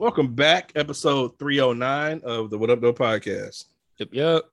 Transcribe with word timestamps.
Welcome 0.00 0.34
back, 0.34 0.72
episode 0.76 1.38
309 1.38 2.22
of 2.24 2.48
the 2.48 2.56
What 2.56 2.70
Up, 2.70 2.80
Though 2.80 2.94
podcast. 2.94 3.66
Yep, 3.98 4.08
yep. 4.12 4.44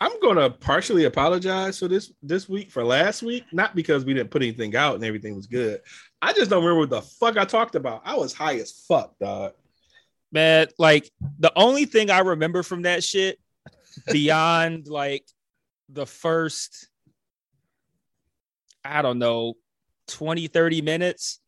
I'm 0.00 0.18
gonna 0.20 0.48
partially 0.48 1.04
apologize 1.04 1.78
for 1.78 1.88
this 1.88 2.10
this 2.22 2.48
week 2.48 2.70
for 2.70 2.82
last 2.82 3.22
week, 3.22 3.44
not 3.52 3.74
because 3.74 4.06
we 4.06 4.14
didn't 4.14 4.30
put 4.30 4.40
anything 4.40 4.74
out 4.74 4.94
and 4.94 5.04
everything 5.04 5.36
was 5.36 5.46
good. 5.46 5.82
I 6.22 6.32
just 6.32 6.48
don't 6.48 6.64
remember 6.64 6.80
what 6.80 6.88
the 6.88 7.02
fuck 7.02 7.36
I 7.36 7.44
talked 7.44 7.74
about. 7.74 8.00
I 8.06 8.16
was 8.16 8.32
high 8.32 8.54
as 8.54 8.72
fuck, 8.88 9.14
dog. 9.18 9.52
Man, 10.32 10.68
like 10.78 11.10
the 11.38 11.52
only 11.54 11.84
thing 11.84 12.08
I 12.08 12.20
remember 12.20 12.62
from 12.62 12.82
that 12.82 13.04
shit 13.04 13.38
beyond 14.10 14.86
like 14.86 15.26
the 15.90 16.06
first, 16.06 16.88
I 18.82 19.02
don't 19.02 19.18
know, 19.18 19.52
20, 20.08 20.46
30 20.46 20.80
minutes 20.80 21.40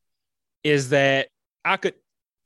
is 0.62 0.91
that 0.91 1.28
I 1.64 1.78
could, 1.78 1.95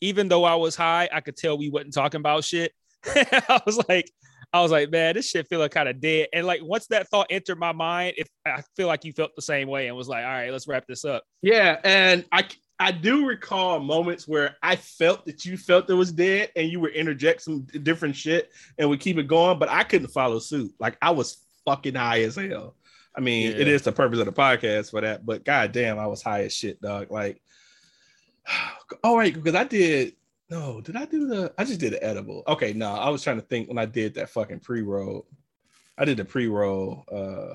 even 0.00 0.28
though 0.28 0.44
I 0.44 0.54
was 0.54 0.76
high, 0.76 1.08
I 1.12 1.20
could 1.20 1.36
tell 1.36 1.58
we 1.58 1.70
wasn't 1.70 1.94
talking 1.94 2.20
about 2.20 2.44
shit. 2.44 2.72
I 3.06 3.60
was 3.66 3.78
like, 3.88 4.10
I 4.52 4.60
was 4.62 4.70
like, 4.72 4.90
man, 4.90 5.14
this 5.14 5.28
shit 5.28 5.46
feeling 5.48 5.68
kind 5.68 5.88
of 5.88 6.00
dead. 6.00 6.28
And 6.32 6.46
like 6.46 6.60
once 6.62 6.86
that 6.88 7.08
thought 7.08 7.28
entered 7.30 7.58
my 7.58 7.72
mind, 7.72 8.14
if 8.16 8.28
I 8.44 8.62
feel 8.76 8.86
like 8.88 9.04
you 9.04 9.12
felt 9.12 9.30
the 9.36 9.42
same 9.42 9.68
way 9.68 9.86
and 9.86 9.96
was 9.96 10.08
like, 10.08 10.24
all 10.24 10.30
right, 10.30 10.50
let's 10.50 10.66
wrap 10.66 10.86
this 10.88 11.04
up. 11.04 11.22
Yeah, 11.42 11.78
and 11.84 12.24
I 12.32 12.46
I 12.78 12.92
do 12.92 13.26
recall 13.26 13.78
moments 13.78 14.26
where 14.26 14.56
I 14.62 14.76
felt 14.76 15.26
that 15.26 15.44
you 15.44 15.56
felt 15.58 15.90
it 15.90 15.94
was 15.94 16.12
dead 16.12 16.50
and 16.56 16.68
you 16.68 16.80
would 16.80 16.94
interject 16.94 17.42
some 17.42 17.66
different 17.82 18.16
shit 18.16 18.50
and 18.78 18.88
would 18.88 19.00
keep 19.00 19.18
it 19.18 19.28
going, 19.28 19.58
but 19.58 19.68
I 19.68 19.84
couldn't 19.84 20.08
follow 20.08 20.38
suit. 20.38 20.72
Like 20.80 20.96
I 21.02 21.10
was 21.10 21.44
fucking 21.66 21.94
high 21.94 22.22
as 22.22 22.36
hell. 22.36 22.74
I 23.14 23.20
mean, 23.20 23.50
Yeah. 23.52 23.58
it 23.58 23.68
is 23.68 23.82
the 23.82 23.92
purpose 23.92 24.18
of 24.18 24.26
the 24.26 24.32
podcast 24.32 24.92
for 24.92 25.00
that, 25.02 25.26
but 25.26 25.44
goddamn, 25.44 25.98
I 25.98 26.06
was 26.06 26.22
high 26.22 26.44
as 26.44 26.54
shit, 26.54 26.80
dog. 26.80 27.10
Like, 27.10 27.42
all 29.04 29.16
right, 29.16 29.34
because 29.34 29.54
I 29.54 29.64
did. 29.64 30.14
No, 30.48 30.80
did 30.80 30.96
I 30.96 31.04
do 31.04 31.28
the? 31.28 31.52
I 31.56 31.64
just 31.64 31.80
did 31.80 31.92
the 31.92 32.02
edible. 32.02 32.42
Okay, 32.48 32.72
no, 32.72 32.92
I 32.92 33.08
was 33.08 33.22
trying 33.22 33.36
to 33.36 33.46
think 33.46 33.68
when 33.68 33.78
I 33.78 33.86
did 33.86 34.14
that 34.14 34.30
fucking 34.30 34.60
pre 34.60 34.82
roll. 34.82 35.26
I 35.96 36.04
did 36.04 36.16
the 36.16 36.24
pre 36.24 36.48
roll. 36.48 37.04
Uh, 37.10 37.54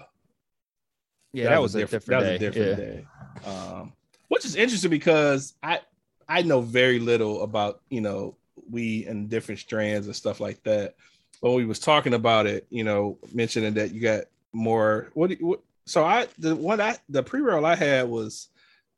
Yeah, 1.34 1.50
that, 1.50 1.62
was, 1.62 1.76
a 1.76 1.80
different, 1.80 2.06
that 2.06 2.20
was 2.20 2.30
a 2.30 2.40
different 2.40 2.70
yeah. 2.70 2.76
day. 2.76 3.08
Um, 3.46 3.94
which 4.30 4.46
is 4.46 4.56
interesting 4.56 4.92
because 4.92 5.54
I 5.62 5.82
I 6.28 6.42
know 6.42 6.62
very 6.62 7.00
little 7.00 7.44
about 7.44 7.82
you 7.90 8.02
know 8.02 8.38
we 8.70 9.06
and 9.06 9.30
different 9.30 9.60
strands 9.60 10.08
and 10.08 10.16
stuff 10.16 10.40
like 10.40 10.64
that. 10.64 10.96
But 11.42 11.50
when 11.50 11.58
we 11.58 11.66
was 11.66 11.80
talking 11.80 12.14
about 12.14 12.48
it, 12.48 12.66
you 12.70 12.84
know, 12.84 13.18
mentioning 13.34 13.74
that 13.76 13.92
you 13.92 14.02
got 14.02 14.24
more. 14.54 15.10
What, 15.14 15.32
what 15.42 15.60
so 15.86 16.04
I 16.04 16.28
the 16.40 16.56
one 16.56 16.82
I 16.82 16.98
the 17.10 17.24
pre 17.24 17.42
roll 17.42 17.66
I 17.66 17.76
had 17.76 18.08
was, 18.08 18.48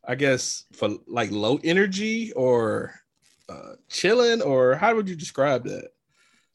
I 0.08 0.16
guess 0.16 0.66
for 0.73 0.89
like 1.08 1.31
low 1.31 1.59
energy 1.63 2.31
or 2.33 2.94
uh 3.50 3.73
chilling 3.89 4.41
or 4.41 4.75
how 4.75 4.95
would 4.95 5.09
you 5.09 5.16
describe 5.16 5.63
that? 5.66 5.89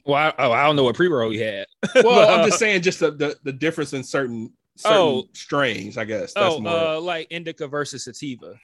Well, 0.04 0.16
I, 0.16 0.32
oh, 0.38 0.52
I 0.52 0.64
don't 0.66 0.74
know 0.74 0.82
what 0.84 0.96
pre-roll 0.96 1.32
you 1.32 1.44
had. 1.44 1.66
Well, 2.02 2.28
I'm 2.28 2.46
just 2.48 2.58
saying 2.64 2.82
just 2.82 3.00
the 3.00 3.10
the, 3.12 3.36
the 3.44 3.52
difference 3.52 3.92
in 3.92 4.02
certain 4.02 4.52
certain 4.76 4.96
Oh. 4.98 5.28
strains. 5.34 5.98
I 5.98 6.04
guess 6.04 6.32
that's 6.34 6.54
oh, 6.54 6.60
more. 6.60 6.72
uh, 6.72 7.00
like 7.00 7.28
indica 7.30 7.68
versus 7.68 8.04
sativa. 8.04 8.54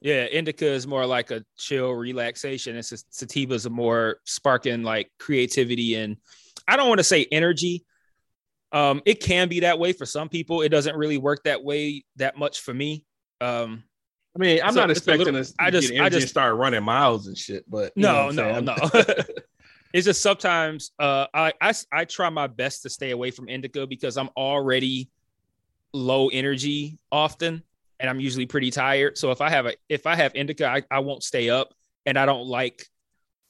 Yeah, 0.00 0.24
indica 0.24 0.66
is 0.66 0.86
more 0.88 1.06
like 1.06 1.30
a 1.30 1.44
chill 1.56 1.92
relaxation, 1.92 2.74
and 2.74 2.84
sa- 2.84 2.96
sativa 3.10 3.54
is 3.54 3.66
a 3.66 3.70
more 3.70 4.16
sparking 4.24 4.82
like 4.82 5.10
creativity 5.20 5.94
and 5.94 6.16
I 6.66 6.76
don't 6.76 6.88
want 6.88 6.98
to 6.98 7.04
say 7.04 7.26
energy. 7.30 7.84
Um, 8.72 9.02
it 9.04 9.20
can 9.22 9.48
be 9.48 9.60
that 9.60 9.78
way 9.78 9.92
for 9.92 10.06
some 10.06 10.28
people. 10.28 10.62
It 10.62 10.70
doesn't 10.70 10.96
really 10.96 11.18
work 11.18 11.44
that 11.44 11.62
way 11.62 12.04
that 12.16 12.36
much 12.38 12.60
for 12.60 12.72
me. 12.74 13.04
Um, 13.40 13.84
I 14.34 14.38
mean, 14.38 14.60
I'm 14.62 14.72
So 14.72 14.80
not 14.80 14.90
expecting 14.90 15.26
little- 15.26 15.40
us. 15.40 15.54
I 15.58 15.70
just- 15.70 15.92
I 15.92 16.08
just- 16.08 16.28
start 16.28 16.56
running 16.56 16.82
miles 16.82 17.26
and 17.26 17.36
shit. 17.36 17.68
But 17.70 17.92
no, 17.96 18.30
no, 18.30 18.60
no. 18.60 18.74
it's 19.92 20.06
just 20.06 20.22
sometimes 20.22 20.92
uh, 20.98 21.26
I, 21.34 21.52
I 21.60 21.74
I 21.92 22.04
try 22.06 22.30
my 22.30 22.46
best 22.46 22.82
to 22.82 22.90
stay 22.90 23.10
away 23.10 23.30
from 23.30 23.48
indica 23.48 23.86
because 23.86 24.16
I'm 24.16 24.30
already 24.36 25.10
low 25.92 26.28
energy 26.28 26.98
often, 27.10 27.62
and 28.00 28.08
I'm 28.10 28.20
usually 28.20 28.46
pretty 28.46 28.70
tired. 28.70 29.18
So 29.18 29.30
if 29.32 29.40
I 29.42 29.50
have 29.50 29.66
a 29.66 29.74
if 29.88 30.06
I 30.06 30.14
have 30.16 30.34
indica, 30.34 30.66
I, 30.66 30.82
I 30.90 31.00
won't 31.00 31.22
stay 31.22 31.50
up, 31.50 31.74
and 32.06 32.18
I 32.18 32.24
don't 32.24 32.46
like 32.46 32.86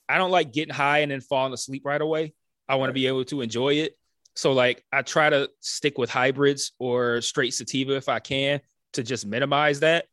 I 0.09 0.19
don't 0.19 0.33
like 0.33 0.53
getting 0.53 0.75
high 0.75 0.99
and 0.99 1.13
then 1.13 1.21
falling 1.21 1.53
asleep 1.53 1.83
right 1.87 2.01
away. 2.01 2.35
I 2.69 2.75
want 2.75 2.91
to 2.91 2.95
be 2.95 3.07
able 3.07 3.25
to 3.27 3.41
enjoy 3.41 3.75
it. 3.75 3.97
So 4.35 4.53
like 4.53 4.85
I 4.93 5.03
try 5.03 5.31
to 5.31 5.49
stick 5.61 5.97
with 5.97 6.11
hybrids 6.11 6.73
or 6.79 7.21
straight 7.21 7.55
sativa 7.55 7.95
if 7.97 8.09
I 8.09 8.19
can 8.19 8.61
to 8.95 9.03
just 9.03 9.27
minimize 9.27 9.81
that. 9.81 10.07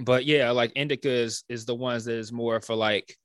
But 0.00 0.24
yeah, 0.24 0.50
like 0.50 0.72
indica 0.74 1.10
is 1.10 1.44
is 1.48 1.66
the 1.66 1.74
ones 1.74 2.06
that 2.06 2.14
is 2.14 2.32
more 2.32 2.60
for 2.60 2.74
like 2.74 3.16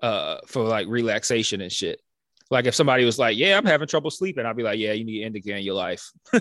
uh 0.00 0.38
for 0.46 0.62
like 0.62 0.86
relaxation 0.88 1.60
and 1.60 1.72
shit. 1.72 2.00
Like 2.50 2.66
if 2.66 2.74
somebody 2.74 3.04
was 3.04 3.18
like, 3.18 3.36
"Yeah, 3.36 3.56
I'm 3.58 3.66
having 3.66 3.86
trouble 3.88 4.10
sleeping," 4.10 4.46
I'd 4.46 4.56
be 4.56 4.62
like, 4.62 4.78
"Yeah, 4.78 4.92
you 4.92 5.04
need 5.04 5.24
indica 5.24 5.56
in 5.56 5.62
your 5.62 5.74
life." 5.74 6.10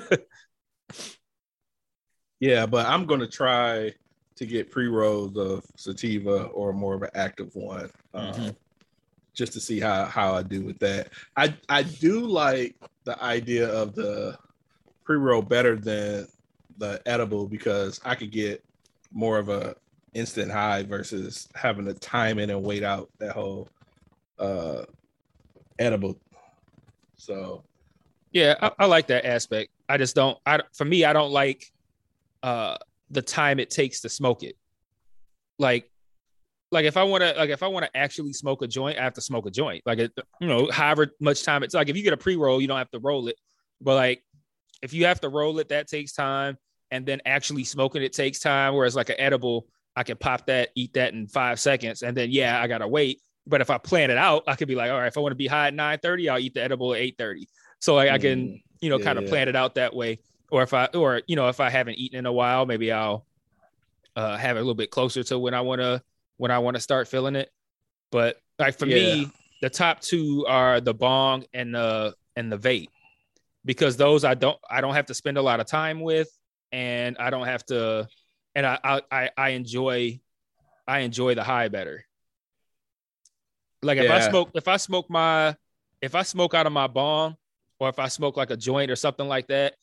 yeah, 2.39 2.65
but 2.65 2.85
I'm 2.87 3.05
gonna 3.05 3.27
try 3.27 3.93
to 4.35 4.45
get 4.45 4.71
pre 4.71 4.87
rolls 4.87 5.35
of 5.37 5.65
sativa 5.75 6.45
or 6.45 6.71
more 6.71 6.95
of 6.95 7.03
an 7.03 7.09
active 7.13 7.53
one, 7.53 7.89
um, 8.13 8.33
Mhm. 8.33 8.55
just 9.33 9.53
to 9.53 9.59
see 9.59 9.79
how 9.79 10.05
how 10.05 10.33
I 10.33 10.43
do 10.43 10.61
with 10.63 10.79
that. 10.79 11.09
I 11.35 11.55
I 11.67 11.83
do 11.83 12.25
like 12.25 12.75
the 13.03 13.21
idea 13.21 13.67
of 13.67 13.95
the 13.95 14.37
pre 15.03 15.17
roll 15.17 15.41
better 15.41 15.75
than 15.75 16.27
the 16.77 17.01
edible 17.05 17.47
because 17.47 17.99
I 18.05 18.15
could 18.15 18.31
get 18.31 18.63
more 19.11 19.37
of 19.37 19.49
a 19.49 19.75
instant 20.13 20.51
high 20.51 20.83
versus 20.83 21.47
having 21.55 21.85
to 21.85 21.93
time 21.93 22.39
in 22.39 22.49
and 22.49 22.63
wait 22.63 22.83
out 22.83 23.09
that 23.19 23.31
whole 23.31 23.69
uh 24.39 24.83
edible. 25.77 26.19
So 27.15 27.63
Yeah, 28.31 28.55
I, 28.61 28.71
I 28.79 28.85
like 28.85 29.07
that 29.07 29.25
aspect. 29.25 29.71
I 29.87 29.97
just 29.97 30.15
don't. 30.15 30.37
I 30.45 30.61
for 30.73 30.85
me, 30.85 31.05
I 31.05 31.13
don't 31.13 31.31
like 31.31 31.65
uh 32.43 32.77
the 33.09 33.21
time 33.21 33.59
it 33.59 33.69
takes 33.69 34.01
to 34.01 34.09
smoke 34.09 34.43
it. 34.43 34.55
Like, 35.57 35.89
like 36.71 36.85
if 36.85 36.95
I 36.95 37.03
want 37.03 37.23
to, 37.23 37.33
like 37.33 37.49
if 37.49 37.63
I 37.63 37.67
want 37.67 37.85
to 37.85 37.97
actually 37.97 38.33
smoke 38.33 38.61
a 38.61 38.67
joint, 38.67 38.99
I 38.99 39.03
have 39.03 39.15
to 39.15 39.21
smoke 39.21 39.47
a 39.47 39.51
joint. 39.51 39.81
Like, 39.85 39.99
it, 39.99 40.11
you 40.39 40.47
know, 40.47 40.69
however 40.71 41.07
much 41.19 41.43
time 41.43 41.63
it's 41.63 41.73
like. 41.73 41.89
If 41.89 41.97
you 41.97 42.03
get 42.03 42.13
a 42.13 42.17
pre 42.17 42.35
roll, 42.35 42.61
you 42.61 42.67
don't 42.67 42.77
have 42.77 42.91
to 42.91 42.99
roll 42.99 43.27
it. 43.27 43.35
But 43.81 43.95
like, 43.95 44.23
if 44.81 44.93
you 44.93 45.05
have 45.05 45.19
to 45.21 45.29
roll 45.29 45.59
it, 45.59 45.69
that 45.69 45.87
takes 45.87 46.13
time, 46.13 46.57
and 46.91 47.05
then 47.05 47.21
actually 47.25 47.63
smoking 47.63 48.01
it 48.03 48.13
takes 48.13 48.39
time. 48.39 48.73
Whereas 48.75 48.95
like 48.95 49.09
an 49.09 49.15
edible, 49.19 49.67
I 49.95 50.03
can 50.03 50.17
pop 50.17 50.45
that, 50.47 50.69
eat 50.75 50.93
that 50.93 51.13
in 51.13 51.27
five 51.27 51.59
seconds, 51.59 52.01
and 52.03 52.15
then 52.15 52.29
yeah, 52.31 52.61
I 52.61 52.67
gotta 52.67 52.87
wait. 52.87 53.21
But 53.47 53.61
if 53.61 53.69
I 53.69 53.77
plan 53.77 54.11
it 54.11 54.17
out, 54.17 54.43
I 54.47 54.55
could 54.55 54.67
be 54.67 54.75
like, 54.75 54.91
all 54.91 54.99
right, 54.99 55.07
if 55.07 55.17
I 55.17 55.21
want 55.21 55.31
to 55.31 55.35
be 55.37 55.47
high 55.47 55.67
at 55.67 55.73
nine 55.73 55.99
thirty, 55.99 56.29
I'll 56.29 56.39
eat 56.39 56.53
the 56.53 56.63
edible 56.63 56.93
at 56.93 56.99
eight 56.99 57.15
thirty. 57.17 57.47
So 57.79 57.95
like 57.95 58.09
I 58.09 58.17
can, 58.17 58.51
Mm, 58.51 58.61
you 58.81 58.89
know, 58.89 58.99
yeah, 58.99 59.03
kind 59.03 59.17
of 59.17 59.25
yeah. 59.25 59.29
plan 59.29 59.47
it 59.47 59.55
out 59.55 59.75
that 59.75 59.95
way. 59.95 60.19
Or 60.51 60.63
if 60.63 60.73
I, 60.73 60.85
or 60.87 61.21
you 61.27 61.35
know, 61.35 61.47
if 61.49 61.59
I 61.59 61.69
haven't 61.69 61.97
eaten 61.97 62.19
in 62.19 62.25
a 62.25 62.33
while, 62.33 62.65
maybe 62.65 62.91
I'll 62.91 63.25
uh, 64.15 64.37
have 64.37 64.57
it 64.57 64.59
a 64.59 64.63
little 64.63 64.75
bit 64.75 64.91
closer 64.91 65.23
to 65.23 65.39
when 65.39 65.53
I 65.53 65.61
want 65.61 65.81
to 65.81 66.01
when 66.37 66.51
I 66.51 66.59
want 66.59 66.75
to 66.75 66.81
start 66.81 67.07
feeling 67.07 67.35
it. 67.35 67.49
But 68.11 68.37
like 68.57 68.77
for 68.77 68.85
Yeah. 68.85 68.95
me, 68.95 69.31
the 69.61 69.69
top 69.69 70.01
two 70.01 70.45
are 70.47 70.81
the 70.81 70.93
bong 70.93 71.45
and 71.53 71.73
the 71.75 72.15
and 72.35 72.51
the 72.51 72.57
vape 72.57 72.89
because 73.65 73.97
those 73.97 74.23
I 74.23 74.33
don't 74.33 74.57
I 74.69 74.81
don't 74.81 74.95
have 74.95 75.07
to 75.07 75.13
spend 75.13 75.37
a 75.37 75.41
lot 75.41 75.59
of 75.59 75.67
time 75.67 76.01
with, 76.01 76.29
and 76.71 77.17
I 77.17 77.29
don't 77.29 77.45
have 77.45 77.65
to, 77.67 78.07
and 78.55 78.65
I 78.65 79.01
I 79.11 79.29
I, 79.37 79.49
enjoy 79.49 80.19
I 80.87 80.99
enjoy 80.99 81.35
the 81.35 81.43
high 81.43 81.67
better. 81.67 82.05
Like 83.81 83.97
if 83.97 84.11
I 84.11 84.19
smoke 84.29 84.51
if 84.53 84.67
I 84.67 84.77
smoke 84.77 85.09
my 85.09 85.55
if 86.01 86.15
I 86.15 86.23
smoke 86.23 86.53
out 86.53 86.65
of 86.65 86.73
my 86.73 86.87
bong 86.87 87.35
or 87.79 87.89
if 87.89 87.99
I 87.99 88.07
smoke 88.07 88.37
like 88.37 88.51
a 88.51 88.57
joint 88.57 88.91
or 88.91 88.95
something 88.95 89.27
like 89.27 89.47
that 89.47 89.75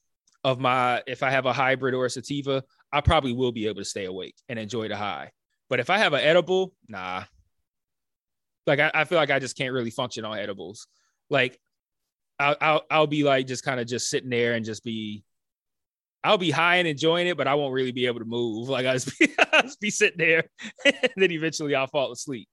of 0.44 0.61
my 0.61 1.03
if 1.06 1.23
I 1.23 1.31
have 1.31 1.47
a 1.47 1.53
hybrid 1.53 1.94
or 1.94 2.06
a 2.06 2.11
sativa, 2.11 2.62
I 2.93 3.00
probably 3.00 3.33
will 3.33 3.53
be 3.53 3.67
able 3.67 3.81
to 3.81 3.85
stay 3.85 4.05
awake 4.05 4.37
and 4.49 4.59
enjoy 4.59 4.88
the 4.88 4.97
high. 4.97 5.31
But 5.69 5.81
if 5.81 5.91
I 5.91 5.99
have 5.99 6.12
an 6.12 6.21
edible, 6.21 6.73
nah. 6.88 7.25
Like 8.67 8.81
I, 8.81 8.91
I 8.94 9.05
feel 9.05 9.19
like 9.19 9.31
I 9.31 9.38
just 9.38 9.56
can't 9.56 9.73
really 9.73 9.91
function 9.91 10.25
on 10.25 10.38
edibles. 10.38 10.87
Like 11.31 11.59
I'll 12.38 12.56
I'll, 12.61 12.83
I'll 12.91 13.06
be 13.06 13.23
like 13.23 13.47
just 13.47 13.65
kind 13.65 13.81
of 13.81 13.87
just 13.87 14.09
sitting 14.09 14.31
there 14.31 14.55
and 14.55 14.65
just 14.65 14.85
be 14.85 15.25
I'll 16.24 16.38
be 16.38 16.50
high 16.50 16.76
and 16.76 16.88
enjoying 16.88 17.26
it, 17.28 17.36
but 17.36 17.46
I 17.46 17.54
won't 17.54 17.72
really 17.72 17.92
be 17.92 18.06
able 18.06 18.18
to 18.20 18.24
move. 18.24 18.68
Like 18.76 18.86
I 18.86 18.94
just 18.94 19.18
be, 19.18 19.28
I'll 19.52 19.62
just 19.62 19.80
be 19.80 19.90
sitting 19.90 20.18
there, 20.18 20.44
and 20.84 21.10
then 21.16 21.30
eventually 21.30 21.74
I'll 21.74 21.86
fall 21.86 22.12
asleep. 22.12 22.48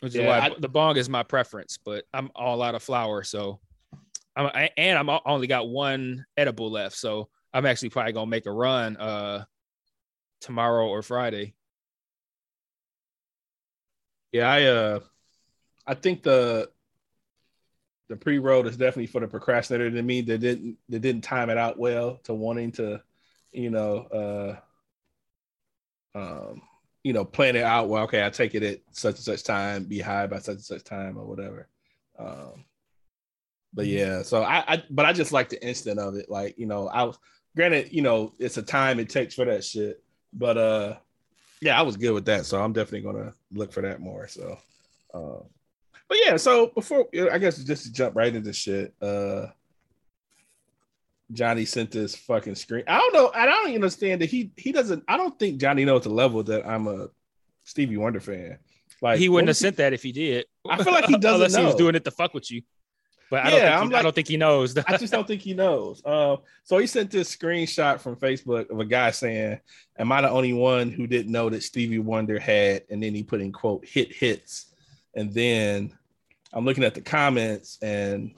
which 0.00 0.14
Yeah, 0.14 0.22
is 0.22 0.26
why 0.28 0.38
I- 0.38 0.54
the 0.58 0.68
bong 0.68 0.96
is 0.96 1.08
my 1.08 1.22
preference. 1.24 1.78
But 1.84 2.04
I'm 2.14 2.30
all 2.34 2.62
out 2.62 2.74
of 2.74 2.82
flour, 2.82 3.24
so 3.24 3.60
I'm 4.36 4.46
I, 4.46 4.70
and 4.76 4.96
I'm 4.98 5.10
only 5.26 5.46
got 5.48 5.68
one 5.68 6.24
edible 6.36 6.70
left, 6.70 6.96
so 6.96 7.28
I'm 7.52 7.66
actually 7.66 7.88
probably 7.90 8.12
gonna 8.12 8.30
make 8.30 8.46
a 8.46 8.52
run 8.52 8.96
uh 8.96 9.44
tomorrow 10.40 10.86
or 10.86 11.02
Friday. 11.02 11.54
Yeah, 14.32 14.48
I 14.48 14.64
uh 14.64 15.00
I 15.86 15.94
think 15.94 16.22
the 16.22 16.70
the 18.08 18.16
pre-roll 18.16 18.66
is 18.66 18.76
definitely 18.76 19.06
for 19.06 19.20
the 19.20 19.28
procrastinator 19.28 19.90
to 19.90 20.02
me 20.02 20.22
that 20.22 20.38
didn't 20.38 20.76
that 20.88 21.00
didn't 21.00 21.22
time 21.22 21.50
it 21.50 21.58
out 21.58 21.78
well 21.78 22.18
to 22.24 22.34
wanting 22.34 22.72
to, 22.72 23.02
you 23.52 23.70
know, 23.70 24.58
uh 26.14 26.18
um 26.18 26.62
you 27.04 27.12
know, 27.12 27.24
plan 27.24 27.54
it 27.56 27.62
out 27.62 27.88
well, 27.88 28.04
okay, 28.04 28.24
I 28.24 28.30
take 28.30 28.54
it 28.54 28.62
at 28.62 28.80
such 28.90 29.16
and 29.16 29.24
such 29.24 29.44
time, 29.44 29.84
be 29.84 30.00
high 30.00 30.26
by 30.26 30.38
such 30.38 30.56
and 30.56 30.64
such 30.64 30.84
time 30.84 31.16
or 31.18 31.24
whatever. 31.26 31.68
Um 32.18 32.64
but 33.74 33.86
yeah, 33.86 34.22
so 34.22 34.42
I, 34.42 34.64
I 34.66 34.82
but 34.90 35.04
I 35.04 35.12
just 35.12 35.32
like 35.32 35.50
the 35.50 35.64
instant 35.64 36.00
of 36.00 36.14
it. 36.16 36.30
Like, 36.30 36.58
you 36.58 36.66
know, 36.66 36.88
I 36.88 37.04
was 37.04 37.18
granted, 37.54 37.92
you 37.92 38.00
know, 38.00 38.32
it's 38.38 38.56
a 38.56 38.62
time 38.62 38.98
it 38.98 39.10
takes 39.10 39.34
for 39.34 39.44
that 39.44 39.62
shit. 39.64 40.02
But 40.32 40.56
uh 40.56 40.96
yeah, 41.60 41.78
I 41.78 41.82
was 41.82 41.98
good 41.98 42.12
with 42.12 42.24
that. 42.26 42.46
So 42.46 42.62
I'm 42.62 42.72
definitely 42.72 43.02
gonna 43.02 43.34
look 43.52 43.72
for 43.72 43.82
that 43.82 44.00
more. 44.00 44.28
So 44.28 44.58
um 45.12 45.42
but 46.08 46.18
yeah, 46.24 46.36
so 46.36 46.68
before 46.68 47.06
I 47.30 47.38
guess 47.38 47.58
just 47.58 47.84
to 47.84 47.92
jump 47.92 48.16
right 48.16 48.34
into 48.34 48.52
shit, 48.52 48.94
uh 49.02 49.46
Johnny 51.32 51.66
sent 51.66 51.90
this 51.90 52.16
fucking 52.16 52.54
screen. 52.54 52.84
I 52.86 52.98
don't 52.98 53.12
know, 53.12 53.30
I 53.34 53.44
don't 53.44 53.74
understand 53.74 54.22
that 54.22 54.30
he 54.30 54.50
he 54.56 54.72
doesn't 54.72 55.04
I 55.06 55.16
don't 55.16 55.38
think 55.38 55.60
Johnny 55.60 55.84
knows 55.84 56.04
the 56.04 56.10
level 56.10 56.42
that 56.44 56.66
I'm 56.66 56.86
a 56.88 57.08
Stevie 57.64 57.98
Wonder 57.98 58.20
fan. 58.20 58.58
Like 59.02 59.18
he 59.18 59.28
wouldn't 59.28 59.48
have 59.48 59.56
sent 59.56 59.76
that 59.76 59.92
if 59.92 60.02
he 60.02 60.12
did. 60.12 60.46
I 60.68 60.82
feel 60.82 60.92
like 60.92 61.04
he 61.04 61.16
doesn't 61.18 61.46
unless 61.46 61.56
he 61.56 61.64
was 61.64 61.74
doing 61.74 61.94
it 61.94 62.04
to 62.04 62.10
fuck 62.10 62.34
with 62.34 62.50
you. 62.50 62.62
But 63.30 63.44
I 63.44 63.50
don't, 63.50 63.58
Yeah, 63.58 63.78
think 63.80 63.90
he, 63.90 63.96
I'm 63.96 64.00
I 64.00 64.02
don't 64.02 64.14
think 64.14 64.28
he 64.28 64.36
knows. 64.38 64.78
I 64.78 64.96
just 64.96 65.12
don't 65.12 65.26
think 65.26 65.42
he 65.42 65.52
knows. 65.54 66.02
Um, 66.06 66.38
so 66.64 66.78
he 66.78 66.86
sent 66.86 67.10
this 67.10 67.34
screenshot 67.34 68.00
from 68.00 68.16
Facebook 68.16 68.70
of 68.70 68.80
a 68.80 68.86
guy 68.86 69.10
saying, 69.10 69.60
"Am 69.98 70.10
I 70.10 70.22
the 70.22 70.30
only 70.30 70.54
one 70.54 70.90
who 70.90 71.06
didn't 71.06 71.30
know 71.30 71.50
that 71.50 71.62
Stevie 71.62 71.98
Wonder 71.98 72.38
had?" 72.38 72.84
And 72.88 73.02
then 73.02 73.14
he 73.14 73.22
put 73.22 73.42
in 73.42 73.52
quote 73.52 73.84
hit 73.84 74.14
hits, 74.14 74.67
and 75.18 75.34
then 75.34 75.92
I'm 76.52 76.64
looking 76.64 76.84
at 76.84 76.94
the 76.94 77.00
comments 77.00 77.78
and 77.82 78.34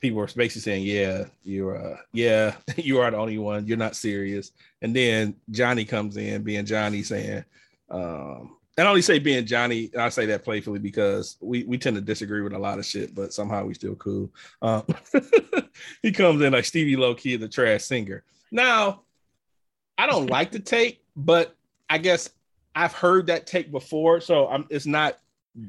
people 0.00 0.20
are 0.20 0.26
basically 0.26 0.62
saying, 0.62 0.84
"Yeah, 0.84 1.24
you're, 1.44 1.76
uh, 1.76 1.96
yeah, 2.12 2.56
you 2.76 2.98
are 2.98 3.10
the 3.10 3.16
only 3.16 3.38
one. 3.38 3.66
You're 3.66 3.76
not 3.76 3.96
serious." 3.96 4.52
And 4.82 4.94
then 4.94 5.36
Johnny 5.50 5.84
comes 5.84 6.16
in, 6.16 6.42
being 6.42 6.66
Johnny, 6.66 7.02
saying, 7.02 7.44
um, 7.90 8.56
and 8.76 8.86
I 8.86 8.90
only 8.90 9.02
say 9.02 9.18
being 9.18 9.46
Johnny, 9.46 9.90
I 9.96 10.08
say 10.08 10.26
that 10.26 10.44
playfully 10.44 10.78
because 10.78 11.36
we 11.40 11.64
we 11.64 11.78
tend 11.78 11.96
to 11.96 12.02
disagree 12.02 12.40
with 12.40 12.52
a 12.52 12.58
lot 12.58 12.78
of 12.78 12.86
shit, 12.86 13.14
but 13.14 13.32
somehow 13.32 13.64
we 13.64 13.74
still 13.74 13.94
cool. 13.96 14.30
Um, 14.62 14.84
he 16.02 16.10
comes 16.10 16.42
in 16.42 16.52
like 16.52 16.64
Stevie 16.64 16.96
Low 16.96 17.14
Key, 17.14 17.36
the 17.36 17.48
trash 17.48 17.84
singer. 17.84 18.24
Now, 18.50 19.02
I 19.98 20.06
don't 20.06 20.28
like 20.28 20.50
the 20.50 20.60
take, 20.60 21.04
but 21.14 21.54
I 21.88 21.98
guess 21.98 22.30
I've 22.74 22.92
heard 22.92 23.26
that 23.26 23.46
take 23.46 23.70
before, 23.70 24.20
so 24.20 24.48
I'm 24.48 24.66
it's 24.70 24.86
not 24.86 25.18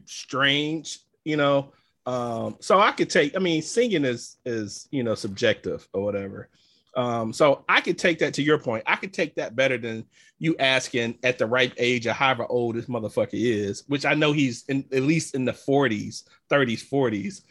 strange, 0.05 0.99
you 1.23 1.37
know. 1.37 1.71
Um, 2.05 2.57
so 2.59 2.79
I 2.79 2.91
could 2.91 3.09
take. 3.09 3.35
I 3.35 3.39
mean, 3.39 3.61
singing 3.61 4.05
is 4.05 4.37
is 4.45 4.87
you 4.91 5.03
know 5.03 5.15
subjective 5.15 5.87
or 5.93 6.03
whatever. 6.03 6.49
Um, 6.95 7.31
so 7.31 7.63
I 7.69 7.79
could 7.79 7.97
take 7.97 8.19
that 8.19 8.33
to 8.33 8.43
your 8.43 8.57
point. 8.57 8.83
I 8.85 8.97
could 8.97 9.13
take 9.13 9.35
that 9.35 9.55
better 9.55 9.77
than 9.77 10.05
you 10.39 10.55
asking 10.59 11.19
at 11.23 11.37
the 11.37 11.45
ripe 11.45 11.73
age 11.77 12.05
of 12.05 12.15
however 12.15 12.45
old 12.49 12.75
this 12.75 12.87
motherfucker 12.87 13.29
is, 13.33 13.83
which 13.87 14.05
I 14.05 14.13
know 14.13 14.33
he's 14.33 14.65
in 14.67 14.85
at 14.91 15.03
least 15.03 15.33
in 15.33 15.45
the 15.45 15.53
40s, 15.53 16.23
30s, 16.49 16.89
40s, 16.89 17.43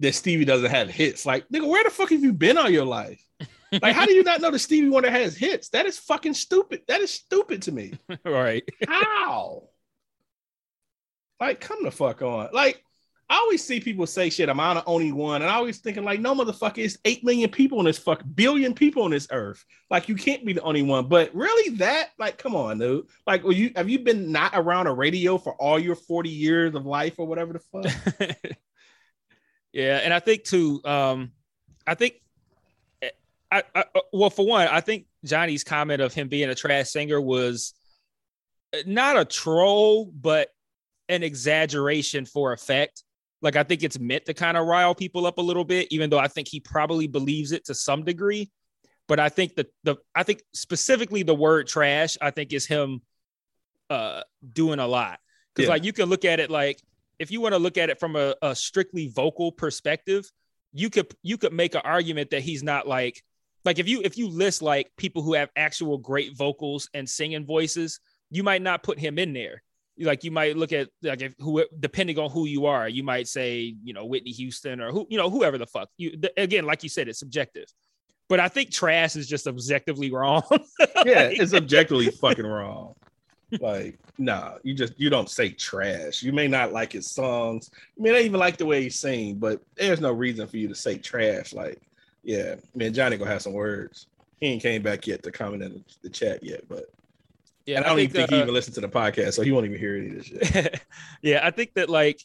that 0.00 0.14
Stevie 0.14 0.44
doesn't 0.44 0.70
have 0.70 0.90
hits. 0.90 1.24
Like, 1.24 1.48
nigga, 1.48 1.66
where 1.66 1.84
the 1.84 1.90
fuck 1.90 2.10
have 2.10 2.22
you 2.22 2.32
been 2.32 2.58
all 2.58 2.68
your 2.68 2.84
life? 2.84 3.24
Like, 3.80 3.94
how 3.94 4.04
do 4.04 4.12
you 4.12 4.22
not 4.22 4.40
know 4.42 4.50
that 4.50 4.58
Stevie 4.58 4.90
Wonder 4.90 5.10
has 5.10 5.36
hits? 5.36 5.70
That 5.70 5.86
is 5.86 5.98
fucking 5.98 6.34
stupid. 6.34 6.82
That 6.88 7.00
is 7.00 7.10
stupid 7.10 7.62
to 7.62 7.72
me. 7.72 7.94
right. 8.24 8.62
How? 8.86 9.62
Like, 11.42 11.58
come 11.58 11.82
the 11.82 11.90
fuck 11.90 12.22
on. 12.22 12.50
Like, 12.52 12.84
I 13.28 13.34
always 13.34 13.64
see 13.64 13.80
people 13.80 14.06
say 14.06 14.30
shit, 14.30 14.48
I'm 14.48 14.58
not 14.58 14.74
the 14.74 14.84
only 14.84 15.10
one. 15.10 15.42
And 15.42 15.50
I 15.50 15.54
always 15.54 15.78
thinking, 15.78 16.04
like, 16.04 16.20
no 16.20 16.36
motherfucker, 16.36 16.78
it's 16.78 16.98
8 17.04 17.24
million 17.24 17.50
people 17.50 17.80
on 17.80 17.84
this 17.84 17.98
fuck 17.98 18.22
billion 18.36 18.74
people 18.74 19.02
on 19.02 19.10
this 19.10 19.26
earth. 19.32 19.64
Like, 19.90 20.08
you 20.08 20.14
can't 20.14 20.46
be 20.46 20.52
the 20.52 20.62
only 20.62 20.82
one. 20.82 21.08
But 21.08 21.34
really, 21.34 21.76
that, 21.78 22.10
like, 22.16 22.38
come 22.38 22.54
on, 22.54 22.78
dude. 22.78 23.06
Like, 23.26 23.42
you 23.44 23.72
have 23.74 23.90
you 23.90 23.98
been 23.98 24.30
not 24.30 24.52
around 24.54 24.86
a 24.86 24.92
radio 24.92 25.36
for 25.36 25.54
all 25.54 25.80
your 25.80 25.96
40 25.96 26.30
years 26.30 26.76
of 26.76 26.86
life 26.86 27.14
or 27.18 27.26
whatever 27.26 27.54
the 27.54 27.58
fuck? 27.58 28.30
yeah, 29.72 29.96
and 29.96 30.14
I 30.14 30.20
think 30.20 30.44
too. 30.44 30.80
Um, 30.84 31.32
I 31.84 31.96
think, 31.96 32.20
I, 33.50 33.64
I 33.74 33.84
well, 34.12 34.30
for 34.30 34.46
one, 34.46 34.68
I 34.68 34.80
think 34.80 35.06
Johnny's 35.24 35.64
comment 35.64 36.02
of 36.02 36.14
him 36.14 36.28
being 36.28 36.50
a 36.50 36.54
trash 36.54 36.90
singer 36.90 37.20
was 37.20 37.74
not 38.86 39.18
a 39.18 39.24
troll, 39.24 40.04
but 40.04 40.48
an 41.12 41.22
exaggeration 41.22 42.24
for 42.26 42.52
effect. 42.52 43.04
Like 43.40 43.56
I 43.56 43.62
think 43.62 43.82
it's 43.82 43.98
meant 43.98 44.24
to 44.26 44.34
kind 44.34 44.56
of 44.56 44.66
rile 44.66 44.94
people 44.94 45.26
up 45.26 45.38
a 45.38 45.42
little 45.42 45.64
bit, 45.64 45.88
even 45.90 46.10
though 46.10 46.18
I 46.18 46.28
think 46.28 46.48
he 46.48 46.60
probably 46.60 47.06
believes 47.06 47.52
it 47.52 47.64
to 47.66 47.74
some 47.74 48.04
degree. 48.04 48.50
But 49.08 49.18
I 49.20 49.28
think 49.28 49.56
that 49.56 49.66
the 49.82 49.96
I 50.14 50.22
think 50.22 50.42
specifically 50.54 51.22
the 51.22 51.34
word 51.34 51.66
trash, 51.66 52.16
I 52.20 52.30
think 52.30 52.52
is 52.52 52.66
him 52.66 53.02
uh 53.90 54.22
doing 54.52 54.78
a 54.78 54.86
lot. 54.86 55.18
Because 55.54 55.68
Yeah. 55.68 55.74
like 55.74 55.84
you 55.84 55.92
can 55.92 56.08
look 56.08 56.24
at 56.24 56.40
it 56.40 56.50
like 56.50 56.80
if 57.18 57.30
you 57.30 57.40
want 57.40 57.52
to 57.54 57.58
look 57.58 57.78
at 57.78 57.90
it 57.90 58.00
from 58.00 58.16
a, 58.16 58.34
a 58.42 58.54
strictly 58.54 59.08
vocal 59.08 59.52
perspective, 59.52 60.30
you 60.72 60.88
could 60.88 61.14
you 61.22 61.36
could 61.36 61.52
make 61.52 61.74
an 61.74 61.82
argument 61.84 62.30
that 62.30 62.42
he's 62.42 62.62
not 62.62 62.86
like 62.86 63.22
like 63.64 63.78
if 63.78 63.88
you 63.88 64.00
if 64.04 64.16
you 64.16 64.28
list 64.28 64.62
like 64.62 64.90
people 64.96 65.22
who 65.22 65.34
have 65.34 65.50
actual 65.56 65.98
great 65.98 66.36
vocals 66.36 66.88
and 66.94 67.08
singing 67.08 67.44
voices, 67.44 68.00
you 68.30 68.42
might 68.42 68.62
not 68.62 68.82
put 68.82 68.98
him 68.98 69.18
in 69.18 69.32
there. 69.32 69.62
Like 69.98 70.24
you 70.24 70.30
might 70.30 70.56
look 70.56 70.72
at 70.72 70.88
like 71.02 71.20
if 71.20 71.34
who 71.38 71.64
depending 71.78 72.18
on 72.18 72.30
who 72.30 72.46
you 72.46 72.66
are, 72.66 72.88
you 72.88 73.02
might 73.02 73.28
say 73.28 73.74
you 73.82 73.92
know 73.92 74.06
Whitney 74.06 74.30
Houston 74.32 74.80
or 74.80 74.90
who 74.90 75.06
you 75.10 75.18
know 75.18 75.28
whoever 75.28 75.58
the 75.58 75.66
fuck 75.66 75.90
you 75.98 76.16
th- 76.16 76.32
again 76.36 76.64
like 76.64 76.82
you 76.82 76.88
said 76.88 77.08
it's 77.08 77.18
subjective, 77.18 77.66
but 78.28 78.40
I 78.40 78.48
think 78.48 78.70
trash 78.70 79.16
is 79.16 79.28
just 79.28 79.46
objectively 79.46 80.10
wrong. 80.10 80.42
yeah, 81.04 81.28
it's 81.30 81.52
objectively 81.52 82.10
fucking 82.10 82.46
wrong. 82.46 82.94
Like, 83.60 83.98
nah, 84.18 84.54
you 84.62 84.74
just 84.74 84.98
you 84.98 85.10
don't 85.10 85.28
say 85.28 85.50
trash. 85.50 86.22
You 86.22 86.32
may 86.32 86.48
not 86.48 86.72
like 86.72 86.92
his 86.92 87.10
songs. 87.10 87.70
You 87.96 88.04
may 88.04 88.10
not 88.10 88.22
even 88.22 88.40
like 88.40 88.56
the 88.56 88.66
way 88.66 88.82
he 88.82 88.90
sing, 88.90 89.34
but 89.34 89.60
there's 89.76 90.00
no 90.00 90.12
reason 90.12 90.46
for 90.46 90.56
you 90.56 90.68
to 90.68 90.74
say 90.74 90.96
trash. 90.96 91.52
Like, 91.52 91.82
yeah, 92.22 92.54
man, 92.74 92.94
Johnny 92.94 93.16
gonna 93.16 93.30
have 93.30 93.42
some 93.42 93.52
words. 93.52 94.06
He 94.40 94.48
ain't 94.48 94.62
came 94.62 94.82
back 94.82 95.06
yet 95.06 95.22
to 95.22 95.30
comment 95.30 95.62
in 95.62 95.84
the 96.02 96.08
chat 96.08 96.42
yet, 96.42 96.66
but 96.68 96.86
yeah, 97.66 97.76
and 97.76 97.84
I 97.84 97.90
don't 97.90 98.00
even 98.00 98.12
think 98.12 98.32
uh, 98.32 98.36
he 98.36 98.42
even 98.42 98.54
listened 98.54 98.74
to 98.76 98.80
the 98.80 98.88
podcast, 98.88 99.34
so 99.34 99.42
he 99.42 99.52
won't 99.52 99.66
even 99.66 99.78
hear 99.78 99.96
any 99.96 100.08
of 100.08 100.14
this 100.16 100.26
shit. 100.26 100.80
yeah, 101.22 101.46
I 101.46 101.50
think 101.50 101.74
that 101.74 101.88
like 101.88 102.20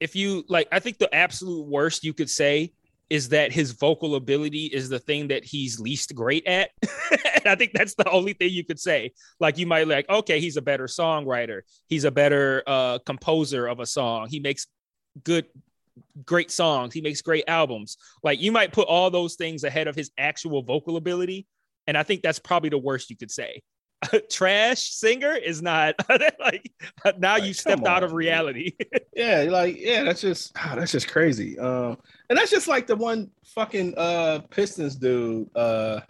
if 0.00 0.16
you 0.16 0.44
like, 0.48 0.68
I 0.72 0.80
think 0.80 0.98
the 0.98 1.12
absolute 1.14 1.66
worst 1.66 2.04
you 2.04 2.12
could 2.12 2.30
say 2.30 2.72
is 3.08 3.28
that 3.28 3.52
his 3.52 3.70
vocal 3.72 4.16
ability 4.16 4.66
is 4.66 4.88
the 4.88 4.98
thing 4.98 5.28
that 5.28 5.44
he's 5.44 5.78
least 5.78 6.14
great 6.14 6.44
at. 6.46 6.70
and 7.10 7.46
I 7.46 7.54
think 7.54 7.72
that's 7.72 7.94
the 7.94 8.10
only 8.10 8.32
thing 8.32 8.50
you 8.50 8.64
could 8.64 8.80
say. 8.80 9.12
Like 9.38 9.58
you 9.58 9.66
might 9.66 9.86
like, 9.86 10.08
okay, 10.08 10.40
he's 10.40 10.56
a 10.56 10.62
better 10.62 10.86
songwriter, 10.86 11.60
he's 11.88 12.04
a 12.04 12.10
better 12.10 12.62
uh 12.66 12.98
composer 13.06 13.66
of 13.66 13.80
a 13.80 13.86
song, 13.86 14.28
he 14.28 14.40
makes 14.40 14.66
good 15.22 15.46
great 16.24 16.50
songs, 16.50 16.92
he 16.92 17.00
makes 17.00 17.22
great 17.22 17.44
albums. 17.46 17.96
Like 18.22 18.40
you 18.40 18.50
might 18.50 18.72
put 18.72 18.88
all 18.88 19.10
those 19.10 19.36
things 19.36 19.64
ahead 19.64 19.86
of 19.86 19.94
his 19.94 20.10
actual 20.18 20.62
vocal 20.62 20.96
ability. 20.96 21.46
And 21.86 21.96
I 21.96 22.02
think 22.02 22.22
that's 22.22 22.40
probably 22.40 22.70
the 22.70 22.78
worst 22.78 23.10
you 23.10 23.16
could 23.16 23.30
say. 23.30 23.62
trash 24.30 24.90
singer 24.90 25.32
is 25.32 25.62
not 25.62 25.94
like 26.40 26.70
now 27.18 27.34
Like, 27.34 27.44
you 27.44 27.52
stepped 27.52 27.86
out 27.86 28.02
of 28.02 28.12
reality. 28.12 28.72
yeah, 29.16 29.46
like 29.50 29.76
yeah, 29.78 30.04
that's 30.04 30.20
just 30.20 30.52
ah, 30.56 30.74
that's 30.76 30.92
just 30.92 31.08
crazy. 31.08 31.58
Um, 31.58 31.96
and 32.28 32.38
that's 32.38 32.50
just 32.50 32.68
like 32.68 32.86
the 32.86 32.96
one 32.96 33.30
fucking 33.44 33.94
uh 33.96 34.40
Pistons 34.50 34.96
dude 34.96 35.48
uh 35.56 36.00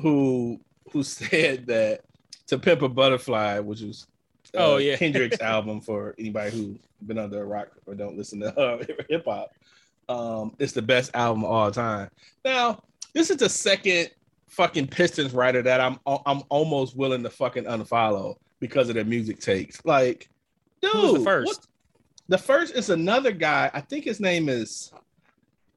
who 0.00 0.60
who 0.92 1.02
said 1.02 1.66
that 1.66 2.02
to 2.48 2.58
Pimp 2.58 2.82
a 2.82 2.88
Butterfly, 2.88 3.60
which 3.60 3.80
was 3.80 4.06
uh, 4.54 4.58
Oh, 4.58 4.76
yeah. 4.78 4.96
Kendrick's 4.96 5.40
album 5.40 5.80
for 5.80 6.14
anybody 6.18 6.56
who 6.56 6.78
been 7.06 7.18
under 7.18 7.42
a 7.42 7.46
rock 7.46 7.68
or 7.86 7.94
don't 7.94 8.16
listen 8.16 8.40
to 8.40 8.58
uh, 8.58 8.82
hip 9.08 9.24
hop. 9.24 9.52
Um, 10.08 10.56
it's 10.58 10.72
the 10.72 10.82
best 10.82 11.12
album 11.14 11.44
of 11.44 11.50
all 11.50 11.70
time. 11.70 12.10
Now, 12.44 12.82
this 13.14 13.30
is 13.30 13.36
the 13.36 13.48
second 13.48 14.10
fucking 14.50 14.88
Pistons 14.88 15.32
writer 15.32 15.62
that 15.62 15.80
I'm 15.80 15.98
I'm 16.06 16.42
almost 16.48 16.96
willing 16.96 17.22
to 17.22 17.30
fucking 17.30 17.64
unfollow 17.64 18.36
because 18.58 18.88
of 18.88 18.94
their 18.94 19.04
music 19.04 19.40
takes. 19.40 19.82
Like, 19.84 20.28
dude, 20.82 20.92
Who 20.92 21.00
was 21.02 21.12
the 21.14 21.20
first? 21.20 21.46
what- 21.46 21.66
the 22.28 22.38
first 22.38 22.74
is 22.76 22.90
another 22.90 23.32
guy. 23.32 23.70
I 23.74 23.80
think 23.80 24.04
his 24.04 24.20
name 24.20 24.48
is. 24.48 24.92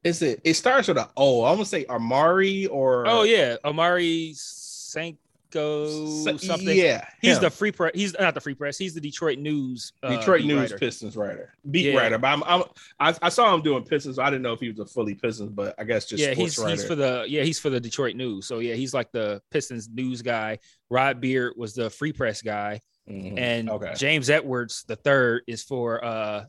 Is 0.04 0.22
it? 0.22 0.40
It 0.44 0.54
starts 0.54 0.86
with 0.86 0.98
an 0.98 1.06
O. 1.16 1.42
I 1.42 1.48
want 1.50 1.60
to 1.62 1.66
say 1.66 1.84
Omari 1.90 2.66
or. 2.66 3.06
oh 3.08 3.22
yeah, 3.24 3.56
Omari 3.64 4.32
St. 4.36 5.18
So- 5.62 6.36
something. 6.36 6.76
Yeah, 6.76 7.06
He's 7.22 7.36
him. 7.36 7.42
the 7.44 7.50
free 7.50 7.70
press. 7.72 7.92
He's 7.94 8.14
not 8.18 8.34
the 8.34 8.40
free 8.40 8.54
press. 8.54 8.76
He's 8.76 8.94
the 8.94 9.00
Detroit 9.00 9.38
News. 9.38 9.92
uh, 10.02 10.16
Detroit 10.16 10.44
News 10.44 10.72
writer. 10.72 10.78
Pistons 10.78 11.16
writer, 11.16 11.54
beat 11.70 11.86
Yeah. 11.92 11.98
writer. 11.98 12.18
But 12.18 12.28
I'm, 12.28 12.42
I'm 12.44 12.62
I, 12.98 13.14
I 13.22 13.28
saw 13.28 13.54
him 13.54 13.62
doing 13.62 13.84
Pistons. 13.84 14.16
So 14.16 14.22
I 14.22 14.30
didn't 14.30 14.42
know 14.42 14.52
if 14.52 14.60
he 14.60 14.68
was 14.70 14.78
a 14.80 14.86
fully 14.86 15.14
Pistons, 15.14 15.50
but 15.50 15.74
I 15.78 15.84
guess 15.84 16.06
just 16.06 16.20
yeah, 16.22 16.32
sports 16.34 16.56
he's 16.56 16.70
he's 16.70 16.84
for 16.84 16.94
the 16.94 17.24
yeah 17.28 17.42
he's 17.42 17.58
for 17.58 17.70
the 17.70 17.80
Detroit 17.80 18.16
News. 18.16 18.46
So 18.46 18.58
yeah, 18.58 18.74
he's 18.74 18.92
like 18.94 19.12
the 19.12 19.40
Pistons 19.50 19.88
news 19.88 20.22
guy. 20.22 20.58
Rod 20.90 21.20
Beard 21.20 21.54
was 21.56 21.74
the 21.74 21.88
free 21.90 22.12
press 22.12 22.42
guy, 22.42 22.80
Mhm. 23.08 23.38
and 23.38 23.70
okay. 23.70 23.92
James 23.96 24.30
Edwards 24.30 24.84
the 24.86 24.96
third 24.96 25.42
is 25.46 25.62
for 25.62 26.04
uh 26.04 26.44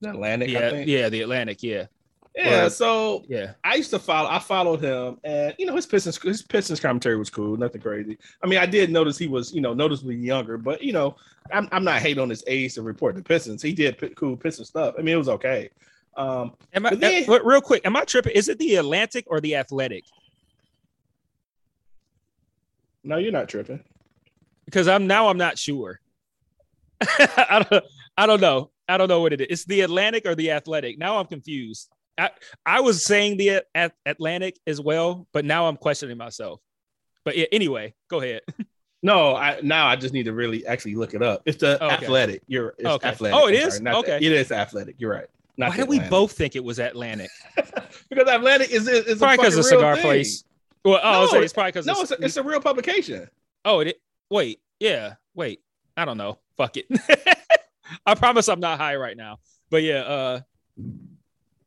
The 0.00 0.10
Atlantic. 0.10 0.48
I 0.48 0.52
yeah 0.52 0.70
think. 0.70 0.88
yeah 0.88 1.08
the 1.08 1.22
Atlantic 1.22 1.62
yeah 1.62 1.86
Yeah, 2.36 2.66
Or- 2.66 2.70
so 2.70 3.24
yeah 3.28 3.52
I 3.64 3.76
used 3.76 3.88
to 3.90 3.98
follow. 3.98 4.28
I 4.28 4.38
followed 4.38 4.80
him, 4.82 5.18
and 5.24 5.54
you 5.58 5.64
know 5.64 5.74
his 5.74 5.86
Pistons. 5.86 6.20
His 6.20 6.42
Pistons 6.42 6.78
commentary 6.80 7.16
was 7.16 7.30
cool. 7.30 7.56
Nothing 7.56 7.80
crazy. 7.80 8.18
I 8.42 8.46
mean, 8.46 8.58
I 8.58 8.66
did 8.66 8.90
notice 8.90 9.16
he 9.16 9.26
was, 9.26 9.54
you 9.54 9.62
know, 9.62 9.72
noticeably 9.72 10.16
younger, 10.16 10.58
but 10.58 10.82
you 10.82 10.92
know, 10.92 11.16
I'm, 11.50 11.66
I'm 11.72 11.82
not 11.82 12.02
hating 12.02 12.22
on 12.22 12.28
his 12.28 12.44
age 12.46 12.74
to 12.74 12.82
report 12.82 13.14
the 13.14 13.22
Pistons. 13.22 13.62
He 13.62 13.72
did 13.72 13.96
p- 13.96 14.10
cool 14.10 14.36
Piston 14.36 14.66
stuff. 14.66 14.94
I 14.98 15.02
mean, 15.02 15.14
it 15.14 15.18
was 15.18 15.30
okay. 15.30 15.70
Um, 16.18 16.52
Am 16.74 16.84
I, 16.84 16.90
But 16.90 17.00
then- 17.00 17.24
uh, 17.28 17.40
real 17.42 17.62
quick? 17.62 17.86
Am 17.86 17.96
I 17.96 18.04
tripping? 18.04 18.32
Is 18.34 18.48
it 18.50 18.58
the 18.58 18.76
Atlantic 18.76 19.24
or 19.28 19.40
the 19.40 19.56
Athletic? 19.56 20.04
no, 23.02 23.16
you're 23.18 23.32
not 23.32 23.48
tripping. 23.48 23.82
Because 24.64 24.88
I'm 24.88 25.06
now 25.06 25.28
I'm 25.28 25.38
not 25.38 25.58
sure. 25.58 26.00
I 27.00 27.64
don't 27.70 27.84
I 28.18 28.26
don't 28.26 28.40
know. 28.40 28.70
I 28.88 28.98
don't 28.98 29.08
know 29.08 29.20
what 29.20 29.32
it 29.32 29.40
is. 29.40 29.46
It's 29.50 29.64
the 29.64 29.82
Atlantic 29.82 30.26
or 30.26 30.34
the 30.34 30.50
Athletic. 30.50 30.98
Now 30.98 31.18
I'm 31.18 31.26
confused. 31.26 31.88
I, 32.18 32.30
I 32.64 32.80
was 32.80 33.04
saying 33.04 33.36
the 33.36 33.62
At- 33.74 33.94
Atlantic 34.06 34.58
as 34.66 34.80
well, 34.80 35.26
but 35.32 35.44
now 35.44 35.66
I'm 35.66 35.76
questioning 35.76 36.16
myself. 36.16 36.60
But 37.24 37.36
yeah, 37.36 37.46
anyway, 37.52 37.94
go 38.08 38.20
ahead. 38.20 38.42
No, 39.02 39.36
I 39.36 39.60
now 39.62 39.86
I 39.86 39.94
just 39.94 40.12
need 40.14 40.24
to 40.24 40.32
really 40.32 40.66
actually 40.66 40.96
look 40.96 41.14
it 41.14 41.22
up. 41.22 41.42
It's 41.44 41.58
the 41.58 41.76
Okay. 41.84 41.94
athletic. 42.06 42.42
You're 42.48 42.74
it's 42.78 42.88
Okay. 42.88 43.08
athletic. 43.08 43.38
Oh, 43.38 43.46
it 43.46 43.54
is? 43.54 43.80
not 43.80 44.04
the- 44.04 44.14
Okay. 44.14 44.26
it 44.26 44.32
is 44.32 44.50
athletic. 44.50 44.96
You're 44.98 45.12
right. 45.12 45.26
Not 45.56 45.70
Why 45.70 45.76
did 45.76 45.88
we 45.88 46.00
both 46.00 46.32
think 46.32 46.56
it 46.56 46.64
was 46.64 46.80
Atlantic? 46.80 47.30
because 48.10 48.28
Atlantic 48.28 48.70
is 48.70 48.88
is, 48.88 49.06
is 49.06 49.18
Probably 49.18 49.36
because 49.36 49.58
of 49.58 49.64
cigar 49.66 49.96
place. 49.98 50.42
Well, 50.84 50.98
oh, 51.04 51.28
No, 51.30 51.40
it's 51.40 51.52
probably 51.52 51.72
because 51.72 51.86
No, 51.86 52.00
it's 52.00 52.10
a, 52.10 52.24
it's 52.24 52.36
a 52.36 52.42
real 52.42 52.60
publication. 52.60 53.28
oh, 53.64 53.80
it, 53.80 54.00
wait, 54.30 54.60
yeah, 54.80 55.14
wait, 55.34 55.60
I 55.96 56.04
don't 56.04 56.18
know. 56.18 56.38
Fuck 56.56 56.76
it. 56.78 56.86
I 58.06 58.14
promise 58.16 58.48
I'm 58.48 58.60
not 58.60 58.78
high 58.78 58.96
right 58.96 59.16
now. 59.16 59.38
But 59.70 59.82
yeah, 59.84 60.00
uh, 60.00 60.40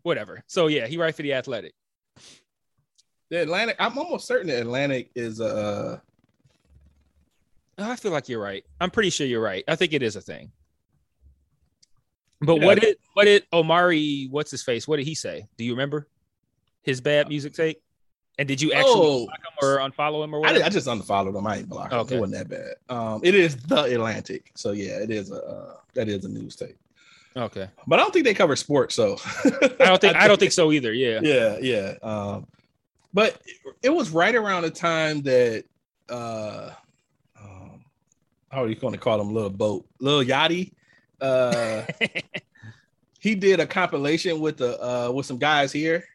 whatever. 0.03 0.43
So 0.47 0.67
yeah, 0.67 0.87
he 0.87 0.97
right 0.97 1.13
for 1.13 1.21
the 1.21 1.33
Athletic. 1.33 1.73
The 3.29 3.41
Atlantic. 3.41 3.75
I'm 3.79 3.97
almost 3.97 4.25
certain 4.27 4.47
the 4.47 4.59
Atlantic 4.59 5.11
is 5.15 5.39
uh 5.41 5.99
Oh, 7.77 7.91
I 7.91 7.95
feel 7.95 8.11
like 8.11 8.27
you're 8.27 8.41
right. 8.41 8.65
I'm 8.81 8.91
pretty 8.91 9.09
sure 9.09 9.25
you're 9.25 9.41
right. 9.41 9.63
I 9.67 9.75
think 9.75 9.93
it 9.93 10.03
is 10.03 10.15
a 10.15 10.21
thing. 10.21 10.51
But 12.41 12.55
Yeah. 12.57 12.65
what 12.65 12.79
did 12.81 12.97
what 13.13 13.25
did 13.25 13.45
Omari? 13.53 14.27
What's 14.29 14.51
his 14.51 14.63
face? 14.63 14.87
What 14.87 14.97
did 14.97 15.05
he 15.05 15.15
say? 15.15 15.47
Do 15.57 15.63
you 15.63 15.71
remember 15.73 16.07
his 16.81 17.01
bad 17.01 17.27
music 17.29 17.53
take? 17.53 17.81
And 18.37 18.47
did 18.47 18.61
you 18.61 18.71
actually 18.71 18.93
oh 18.93 19.25
block 19.25 19.39
him 19.39 19.69
or 19.69 19.77
unfollow 19.79 20.23
him 20.23 20.33
or 20.33 20.37
I, 20.37 20.39
whatever? 20.39 20.59
did, 20.59 20.65
I 20.65 20.69
just 20.69 20.87
unfollowed 20.87 21.35
him. 21.35 21.45
I 21.45 21.57
ain't 21.57 21.67
blocked. 21.67 21.91
Okay. 21.91 22.15
It 22.15 22.19
wasn't 22.21 22.49
that 22.49 22.75
bad. 22.89 22.95
Um, 22.95 23.19
it 23.21 23.35
is 23.35 23.57
the 23.57 23.83
Atlantic, 23.83 24.51
so 24.55 24.71
yeah, 24.71 24.97
it 24.99 25.11
is 25.11 25.31
a 25.31 25.43
uh, 25.43 25.73
that 25.93 26.07
is 26.07 26.23
a 26.23 26.29
news 26.29 26.55
tape. 26.55 26.77
Okay. 27.35 27.69
But 27.87 27.99
I 27.99 28.03
don't 28.03 28.13
think 28.13 28.25
they 28.25 28.33
cover 28.33 28.55
sports, 28.55 28.95
so 28.95 29.17
I 29.79 29.85
don't 29.85 30.01
think 30.01 30.15
I 30.17 30.27
don't 30.27 30.39
think 30.39 30.51
so 30.51 30.71
either. 30.71 30.93
Yeah. 30.93 31.19
Yeah, 31.21 31.57
yeah. 31.59 31.93
Um, 32.01 32.47
but 33.13 33.41
it, 33.81 33.89
was 33.89 34.11
right 34.11 34.35
around 34.35 34.63
the 34.63 34.69
time 34.69 35.21
that 35.23 35.63
uh, 36.09 36.71
um, 37.39 37.83
how 38.51 38.63
are 38.63 38.67
you 38.67 38.75
going 38.75 38.93
to 38.93 38.99
call 38.99 39.19
him? 39.19 39.33
Little 39.33 39.49
boat, 39.49 39.85
little 39.99 40.23
Yachty. 40.23 40.73
Uh, 41.19 41.83
he 43.19 43.35
did 43.35 43.59
a 43.59 43.67
compilation 43.67 44.39
with 44.39 44.57
the 44.57 44.81
uh 44.81 45.11
with 45.11 45.25
some 45.25 45.37
guys 45.37 45.71
here. 45.71 46.05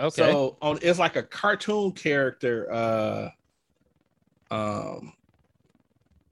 okay. 0.00 0.30
So 0.30 0.56
on 0.60 0.78
it's 0.82 0.98
like 0.98 1.16
a 1.16 1.22
cartoon 1.22 1.92
character 1.92 2.70
uh 2.72 3.30
um 4.50 5.12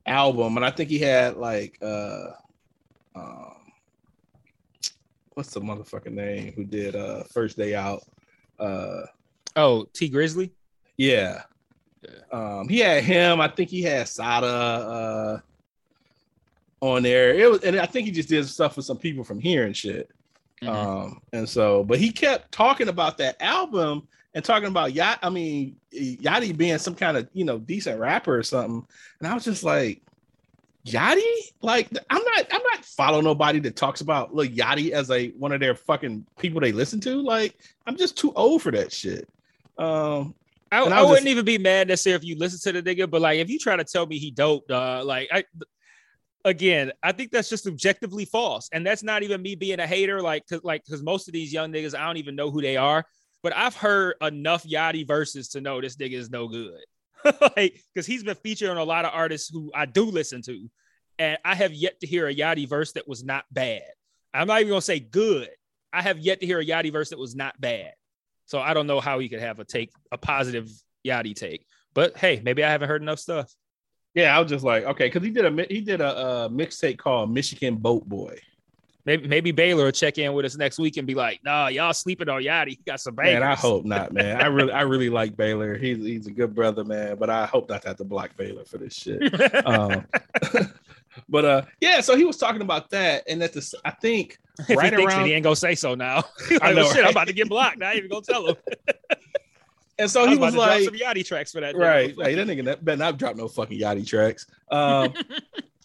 album, 0.06 0.56
and 0.56 0.64
I 0.64 0.70
think 0.70 0.90
he 0.90 0.98
had 0.98 1.36
like 1.36 1.78
uh 1.82 2.32
um 3.20 3.54
what's 5.34 5.52
the 5.52 5.60
motherfucking 5.60 6.12
name 6.12 6.52
who 6.54 6.64
did 6.64 6.96
uh 6.96 7.22
first 7.24 7.56
day 7.56 7.74
out? 7.74 8.02
Uh 8.58 9.02
oh, 9.56 9.86
Tee 9.92 10.10
Grizzley. 10.10 10.50
yeah. 10.96 11.42
Um 12.32 12.68
he 12.68 12.78
had 12.80 13.04
him, 13.04 13.40
I 13.40 13.48
think 13.48 13.68
he 13.70 13.82
had 13.82 14.08
Sada 14.08 14.46
uh 14.46 15.40
on 16.80 17.02
there. 17.02 17.34
It 17.34 17.50
was 17.50 17.62
and 17.62 17.78
I 17.78 17.86
think 17.86 18.06
he 18.06 18.12
just 18.12 18.28
did 18.28 18.46
stuff 18.46 18.76
with 18.76 18.86
some 18.86 18.98
people 18.98 19.24
from 19.24 19.38
here 19.40 19.66
and 19.66 19.76
shit. 19.76 20.10
Mhm. 20.62 20.68
Um, 20.68 21.20
and 21.32 21.48
so, 21.48 21.84
but 21.84 21.98
he 21.98 22.10
kept 22.12 22.52
talking 22.52 22.88
about 22.88 23.16
that 23.18 23.40
album 23.40 24.06
and 24.34 24.44
talking 24.44 24.68
about 24.68 24.92
Yacht. 24.92 25.18
I 25.22 25.30
mean, 25.30 25.76
Yachty 25.92 26.54
being 26.56 26.76
some 26.78 26.94
kind 26.94 27.16
of 27.16 27.28
you 27.32 27.44
know 27.44 27.58
decent 27.58 27.98
rapper 27.98 28.36
or 28.36 28.42
something. 28.42 28.86
And 29.18 29.28
I 29.28 29.32
was 29.34 29.44
just 29.44 29.64
like, 29.64 30.02
Yachty? 30.86 31.20
Like, 31.62 31.88
I'm 32.08 32.22
not, 32.22 32.46
I'm 32.52 32.62
not 32.62 32.84
following 32.84 33.24
nobody 33.24 33.60
that 33.60 33.76
talks 33.76 34.00
about 34.00 34.34
Lil 34.34 34.48
Yachty 34.48 34.90
as 34.90 35.10
a 35.10 35.28
one 35.30 35.52
of 35.52 35.60
their 35.60 35.74
fucking 35.74 36.26
people 36.38 36.60
they 36.60 36.72
listen 36.72 37.00
to. 37.00 37.20
Like, 37.22 37.56
I'm 37.86 37.96
just 37.96 38.16
too 38.16 38.32
old 38.34 38.62
for 38.62 38.70
that 38.72 38.92
shit. 38.92 39.28
Um, 39.78 40.34
I, 40.72 40.82
I 40.82 40.88
I 40.88 41.02
wouldn't 41.02 41.18
just- 41.18 41.26
even 41.28 41.44
be 41.44 41.58
mad 41.58 41.88
necessarily 41.88 42.16
if 42.16 42.24
you 42.24 42.38
listen 42.38 42.72
to 42.72 42.80
the 42.80 42.94
nigga, 42.94 43.10
but 43.10 43.20
like 43.20 43.38
if 43.38 43.50
you 43.50 43.58
try 43.58 43.76
to 43.76 43.84
tell 43.84 44.06
me 44.06 44.18
he 44.18 44.30
dope, 44.30 44.68
dog, 44.68 45.04
like 45.06 45.28
I 45.32 45.44
again, 46.44 46.92
I 47.02 47.12
think 47.12 47.30
that's 47.30 47.48
just 47.48 47.66
objectively 47.66 48.24
false. 48.24 48.68
And 48.72 48.86
that's 48.86 49.02
not 49.02 49.22
even 49.22 49.42
me 49.42 49.54
being 49.56 49.80
a 49.80 49.86
hater, 49.86 50.20
like 50.22 50.44
cause 50.48 50.60
like 50.62 50.84
because 50.84 51.02
most 51.02 51.28
of 51.28 51.34
these 51.34 51.52
young 51.52 51.72
niggas, 51.72 51.98
I 51.98 52.06
don't 52.06 52.18
even 52.18 52.36
know 52.36 52.50
who 52.50 52.62
they 52.62 52.76
are. 52.76 53.04
But 53.42 53.56
I've 53.56 53.74
heard 53.74 54.16
enough 54.20 54.64
Yachty 54.64 55.06
verses 55.06 55.48
to 55.50 55.60
know 55.60 55.80
this 55.80 55.96
nigga 55.96 56.12
is 56.12 56.30
no 56.30 56.46
good. 56.46 56.78
like, 57.56 57.82
because 57.94 58.06
he's 58.06 58.22
been 58.22 58.36
featured 58.36 58.70
on 58.70 58.76
a 58.76 58.84
lot 58.84 59.04
of 59.04 59.12
artists 59.14 59.48
who 59.48 59.70
I 59.74 59.86
do 59.86 60.04
listen 60.04 60.42
to. 60.42 60.70
And 61.18 61.38
I 61.44 61.54
have 61.54 61.72
yet 61.72 62.00
to 62.00 62.06
hear 62.06 62.26
a 62.26 62.34
Yachty 62.34 62.68
verse 62.68 62.92
that 62.92 63.06
was 63.06 63.22
not 63.22 63.44
bad. 63.50 63.82
I'm 64.32 64.46
not 64.46 64.60
even 64.60 64.70
gonna 64.70 64.80
say 64.82 65.00
good. 65.00 65.50
I 65.92 66.02
have 66.02 66.18
yet 66.18 66.40
to 66.40 66.46
hear 66.46 66.60
a 66.60 66.64
Yachty 66.64 66.92
verse 66.92 67.10
that 67.10 67.18
was 67.18 67.34
not 67.34 67.60
bad. 67.60 67.92
So 68.46 68.58
I 68.58 68.74
don't 68.74 68.86
know 68.86 69.00
how 69.00 69.18
he 69.18 69.28
could 69.28 69.40
have 69.40 69.58
a 69.58 69.64
take, 69.64 69.90
a 70.10 70.18
positive 70.18 70.70
Yachty 71.06 71.34
take. 71.34 71.66
But 71.94 72.16
hey, 72.16 72.40
maybe 72.42 72.64
I 72.64 72.70
haven't 72.70 72.88
heard 72.88 73.02
enough 73.02 73.18
stuff. 73.18 73.52
yeah, 74.14 74.36
I 74.36 74.40
was 74.40 74.48
just 74.48 74.64
like, 74.64 74.84
okay, 74.84 75.06
because 75.06 75.22
he 75.22 75.30
did 75.30 75.44
a 75.44 75.66
he 75.68 75.80
did 75.80 76.00
a, 76.00 76.16
uh 76.16 76.48
mixtape 76.48 76.98
called 76.98 77.32
Michigan 77.32 77.76
Boat 77.76 78.08
Boy. 78.08 78.38
Maybe 79.06 79.28
maybe 79.28 79.50
Baylor 79.50 79.84
will 79.84 79.92
check 79.92 80.18
in 80.18 80.32
with 80.34 80.44
us 80.44 80.56
next 80.56 80.78
week 80.78 80.96
and 80.96 81.06
be 81.06 81.14
like, 81.14 81.40
"Nah, 81.42 81.68
y'all 81.68 81.92
sleeping 81.92 82.28
on 82.28 82.42
Yachty. 82.42 82.68
He 82.68 82.80
got 82.86 83.00
some 83.00 83.14
bangers." 83.14 83.40
Man, 83.40 83.42
I 83.42 83.54
hope 83.54 83.84
not, 83.84 84.12
man. 84.12 84.40
I 84.40 84.46
really, 84.46 84.72
I 84.72 84.82
really 84.82 85.08
like 85.08 85.36
Baylor. 85.36 85.76
He's 85.76 85.98
he's 85.98 86.26
a 86.26 86.30
good 86.30 86.54
brother, 86.54 86.84
man. 86.84 87.16
But 87.16 87.30
I 87.30 87.46
hope 87.46 87.68
not 87.68 87.82
to 87.82 87.88
have 87.88 87.96
to 87.98 88.04
block 88.04 88.36
Baylor 88.36 88.64
for 88.64 88.78
this 88.78 88.94
shit. 88.94 89.22
um, 89.66 90.04
but 91.28 91.44
uh, 91.44 91.62
yeah. 91.80 92.02
So 92.02 92.14
he 92.14 92.24
was 92.24 92.36
talking 92.36 92.60
about 92.62 92.90
that, 92.90 93.24
and 93.26 93.40
that 93.40 93.54
the 93.54 93.74
I 93.84 93.92
think 93.92 94.38
If 94.60 94.66
he 94.66 94.74
right 94.76 94.92
it, 94.92 95.00
around, 95.00 95.26
he 95.26 95.32
ain't 95.32 95.44
gonna 95.44 95.56
say 95.56 95.74
so 95.74 95.94
now. 95.94 96.24
like, 96.50 96.62
I 96.62 96.72
know, 96.72 96.82
oh, 96.86 96.92
shit, 96.92 97.04
I'm 97.04 97.12
about 97.12 97.28
to 97.28 97.32
get 97.32 97.48
blocked. 97.48 97.82
I 97.82 97.92
ain't 97.92 97.98
even 97.98 98.10
gonna 98.10 98.22
tell 98.22 98.48
him. 98.48 98.56
and 99.98 100.10
so 100.10 100.24
I 100.24 100.28
he 100.28 100.36
was, 100.36 100.52
was 100.52 100.56
like, 100.56 100.82
drop 100.82 100.94
some 100.94 101.08
Yachty 101.08 101.26
tracks 101.26 101.52
for 101.52 101.60
that. 101.60 101.74
right, 101.74 102.14
hey, 102.20 102.34
that 102.34 102.46
nigga 102.46 102.64
that 102.66 102.84
better 102.84 102.98
not 102.98 103.16
drop 103.16 103.36
no 103.36 103.48
fucking 103.48 103.78
Yachty 103.80 104.06
tracks. 104.06 104.46
Um, 104.70 105.14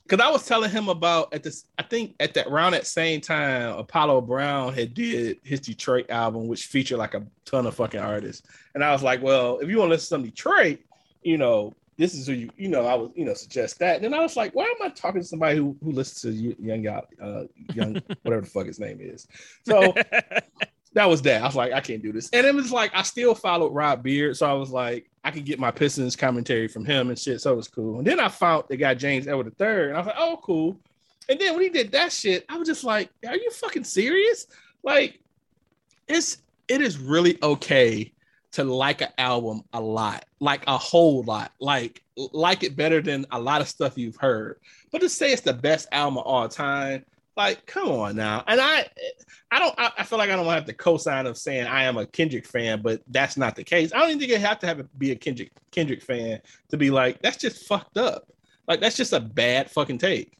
because 0.07 0.23
I 0.23 0.29
was 0.29 0.45
telling 0.45 0.69
him 0.69 0.87
about 0.87 1.33
at 1.33 1.41
this, 1.41 1.65
I 1.79 1.83
think 1.83 2.15
at 2.19 2.35
that 2.35 2.47
around 2.47 2.73
that 2.73 2.85
same 2.85 3.21
time, 3.21 3.75
Apollo 3.77 4.21
Brown 4.21 4.73
had 4.73 4.93
did 4.93 5.37
his 5.43 5.59
Detroit 5.59 6.09
album, 6.09 6.47
which 6.47 6.65
featured 6.65 6.99
like 6.99 7.15
a 7.15 7.25
ton 7.43 7.65
of 7.65 7.75
fucking 7.75 7.99
artists. 7.99 8.47
And 8.75 8.83
I 8.83 8.91
was 8.91 9.01
like, 9.01 9.23
well, 9.23 9.57
if 9.59 9.69
you 9.69 9.79
want 9.79 9.89
to 9.89 9.93
listen 9.95 10.05
to 10.05 10.09
some 10.09 10.23
Detroit, 10.23 10.79
you 11.23 11.39
know, 11.39 11.73
this 11.97 12.13
is 12.13 12.27
who 12.27 12.33
you, 12.33 12.49
you 12.55 12.67
know, 12.67 12.85
I 12.85 12.93
would, 12.93 13.13
you 13.15 13.25
know, 13.25 13.33
suggest 13.33 13.79
that. 13.79 13.95
And 13.95 14.03
then 14.03 14.13
I 14.13 14.19
was 14.19 14.35
like, 14.35 14.53
why 14.53 14.65
am 14.65 14.85
I 14.85 14.89
talking 14.89 15.21
to 15.21 15.27
somebody 15.27 15.57
who 15.57 15.75
who 15.83 15.91
listens 15.91 16.21
to 16.21 16.61
young 16.61 16.83
Yacht, 16.83 17.07
uh, 17.19 17.43
young 17.73 17.93
whatever 18.21 18.41
the 18.41 18.49
fuck 18.49 18.67
his 18.67 18.79
name 18.79 18.99
is? 19.01 19.27
So 19.65 19.93
that 20.95 21.09
was 21.09 21.21
that. 21.23 21.41
I 21.41 21.45
was 21.45 21.55
like, 21.55 21.73
I 21.73 21.81
can't 21.81 22.01
do 22.01 22.13
this. 22.13 22.29
And 22.31 22.47
it 22.47 22.55
was 22.55 22.71
like 22.71 22.91
I 22.95 23.03
still 23.03 23.35
followed 23.35 23.73
Rod 23.73 24.01
Beard, 24.01 24.37
so 24.37 24.49
I 24.49 24.53
was 24.53 24.71
like, 24.71 25.09
I 25.25 25.31
could 25.31 25.45
get 25.45 25.59
my 25.59 25.69
Pistons 25.69 26.15
commentary 26.15 26.69
from 26.69 26.85
him 26.85 27.09
and 27.09 27.19
shit. 27.19 27.41
So 27.41 27.51
it 27.51 27.57
was 27.57 27.67
cool. 27.67 27.99
And 27.99 28.07
then 28.07 28.19
I 28.19 28.29
found 28.29 28.63
the 28.69 28.77
guy 28.77 28.95
James 28.95 29.27
Edward 29.27 29.53
III, 29.59 29.89
and 29.89 29.95
I 29.95 29.99
was 29.99 30.07
like, 30.07 30.15
oh, 30.17 30.39
cool. 30.41 30.79
And 31.27 31.37
then 31.39 31.53
when 31.53 31.63
he 31.63 31.69
did 31.69 31.91
that 31.91 32.13
shit, 32.13 32.45
I 32.47 32.57
was 32.57 32.67
just 32.67 32.85
like, 32.85 33.09
are 33.27 33.35
you 33.35 33.51
fucking 33.51 33.83
serious? 33.83 34.47
Like, 34.83 35.19
it's 36.07 36.37
it 36.69 36.81
is 36.81 36.97
really 36.97 37.37
okay 37.43 38.13
to 38.53 38.63
like 38.63 39.01
an 39.01 39.09
album 39.17 39.63
a 39.73 39.81
lot, 39.81 40.23
like 40.39 40.63
a 40.65 40.77
whole 40.77 41.23
lot, 41.23 41.51
like 41.59 42.01
like 42.15 42.63
it 42.63 42.77
better 42.77 43.01
than 43.01 43.25
a 43.31 43.39
lot 43.39 43.59
of 43.59 43.67
stuff 43.67 43.97
you've 43.97 44.15
heard. 44.15 44.59
But 44.91 45.01
to 45.01 45.09
say 45.09 45.33
it's 45.33 45.41
the 45.41 45.53
best 45.53 45.89
album 45.91 46.19
of 46.19 46.25
all 46.25 46.47
time, 46.47 47.03
Like, 47.37 47.65
come 47.65 47.89
on 47.89 48.15
now. 48.15 48.43
And 48.47 48.61
I, 48.61 48.87
I 49.51 49.59
don't. 49.59 49.75
I, 49.77 49.91
I 49.99 50.03
feel 50.03 50.17
like 50.17 50.29
I 50.29 50.35
don't 50.37 50.45
have 50.45 50.65
the 50.65 50.73
cosign 50.73 51.27
of 51.27 51.37
saying 51.37 51.67
I 51.67 51.83
am 51.83 51.97
a 51.97 52.05
Kendrick 52.05 52.45
fan, 52.45 52.81
but 52.81 53.01
that's 53.07 53.35
not 53.35 53.55
the 53.55 53.63
case. 53.63 53.91
I 53.93 53.99
don't 53.99 54.07
even 54.09 54.19
think 54.19 54.31
you 54.31 54.37
have 54.37 54.59
to 54.59 54.67
have 54.67 54.79
a, 54.79 54.83
be 54.97 55.11
a 55.11 55.15
Kendrick 55.15 55.51
Kendrick 55.71 56.01
fan 56.01 56.39
to 56.69 56.77
be 56.77 56.89
like 56.91 57.21
that's 57.21 57.37
just 57.37 57.67
fucked 57.67 57.97
up. 57.97 58.31
Like 58.67 58.79
that's 58.79 58.95
just 58.95 59.11
a 59.13 59.19
bad 59.19 59.69
fucking 59.69 59.97
take. 59.97 60.37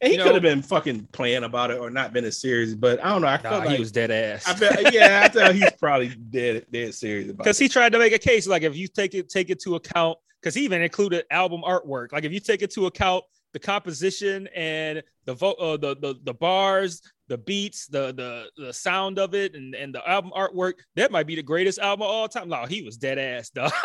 And 0.00 0.12
he 0.12 0.16
You 0.18 0.22
could 0.22 0.28
know- 0.28 0.34
have 0.34 0.42
been 0.42 0.62
fucking 0.62 1.08
playing 1.12 1.44
about 1.44 1.70
it 1.70 1.78
or 1.78 1.90
not 1.90 2.12
been 2.12 2.24
as 2.24 2.38
serious, 2.40 2.74
but 2.74 3.02
I 3.04 3.08
don't 3.08 3.22
know. 3.22 3.26
I 3.28 3.36
Nah, 3.36 3.42
felt 3.50 3.64
like 3.64 3.70
he 3.74 3.80
was 3.80 3.90
dead 3.90 4.10
ass. 4.12 4.46
I 4.46 4.52
bet, 4.56 4.92
yeah, 4.94 5.22
I 5.24 5.28
tell 5.36 5.52
he's 5.52 5.72
probably 5.72 6.08
dead, 6.10 6.66
dead 6.70 6.94
serious 6.94 7.30
about 7.30 7.38
because 7.44 7.58
he 7.58 7.68
tried 7.68 7.92
to 7.92 7.98
make 7.98 8.12
a 8.12 8.18
case 8.18 8.46
like 8.46 8.62
if 8.62 8.76
you 8.76 8.86
take 8.86 9.14
it 9.14 9.28
take 9.30 9.48
it 9.50 9.60
to 9.62 9.76
account 9.76 10.18
because 10.40 10.54
he 10.54 10.62
even 10.64 10.82
included 10.82 11.24
album 11.30 11.62
artwork 11.66 12.12
like 12.12 12.24
if 12.24 12.32
you 12.32 12.38
take 12.38 12.62
it 12.62 12.70
to 12.72 12.86
account 12.86 13.24
the 13.52 13.58
composition 13.58 14.46
and 14.54 15.02
the 15.24 15.34
vo- 15.34 15.52
uh, 15.52 15.76
the, 15.76 15.96
the 15.96 16.14
the 16.24 16.34
bars 16.34 17.02
the 17.28 17.36
beats 17.38 17.86
the 17.88 18.12
the 18.14 18.46
the 18.62 18.72
sound 18.72 19.18
of 19.18 19.34
it 19.34 19.54
and 19.54 19.74
and 19.74 19.94
the 19.94 20.08
album 20.08 20.30
artwork 20.34 20.74
that 20.96 21.10
might 21.12 21.26
be 21.26 21.34
the 21.34 21.42
greatest 21.42 21.78
album 21.78 22.02
of 22.02 22.08
all 22.10 22.28
time 22.28 22.48
no 22.48 22.64
he 22.64 22.82
was 22.82 22.96
dead 22.96 23.18
ass 23.18 23.50
dog. 23.50 23.70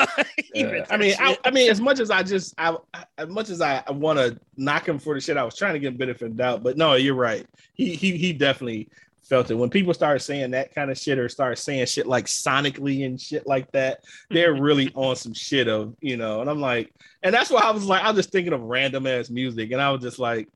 I 0.92 0.98
mean, 0.98 1.16
I. 1.20 1.38
I 1.46 1.52
mean, 1.52 1.70
as 1.72 1.82
much 1.82 2.00
as 2.00 2.12
I 2.12 2.24
just, 2.24 2.54
I, 2.58 2.76
I- 2.94 3.06
as 3.18 3.28
much 3.30 3.50
as 3.50 3.60
I, 3.62 3.84
want 3.90 4.20
to 4.20 4.40
knock 4.56 4.88
him 4.88 5.00
for 5.00 5.16
the 5.16 5.22
shit, 5.22 5.36
I 5.38 5.44
was 5.44 5.56
trying 5.56 5.74
to 5.74 5.80
get 5.80 5.98
benefit 5.98 6.28
of 6.32 6.38
doubt. 6.38 6.62
But 6.64 6.78
no, 6.78 6.94
you're 6.94 7.16
right. 7.16 7.46
He, 7.74 7.96
he, 7.96 8.18
he 8.18 8.34
definitely 8.34 8.90
felt 9.24 9.50
it. 9.50 9.56
When 9.56 9.70
people 9.70 9.94
start 9.94 10.22
saying 10.22 10.52
that 10.52 10.76
kind 10.76 10.92
of 10.92 10.98
shit 10.98 11.18
or 11.18 11.30
start 11.30 11.58
saying 11.58 11.86
shit 11.88 12.06
like 12.06 12.26
sonically 12.26 13.06
and 13.06 13.20
shit 13.20 13.48
like 13.48 13.72
that, 13.72 14.04
they're 14.30 14.54
really 14.62 14.92
on 14.94 15.16
some 15.16 15.34
shit 15.34 15.68
of, 15.68 15.96
you 16.02 16.18
know. 16.18 16.42
And 16.42 16.50
I'm 16.50 16.62
like, 16.62 16.94
and 17.24 17.34
that's 17.34 17.50
why 17.50 17.62
I 17.62 17.72
was 17.72 17.86
like, 17.86 18.04
I 18.04 18.10
was 18.10 18.18
just 18.18 18.32
thinking 18.32 18.54
of 18.54 18.62
random 18.62 19.08
ass 19.08 19.30
music, 19.30 19.72
and 19.72 19.82
I 19.82 19.90
was 19.92 20.02
just 20.02 20.20
like, 20.20 20.50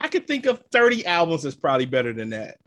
I 0.00 0.08
could 0.08 0.26
think 0.26 0.46
of 0.46 0.62
30 0.72 1.06
albums 1.06 1.42
that's 1.42 1.54
probably 1.54 1.86
better 1.86 2.12
than 2.12 2.30
that. 2.30 2.58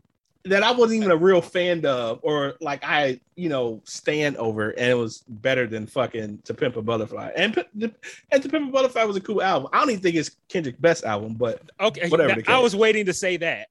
That 0.44 0.62
I 0.62 0.70
wasn't 0.70 0.98
even 0.98 1.10
a 1.10 1.16
real 1.16 1.42
fan 1.42 1.84
of, 1.84 2.20
or 2.22 2.54
like 2.60 2.84
I, 2.84 3.20
you 3.34 3.48
know, 3.48 3.82
stand 3.84 4.36
over, 4.36 4.70
and 4.70 4.88
it 4.88 4.94
was 4.94 5.24
better 5.28 5.66
than 5.66 5.88
fucking 5.88 6.42
To 6.44 6.54
Pimp 6.54 6.76
a 6.76 6.82
Butterfly. 6.82 7.32
And 7.34 7.64
and 7.74 8.42
To 8.42 8.48
Pimp 8.48 8.68
a 8.68 8.72
Butterfly 8.72 9.02
was 9.02 9.16
a 9.16 9.20
cool 9.20 9.42
album. 9.42 9.68
I 9.72 9.80
don't 9.80 9.90
even 9.90 10.02
think 10.02 10.14
it's 10.14 10.36
Kendrick's 10.48 10.78
best 10.78 11.04
album, 11.04 11.34
but 11.34 11.62
okay 11.80 12.08
whatever 12.08 12.40
now, 12.46 12.58
i 12.58 12.58
was 12.60 12.76
waiting 12.76 13.06
to 13.06 13.12
say 13.12 13.36
that 13.38 13.68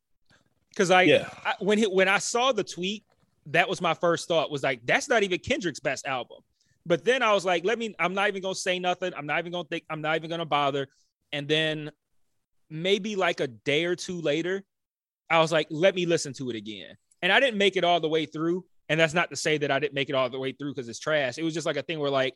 because 0.75 0.91
I, 0.91 1.03
yeah, 1.03 1.29
I 1.45 1.55
when 1.59 1.77
he, 1.77 1.85
when 1.85 2.07
i 2.07 2.17
saw 2.17 2.51
the 2.51 2.63
tweet 2.63 3.05
that 3.47 3.69
was 3.69 3.81
my 3.81 3.93
first 3.93 4.27
thought 4.27 4.51
was 4.51 4.63
like 4.63 4.85
that's 4.85 5.07
not 5.07 5.23
even 5.23 5.39
kendrick's 5.39 5.79
best 5.79 6.05
album. 6.05 6.39
But 6.85 7.03
then 7.03 7.23
i 7.23 7.33
was 7.33 7.45
like 7.45 7.65
let 7.65 7.79
me 7.79 7.95
i'm 7.99 8.13
not 8.13 8.27
even 8.27 8.41
gonna 8.41 8.55
say 8.55 8.79
nothing. 8.79 9.13
I'm 9.15 9.25
not 9.25 9.39
even 9.39 9.51
gonna 9.51 9.67
think 9.67 9.83
i'm 9.89 10.01
not 10.01 10.15
even 10.15 10.29
gonna 10.29 10.45
bother. 10.45 10.87
And 11.31 11.47
then 11.47 11.91
maybe 12.69 13.15
like 13.15 13.39
a 13.39 13.47
day 13.47 13.85
or 13.85 13.95
two 13.95 14.21
later 14.21 14.63
i 15.29 15.39
was 15.39 15.51
like 15.51 15.67
let 15.69 15.95
me 15.95 16.05
listen 16.05 16.33
to 16.33 16.49
it 16.49 16.55
again. 16.55 16.95
And 17.21 17.31
i 17.31 17.39
didn't 17.39 17.57
make 17.57 17.77
it 17.77 17.83
all 17.83 17.99
the 17.99 18.09
way 18.09 18.25
through. 18.25 18.65
And 18.87 18.99
that's 18.99 19.13
not 19.13 19.29
to 19.31 19.35
say 19.35 19.57
that 19.57 19.71
i 19.71 19.79
didn't 19.79 19.93
make 19.93 20.09
it 20.09 20.15
all 20.15 20.29
the 20.29 20.39
way 20.39 20.51
through 20.51 20.73
because 20.73 20.89
it's 20.89 20.99
trash. 20.99 21.37
It 21.37 21.43
was 21.43 21.53
just 21.53 21.65
like 21.65 21.77
a 21.77 21.83
thing 21.83 21.99
where 21.99 22.11
like 22.11 22.35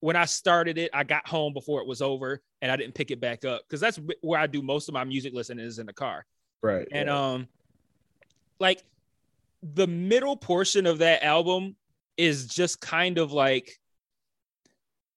when 0.00 0.16
i 0.16 0.24
started 0.24 0.78
it 0.78 0.90
i 0.94 1.04
got 1.04 1.28
home 1.28 1.52
before 1.52 1.82
it 1.82 1.86
was 1.86 2.00
over 2.00 2.40
and 2.62 2.72
i 2.72 2.76
didn't 2.76 2.94
pick 2.94 3.10
it 3.10 3.20
back 3.20 3.44
up 3.44 3.60
because 3.68 3.80
that's 3.80 4.00
where 4.22 4.40
i 4.40 4.46
do 4.46 4.62
most 4.62 4.88
of 4.88 4.94
my 4.94 5.04
music 5.04 5.34
listening 5.34 5.64
is 5.64 5.78
in 5.78 5.84
the 5.84 5.92
car. 5.92 6.24
Right. 6.62 6.88
and 6.90 7.06
yeah. 7.06 7.32
um 7.32 7.48
like 8.60 8.84
the 9.62 9.86
middle 9.86 10.36
portion 10.36 10.86
of 10.86 10.98
that 10.98 11.24
album 11.24 11.76
is 12.16 12.46
just 12.46 12.80
kind 12.80 13.18
of 13.18 13.32
like 13.32 13.76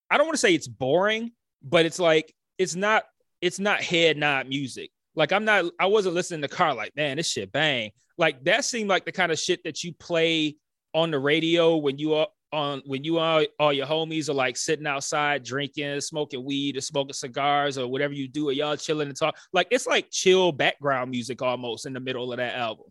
I 0.10 0.18
don't 0.18 0.28
want 0.28 0.36
to 0.36 0.40
say 0.40 0.54
it's 0.54 0.68
boring, 0.68 1.32
but 1.62 1.86
it's 1.86 2.00
like 2.00 2.34
it's 2.58 2.76
not 2.76 3.04
it's 3.42 3.60
not 3.60 3.82
head 3.82 4.18
nod 4.18 4.48
music. 4.48 4.92
Like 5.16 5.32
I'm 5.32 5.46
not 5.46 5.66
I 5.80 5.88
wasn't 5.88 6.16
listening 6.16 6.42
to 6.42 6.48
car 6.48 6.74
like, 6.74 6.96
man, 6.96 7.18
this 7.18 7.30
shit 7.30 7.52
bang. 7.52 7.92
Like 8.18 8.44
that 8.46 8.66
seemed 8.66 8.90
like 8.90 9.06
the 9.06 9.12
kind 9.12 9.32
of 9.32 9.40
shit 9.40 9.64
that 9.64 9.84
you 9.84 9.94
play 9.94 10.56
on 10.94 11.12
the 11.12 11.20
radio 11.20 11.78
when 11.78 11.98
you 11.98 12.14
are 12.14 12.28
on 12.52 12.84
when 12.86 13.04
you 13.04 13.18
are 13.18 13.46
all 13.60 13.74
your 13.74 13.88
homies 13.88 14.30
are 14.30 14.34
like 14.34 14.56
sitting 14.56 14.86
outside 14.86 15.44
drinking, 15.44 16.00
smoking 16.02 16.46
weed 16.46 16.78
or 16.78 16.82
smoking 16.82 17.14
cigars 17.14 17.78
or 17.78 17.88
whatever 17.88 18.14
you 18.14 18.28
do, 18.28 18.50
or 18.50 18.52
y'all 18.52 18.78
chilling 18.78 19.08
and 19.08 19.18
talk. 19.18 19.36
Like 19.52 19.68
it's 19.72 19.88
like 19.88 20.12
chill 20.12 20.52
background 20.52 21.10
music 21.10 21.42
almost 21.42 21.86
in 21.86 21.94
the 21.94 22.00
middle 22.00 22.32
of 22.32 22.38
that 22.38 22.56
album. 22.56 22.86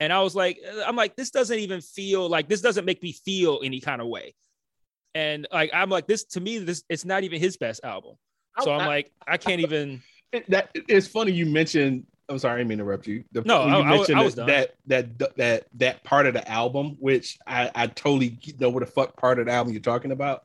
And 0.00 0.12
I 0.12 0.20
was 0.22 0.34
like, 0.34 0.58
uh, 0.66 0.82
I'm 0.86 0.96
like, 0.96 1.16
this 1.16 1.30
doesn't 1.30 1.58
even 1.58 1.80
feel 1.80 2.28
like 2.28 2.48
this 2.48 2.60
doesn't 2.60 2.84
make 2.84 3.02
me 3.02 3.12
feel 3.12 3.60
any 3.64 3.80
kind 3.80 4.00
of 4.00 4.08
way. 4.08 4.34
And 5.14 5.46
like 5.50 5.70
I'm 5.72 5.88
like, 5.88 6.06
this 6.06 6.24
to 6.24 6.40
me, 6.40 6.58
this 6.58 6.82
it's 6.88 7.04
not 7.04 7.24
even 7.24 7.40
his 7.40 7.56
best 7.56 7.82
album. 7.84 8.16
So 8.60 8.72
I'm 8.72 8.82
I- 8.82 8.86
like, 8.86 9.12
I 9.26 9.36
can't 9.38 9.60
even 9.60 10.02
It- 10.32 10.48
that 10.50 10.70
it's 10.74 11.06
funny 11.06 11.32
you 11.32 11.46
mentioned. 11.46 12.06
I'm 12.28 12.38
sorry, 12.40 12.54
I 12.54 12.58
didn't 12.58 12.70
mean 12.70 12.78
to 12.78 12.84
interrupt 12.84 13.06
you. 13.06 13.22
The, 13.32 13.42
No, 13.42 13.64
you 13.66 13.72
I- 13.72 13.76
I 13.76 13.78
was- 13.78 13.98
mentioned 13.98 14.18
I 14.18 14.24
was 14.24 14.34
that, 14.34 14.74
that 14.88 15.18
that 15.18 15.36
that 15.36 15.66
that 15.74 16.04
part 16.04 16.26
of 16.26 16.34
the 16.34 16.46
album, 16.50 16.96
which 16.98 17.38
I 17.46 17.70
I 17.74 17.86
totally 17.86 18.38
know 18.58 18.68
what 18.68 18.80
the 18.80 18.90
fuck 18.90 19.16
part 19.16 19.38
of 19.38 19.46
the 19.46 19.52
album 19.52 19.72
you're 19.72 19.80
talking 19.80 20.10
about, 20.10 20.44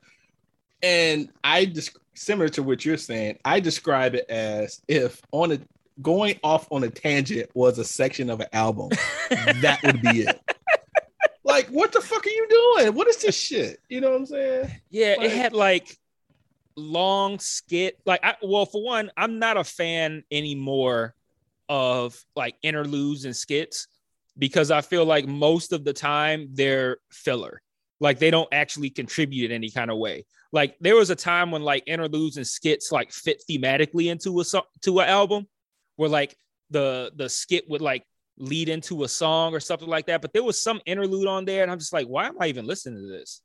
and 0.83 1.29
I 1.43 1.65
just 1.65 1.97
similar 2.13 2.49
to 2.49 2.63
what 2.63 2.85
you're 2.85 2.97
saying. 2.97 3.39
I 3.43 3.59
describe 3.59 4.15
it 4.15 4.29
as 4.29 4.81
if 4.87 5.21
on 5.31 5.51
a 5.53 5.59
going 6.01 6.39
off 6.43 6.67
on 6.71 6.83
a 6.83 6.89
tangent 6.89 7.49
was 7.53 7.79
a 7.79 7.85
section 7.85 8.29
of 8.29 8.39
an 8.39 8.47
album, 8.53 8.89
that 9.29 9.79
would 9.83 10.01
be 10.01 10.21
it. 10.21 10.39
Like, 11.43 11.67
what 11.67 11.91
the 11.91 11.99
fuck 12.01 12.25
are 12.25 12.29
you 12.29 12.47
doing? 12.77 12.93
What 12.93 13.07
is 13.07 13.17
this 13.17 13.35
shit? 13.35 13.79
You 13.89 13.99
know 13.99 14.11
what 14.11 14.19
I'm 14.19 14.25
saying? 14.27 14.71
Yeah, 14.89 15.15
Like- 15.17 15.25
it 15.25 15.31
had 15.33 15.53
like 15.53 15.97
long 16.77 17.39
skit. 17.39 17.99
Like, 18.05 18.23
I 18.23 18.35
well, 18.41 18.65
for 18.65 18.83
one, 18.83 19.11
I'm 19.17 19.39
not 19.39 19.57
a 19.57 19.63
fan 19.63 20.23
anymore 20.31 21.13
of 21.67 22.23
like 22.35 22.55
interludes 22.63 23.25
and 23.25 23.35
skits 23.35 23.87
because 24.37 24.71
I 24.71 24.81
feel 24.81 25.03
like 25.03 25.27
most 25.27 25.73
of 25.73 25.83
the 25.83 25.93
time 25.93 26.49
they're 26.53 26.97
filler. 27.11 27.61
Like 27.99 28.19
they 28.19 28.31
don't 28.31 28.49
actually 28.51 28.89
contribute 28.89 29.51
in 29.51 29.55
any 29.55 29.71
kind 29.71 29.91
of 29.91 29.97
way. 29.97 30.25
Like 30.51 30.77
there 30.79 30.95
was 30.95 31.09
a 31.09 31.15
time 31.15 31.51
when 31.51 31.63
like 31.63 31.83
interludes 31.85 32.37
and 32.37 32.47
skits 32.47 32.91
like 32.91 33.11
fit 33.11 33.43
thematically 33.49 34.11
into 34.11 34.39
a 34.39 34.43
to 34.81 34.99
an 34.99 35.07
album, 35.09 35.47
where 36.01 36.09
like 36.09 36.35
the 36.71 37.11
the 37.15 37.29
skit 37.29 37.69
would 37.69 37.79
like 37.79 38.03
lead 38.39 38.69
into 38.69 39.03
a 39.03 39.07
song 39.07 39.53
or 39.53 39.59
something 39.59 39.87
like 39.87 40.07
that. 40.07 40.19
But 40.19 40.33
there 40.33 40.43
was 40.43 40.59
some 40.59 40.81
interlude 40.87 41.27
on 41.27 41.45
there, 41.45 41.61
and 41.61 41.71
I'm 41.71 41.77
just 41.77 41.93
like, 41.93 42.07
why 42.07 42.25
am 42.25 42.41
I 42.41 42.47
even 42.47 42.65
listening 42.65 43.03
to 43.03 43.07
this? 43.07 43.41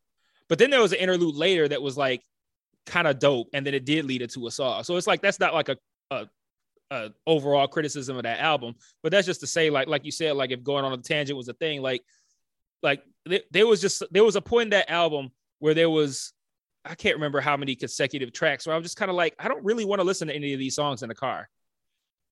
But 0.49 0.59
then 0.59 0.71
there 0.71 0.81
was 0.81 0.93
an 0.93 0.99
interlude 0.99 1.35
later 1.35 1.69
that 1.69 1.83
was 1.83 1.99
like 1.99 2.23
kind 2.87 3.07
of 3.07 3.19
dope, 3.19 3.49
and 3.53 3.67
then 3.67 3.75
it 3.75 3.85
did 3.85 4.07
lead 4.07 4.23
into 4.23 4.47
a 4.47 4.51
song. 4.51 4.85
So 4.85 4.97
it's 4.97 5.07
like 5.07 5.21
that's 5.21 5.39
not 5.39 5.53
like 5.53 5.69
a, 5.69 5.77
a 6.11 6.27
a 6.91 7.11
overall 7.27 7.69
criticism 7.69 8.17
of 8.17 8.23
that 8.23 8.41
album, 8.41 8.75
but 9.03 9.13
that's 9.13 9.27
just 9.27 9.41
to 9.41 9.47
say, 9.47 9.69
like 9.69 9.87
like 9.87 10.07
you 10.07 10.13
said, 10.13 10.35
like 10.35 10.51
if 10.51 10.63
going 10.63 10.87
on 10.87 10.95
a 10.95 10.97
tangent 10.97 11.37
was 11.37 11.49
a 11.49 11.55
thing, 11.55 11.83
like 11.83 12.03
like 12.83 13.03
there, 13.51 13.67
was 13.67 13.83
just 13.83 14.03
there 14.11 14.25
was 14.25 14.37
a 14.37 14.41
point 14.41 14.69
in 14.69 14.71
that 14.71 14.91
album 14.91 15.29
where 15.59 15.75
there 15.75 15.91
was 15.91 16.33
I 16.87 16.95
can't 16.95 17.17
remember 17.17 17.43
how 17.43 17.59
many 17.59 17.75
consecutive 17.75 18.33
tracks 18.33 18.67
where 18.67 18.75
I'm 18.75 18.83
just 18.83 18.97
kind 18.97 19.11
of 19.11 19.15
like 19.15 19.35
I 19.39 19.47
don't 19.49 19.63
really 19.63 19.85
want 19.85 20.01
to 20.01 20.05
listen 20.05 20.29
to 20.29 20.35
any 20.35 20.55
of 20.55 20.59
these 20.59 20.75
songs 20.75 21.03
in 21.03 21.11
the 21.11 21.15
car. 21.15 21.51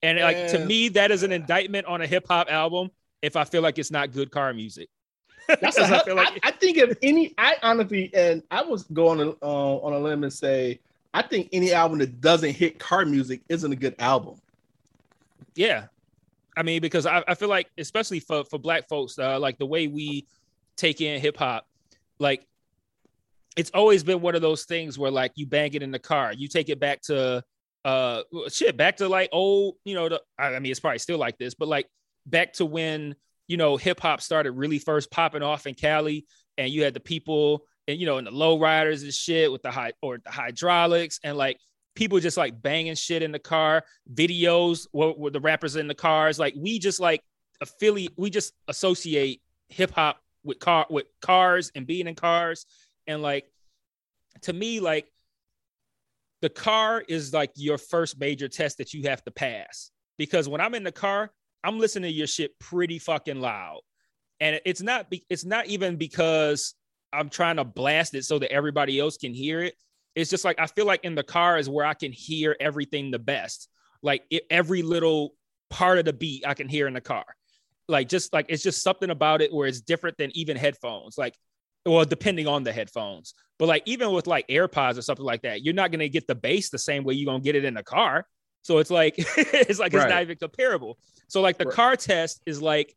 And 0.04 0.20
like 0.20 0.48
to 0.48 0.58
me, 0.58 0.88
that 0.90 1.10
is 1.10 1.22
an 1.22 1.32
indictment 1.32 1.86
on 1.86 2.02
a 2.02 2.06
hip 2.06 2.26
hop 2.28 2.50
album 2.50 2.90
if 3.22 3.36
I 3.36 3.44
feel 3.44 3.62
like 3.62 3.78
it's 3.78 3.90
not 3.90 4.12
good 4.12 4.30
car 4.30 4.52
music. 4.52 4.90
That's 5.48 5.78
a, 5.78 5.82
I 5.82 5.98
I, 5.98 6.04
feel 6.04 6.16
like 6.16 6.40
I, 6.42 6.50
think 6.50 6.76
if 6.78 6.96
any, 7.02 7.34
I 7.38 7.56
honestly, 7.62 8.10
and 8.14 8.42
I 8.50 8.62
was 8.62 8.84
going 8.84 9.20
uh, 9.20 9.76
on 9.76 9.92
a 9.92 9.98
limb 9.98 10.24
and 10.24 10.32
say, 10.32 10.80
I 11.14 11.22
think 11.22 11.48
any 11.52 11.72
album 11.72 11.98
that 11.98 12.20
doesn't 12.20 12.50
hit 12.50 12.78
car 12.78 13.06
music 13.06 13.40
isn't 13.48 13.70
a 13.70 13.76
good 13.76 13.94
album. 13.98 14.36
Yeah. 15.54 15.86
I 16.56 16.62
mean, 16.62 16.80
because 16.80 17.06
I, 17.06 17.24
I 17.26 17.34
feel 17.34 17.48
like, 17.48 17.70
especially 17.78 18.20
for, 18.20 18.44
for 18.44 18.58
black 18.58 18.88
folks, 18.88 19.18
uh, 19.18 19.38
like 19.38 19.58
the 19.58 19.66
way 19.66 19.86
we 19.86 20.26
take 20.76 21.00
in 21.00 21.20
hip 21.20 21.36
hop, 21.36 21.66
like 22.18 22.46
it's 23.56 23.70
always 23.70 24.02
been 24.02 24.20
one 24.20 24.34
of 24.34 24.42
those 24.42 24.64
things 24.64 24.98
where 24.98 25.10
like 25.10 25.32
you 25.34 25.46
bang 25.46 25.72
it 25.74 25.82
in 25.82 25.90
the 25.90 25.98
car, 25.98 26.32
you 26.32 26.48
take 26.48 26.68
it 26.68 26.78
back 26.78 27.00
to 27.02 27.42
uh 27.84 28.22
shit, 28.48 28.76
back 28.76 28.96
to 28.96 29.08
like 29.08 29.28
old, 29.32 29.76
you 29.84 29.94
know, 29.94 30.08
the 30.08 30.22
I 30.38 30.58
mean 30.58 30.70
it's 30.70 30.80
probably 30.80 30.98
still 30.98 31.18
like 31.18 31.38
this, 31.38 31.54
but 31.54 31.68
like 31.68 31.86
back 32.26 32.54
to 32.54 32.64
when, 32.64 33.14
you 33.48 33.56
know, 33.56 33.76
hip 33.76 34.00
hop 34.00 34.20
started 34.20 34.52
really 34.52 34.78
first 34.78 35.10
popping 35.10 35.42
off 35.42 35.66
in 35.66 35.74
Cali 35.74 36.26
and 36.56 36.70
you 36.70 36.84
had 36.84 36.94
the 36.94 37.00
people 37.00 37.66
and 37.86 37.98
you 37.98 38.06
know, 38.06 38.18
and 38.18 38.26
the 38.26 38.30
low 38.30 38.58
riders 38.58 39.02
and 39.02 39.12
shit 39.12 39.52
with 39.52 39.62
the 39.62 39.70
high 39.70 39.92
or 40.00 40.18
the 40.24 40.30
hydraulics 40.30 41.20
and 41.22 41.36
like 41.36 41.58
people 41.94 42.18
just 42.20 42.36
like 42.36 42.60
banging 42.60 42.94
shit 42.94 43.22
in 43.22 43.32
the 43.32 43.38
car, 43.38 43.84
videos 44.12 44.86
with, 44.92 45.16
with 45.16 45.32
the 45.32 45.40
rappers 45.40 45.76
in 45.76 45.86
the 45.86 45.94
cars. 45.94 46.38
Like 46.38 46.54
we 46.56 46.78
just 46.78 47.00
like 47.00 47.22
affiliate, 47.60 48.12
we 48.16 48.30
just 48.30 48.52
associate 48.68 49.40
hip 49.68 49.90
hop 49.90 50.18
with 50.42 50.58
car 50.58 50.86
with 50.90 51.06
cars 51.20 51.70
and 51.74 51.86
being 51.86 52.06
in 52.06 52.14
cars. 52.14 52.66
And 53.06 53.22
like 53.22 53.46
to 54.42 54.52
me, 54.52 54.80
like 54.80 55.06
the 56.44 56.50
car 56.50 57.02
is 57.08 57.32
like 57.32 57.50
your 57.56 57.78
first 57.78 58.20
major 58.20 58.48
test 58.48 58.78
that 58.78 58.92
you 58.92 59.08
have 59.08 59.24
to 59.24 59.30
pass. 59.30 59.90
Because 60.18 60.48
when 60.48 60.60
I'm 60.60 60.74
in 60.74 60.84
the 60.84 60.92
car, 60.92 61.32
I'm 61.64 61.78
listening 61.78 62.10
to 62.10 62.14
your 62.14 62.26
shit 62.26 62.58
pretty 62.58 62.98
fucking 62.98 63.40
loud. 63.40 63.80
And 64.40 64.60
it's 64.66 64.82
not 64.82 65.08
be, 65.08 65.24
it's 65.30 65.44
not 65.44 65.66
even 65.66 65.96
because 65.96 66.74
I'm 67.12 67.30
trying 67.30 67.56
to 67.56 67.64
blast 67.64 68.14
it 68.14 68.24
so 68.24 68.38
that 68.40 68.52
everybody 68.52 69.00
else 69.00 69.16
can 69.16 69.32
hear 69.32 69.62
it 69.62 69.74
it's 70.14 70.30
just 70.30 70.44
like 70.44 70.58
I 70.58 70.66
feel 70.66 70.86
like 70.86 71.04
in 71.04 71.14
the 71.14 71.22
car 71.22 71.58
is 71.58 71.68
where 71.68 71.86
I 71.86 71.94
can 71.94 72.12
hear 72.12 72.56
everything 72.60 73.10
the 73.10 73.18
best. 73.18 73.68
Like 74.02 74.22
it, 74.30 74.44
every 74.50 74.82
little 74.82 75.34
part 75.70 75.98
of 75.98 76.04
the 76.04 76.12
beat 76.12 76.46
I 76.46 76.54
can 76.54 76.68
hear 76.68 76.86
in 76.86 76.94
the 76.94 77.00
car. 77.00 77.24
Like 77.88 78.08
just 78.08 78.32
like 78.32 78.46
it's 78.48 78.62
just 78.62 78.82
something 78.82 79.10
about 79.10 79.42
it 79.42 79.52
where 79.52 79.66
it's 79.66 79.80
different 79.80 80.16
than 80.16 80.30
even 80.36 80.56
headphones. 80.56 81.18
Like, 81.18 81.34
well, 81.86 82.04
depending 82.04 82.46
on 82.46 82.64
the 82.64 82.72
headphones, 82.72 83.34
but 83.58 83.68
like 83.68 83.82
even 83.86 84.12
with 84.12 84.26
like 84.26 84.46
AirPods 84.48 84.98
or 84.98 85.02
something 85.02 85.24
like 85.24 85.42
that, 85.42 85.62
you're 85.62 85.74
not 85.74 85.90
gonna 85.90 86.08
get 86.08 86.26
the 86.26 86.34
bass 86.34 86.70
the 86.70 86.78
same 86.78 87.04
way 87.04 87.14
you're 87.14 87.30
gonna 87.30 87.42
get 87.42 87.56
it 87.56 87.64
in 87.64 87.74
the 87.74 87.82
car. 87.82 88.26
So 88.62 88.78
it's 88.78 88.90
like 88.90 89.14
it's 89.36 89.78
like 89.78 89.92
Right. 89.92 90.02
it's 90.02 90.08
not 90.08 90.22
even 90.22 90.36
comparable. 90.38 90.98
So 91.28 91.40
like 91.40 91.58
the 91.58 91.66
Right. 91.66 91.74
car 91.74 91.96
test 91.96 92.40
is 92.46 92.62
like 92.62 92.94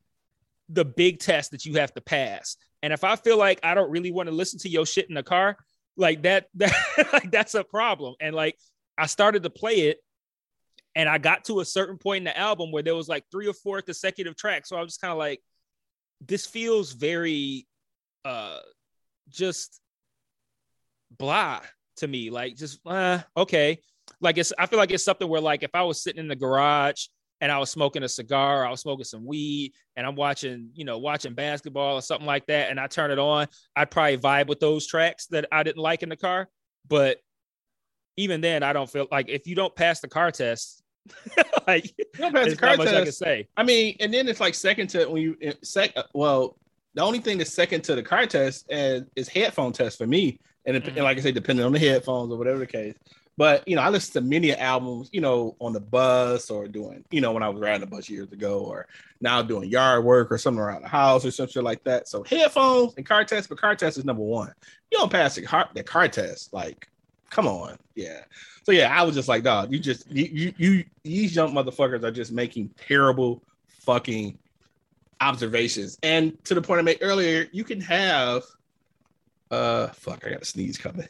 the 0.70 0.86
big 0.86 1.20
test 1.20 1.52
that 1.52 1.66
you 1.66 1.76
have 1.76 1.94
to 1.94 2.02
pass. 2.02 2.58
And 2.84 2.94
if 2.94 3.04
I 3.04 3.16
feel 3.16 3.38
like 3.38 3.60
I 3.64 3.74
don't 3.74 3.90
really 3.92 4.12
want 4.12 4.28
to 4.30 4.36
listen 4.36 4.60
to 4.60 4.70
your 4.70 4.86
shit 4.86 5.10
in 5.10 5.16
the 5.16 5.24
car, 5.24 5.58
like 5.98 6.24
that, 6.24 6.48
that 6.56 6.74
like 7.14 7.32
that's 7.32 7.56
a 7.56 7.64
problem. 7.64 8.16
And 8.20 8.36
like 8.36 8.58
I 8.98 9.06
started 9.08 9.44
to 9.44 9.50
play 9.50 9.90
it 9.90 10.00
and 10.96 11.08
I 11.08 11.18
got 11.20 11.46
to 11.46 11.60
a 11.60 11.66
certain 11.66 11.98
point 11.98 12.20
in 12.20 12.24
the 12.26 12.38
album 12.38 12.72
where 12.72 12.84
there 12.84 12.96
was 12.96 13.08
like 13.08 13.26
three 13.32 13.48
or 13.48 13.54
four 13.54 13.82
consecutive 13.82 14.36
tracks. 14.36 14.70
So 14.70 14.76
I 14.76 14.82
was 14.82 14.94
just 14.94 15.02
kind 15.02 15.12
of 15.12 15.18
like, 15.18 15.42
this 16.26 16.46
feels 16.46 16.94
very 16.94 17.68
uh 18.26 18.60
just 19.30 19.80
blah 21.18 21.62
to 21.98 22.08
me. 22.08 22.30
Like 22.30 22.56
just 22.56 22.80
uh, 22.86 23.20
okay. 23.36 23.80
Like 24.22 24.38
it's 24.38 24.54
I 24.58 24.66
feel 24.66 24.80
like 24.80 24.92
it's 24.92 25.04
something 25.04 25.28
where 25.28 25.42
like 25.42 25.64
if 25.64 25.72
I 25.74 25.84
was 25.84 26.02
sitting 26.02 26.20
in 26.20 26.28
the 26.28 26.36
garage 26.36 27.08
and 27.40 27.52
I 27.52 27.60
was 27.60 27.70
smoking 27.70 28.04
a 28.04 28.10
cigar, 28.10 28.66
I 28.66 28.72
was 28.72 28.82
smoking 28.82 29.04
some 29.04 29.26
weed, 29.26 29.74
and 29.96 30.08
I'm 30.08 30.16
watching, 30.16 30.70
you 30.74 30.86
know, 30.86 30.98
watching 30.98 31.34
basketball 31.36 31.98
or 31.98 32.02
something 32.02 32.26
like 32.26 32.48
that, 32.48 32.72
and 32.72 32.80
I 32.80 32.88
turn 32.88 33.12
it 33.12 33.20
on, 33.20 33.48
I'd 33.76 33.92
probably 33.92 34.18
vibe 34.18 34.48
with 34.48 34.60
those 34.60 34.88
tracks 34.88 35.28
that 35.28 35.46
I 35.52 35.62
didn't 35.64 35.82
like 35.82 36.02
in 36.02 36.10
the 36.10 36.16
car. 36.16 36.48
But 36.88 37.18
even 38.16 38.42
then, 38.42 38.64
I 38.64 38.74
don't 38.74 38.90
feel 38.90 39.08
like 39.12 39.30
if 39.30 39.46
you 39.46 39.54
don't 39.56 39.76
pass 39.76 40.00
the 40.00 40.08
car 40.08 40.32
test, 40.32 40.82
like 41.68 41.86
You 41.98 42.06
don't 42.18 42.34
pass 42.34 42.50
the 42.50 42.56
car 42.56 42.76
much 42.76 42.88
I 42.88 42.92
can 42.92 43.06
test. 43.06 43.20
say. 43.20 43.48
I 43.56 43.64
mean, 43.64 43.98
and 44.00 44.12
then 44.12 44.28
it's 44.28 44.40
like 44.40 44.56
second 44.56 44.88
to 44.92 45.06
when 45.06 45.22
you 45.22 45.38
sec. 45.64 45.94
Well, 46.14 46.58
the 46.98 47.04
only 47.04 47.20
thing 47.20 47.38
that's 47.38 47.54
second 47.54 47.84
to 47.84 47.94
the 47.94 48.02
car 48.02 48.26
test 48.26 48.66
and 48.72 49.06
is 49.16 49.30
headphone 49.30 49.72
test 49.72 50.00
for 50.00 50.08
me. 50.08 50.40
And, 50.66 50.76
it, 50.76 50.84
Mhm. 50.84 50.88
and 50.88 51.04
like 51.04 51.18
I 51.18 51.22
say, 51.22 51.32
depending 51.32 51.64
on 51.64 51.72
the 51.72 51.80
headphones 51.80 52.32
or 52.32 52.38
whatever 52.38 52.58
the 52.58 52.66
case. 52.66 52.96
But 53.38 53.68
you 53.68 53.76
know, 53.76 53.84
I 53.84 53.90
listen 53.90 54.14
to 54.14 54.28
many 54.28 54.52
albums, 54.56 55.10
you 55.14 55.22
know, 55.22 55.56
on 55.62 55.74
the 55.74 55.80
bus 55.80 56.50
or 56.50 56.68
doing, 56.68 57.06
you 57.12 57.22
know, 57.22 57.32
when 57.34 57.44
I 57.44 57.50
was 57.50 57.62
riding 57.62 57.82
the 57.82 57.86
bus 57.86 58.10
years 58.10 58.32
ago, 58.32 58.62
or 58.62 58.88
now 59.22 59.44
doing 59.44 59.70
yard 59.70 60.04
work 60.06 60.32
or 60.32 60.40
something 60.40 60.60
around 60.60 60.82
the 60.82 60.88
house 60.88 61.24
or 61.24 61.30
something 61.30 61.64
like 61.64 61.84
that. 61.84 62.08
So 62.08 62.24
headphones 62.24 62.96
and 62.98 63.06
car 63.06 63.24
test, 63.24 63.48
but 63.48 63.60
car 63.60 63.76
test 63.76 64.00
is 64.00 64.06
number 64.06 64.24
one. 64.24 64.52
You 64.92 64.98
don't 64.98 65.12
pass 65.12 65.36
the 65.36 65.44
car, 65.44 65.70
the 65.76 65.84
car 65.84 66.08
test, 66.08 66.52
like, 66.52 66.88
come 67.30 67.48
on, 67.48 67.78
yeah. 67.94 68.22
So 68.64 68.72
yeah, 68.72 69.00
I 69.00 69.04
was 69.04 69.14
just 69.14 69.28
like, 69.28 69.44
dog, 69.44 69.72
you 69.72 69.78
just 69.78 70.10
you 70.10 70.26
you, 70.26 70.54
you 70.58 70.84
these 71.04 71.36
young 71.36 71.54
motherfuckers 71.54 72.04
are 72.04 72.12
just 72.12 72.32
making 72.32 72.72
terrible 72.88 73.44
fucking 73.68 74.40
observations. 75.22 75.98
And 76.04 76.44
to 76.46 76.54
the 76.54 76.62
point 76.62 76.80
I 76.80 76.84
made 76.84 77.00
earlier, 77.02 77.48
you 77.52 77.64
can 77.64 77.82
have 77.82 78.44
uh 79.52 79.88
fuck, 79.88 80.26
I 80.26 80.32
got 80.32 80.42
a 80.42 80.46
sneeze 80.46 80.78
coming. 80.78 81.08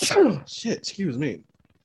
Shit, 0.46 0.78
excuse 0.78 1.18
me. 1.18 1.40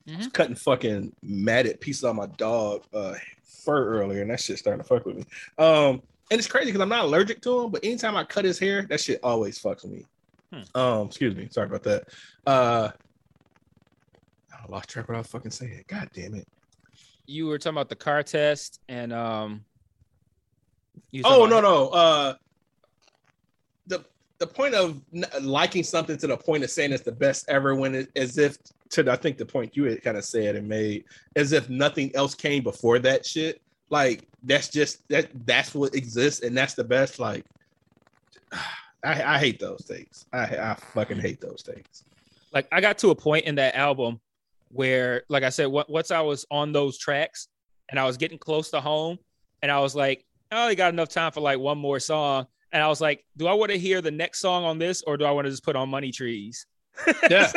Mhm. 0.08 0.32
cutting 0.34 0.56
fucking 0.56 1.16
matted 1.24 1.82
pieces 1.82 2.04
on 2.04 2.16
my 2.16 2.28
dog 2.28 2.84
uh 2.94 3.16
fur 3.44 4.00
earlier, 4.00 4.22
and 4.22 4.30
that 4.30 4.40
shit 4.40 4.60
starting 4.60 4.82
to 4.84 4.88
fuck 4.88 5.04
with 5.06 5.16
me. 5.18 5.26
Um, 5.58 6.02
and 6.32 6.38
it's 6.40 6.48
crazy 6.48 6.68
because 6.68 6.82
I'm 6.82 6.90
not 6.90 7.06
allergic 7.06 7.42
to 7.42 7.62
him, 7.62 7.72
but 7.72 7.84
anytime 7.84 8.16
I 8.16 8.24
cut 8.24 8.46
his 8.46 8.60
hair, 8.60 8.84
that 8.84 9.00
shit 9.02 9.20
always 9.24 9.58
fucks 9.60 9.84
me. 9.86 10.06
Hmm. 10.54 10.80
Um, 10.80 11.08
excuse 11.08 11.36
me, 11.36 11.48
sorry 11.50 11.68
about 11.68 11.84
that. 11.84 12.08
Uh 12.46 12.92
I 14.54 14.72
lost 14.72 14.90
track 14.90 15.06
of 15.06 15.10
what 15.10 15.16
I 15.16 15.20
was 15.20 15.28
fucking 15.28 15.52
saying. 15.52 15.84
God 15.88 16.10
damn 16.14 16.36
it. 16.36 16.48
You 17.26 17.48
were 17.48 17.58
talking 17.58 17.76
about 17.78 17.90
the 17.90 17.96
car 17.96 18.22
test 18.24 18.80
and 18.88 19.12
um. 19.12 19.66
Oh 21.24 21.46
no 21.46 21.62
no. 21.62 21.90
Uh, 21.90 22.36
the 23.88 24.04
the 24.40 24.48
point 24.48 24.74
of 24.74 25.02
liking 25.42 25.84
something 25.84 26.18
to 26.18 26.28
the 26.28 26.38
point 26.38 26.64
of 26.64 26.70
saying 26.70 26.92
it's 26.92 27.04
the 27.04 27.12
best 27.12 27.46
ever 27.48 27.76
when 27.76 27.96
it 27.96 28.10
as 28.16 28.38
if 28.38 28.58
to 28.90 29.12
I 29.12 29.16
think 29.16 29.38
the 29.38 29.46
point 29.46 29.76
you 29.76 29.86
had 29.86 30.02
kind 30.04 30.18
of 30.18 30.26
said 30.26 30.56
and 30.56 30.68
made 30.68 31.06
as 31.36 31.52
if 31.52 31.70
nothing 31.70 32.16
else 32.16 32.36
came 32.36 32.64
before 32.64 33.00
that 33.00 33.26
shit. 33.26 33.62
Like 33.90 34.28
that's 34.44 34.70
just 34.70 35.08
that 35.10 35.30
that's 35.46 35.74
what 35.74 35.96
exists 35.96 36.42
and 36.42 36.58
that's 36.58 36.74
the 36.74 36.84
best. 36.84 37.20
Like 37.20 37.46
I, 39.04 39.36
I 39.36 39.38
hate 39.38 39.60
those 39.60 39.86
things. 39.88 40.26
I 40.34 40.44
I 40.44 40.76
fucking 40.94 41.20
hate 41.20 41.40
those 41.40 41.62
things. 41.62 42.04
like 42.54 42.68
I 42.72 42.82
got 42.82 42.98
to 43.00 43.12
a 43.12 43.16
point 43.16 43.46
in 43.46 43.56
that 43.56 43.76
album 43.76 44.20
where, 44.70 45.24
like 45.30 45.44
I 45.44 45.50
said, 45.50 45.68
what, 45.68 45.90
once 45.90 46.12
I 46.12 46.22
was 46.22 46.46
on 46.52 46.72
those 46.74 46.98
tracks 46.98 47.48
and 47.90 48.00
I 48.00 48.06
was 48.06 48.18
getting 48.18 48.38
close 48.38 48.72
to 48.72 48.82
home, 48.82 49.18
and 49.62 49.72
I 49.72 49.80
was 49.80 49.96
like, 49.96 50.26
I 50.52 50.62
only 50.64 50.76
got 50.76 50.94
enough 50.94 51.10
time 51.10 51.32
for 51.32 51.42
like 51.42 51.60
one 51.60 51.78
more 51.78 52.00
song, 52.00 52.48
and 52.72 52.82
I 52.82 52.88
was 52.88 53.02
like, 53.02 53.26
do 53.38 53.48
I 53.48 53.54
want 53.54 53.72
to 53.72 53.78
hear 53.78 54.02
the 54.02 54.12
next 54.12 54.40
song 54.40 54.64
on 54.64 54.78
this, 54.80 55.02
or 55.04 55.18
do 55.18 55.26
I 55.26 55.32
want 55.32 55.46
to 55.46 55.52
just 55.52 55.64
put 55.64 55.76
on 55.76 55.90
Money 55.90 56.12
Trees? 56.12 56.66
Yeah. 57.30 57.52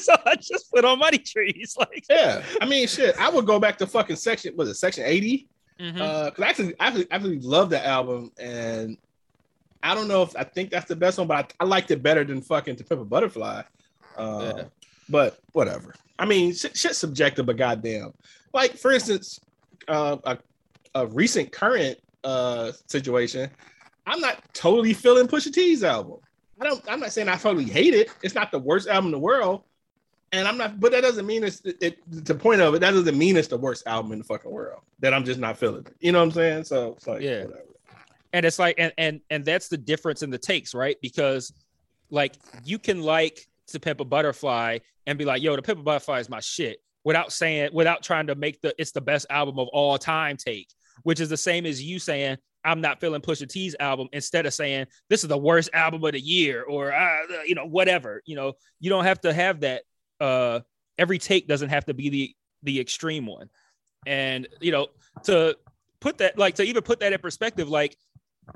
so 0.00 0.14
I 0.26 0.34
just 0.36 0.70
put 0.72 0.84
on 0.84 0.98
Money 0.98 1.18
Trees, 1.18 1.76
like, 1.78 2.04
Yeah, 2.10 2.42
I 2.60 2.66
mean 2.66 2.88
shit. 2.88 3.14
I 3.18 3.28
would 3.30 3.46
go 3.46 3.58
back 3.60 3.78
to 3.78 3.86
fucking 3.86 4.16
section. 4.16 4.56
Was 4.56 4.68
it 4.68 4.74
section 4.74 5.04
eighty? 5.06 5.48
mhm. 5.80 6.00
Uh, 6.00 6.30
because 6.30 6.42
I 6.44 6.48
actually, 6.48 6.74
I 6.80 6.86
actually, 6.88 7.10
I 7.10 7.14
actually 7.16 7.38
love 7.40 7.70
that 7.70 7.86
album, 7.86 8.32
and 8.38 8.96
I 9.82 9.94
don't 9.94 10.08
know 10.08 10.22
if 10.22 10.34
I 10.36 10.44
think 10.44 10.70
that's 10.70 10.86
the 10.88 10.96
best 10.96 11.18
one, 11.18 11.26
but 11.26 11.54
I, 11.60 11.64
I 11.64 11.66
liked 11.66 11.90
it 11.90 12.02
better 12.02 12.24
than 12.24 12.40
fucking 12.42 12.76
To 12.76 12.84
Pimp 12.84 13.00
a 13.00 13.04
Butterfly. 13.04 13.62
Uh, 14.16 14.52
Yeah. 14.56 14.64
But 15.08 15.38
whatever. 15.52 15.94
I 16.18 16.24
mean, 16.26 16.54
shit, 16.54 16.76
shit's 16.76 16.98
subjective, 16.98 17.46
but 17.46 17.56
goddamn. 17.56 18.12
Like 18.52 18.76
for 18.76 18.92
instance, 18.92 19.40
uh, 19.88 20.18
a, 20.24 20.38
a 20.94 21.06
recent 21.06 21.52
current 21.52 21.98
uh 22.24 22.72
situation, 22.86 23.50
I'm 24.06 24.20
not 24.20 24.42
totally 24.54 24.92
feeling 24.94 25.26
Pusha 25.26 25.52
T's 25.52 25.82
album. 25.84 26.18
I 26.60 26.64
don't. 26.64 26.82
I'm 26.88 27.00
not 27.00 27.12
saying 27.12 27.28
I 27.28 27.36
totally 27.36 27.64
hate 27.64 27.94
it. 27.94 28.10
It's 28.22 28.34
not 28.34 28.50
the 28.50 28.58
worst 28.58 28.88
album 28.88 29.06
in 29.06 29.12
the 29.12 29.18
world. 29.18 29.62
And 30.32 30.46
I'm 30.46 30.56
not, 30.56 30.78
but 30.78 30.92
that 30.92 31.00
doesn't 31.00 31.26
mean 31.26 31.42
it's 31.42 31.60
it, 31.62 31.76
it- 31.80 31.98
the 32.24 32.34
point 32.34 32.60
of 32.60 32.74
it. 32.74 32.80
That 32.80 32.92
doesn't 32.92 33.16
mean 33.18 33.36
it's 33.36 33.48
the 33.48 33.56
worst 33.58 33.84
album 33.86 34.12
in 34.12 34.18
the 34.18 34.24
fucking 34.24 34.50
world. 34.50 34.80
That 35.00 35.12
I'm 35.14 35.24
just 35.24 35.40
not 35.40 35.58
feeling 35.58 35.86
it. 35.86 35.94
You 36.00 36.12
know 36.12 36.18
what 36.18 36.24
I'm 36.26 36.30
saying? 36.32 36.64
So 36.64 36.92
it's 36.92 37.06
like, 37.06 37.20
Yeah. 37.22 37.44
whatever. 37.44 37.64
and 38.32 38.46
it's 38.46 38.58
like 38.58 38.76
and 38.78 38.92
and 38.98 39.20
and 39.30 39.44
that's 39.44 39.68
the 39.68 39.76
difference 39.78 40.22
in 40.22 40.30
the 40.30 40.38
takes 40.38 40.74
right 40.74 40.96
because 41.02 41.52
like 42.10 42.36
you 42.64 42.78
can 42.78 43.00
like 43.02 43.48
to 43.68 43.80
pimp 43.80 44.00
a 44.00 44.04
butterfly 44.04 44.78
and 45.06 45.18
be 45.18 45.24
like 45.24 45.42
yo 45.42 45.56
the 45.56 45.62
pimp 45.62 45.80
a 45.80 45.82
butterfly 45.82 46.20
is 46.20 46.28
my 46.28 46.40
shit 46.40 46.80
without 47.04 47.32
saying 47.32 47.70
without 47.72 48.02
trying 48.02 48.26
to 48.28 48.34
make 48.36 48.60
the 48.60 48.72
it's 48.78 48.92
the 48.92 49.00
best 49.00 49.26
album 49.30 49.58
of 49.58 49.66
all 49.72 49.96
time 49.98 50.36
take 50.36 50.68
which 51.02 51.20
is 51.20 51.28
the 51.28 51.36
same 51.36 51.66
as 51.66 51.82
you 51.82 51.98
saying 51.98 52.36
i'm 52.64 52.80
not 52.80 53.00
feeling 53.00 53.20
pusha 53.20 53.48
t's 53.48 53.74
album 53.80 54.08
instead 54.12 54.46
of 54.46 54.54
saying 54.54 54.86
this 55.08 55.22
is 55.22 55.28
the 55.28 55.38
worst 55.38 55.70
album 55.72 56.02
of 56.04 56.12
the 56.12 56.20
year 56.20 56.62
or 56.62 56.92
uh, 56.92 57.18
you 57.46 57.54
know 57.54 57.66
whatever 57.66 58.22
you 58.26 58.36
know. 58.36 58.52
You 58.80 58.90
don't 58.90 59.04
have 59.04 59.20
to 59.22 59.32
have 59.32 59.60
that 59.60 59.82
uh 60.20 60.60
every 60.98 61.18
take 61.18 61.46
doesn't 61.46 61.70
have 61.70 61.84
to 61.86 61.94
be 61.94 62.08
the 62.08 62.34
the 62.62 62.80
extreme 62.80 63.26
one. 63.26 63.48
And 64.06 64.48
you 64.60 64.72
know 64.72 64.88
to 65.24 65.56
put 66.00 66.18
that 66.18 66.38
like 66.38 66.56
to 66.56 66.62
even 66.62 66.82
put 66.82 67.00
that 67.00 67.12
in 67.12 67.18
perspective 67.18 67.68
like 67.68 67.96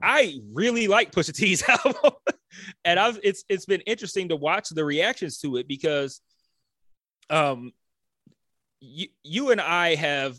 I 0.02 0.40
really 0.52 0.88
like 0.88 1.12
Pusha 1.12 1.34
T's 1.34 1.62
album, 1.68 2.12
and 2.84 2.98
I've 2.98 3.20
it's 3.22 3.44
it's 3.48 3.66
been 3.66 3.82
interesting 3.82 4.30
to 4.30 4.36
watch 4.36 4.70
the 4.70 4.84
reactions 4.84 5.38
to 5.40 5.56
it 5.56 5.68
because, 5.68 6.20
um, 7.30 7.72
you 8.80 9.08
you 9.22 9.50
and 9.50 9.60
I 9.60 9.94
have, 9.94 10.36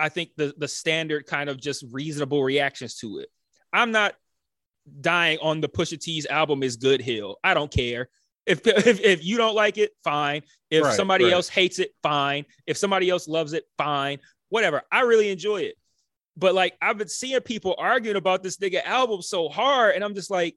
I 0.00 0.08
think 0.08 0.30
the 0.36 0.54
the 0.56 0.68
standard 0.68 1.26
kind 1.26 1.48
of 1.50 1.60
just 1.60 1.84
reasonable 1.90 2.42
reactions 2.42 2.96
to 2.96 3.18
it. 3.18 3.28
I'm 3.72 3.92
not 3.92 4.14
dying 5.00 5.38
on 5.42 5.60
the 5.60 5.68
Pusha 5.68 6.00
T's 6.00 6.26
album 6.26 6.62
is 6.62 6.76
Good 6.76 7.00
Hill. 7.00 7.36
I 7.44 7.54
don't 7.54 7.70
care. 7.70 8.08
If, 8.46 8.60
if, 8.66 9.00
if 9.00 9.24
you 9.24 9.36
don't 9.36 9.54
like 9.54 9.78
it, 9.78 9.92
fine. 10.02 10.42
If 10.70 10.84
Right, 10.84 10.94
somebody 10.94 11.24
right. 11.24 11.34
else 11.34 11.48
hates 11.48 11.78
it, 11.78 11.90
fine. 12.02 12.46
If 12.66 12.76
somebody 12.76 13.10
else 13.10 13.28
loves 13.28 13.52
it, 13.52 13.64
fine. 13.78 14.18
Whatever. 14.48 14.82
I 14.90 15.02
really 15.02 15.30
enjoy 15.30 15.58
it. 15.58 15.76
But 16.36 16.54
like 16.54 16.74
I've 16.80 16.98
been 16.98 17.08
seeing 17.08 17.40
people 17.40 17.74
arguing 17.78 18.16
about 18.16 18.42
this 18.42 18.56
nigga 18.56 18.82
album 18.84 19.22
so 19.22 19.48
hard, 19.48 19.94
and 19.94 20.02
I'm 20.02 20.14
just 20.14 20.30
like, 20.30 20.56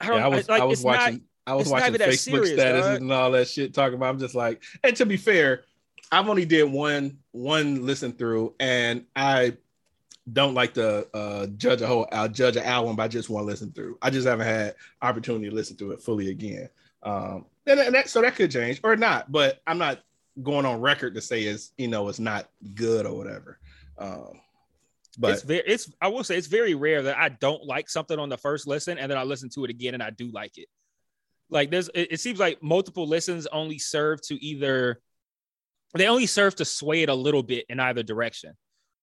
I 0.00 0.06
don't 0.08 0.18
Yeah, 0.18 0.24
I 0.24 0.28
was, 0.28 0.48
like. 0.48 0.62
I 0.62 0.64
was 0.64 0.78
it's 0.80 0.84
watching, 0.84 1.14
not. 1.14 1.22
I 1.46 1.54
was 1.54 1.68
watching 1.68 1.94
Facebook 1.94 2.18
serious, 2.18 2.60
statuses 2.60 2.82
dog. 2.82 3.00
and 3.00 3.12
all 3.12 3.30
that 3.32 3.48
shit 3.48 3.74
talking 3.74 3.94
about. 3.94 4.10
I'm 4.10 4.18
just 4.18 4.34
like, 4.34 4.62
and 4.82 4.96
to 4.96 5.06
be 5.06 5.16
fair, 5.16 5.64
I've 6.12 6.28
only 6.28 6.44
did 6.44 6.64
one 6.64 7.18
one 7.32 7.86
listen 7.86 8.12
through, 8.12 8.54
and 8.60 9.06
I 9.16 9.56
don't 10.30 10.52
like 10.54 10.74
to 10.74 11.08
uh, 11.16 11.46
judge 11.56 11.80
a 11.80 11.86
whole 11.86 12.06
uh, 12.12 12.28
judge 12.28 12.56
an 12.56 12.64
album 12.64 12.94
by 12.94 13.08
just 13.08 13.30
one 13.30 13.46
listen 13.46 13.72
through. 13.72 13.98
I 14.02 14.10
just 14.10 14.28
haven't 14.28 14.46
had 14.46 14.74
opportunity 15.00 15.48
to 15.48 15.54
listen 15.54 15.76
to 15.78 15.92
it 15.92 16.02
fully 16.02 16.30
again. 16.30 16.68
Um, 17.02 17.46
and, 17.66 17.80
and 17.80 17.94
that 17.94 18.10
so 18.10 18.20
that 18.20 18.36
could 18.36 18.50
change 18.50 18.78
or 18.84 18.94
not, 18.94 19.32
but 19.32 19.62
I'm 19.66 19.78
not 19.78 20.00
going 20.42 20.66
on 20.66 20.80
record 20.80 21.14
to 21.14 21.22
say 21.22 21.44
it's 21.44 21.72
you 21.78 21.88
know 21.88 22.08
it's 22.08 22.20
not 22.20 22.48
good 22.74 23.06
or 23.06 23.16
whatever. 23.16 23.58
Um, 23.96 24.40
but 25.18 25.32
it's 25.32 25.42
very. 25.42 25.62
It's. 25.66 25.90
I 26.00 26.08
will 26.08 26.24
say 26.24 26.36
it's 26.36 26.46
very 26.46 26.74
rare 26.74 27.02
that 27.02 27.16
I 27.16 27.30
don't 27.30 27.64
like 27.64 27.88
something 27.88 28.18
on 28.18 28.28
the 28.28 28.38
first 28.38 28.66
listen, 28.66 28.98
and 28.98 29.10
then 29.10 29.16
I 29.16 29.22
listen 29.22 29.48
to 29.50 29.64
it 29.64 29.70
again, 29.70 29.94
and 29.94 30.02
I 30.02 30.10
do 30.10 30.30
like 30.30 30.58
it. 30.58 30.68
Like 31.48 31.70
there's. 31.70 31.88
It, 31.94 32.12
it 32.12 32.20
seems 32.20 32.38
like 32.38 32.62
multiple 32.62 33.08
listens 33.08 33.46
only 33.46 33.78
serve 33.78 34.20
to 34.28 34.42
either 34.44 35.00
they 35.94 36.08
only 36.08 36.26
serve 36.26 36.54
to 36.56 36.64
sway 36.64 37.02
it 37.02 37.08
a 37.08 37.14
little 37.14 37.42
bit 37.42 37.66
in 37.68 37.80
either 37.80 38.02
direction. 38.02 38.54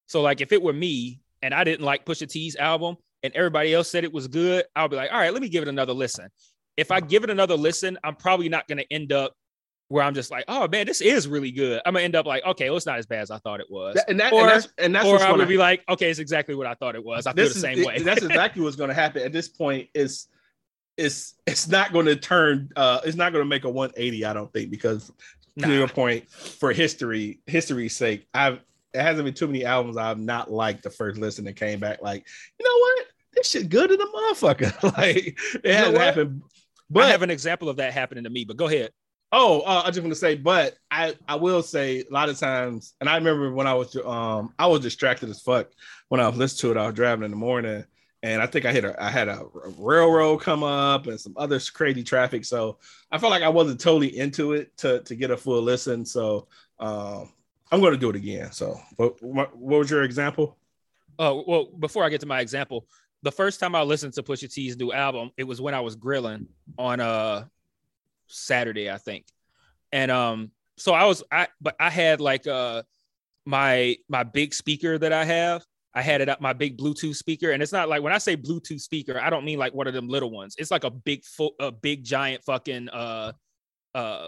So 0.07 0.21
like 0.21 0.41
if 0.41 0.51
it 0.51 0.61
were 0.61 0.73
me 0.73 1.21
and 1.41 1.53
I 1.53 1.63
didn't 1.63 1.85
like 1.85 2.05
Pusha 2.05 2.27
T's 2.27 2.55
album 2.55 2.97
and 3.23 3.33
everybody 3.35 3.73
else 3.73 3.89
said 3.89 4.03
it 4.03 4.13
was 4.13 4.27
good, 4.27 4.65
I'll 4.75 4.87
be 4.87 4.95
like, 4.95 5.11
all 5.11 5.19
right, 5.19 5.33
let 5.33 5.41
me 5.41 5.49
give 5.49 5.61
it 5.61 5.69
another 5.69 5.93
listen. 5.93 6.29
If 6.77 6.91
I 6.91 6.99
give 6.99 7.23
it 7.23 7.29
another 7.29 7.55
listen, 7.55 7.97
I'm 8.03 8.15
probably 8.15 8.49
not 8.49 8.67
going 8.67 8.79
to 8.79 8.91
end 8.91 9.11
up 9.11 9.33
where 9.89 10.03
I'm 10.03 10.13
just 10.13 10.31
like, 10.31 10.45
oh 10.47 10.67
man, 10.67 10.85
this 10.85 11.01
is 11.01 11.27
really 11.27 11.51
good. 11.51 11.81
I'm 11.85 11.93
gonna 11.93 12.05
end 12.05 12.15
up 12.15 12.25
like, 12.25 12.45
okay, 12.45 12.69
well, 12.69 12.77
it's 12.77 12.85
not 12.85 12.99
as 12.99 13.07
bad 13.07 13.21
as 13.21 13.31
I 13.31 13.39
thought 13.39 13.59
it 13.59 13.69
was. 13.69 14.01
and, 14.07 14.19
that, 14.19 14.31
or, 14.31 14.41
and 14.41 14.49
that's 14.49 14.67
and 14.77 14.95
that's 14.95 15.05
or 15.05 15.13
what's 15.13 15.23
I'm 15.23 15.31
gonna 15.31 15.39
gonna 15.41 15.49
be 15.49 15.57
like, 15.57 15.83
okay, 15.89 16.09
it's 16.09 16.19
exactly 16.19 16.55
what 16.55 16.67
I 16.67 16.75
thought 16.75 16.95
it 16.95 17.03
was. 17.03 17.27
I 17.27 17.33
feel 17.33 17.47
the 17.47 17.53
same 17.55 17.83
way. 17.83 17.99
That's 17.99 18.23
exactly 18.23 18.61
what's 18.61 18.75
going 18.75 18.89
to 18.89 18.93
happen 18.93 19.23
at 19.23 19.33
this 19.33 19.49
point. 19.49 19.89
Is 19.95 20.27
it's 20.95 21.35
it's 21.47 21.67
not 21.67 21.91
going 21.91 22.05
to 22.05 22.15
turn. 22.15 22.69
uh 22.75 23.01
It's 23.03 23.17
not 23.17 23.33
going 23.33 23.43
to 23.43 23.49
make 23.49 23.63
a 23.63 23.69
180. 23.69 24.25
I 24.25 24.33
don't 24.33 24.53
think 24.53 24.69
because 24.69 25.11
to 25.59 25.73
your 25.73 25.87
point, 25.87 26.29
for 26.29 26.71
history 26.71 27.39
history's 27.45 27.95
sake, 27.95 28.27
I've 28.33 28.59
it 28.93 29.01
hasn't 29.01 29.25
been 29.25 29.33
too 29.33 29.47
many 29.47 29.65
albums 29.65 29.97
I've 29.97 30.19
not 30.19 30.51
liked 30.51 30.83
the 30.83 30.89
first 30.89 31.19
listen 31.19 31.45
and 31.47 31.55
came 31.55 31.79
back 31.79 32.01
like, 32.01 32.25
you 32.59 32.65
know 32.65 32.77
what, 32.79 33.07
this 33.33 33.49
shit 33.49 33.69
good 33.69 33.89
to 33.89 33.97
the 33.97 34.05
motherfucker. 34.05 34.83
like 34.97 35.37
it 35.63 35.75
hasn't 35.75 35.97
happened. 35.97 36.41
But 36.89 37.01
But 37.01 37.03
I 37.03 37.09
have 37.09 37.21
an 37.21 37.29
example 37.29 37.69
of 37.69 37.77
that 37.77 37.93
happening 37.93 38.23
to 38.23 38.29
me. 38.29 38.45
But 38.45 38.57
go 38.57 38.67
ahead. 38.67 38.91
Oh, 39.31 39.61
uh, 39.61 39.83
I 39.85 39.91
just 39.91 40.01
want 40.01 40.11
to 40.11 40.19
say, 40.19 40.35
but 40.35 40.75
I 40.89 41.15
I 41.27 41.35
will 41.35 41.61
say 41.61 41.99
a 41.99 42.11
lot 42.11 42.29
of 42.29 42.39
times, 42.39 42.95
and 42.99 43.07
I 43.07 43.15
remember 43.15 43.53
when 43.53 43.67
I 43.67 43.75
was 43.75 43.95
um 43.95 44.53
I 44.57 44.65
was 44.65 44.81
distracted 44.81 45.29
as 45.29 45.41
fuck 45.41 45.67
when 46.07 46.19
I 46.19 46.27
was 46.27 46.37
listening 46.37 46.73
to 46.73 46.79
it. 46.79 46.81
I 46.81 46.87
was 46.87 46.95
driving 46.95 47.25
in 47.25 47.31
the 47.31 47.37
morning, 47.37 47.85
and 48.21 48.41
I 48.41 48.47
think 48.47 48.65
I 48.65 48.71
hit 48.71 48.85
a 48.85 49.01
I 49.01 49.09
had 49.09 49.27
a 49.27 49.45
railroad 49.77 50.41
come 50.41 50.63
up 50.63 51.07
and 51.07 51.19
some 51.19 51.33
other 51.37 51.59
crazy 51.73 52.03
traffic, 52.03 52.45
so 52.45 52.77
I 53.11 53.17
felt 53.17 53.31
like 53.31 53.43
I 53.43 53.49
wasn't 53.49 53.79
totally 53.79 54.17
into 54.17 54.53
it 54.53 54.75
to 54.77 55.01
to 55.01 55.15
get 55.15 55.31
a 55.31 55.37
full 55.37 55.61
listen. 55.61 56.05
So 56.05 56.47
um 56.79 57.31
I'm 57.71 57.81
going 57.81 57.93
to 57.93 57.99
do 57.99 58.09
it 58.09 58.15
again. 58.15 58.51
So 58.51 58.79
what 58.95 59.21
what, 59.21 59.57
was 59.57 59.91
your 59.91 60.03
example? 60.03 60.57
Oh 61.17 61.43
well, 61.47 61.65
before 61.65 62.03
I 62.03 62.09
get 62.09 62.21
to 62.21 62.27
my 62.27 62.41
example, 62.41 62.87
the 63.23 63.31
first 63.31 63.59
time 63.59 63.75
I 63.75 63.81
listened 63.83 64.13
to 64.13 64.23
Pusha 64.23 64.51
T's 64.51 64.77
new 64.77 64.91
album, 64.91 65.31
it 65.37 65.43
was 65.43 65.61
when 65.61 65.73
I 65.73 65.81
was 65.81 65.95
grilling 65.95 66.47
on 66.77 66.99
a 66.99 67.49
Saturday, 68.27 68.89
I 68.89 68.97
think. 68.97 69.25
And 69.91 70.11
um, 70.11 70.51
so 70.77 70.93
I 70.93 71.05
was 71.05 71.23
I 71.31 71.47
but 71.61 71.75
I 71.79 71.89
had 71.89 72.21
like 72.21 72.47
uh 72.47 72.83
my 73.45 73.97
my 74.07 74.23
big 74.23 74.53
speaker 74.53 74.97
that 74.97 75.13
I 75.13 75.25
have. 75.25 75.65
I 75.93 76.01
had 76.01 76.21
it 76.21 76.29
up 76.29 76.39
my 76.39 76.53
big 76.53 76.77
Bluetooth 76.77 77.15
speaker, 77.15 77.51
and 77.51 77.63
it's 77.63 77.71
not 77.71 77.89
like 77.89 78.03
when 78.03 78.13
I 78.13 78.19
say 78.19 78.37
Bluetooth 78.37 78.81
speaker, 78.81 79.19
I 79.19 79.29
don't 79.29 79.45
mean 79.45 79.57
like 79.57 79.73
one 79.73 79.87
of 79.87 79.93
them 79.93 80.07
little 80.07 80.29
ones. 80.29 80.55
It's 80.57 80.71
like 80.71 80.83
a 80.83 80.91
big 80.91 81.25
full, 81.25 81.53
a 81.59 81.71
big 81.71 82.03
giant 82.03 82.43
fucking 82.43 82.89
uh 82.89 83.33
uh 83.95 84.27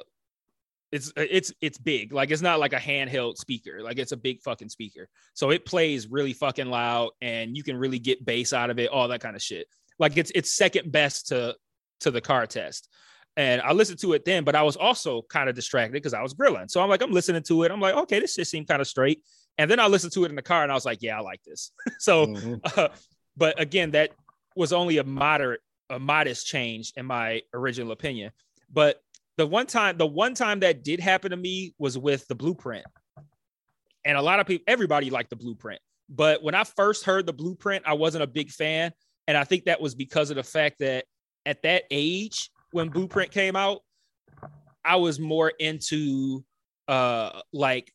it's 0.91 1.13
it's 1.15 1.53
it's 1.61 1.77
big. 1.77 2.11
Like 2.11 2.31
it's 2.31 2.41
not 2.41 2.59
like 2.59 2.73
a 2.73 2.77
handheld 2.77 3.37
speaker. 3.37 3.81
Like 3.81 3.97
it's 3.97 4.11
a 4.11 4.17
big 4.17 4.41
fucking 4.41 4.69
speaker. 4.69 5.07
So 5.33 5.51
it 5.51 5.65
plays 5.65 6.07
really 6.07 6.33
fucking 6.33 6.67
loud 6.67 7.11
and 7.21 7.55
you 7.55 7.63
can 7.63 7.77
really 7.77 7.99
get 7.99 8.25
bass 8.25 8.51
out 8.51 8.69
of 8.69 8.77
it 8.79 8.89
all 8.89 9.07
that 9.07 9.21
kind 9.21 9.35
of 9.35 9.41
shit. 9.41 9.67
Like 9.99 10.17
it's 10.17 10.31
it's 10.35 10.53
second 10.53 10.91
best 10.91 11.27
to 11.27 11.55
to 12.01 12.11
the 12.11 12.21
car 12.21 12.45
test. 12.45 12.89
And 13.37 13.61
i 13.61 13.71
listened 13.71 13.99
to 13.99 14.11
it 14.11 14.25
then 14.25 14.43
but 14.43 14.55
i 14.55 14.61
was 14.61 14.75
also 14.75 15.21
kind 15.21 15.47
of 15.47 15.55
distracted 15.55 15.93
because 15.93 16.13
i 16.13 16.21
was 16.21 16.33
grilling. 16.33 16.67
So 16.67 16.81
i'm 16.81 16.89
like 16.89 17.01
i'm 17.01 17.13
listening 17.13 17.43
to 17.43 17.63
it. 17.63 17.71
I'm 17.71 17.79
like 17.79 17.95
okay 17.95 18.19
this 18.19 18.33
shit 18.33 18.47
seemed 18.47 18.67
kind 18.67 18.81
of 18.81 18.87
straight 18.87 19.21
and 19.57 19.69
then 19.69 19.79
i 19.79 19.87
listened 19.87 20.13
to 20.13 20.23
it 20.25 20.29
in 20.29 20.35
the 20.35 20.41
car 20.41 20.63
and 20.63 20.71
i 20.71 20.75
was 20.75 20.85
like 20.85 20.99
yeah 21.01 21.17
i 21.17 21.21
like 21.21 21.41
this 21.43 21.71
so 21.99 22.25
Mhm. 22.27 22.59
uh, 22.77 22.89
but 23.37 23.59
again, 23.59 23.91
that 23.91 24.11
was 24.57 24.73
only 24.73 24.97
a 24.97 25.03
moderate, 25.05 25.61
a 25.89 25.97
modest 25.97 26.45
change 26.47 26.91
in 26.97 27.05
my 27.05 27.41
original 27.53 27.93
opinion. 27.93 28.31
But 28.71 29.01
the 29.37 29.47
one 29.47 29.67
time, 29.67 29.97
the 29.97 30.05
one 30.05 30.33
time 30.33 30.59
that 30.59 30.83
did 30.83 30.99
happen 30.99 31.31
to 31.31 31.37
me 31.37 31.73
was 31.79 31.97
with 31.97 32.27
the 32.27 32.35
blueprint. 32.35 32.85
And 34.03 34.17
a 34.17 34.21
lot 34.21 34.41
of 34.41 34.47
people, 34.47 34.65
everybody 34.67 35.09
liked 35.09 35.29
the 35.29 35.37
blueprint. 35.37 35.79
But 36.09 36.43
when 36.43 36.55
I 36.55 36.65
first 36.65 37.05
heard 37.05 37.25
the 37.25 37.33
blueprint, 37.33 37.83
I 37.87 37.93
wasn't 37.93 38.23
a 38.23 38.27
big 38.27 38.49
fan. 38.49 38.91
And 39.27 39.37
I 39.37 39.45
think 39.45 39.63
that 39.63 39.79
was 39.79 39.95
because 39.95 40.29
of 40.29 40.35
the 40.35 40.43
fact 40.43 40.79
that 40.79 41.05
at 41.45 41.61
that 41.61 41.85
age, 41.89 42.49
when 42.71 42.89
Blueprint 42.89 43.31
came 43.31 43.55
out, 43.55 43.79
I 44.83 44.97
was 44.97 45.19
more 45.19 45.49
into 45.57 46.43
uh 46.87 47.39
like 47.53 47.93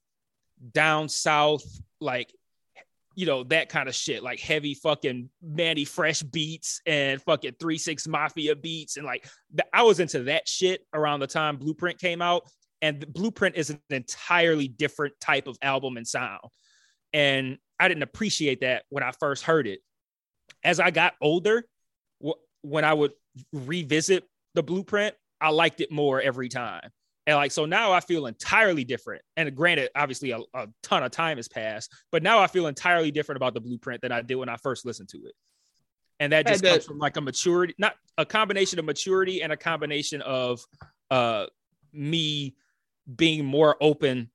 down 0.73 1.09
south, 1.09 1.65
like 2.01 2.33
you 3.17 3.25
know, 3.25 3.43
that 3.45 3.71
kind 3.71 3.89
of 3.89 3.95
shit, 3.95 4.23
like 4.23 4.39
heavy 4.39 4.75
fucking 4.75 5.31
Mannie 5.43 5.87
Fresh 5.87 6.23
beats 6.23 6.83
and 6.85 7.21
fucking 7.23 7.55
Three 7.59 7.79
Six 7.79 8.07
Mafia 8.07 8.55
beats. 8.55 8.99
And 8.99 9.07
like, 9.07 9.27
I 9.73 9.83
was 9.83 10.01
into 10.01 10.25
that 10.25 10.47
shit 10.47 10.87
around 10.93 11.21
the 11.21 11.27
time 11.27 11.57
Blueprint 11.57 11.99
came 11.99 12.21
out. 12.21 12.43
And 12.83 13.11
Blueprint 13.11 13.57
is 13.57 13.71
an 13.71 13.81
entirely 13.89 14.69
different 14.69 15.15
type 15.19 15.47
of 15.47 15.57
album 15.63 15.97
and 15.97 16.07
sound. 16.07 16.43
And 17.15 17.57
I 17.81 17.89
didn't 17.89 18.03
appreciate 18.03 18.61
that 18.61 18.85
when 18.91 19.03
I 19.03 19.13
first 19.13 19.45
heard 19.45 19.67
it. 19.67 19.81
As 20.63 20.79
I 20.79 20.91
got 20.91 21.15
older, 21.23 21.65
when 22.61 22.85
I 22.85 22.93
would 22.93 23.13
revisit 23.51 24.25
the 24.55 24.63
Blueprint, 24.63 25.15
I 25.41 25.49
liked 25.51 25.81
it 25.81 25.91
more 25.91 26.21
every 26.21 26.51
time. 26.51 26.91
And 27.27 27.37
like, 27.37 27.51
so 27.51 27.65
now 27.67 27.93
I 27.93 28.01
feel 28.01 28.27
entirely 28.27 28.85
different. 28.85 29.23
And 29.37 29.55
granted, 29.55 29.91
obviously, 29.97 30.31
a, 30.31 30.39
a 30.55 30.69
ton 30.83 31.03
of 31.03 31.11
time 31.11 31.39
has 31.39 31.49
passed, 31.49 31.93
but 32.13 32.23
now 32.23 32.39
I 32.39 32.47
feel 32.47 32.69
entirely 32.69 33.11
different 33.11 33.37
about 33.37 33.55
the 33.55 33.61
blueprint 33.61 34.01
than 34.03 34.13
I 34.13 34.23
did 34.23 34.37
when 34.37 34.49
I 34.49 34.57
first 34.57 34.87
listened 34.87 35.09
to 35.11 35.19
it. 35.19 35.35
And 36.21 36.33
that 36.33 36.47
just 36.47 36.65
And 36.65 36.73
comes 36.73 36.85
from 36.85 36.99
like 36.99 37.17
a 37.17 37.21
maturity, 37.21 37.75
not 37.79 37.95
a 38.17 38.25
combination 38.25 38.79
of 38.79 38.85
maturity 38.85 39.43
and 39.43 39.53
a 39.53 39.57
combination 39.57 40.23
of 40.23 40.65
uh, 41.11 41.47
me 41.93 42.55
being 43.15 43.45
more 43.45 43.77
open 43.81 44.31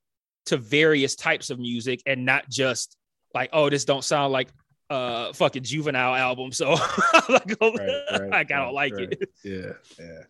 to 0.47 0.57
various 0.57 1.15
types 1.15 1.49
of 1.49 1.59
music 1.59 2.01
and 2.05 2.25
not 2.25 2.49
just 2.49 2.97
like, 3.33 3.49
oh, 3.53 3.69
this 3.69 3.85
don't 3.85 4.03
sound 4.03 4.33
like 4.33 4.49
uh 4.89 5.31
fucking 5.31 5.63
juvenile 5.63 6.13
album. 6.13 6.51
So 6.51 6.71
like, 7.29 7.55
Right, 7.61 7.79
right, 8.11 8.29
like 8.29 8.51
I 8.51 8.57
don't 8.65 8.73
like 8.73 8.93
it. 8.97 9.29
Yeah, 9.43 9.71
yeah, 9.97 10.23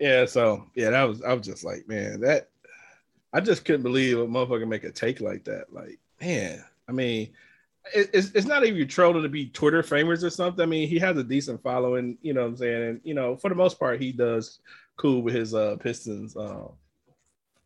yeah. 0.00 0.24
So 0.24 0.66
yeah, 0.74 0.90
that 0.90 1.04
was 1.04 1.22
I 1.22 1.32
was 1.34 1.46
just 1.46 1.64
like, 1.64 1.86
man, 1.88 2.20
that 2.20 2.48
I 3.32 3.40
just 3.40 3.64
couldn't 3.64 3.82
believe 3.82 4.18
a 4.18 4.26
motherfucker 4.26 4.66
make 4.66 4.84
a 4.84 4.90
take 4.90 5.20
like 5.20 5.44
that. 5.44 5.72
Like, 5.72 5.98
man, 6.20 6.64
I 6.88 6.92
mean, 6.92 7.32
it, 7.94 8.10
it's 8.12 8.30
it's 8.32 8.46
not 8.46 8.64
even 8.64 8.88
trolling 8.88 9.22
to 9.22 9.28
be 9.28 9.46
Twitter 9.46 9.82
famers 9.82 10.24
or 10.24 10.30
something. 10.30 10.62
I 10.62 10.66
mean, 10.66 10.88
he 10.88 10.98
has 10.98 11.16
a 11.16 11.24
decent 11.24 11.62
following, 11.62 12.18
you 12.22 12.32
know 12.32 12.42
what 12.42 12.48
I'm 12.48 12.56
saying, 12.56 12.82
and 12.82 13.00
you 13.04 13.14
know, 13.14 13.36
for 13.36 13.48
the 13.48 13.54
most 13.54 13.78
part, 13.78 14.00
he 14.00 14.12
does 14.12 14.58
cool 14.96 15.22
with 15.22 15.34
his 15.34 15.54
uh 15.54 15.76
Pistons, 15.76 16.36
um, 16.36 16.70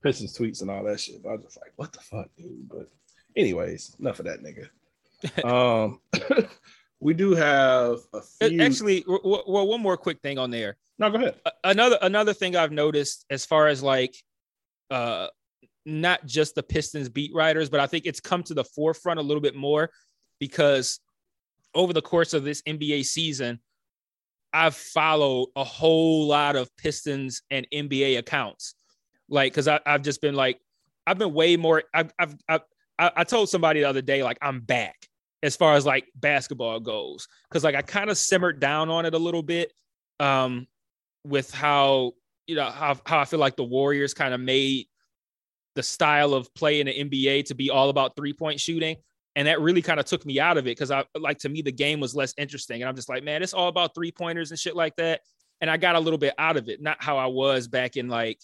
Pistons 0.02 0.36
tweets 0.36 0.60
and 0.60 0.70
all 0.70 0.84
that 0.84 1.00
shit. 1.00 1.22
But 1.22 1.30
I 1.30 1.32
was 1.36 1.44
just 1.44 1.60
like, 1.60 1.72
what 1.76 1.92
the 1.92 2.00
fuck, 2.00 2.28
dude? 2.36 2.68
But 2.68 2.90
anyways, 3.36 3.96
enough 4.00 4.18
of 4.18 4.26
that 4.26 4.40
nigga. 4.42 4.68
um, 5.44 6.00
we 7.04 7.12
do 7.12 7.34
have 7.34 7.98
a 8.14 8.22
few. 8.22 8.62
Actually, 8.62 9.04
well, 9.06 9.66
one 9.66 9.82
more 9.82 9.98
quick 9.98 10.20
thing 10.22 10.38
on 10.38 10.50
there. 10.50 10.78
no, 10.98 11.10
go 11.10 11.18
ahead. 11.18 11.38
Another 11.62 11.98
another 12.00 12.32
thing 12.32 12.56
I've 12.56 12.72
noticed 12.72 13.26
as 13.28 13.44
far 13.44 13.68
as 13.68 13.82
like 13.82 14.16
uh 14.90 15.28
not 15.84 16.24
just 16.24 16.54
the 16.54 16.62
Pistons 16.62 17.10
beat 17.10 17.30
writers, 17.34 17.68
but 17.68 17.78
I 17.78 17.86
think 17.86 18.06
it's 18.06 18.20
come 18.20 18.42
to 18.44 18.54
the 18.54 18.64
forefront 18.64 19.20
a 19.20 19.22
little 19.22 19.42
bit 19.42 19.54
more 19.54 19.90
because 20.40 20.98
over 21.74 21.92
the 21.92 22.00
course 22.00 22.32
of 22.32 22.42
this 22.42 22.62
NBA 22.62 23.04
season, 23.04 23.60
I've 24.54 24.74
followed 24.74 25.48
a 25.56 25.64
whole 25.64 26.26
lot 26.26 26.56
of 26.56 26.74
Pistons 26.78 27.42
and 27.50 27.66
NBA 27.70 28.16
accounts. 28.16 28.76
Like, 29.28 29.52
because 29.52 29.68
I've 29.68 30.02
just 30.02 30.22
been 30.22 30.34
like, 30.34 30.58
I've 31.06 31.18
been 31.18 31.34
way 31.34 31.56
more. 31.58 31.82
I've, 31.92 32.14
I've, 32.18 32.34
I've 32.48 32.62
I, 32.98 33.10
I 33.16 33.24
told 33.24 33.50
somebody 33.50 33.80
the 33.80 33.88
other 33.88 34.02
day, 34.02 34.22
like, 34.22 34.38
I'm 34.40 34.60
back 34.60 35.08
as 35.44 35.56
far 35.56 35.74
as 35.74 35.84
like 35.84 36.06
basketball 36.14 36.80
goes, 36.80 37.28
because 37.48 37.62
like 37.62 37.74
I 37.74 37.82
kind 37.82 38.08
of 38.08 38.16
simmered 38.16 38.60
down 38.60 38.88
on 38.88 39.04
it 39.04 39.14
a 39.14 39.18
little 39.18 39.42
bit, 39.42 39.72
um, 40.18 40.66
with 41.24 41.52
how 41.52 42.12
you 42.46 42.56
know 42.56 42.70
how 42.70 42.96
how 43.04 43.18
I 43.18 43.26
feel 43.26 43.38
like 43.38 43.56
the 43.56 43.64
Warriors 43.64 44.14
kind 44.14 44.32
of 44.32 44.40
made 44.40 44.86
the 45.74 45.82
style 45.82 46.34
of 46.34 46.52
play 46.54 46.80
in 46.80 46.86
the 46.86 47.04
NBA 47.04 47.46
to 47.46 47.54
be 47.54 47.70
all 47.70 47.90
about 47.90 48.16
three 48.16 48.32
point 48.32 48.58
shooting. 48.58 48.96
And 49.36 49.48
that 49.48 49.60
really 49.60 49.82
kind 49.82 49.98
of 49.98 50.06
took 50.06 50.24
me 50.24 50.38
out 50.38 50.56
of 50.56 50.66
it 50.66 50.70
because 50.70 50.90
I 50.90 51.04
like 51.18 51.38
to 51.38 51.48
me 51.48 51.60
the 51.60 51.72
game 51.72 52.00
was 52.00 52.14
less 52.14 52.32
interesting. 52.38 52.82
And 52.82 52.88
I'm 52.88 52.94
just 52.94 53.08
like, 53.08 53.24
man, 53.24 53.42
it's 53.42 53.52
all 53.52 53.68
about 53.68 53.94
three 53.94 54.12
pointers 54.12 54.50
and 54.50 54.58
shit 54.58 54.76
like 54.76 54.94
that. 54.96 55.20
And 55.60 55.68
I 55.68 55.76
got 55.76 55.96
a 55.96 56.00
little 56.00 56.18
bit 56.18 56.34
out 56.38 56.56
of 56.56 56.68
it, 56.68 56.80
not 56.80 57.02
how 57.02 57.18
I 57.18 57.26
was 57.26 57.66
back 57.66 57.96
in 57.96 58.08
like, 58.08 58.38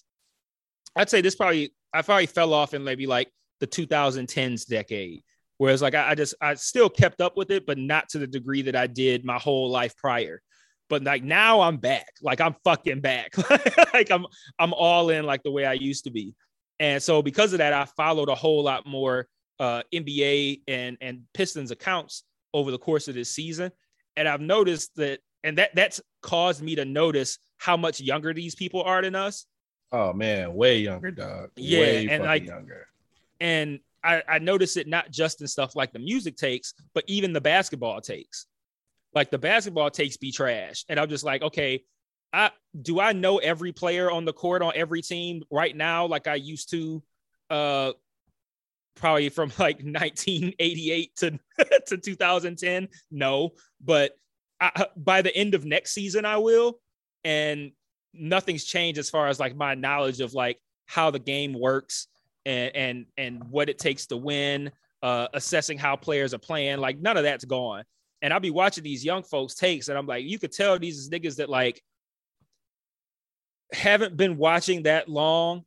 I'd 0.96 1.08
say 1.08 1.20
this 1.20 1.36
probably 1.36 1.72
I 1.94 2.02
probably 2.02 2.26
fell 2.26 2.52
off 2.52 2.74
in 2.74 2.84
maybe 2.84 3.06
like 3.06 3.30
the 3.60 3.66
2010s 3.66 4.66
decade. 4.66 5.22
Whereas 5.60 5.82
like 5.82 5.94
I, 5.94 6.12
I 6.12 6.14
just 6.14 6.34
I 6.40 6.54
still 6.54 6.88
kept 6.88 7.20
up 7.20 7.36
with 7.36 7.50
it, 7.50 7.66
but 7.66 7.76
not 7.76 8.08
to 8.08 8.18
the 8.18 8.26
degree 8.26 8.62
that 8.62 8.74
I 8.74 8.86
did 8.86 9.26
my 9.26 9.38
whole 9.38 9.68
life 9.68 9.94
prior. 9.94 10.40
But 10.88 11.04
like 11.04 11.22
now 11.22 11.60
I'm 11.60 11.76
back. 11.76 12.14
Like 12.22 12.40
I'm 12.40 12.56
fucking 12.64 13.02
back. 13.02 13.34
like 13.92 14.10
I'm 14.10 14.24
I'm 14.58 14.72
all 14.72 15.10
in 15.10 15.26
like 15.26 15.42
the 15.42 15.50
way 15.50 15.66
I 15.66 15.74
used 15.74 16.04
to 16.04 16.10
be. 16.10 16.34
And 16.78 17.02
so 17.02 17.20
because 17.20 17.52
of 17.52 17.58
that, 17.58 17.74
I 17.74 17.84
followed 17.84 18.30
a 18.30 18.34
whole 18.34 18.62
lot 18.62 18.86
more 18.86 19.28
uh, 19.58 19.82
NBA 19.92 20.62
and 20.66 20.96
and 21.02 21.24
Pistons 21.34 21.70
accounts 21.70 22.24
over 22.54 22.70
the 22.70 22.78
course 22.78 23.06
of 23.08 23.14
this 23.14 23.30
season, 23.30 23.70
and 24.16 24.26
I've 24.26 24.40
noticed 24.40 24.96
that, 24.96 25.20
and 25.44 25.58
that 25.58 25.74
that's 25.74 26.00
caused 26.22 26.62
me 26.62 26.76
to 26.76 26.86
notice 26.86 27.36
how 27.58 27.76
much 27.76 28.00
younger 28.00 28.32
these 28.32 28.54
people 28.54 28.82
are 28.82 29.02
than 29.02 29.14
us. 29.14 29.44
Oh 29.92 30.14
man, 30.14 30.54
way 30.54 30.78
younger, 30.78 31.10
dog. 31.10 31.50
Yeah, 31.56 31.80
way 31.80 32.08
and 32.08 32.24
like- 32.24 32.46
younger. 32.46 32.86
and 33.40 33.80
I, 34.02 34.22
I 34.28 34.38
notice 34.38 34.76
it 34.76 34.88
not 34.88 35.10
just 35.10 35.40
in 35.40 35.46
stuff 35.46 35.76
like 35.76 35.92
the 35.92 35.98
music 35.98 36.36
takes, 36.36 36.74
but 36.94 37.04
even 37.06 37.32
the 37.32 37.40
basketball 37.40 38.00
takes. 38.00 38.46
Like 39.14 39.30
the 39.30 39.38
basketball 39.38 39.90
takes 39.90 40.16
be 40.16 40.32
trash. 40.32 40.84
And 40.88 40.98
I'm 40.98 41.08
just 41.08 41.24
like, 41.24 41.42
okay, 41.42 41.84
I 42.32 42.50
do 42.80 43.00
I 43.00 43.12
know 43.12 43.38
every 43.38 43.72
player 43.72 44.10
on 44.10 44.24
the 44.24 44.32
court 44.32 44.62
on 44.62 44.72
every 44.74 45.02
team 45.02 45.42
right 45.50 45.76
now, 45.76 46.06
like 46.06 46.28
I 46.28 46.36
used 46.36 46.70
to 46.70 47.02
uh 47.50 47.92
probably 48.96 49.28
from 49.28 49.48
like 49.58 49.80
1988 49.82 51.16
to 51.16 51.38
to 51.86 51.96
2010 51.96 52.88
no 53.10 53.50
but 53.80 54.12
I, 54.60 54.86
by 54.96 55.22
the 55.22 55.34
end 55.34 55.54
of 55.54 55.64
next 55.64 55.92
season 55.92 56.24
i 56.24 56.36
will 56.36 56.78
and 57.24 57.72
nothing's 58.12 58.64
changed 58.64 58.98
as 58.98 59.10
far 59.10 59.28
as 59.28 59.40
like 59.40 59.56
my 59.56 59.74
knowledge 59.74 60.20
of 60.20 60.34
like 60.34 60.60
how 60.86 61.10
the 61.10 61.18
game 61.18 61.58
works 61.58 62.08
and 62.46 62.74
and 62.74 63.06
and 63.16 63.44
what 63.50 63.68
it 63.68 63.78
takes 63.78 64.06
to 64.06 64.16
win 64.16 64.70
uh 65.02 65.28
assessing 65.34 65.78
how 65.78 65.96
players 65.96 66.34
are 66.34 66.38
playing 66.38 66.78
like 66.78 66.98
none 66.98 67.16
of 67.16 67.22
that's 67.22 67.44
gone 67.44 67.84
and 68.22 68.32
i'll 68.32 68.40
be 68.40 68.50
watching 68.50 68.84
these 68.84 69.04
young 69.04 69.22
folks 69.22 69.54
takes 69.54 69.88
and 69.88 69.98
i'm 69.98 70.06
like 70.06 70.24
you 70.24 70.38
could 70.38 70.52
tell 70.52 70.78
these 70.78 71.08
niggas 71.10 71.36
that 71.36 71.48
like 71.48 71.82
haven't 73.72 74.16
been 74.16 74.36
watching 74.36 74.82
that 74.84 75.08
long 75.08 75.64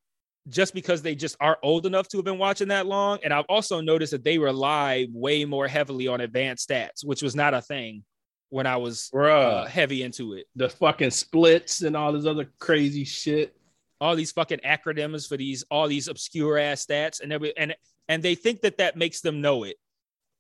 just 0.50 0.74
because 0.74 1.02
they 1.02 1.16
just 1.16 1.36
are 1.40 1.58
old 1.64 1.86
enough 1.86 2.08
to 2.10 2.18
have 2.18 2.26
been 2.26 2.38
watching 2.38 2.68
that 2.68 2.86
long. 2.86 3.18
And 3.24 3.34
I've 3.34 3.46
also 3.48 3.80
noticed 3.80 4.12
that 4.12 4.24
they 4.24 4.38
rely 4.38 5.08
way 5.12 5.46
more 5.46 5.68
heavily 5.68 6.08
on 6.08 6.22
advanced 6.22 6.70
stats, 6.70 7.06
which 7.06 7.22
was 7.22 7.36
not 7.36 7.54
a 7.54 7.62
thing 7.62 8.04
when 8.50 8.68
I 8.68 8.76
was 8.78 9.10
uh, 9.14 9.66
heavy 9.66 10.04
into 10.04 10.34
it. 10.34 10.46
The 10.56 10.70
fucking 10.70 11.12
splits 11.12 11.82
and 11.82 11.96
all 11.96 12.12
this 12.12 12.26
other 12.26 12.52
crazy 12.60 13.06
shit. 13.06 13.56
All 14.02 14.16
these 14.16 14.32
fucking 14.32 14.60
acronyms 14.66 15.28
for 15.28 15.38
these 15.38 15.64
all 15.72 15.88
these 15.88 16.08
obscure 16.08 16.58
ass 16.58 16.86
stats 16.86 17.22
and 17.22 17.32
every 17.32 17.56
and 17.58 17.76
and 18.10 18.22
they 18.22 18.36
think 18.36 18.62
that 18.62 18.78
that 18.78 18.98
makes 18.98 19.22
them 19.22 19.42
know 19.42 19.64
it. 19.64 19.78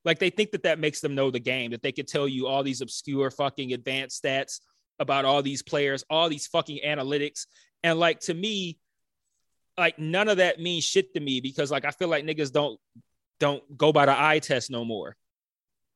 Like 0.05 0.19
they 0.19 0.29
think 0.29 0.51
that 0.51 0.63
that 0.63 0.79
makes 0.79 0.99
them 0.99 1.15
know 1.15 1.31
the 1.31 1.39
game 1.39 1.71
that 1.71 1.81
they 1.81 1.91
could 1.91 2.07
tell 2.07 2.27
you 2.27 2.47
all 2.47 2.63
these 2.63 2.81
obscure 2.81 3.31
fucking 3.31 3.73
advanced 3.73 4.21
stats 4.21 4.59
about 4.99 5.25
all 5.25 5.41
these 5.41 5.61
players, 5.61 6.03
all 6.09 6.29
these 6.29 6.47
fucking 6.47 6.79
analytics. 6.85 7.45
And 7.83 7.99
like 7.99 8.19
to 8.21 8.33
me, 8.33 8.79
like 9.77 9.97
none 9.97 10.27
of 10.27 10.37
that 10.37 10.59
means 10.59 10.83
shit 10.83 11.13
to 11.13 11.19
me 11.19 11.39
because 11.39 11.71
like 11.71 11.85
I 11.85 11.91
feel 11.91 12.09
like 12.09 12.25
niggas 12.25 12.51
don't 12.51 12.79
don't 13.39 13.77
go 13.77 13.91
by 13.91 14.05
the 14.05 14.19
eye 14.19 14.39
test 14.39 14.69
no 14.69 14.85
more. 14.85 15.15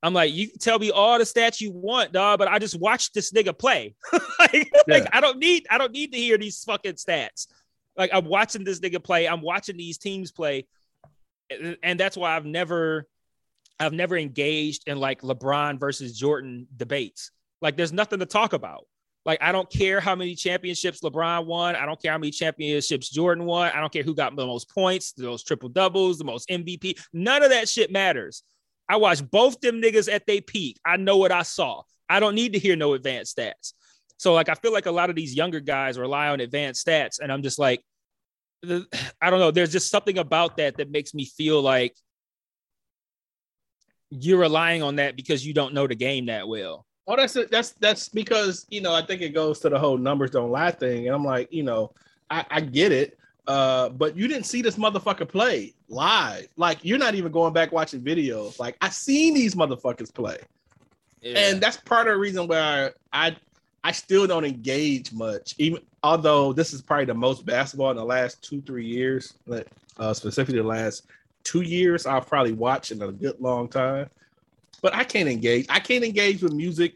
I'm 0.03 0.13
like, 0.13 0.33
you 0.33 0.49
can 0.49 0.59
tell 0.59 0.77
me 0.77 0.91
all 0.91 1.17
the 1.17 1.23
stats 1.23 1.59
you 1.59 1.71
want, 1.71 2.11
dog, 2.11 2.39
but 2.39 2.47
I 2.47 2.59
just 2.59 2.79
watched 2.79 3.13
this 3.13 3.31
nigga 3.31 3.57
play. 3.57 3.95
like, 4.39 4.53
yeah. 4.53 4.81
like, 4.87 5.07
I 5.11 5.21
don't 5.21 5.39
need 5.39 5.65
I 5.69 5.77
don't 5.77 5.91
need 5.91 6.11
to 6.13 6.17
hear 6.17 6.37
these 6.37 6.63
fucking 6.63 6.93
stats. 6.93 7.47
Like 7.95 8.11
I'm 8.13 8.25
watching 8.25 8.63
this 8.63 8.79
nigga 8.79 9.03
play, 9.03 9.27
I'm 9.27 9.41
watching 9.41 9.77
these 9.77 9.97
teams 9.97 10.31
play, 10.31 10.67
and 11.81 11.99
that's 11.99 12.15
why 12.15 12.35
I've 12.35 12.45
never 12.45 13.07
I've 13.79 13.93
never 13.93 14.17
engaged 14.17 14.87
in 14.87 14.99
like 14.99 15.21
LeBron 15.21 15.79
versus 15.79 16.17
Jordan 16.17 16.67
debates. 16.75 17.31
Like 17.61 17.75
there's 17.75 17.93
nothing 17.93 18.19
to 18.19 18.25
talk 18.25 18.53
about. 18.53 18.85
Like, 19.27 19.41
I 19.41 19.51
don't 19.51 19.69
care 19.69 19.99
how 19.99 20.15
many 20.15 20.35
championships 20.35 21.01
LeBron 21.01 21.45
won. 21.45 21.75
I 21.75 21.85
don't 21.85 22.01
care 22.01 22.13
how 22.13 22.17
many 22.17 22.31
championships 22.31 23.09
Jordan 23.09 23.43
won. 23.43 23.69
I 23.75 23.81
don't 23.81 23.91
care 23.91 24.01
who 24.01 24.15
got 24.15 24.33
the 24.33 24.45
most 24.45 24.69
points, 24.69 25.11
those 25.11 25.43
triple 25.43 25.67
doubles, 25.67 26.17
the 26.17 26.23
most 26.23 26.47
MVP. 26.47 26.97
None 27.11 27.43
of 27.43 27.49
that 27.49 27.67
shit 27.67 27.91
matters. 27.91 28.43
I 28.89 28.97
watched 28.97 29.29
both 29.29 29.59
them 29.59 29.81
niggas 29.81 30.11
at 30.11 30.25
their 30.25 30.41
peak. 30.41 30.79
I 30.85 30.97
know 30.97 31.17
what 31.17 31.31
I 31.31 31.43
saw. 31.43 31.83
I 32.09 32.19
don't 32.19 32.35
need 32.35 32.53
to 32.53 32.59
hear 32.59 32.75
no 32.75 32.93
advanced 32.93 33.37
stats. 33.37 33.73
So, 34.17 34.33
like, 34.33 34.49
I 34.49 34.55
feel 34.55 34.73
like 34.73 34.85
a 34.85 34.91
lot 34.91 35.09
of 35.09 35.15
these 35.15 35.35
younger 35.35 35.59
guys 35.59 35.99
rely 35.99 36.29
on 36.29 36.39
advanced 36.39 36.85
stats. 36.85 37.19
And 37.19 37.31
I'm 37.31 37.43
just 37.43 37.59
like, 37.59 37.81
I 38.65 39.29
don't 39.29 39.39
know. 39.39 39.51
There's 39.51 39.71
just 39.71 39.91
something 39.91 40.17
about 40.17 40.57
that 40.57 40.77
that 40.77 40.89
makes 40.89 41.13
me 41.13 41.25
feel 41.25 41.61
like 41.61 41.95
you're 44.09 44.39
relying 44.39 44.83
on 44.83 44.95
that 44.97 45.15
because 45.15 45.45
you 45.45 45.53
don't 45.53 45.73
know 45.73 45.87
the 45.87 45.95
game 45.95 46.27
that 46.27 46.47
well. 46.47 46.85
Well, 47.05 47.17
that's 47.17 47.35
it. 47.35 47.51
That's 47.51 47.71
that's 47.73 48.09
because 48.09 48.65
you 48.69 48.81
know 48.81 48.93
I 48.93 49.01
think 49.01 49.21
it 49.21 49.29
goes 49.29 49.59
to 49.59 49.69
the 49.69 49.79
whole 49.79 49.97
numbers 49.97 50.31
don't 50.31 50.51
lie 50.51 50.71
thing, 50.71 51.07
and 51.07 51.15
I'm 51.15 51.23
like, 51.23 51.51
you 51.51 51.63
know, 51.63 51.93
I, 52.29 52.45
I 52.49 52.61
get 52.61 52.91
it, 52.91 53.17
uh, 53.47 53.89
but 53.89 54.15
you 54.15 54.27
didn't 54.27 54.45
see 54.45 54.61
this 54.61 54.75
motherfucker 54.75 55.27
play 55.27 55.73
live. 55.89 56.47
Like 56.57 56.79
you're 56.83 56.97
not 56.97 57.15
even 57.15 57.31
going 57.31 57.53
back 57.53 57.71
watching 57.71 58.01
videos. 58.01 58.59
Like 58.59 58.77
I 58.81 58.89
seen 58.89 59.33
these 59.33 59.55
motherfuckers 59.55 60.13
play, 60.13 60.37
yeah. 61.21 61.37
and 61.37 61.61
that's 61.61 61.77
part 61.77 62.07
of 62.07 62.13
the 62.13 62.19
reason 62.19 62.47
why 62.47 62.91
I, 63.13 63.27
I 63.27 63.35
I 63.83 63.91
still 63.91 64.27
don't 64.27 64.45
engage 64.45 65.11
much. 65.13 65.55
Even 65.57 65.81
although 66.03 66.53
this 66.53 66.73
is 66.73 66.81
probably 66.81 67.05
the 67.05 67.13
most 67.13 67.45
basketball 67.45 67.91
in 67.91 67.97
the 67.97 68.05
last 68.05 68.43
two 68.43 68.61
three 68.61 68.85
years, 68.85 69.33
uh, 69.97 70.13
specifically 70.13 70.59
the 70.59 70.67
last 70.67 71.07
two 71.43 71.61
years 71.61 72.05
I've 72.05 72.27
probably 72.27 72.53
watched 72.53 72.91
in 72.91 73.01
a 73.01 73.11
good 73.11 73.39
long 73.39 73.67
time 73.69 74.09
but 74.81 74.95
I 74.95 75.03
can't 75.03 75.29
engage. 75.29 75.65
I 75.69 75.79
can't 75.79 76.03
engage 76.03 76.41
with 76.41 76.53
music 76.53 76.95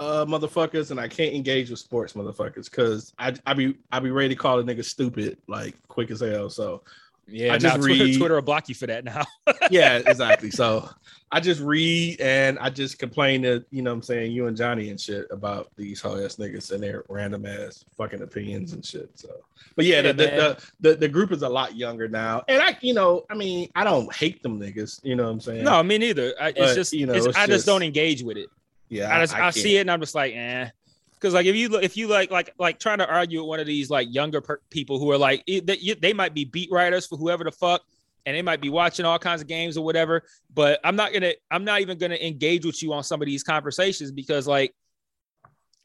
uh 0.00 0.24
motherfuckers 0.24 0.90
and 0.90 0.98
I 0.98 1.08
can't 1.08 1.34
engage 1.34 1.70
with 1.70 1.78
sports 1.78 2.14
motherfuckers 2.14 2.70
because 2.70 3.12
I 3.18 3.34
I 3.46 3.54
be 3.54 3.76
I 3.92 4.00
be 4.00 4.10
ready 4.10 4.30
to 4.30 4.34
call 4.34 4.58
a 4.58 4.64
nigga 4.64 4.84
stupid 4.84 5.38
like 5.46 5.74
quick 5.88 6.10
as 6.10 6.20
hell. 6.20 6.50
So 6.50 6.82
yeah, 7.26 7.54
I 7.54 7.58
just 7.58 7.78
read 7.78 7.98
Twitter, 7.98 8.18
Twitter 8.18 8.34
will 8.34 8.42
block 8.42 8.68
you 8.68 8.74
for 8.74 8.86
that 8.86 9.04
now. 9.04 9.22
yeah, 9.70 10.02
exactly. 10.06 10.50
So 10.50 10.88
I 11.32 11.40
just 11.40 11.60
read 11.60 12.20
and 12.20 12.58
I 12.58 12.70
just 12.70 12.98
complain 12.98 13.42
to 13.42 13.64
you 13.70 13.82
know 13.82 13.92
I'm 13.92 14.02
saying 14.02 14.32
you 14.32 14.46
and 14.46 14.56
Johnny 14.56 14.90
and 14.90 15.00
shit 15.00 15.26
about 15.30 15.70
these 15.76 16.00
whole 16.00 16.22
ass 16.22 16.36
niggas 16.36 16.72
and 16.72 16.82
their 16.82 17.04
random 17.08 17.46
ass 17.46 17.84
fucking 17.96 18.22
opinions 18.22 18.72
and 18.72 18.84
shit. 18.84 19.10
So 19.14 19.28
but 19.76 19.84
yeah, 19.84 19.96
yeah 19.96 20.12
the, 20.12 20.12
the, 20.12 20.64
the, 20.80 20.96
the 20.96 21.08
group 21.08 21.32
is 21.32 21.42
a 21.42 21.48
lot 21.48 21.76
younger 21.76 22.08
now. 22.08 22.42
And 22.48 22.60
I 22.60 22.76
you 22.80 22.94
know, 22.94 23.24
I 23.30 23.34
mean, 23.34 23.70
I 23.74 23.84
don't 23.84 24.12
hate 24.14 24.42
them 24.42 24.60
niggas, 24.60 25.02
you 25.04 25.16
know 25.16 25.24
what 25.24 25.30
I'm 25.30 25.40
saying? 25.40 25.64
No, 25.64 25.82
me 25.82 25.98
neither. 25.98 26.34
I, 26.40 26.52
it's 26.54 26.74
just 26.74 26.92
you 26.92 27.06
know, 27.06 27.14
it's, 27.14 27.26
it's 27.26 27.36
I 27.36 27.46
just, 27.46 27.50
just, 27.50 27.66
don't 27.66 27.82
engage 27.82 28.22
with 28.22 28.36
it. 28.36 28.48
Yeah. 28.88 29.14
I 29.14 29.20
just 29.20 29.34
I, 29.34 29.46
I 29.46 29.50
see 29.50 29.76
it 29.76 29.82
and 29.82 29.90
I'm 29.90 30.00
just 30.00 30.14
like, 30.14 30.34
eh. 30.34 30.70
Because 31.14 31.34
like 31.34 31.46
if 31.46 31.56
you 31.56 31.68
look, 31.70 31.82
if 31.82 31.96
you 31.96 32.06
like 32.06 32.30
like 32.30 32.52
like 32.58 32.78
trying 32.78 32.98
to 32.98 33.08
argue 33.08 33.40
with 33.40 33.48
one 33.48 33.60
of 33.60 33.66
these 33.66 33.88
like 33.88 34.08
younger 34.10 34.40
per- 34.40 34.60
people 34.70 34.98
who 34.98 35.10
are 35.10 35.18
like 35.18 35.42
they, 35.46 35.96
they 36.00 36.12
might 36.12 36.34
be 36.34 36.44
beat 36.44 36.70
writers 36.70 37.06
for 37.06 37.16
whoever 37.16 37.44
the 37.44 37.52
fuck, 37.52 37.82
and 38.26 38.36
they 38.36 38.42
might 38.42 38.60
be 38.60 38.68
watching 38.68 39.06
all 39.06 39.18
kinds 39.18 39.40
of 39.40 39.46
games 39.46 39.78
or 39.78 39.84
whatever. 39.84 40.22
But 40.52 40.80
I'm 40.84 40.96
not 40.96 41.14
gonna 41.14 41.32
I'm 41.50 41.64
not 41.64 41.80
even 41.80 41.96
gonna 41.96 42.16
engage 42.16 42.66
with 42.66 42.82
you 42.82 42.92
on 42.92 43.02
some 43.04 43.22
of 43.22 43.26
these 43.26 43.42
conversations 43.42 44.12
because 44.12 44.46
like 44.46 44.74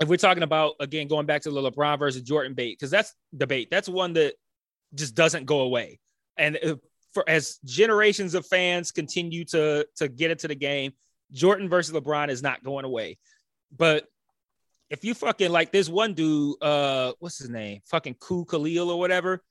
if 0.02 0.10
we're 0.10 0.18
talking 0.18 0.44
about 0.44 0.76
again 0.80 1.08
going 1.08 1.26
back 1.26 1.42
to 1.44 1.52
the 1.52 1.72
LeBron 1.72 2.00
versus 2.00 2.22
Jordan 2.22 2.52
debate 2.52 2.78
because 2.78 2.92
that's 2.92 3.14
debate 3.36 3.70
that's 3.72 3.88
one 3.88 4.14
that 4.14 4.34
just 4.94 5.16
doesn't 5.16 5.46
go 5.46 5.62
away. 5.62 6.00
And 6.38 6.58
for 7.14 7.24
as 7.28 7.60
generations 7.66 8.34
of 8.34 8.46
fans 8.46 8.92
continue 8.92 9.46
to 9.46 9.88
to 9.98 10.08
get 10.08 10.32
into 10.32 10.48
the 10.48 10.56
game, 10.56 10.94
Jordan 11.32 11.70
versus 11.70 11.94
LeBron 11.94 12.30
is 12.30 12.42
not 12.42 12.64
going 12.64 12.86
away. 12.86 13.18
But 13.76 14.08
if 14.90 15.04
you 15.04 15.14
fucking 15.14 15.52
like 15.52 15.72
this 15.72 15.88
one 15.88 16.14
dude, 16.14 16.62
uh, 16.62 17.14
what's 17.20 17.38
his 17.38 17.50
name? 17.50 17.82
Fucking 17.86 18.16
Ku 18.20 18.46
Khalil 18.46 18.90
or 18.90 19.00
whatever. 19.00 19.44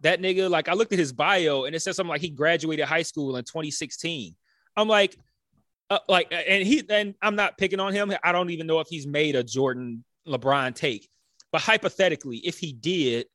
That 0.00 0.20
nigga, 0.20 0.50
like 0.50 0.68
I 0.68 0.72
looked 0.72 0.92
at 0.92 0.98
his 0.98 1.12
bio 1.12 1.64
and 1.64 1.76
it 1.76 1.80
says 1.80 1.96
something 1.96 2.10
like 2.10 2.20
he 2.20 2.30
graduated 2.30 2.86
high 2.86 3.02
school 3.02 3.36
in 3.36 3.44
2016. 3.44 4.34
I'm 4.76 4.88
like, 4.88 5.16
uh, 5.90 5.98
like, 6.08 6.32
and 6.32 6.66
he 6.66 6.82
and 6.88 7.14
I'm 7.22 7.36
not 7.36 7.58
picking 7.58 7.78
on 7.78 7.92
him. 7.92 8.12
I 8.24 8.32
don't 8.32 8.50
even 8.50 8.66
know 8.66 8.80
if 8.80 8.88
he's 8.88 9.06
made 9.06 9.36
a 9.36 9.44
Jordan 9.44 10.04
LeBron 10.26 10.74
take, 10.74 11.08
but 11.52 11.60
hypothetically, 11.60 12.38
if 12.38 12.58
he 12.58 12.72
did, 12.72 13.26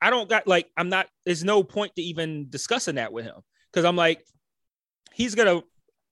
I 0.00 0.10
don't 0.10 0.28
got 0.28 0.46
like 0.46 0.68
I'm 0.76 0.88
not. 0.88 1.06
There's 1.24 1.44
no 1.44 1.62
point 1.62 1.94
to 1.94 2.02
even 2.02 2.50
discussing 2.50 2.96
that 2.96 3.12
with 3.12 3.24
him 3.24 3.40
because 3.72 3.84
I'm 3.84 3.96
like, 3.96 4.22
he's 5.14 5.34
gonna 5.36 5.62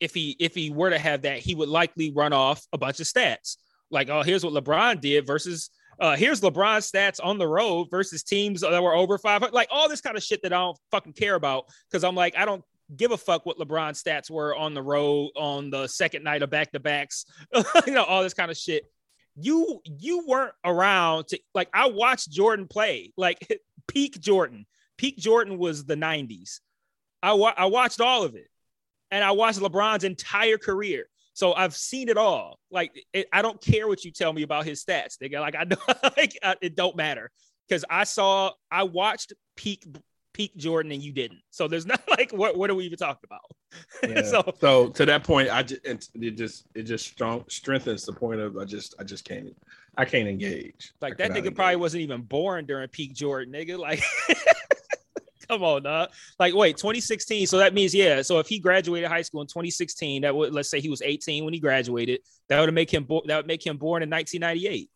if 0.01 0.15
he 0.15 0.37
if 0.41 0.55
he 0.55 0.71
were 0.71 0.91
to 0.91 0.99
have 0.99 1.23
that, 1.23 1.39
he 1.39 1.55
would 1.55 1.69
likely 1.69 2.13
run 2.13 2.33
off 2.33 2.67
a 2.73 2.79
bunch 2.79 3.01
of 3.01 3.07
stats 3.07 3.57
like, 3.91 4.09
oh, 4.09 4.23
here's 4.23 4.45
what 4.45 4.53
LeBron 4.53 5.01
did 5.01 5.27
versus 5.27 5.71
uh, 5.99 6.17
here's 6.17 6.41
LeBron's 6.41 6.91
stats 6.91 7.21
on 7.23 7.37
the 7.37 7.47
road 7.47 7.89
versus 7.91 8.23
teams 8.23 8.63
that 8.63 8.83
were 8.83 8.95
over 8.95 9.19
500. 9.19 9.53
Like 9.53 9.69
all 9.71 9.89
this 9.89 10.01
kind 10.01 10.17
of 10.17 10.23
shit 10.23 10.43
that 10.43 10.53
I 10.53 10.57
don't 10.57 10.79
fucking 10.91 11.13
care 11.13 11.35
about 11.35 11.67
because 11.91 12.05
I'm 12.05 12.15
like, 12.15 12.35
I 12.37 12.45
don't 12.45 12.65
give 12.97 13.11
a 13.13 13.19
fuck 13.19 13.45
what 13.45 13.59
LeBron's 13.59 14.03
stats 14.03 14.31
were 14.31 14.55
on 14.57 14.73
the 14.73 14.83
road 14.83 15.31
on 15.37 15.71
the 15.71 15.87
second 15.89 16.25
night 16.25 16.43
of 16.43 16.51
back 16.51 16.73
to 16.73 16.81
backs, 16.81 17.27
you 17.87 17.93
know, 17.93 18.05
all 18.05 18.23
this 18.23 18.35
kind 18.35 18.51
of 18.51 18.57
shit. 18.57 18.85
You 19.37 19.81
you 19.85 20.27
weren't 20.27 20.55
around 20.65 21.29
to 21.29 21.41
like 21.55 21.69
I 21.73 21.89
watched 21.89 22.31
Jordan 22.31 22.67
play 22.67 23.13
like 23.17 23.39
peak 23.87 24.21
Jordan. 24.21 24.67
Peak 24.97 25.17
Jordan 25.19 25.57
was 25.57 25.85
the 25.85 25.95
90s. 25.97 26.61
I 27.23 27.35
wa- 27.35 27.55
I 27.57 27.67
watched 27.67 28.01
all 28.01 28.23
of 28.23 28.35
it, 28.35 28.49
and 29.11 29.25
I 29.25 29.33
watched 29.33 29.59
LeBron's 29.59 30.05
entire 30.05 30.59
career. 30.59 31.07
So 31.33 31.55
I've 31.55 31.75
seen 31.75 32.09
it 32.09 32.17
all. 32.17 32.59
Like 32.71 32.93
it, 33.13 33.27
I 33.33 33.43
don't 33.43 33.61
care 33.61 33.89
what 33.89 34.05
you 34.05 34.11
tell 34.11 34.33
me 34.33 34.43
about 34.43 34.65
his 34.65 34.85
stats. 34.85 35.17
They 35.19 35.29
like 35.29 35.55
I 35.57 35.65
know 35.65 35.77
like 36.17 36.39
it 36.61 36.77
don't 36.77 36.97
matter 36.97 37.31
because 37.69 37.85
I 37.89 38.05
saw 38.05 38.51
I 38.71 38.83
watched 38.83 39.33
peak 39.57 39.87
peak 40.33 40.57
Jordan 40.57 40.93
and 40.93 41.03
you 41.03 41.13
didn't. 41.13 41.41
So 41.51 41.69
there's 41.69 41.87
not 41.93 42.03
like 42.09 42.33
what 42.33 42.57
what 42.57 42.71
are 42.71 42.75
we 42.75 42.85
even 42.85 42.99
talking 42.99 43.25
about? 43.25 43.41
Yeah. 44.03 44.23
so 44.23 44.53
so 44.59 44.89
to 44.89 45.07
that 45.07 45.23
point, 45.23 45.49
I 45.49 45.63
just 45.63 45.81
it 45.85 46.37
just 46.37 46.67
it 46.75 46.83
just 46.83 47.07
strong 47.07 47.45
strengthens 47.49 48.05
the 48.05 48.13
point 48.13 48.41
of 48.41 48.57
I 48.57 48.65
just 48.65 48.97
I 48.99 49.05
just 49.05 49.25
can't 49.25 49.55
I 49.97 50.05
can't 50.05 50.29
engage. 50.29 50.93
Like 51.01 51.19
that 51.19 51.31
nigga 51.31 51.37
engage. 51.37 51.55
probably 51.55 51.77
wasn't 51.77 52.03
even 52.03 52.23
born 52.23 52.67
during 52.67 52.89
peak 52.89 53.15
Jordan, 53.15 53.55
nigga. 53.55 53.79
Like 53.79 54.03
Come 55.51 55.63
on. 55.65 56.09
Like, 56.39 56.55
wait, 56.55 56.77
2016. 56.77 57.47
So 57.49 57.59
that 57.59 57.75
means, 57.75 57.93
yeah. 57.95 58.23
So 58.23 58.39
if 58.39 58.47
he 58.49 58.59
graduated 58.61 59.09
high 59.09 59.23
school 59.23 59.41
in 59.41 59.49
2016, 59.49 60.23
that 60.23 60.35
would 60.35 60.55
let's 60.55 60.69
say 60.71 60.81
he 60.81 60.89
was 60.89 61.03
18 61.03 61.45
when 61.45 61.53
he 61.53 61.59
graduated. 61.61 62.21
That 62.49 62.61
would 62.61 62.73
make 62.73 62.93
him 62.93 63.05
bo- 63.05 63.23
that 63.27 63.37
would 63.37 63.47
make 63.47 63.67
him 63.67 63.77
born 63.77 64.03
in 64.03 64.11
1998. 64.11 64.89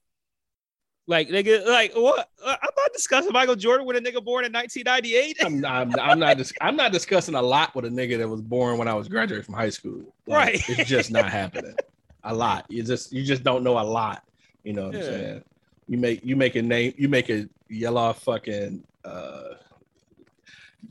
Like, 1.07 1.29
nigga, 1.29 1.67
like 1.67 1.93
what? 1.95 2.31
I'm 2.47 2.57
not 2.63 2.93
discussing 2.95 3.33
Michael 3.33 3.57
Jordan 3.57 3.87
with 3.87 3.97
a 3.97 4.01
nigga 4.01 4.25
born 4.25 4.45
in 4.47 4.53
1998. 4.53 5.37
I'm 5.45 5.61
not. 5.61 5.71
I'm, 5.99 6.01
I'm 6.01 6.19
not. 6.19 6.39
Dis- 6.39 6.53
I'm 6.63 6.77
not 6.77 6.93
discussing 6.93 7.35
a 7.35 7.43
lot 7.43 7.75
with 7.75 7.85
a 7.85 7.89
nigga 7.91 8.17
that 8.19 8.29
was 8.29 8.41
born 8.41 8.79
when 8.79 8.89
I 8.89 8.95
was 8.95 9.07
graduating 9.09 9.45
from 9.45 9.55
high 9.55 9.69
school. 9.71 10.03
Like, 10.27 10.39
Right. 10.39 10.69
It's 10.79 10.89
just 10.89 11.11
not 11.11 11.31
happening. 11.31 11.75
A 12.23 12.35
lot. 12.35 12.65
You 12.71 12.83
just. 12.83 13.13
You 13.13 13.23
just 13.23 13.43
don't 13.43 13.63
know 13.65 13.79
a 13.79 13.85
lot. 13.85 14.23
You 14.63 14.73
know 14.73 14.87
what 14.87 14.95
Yeah. 14.95 15.01
I'm 15.01 15.07
saying? 15.07 15.45
You 15.89 15.99
make. 15.99 16.25
You 16.25 16.37
make 16.37 16.55
a 16.57 16.63
name. 16.63 16.95
You 16.97 17.09
make 17.11 17.29
a 17.29 17.49
yellow 17.69 18.15
fucking. 18.15 18.83
uh 19.05 19.43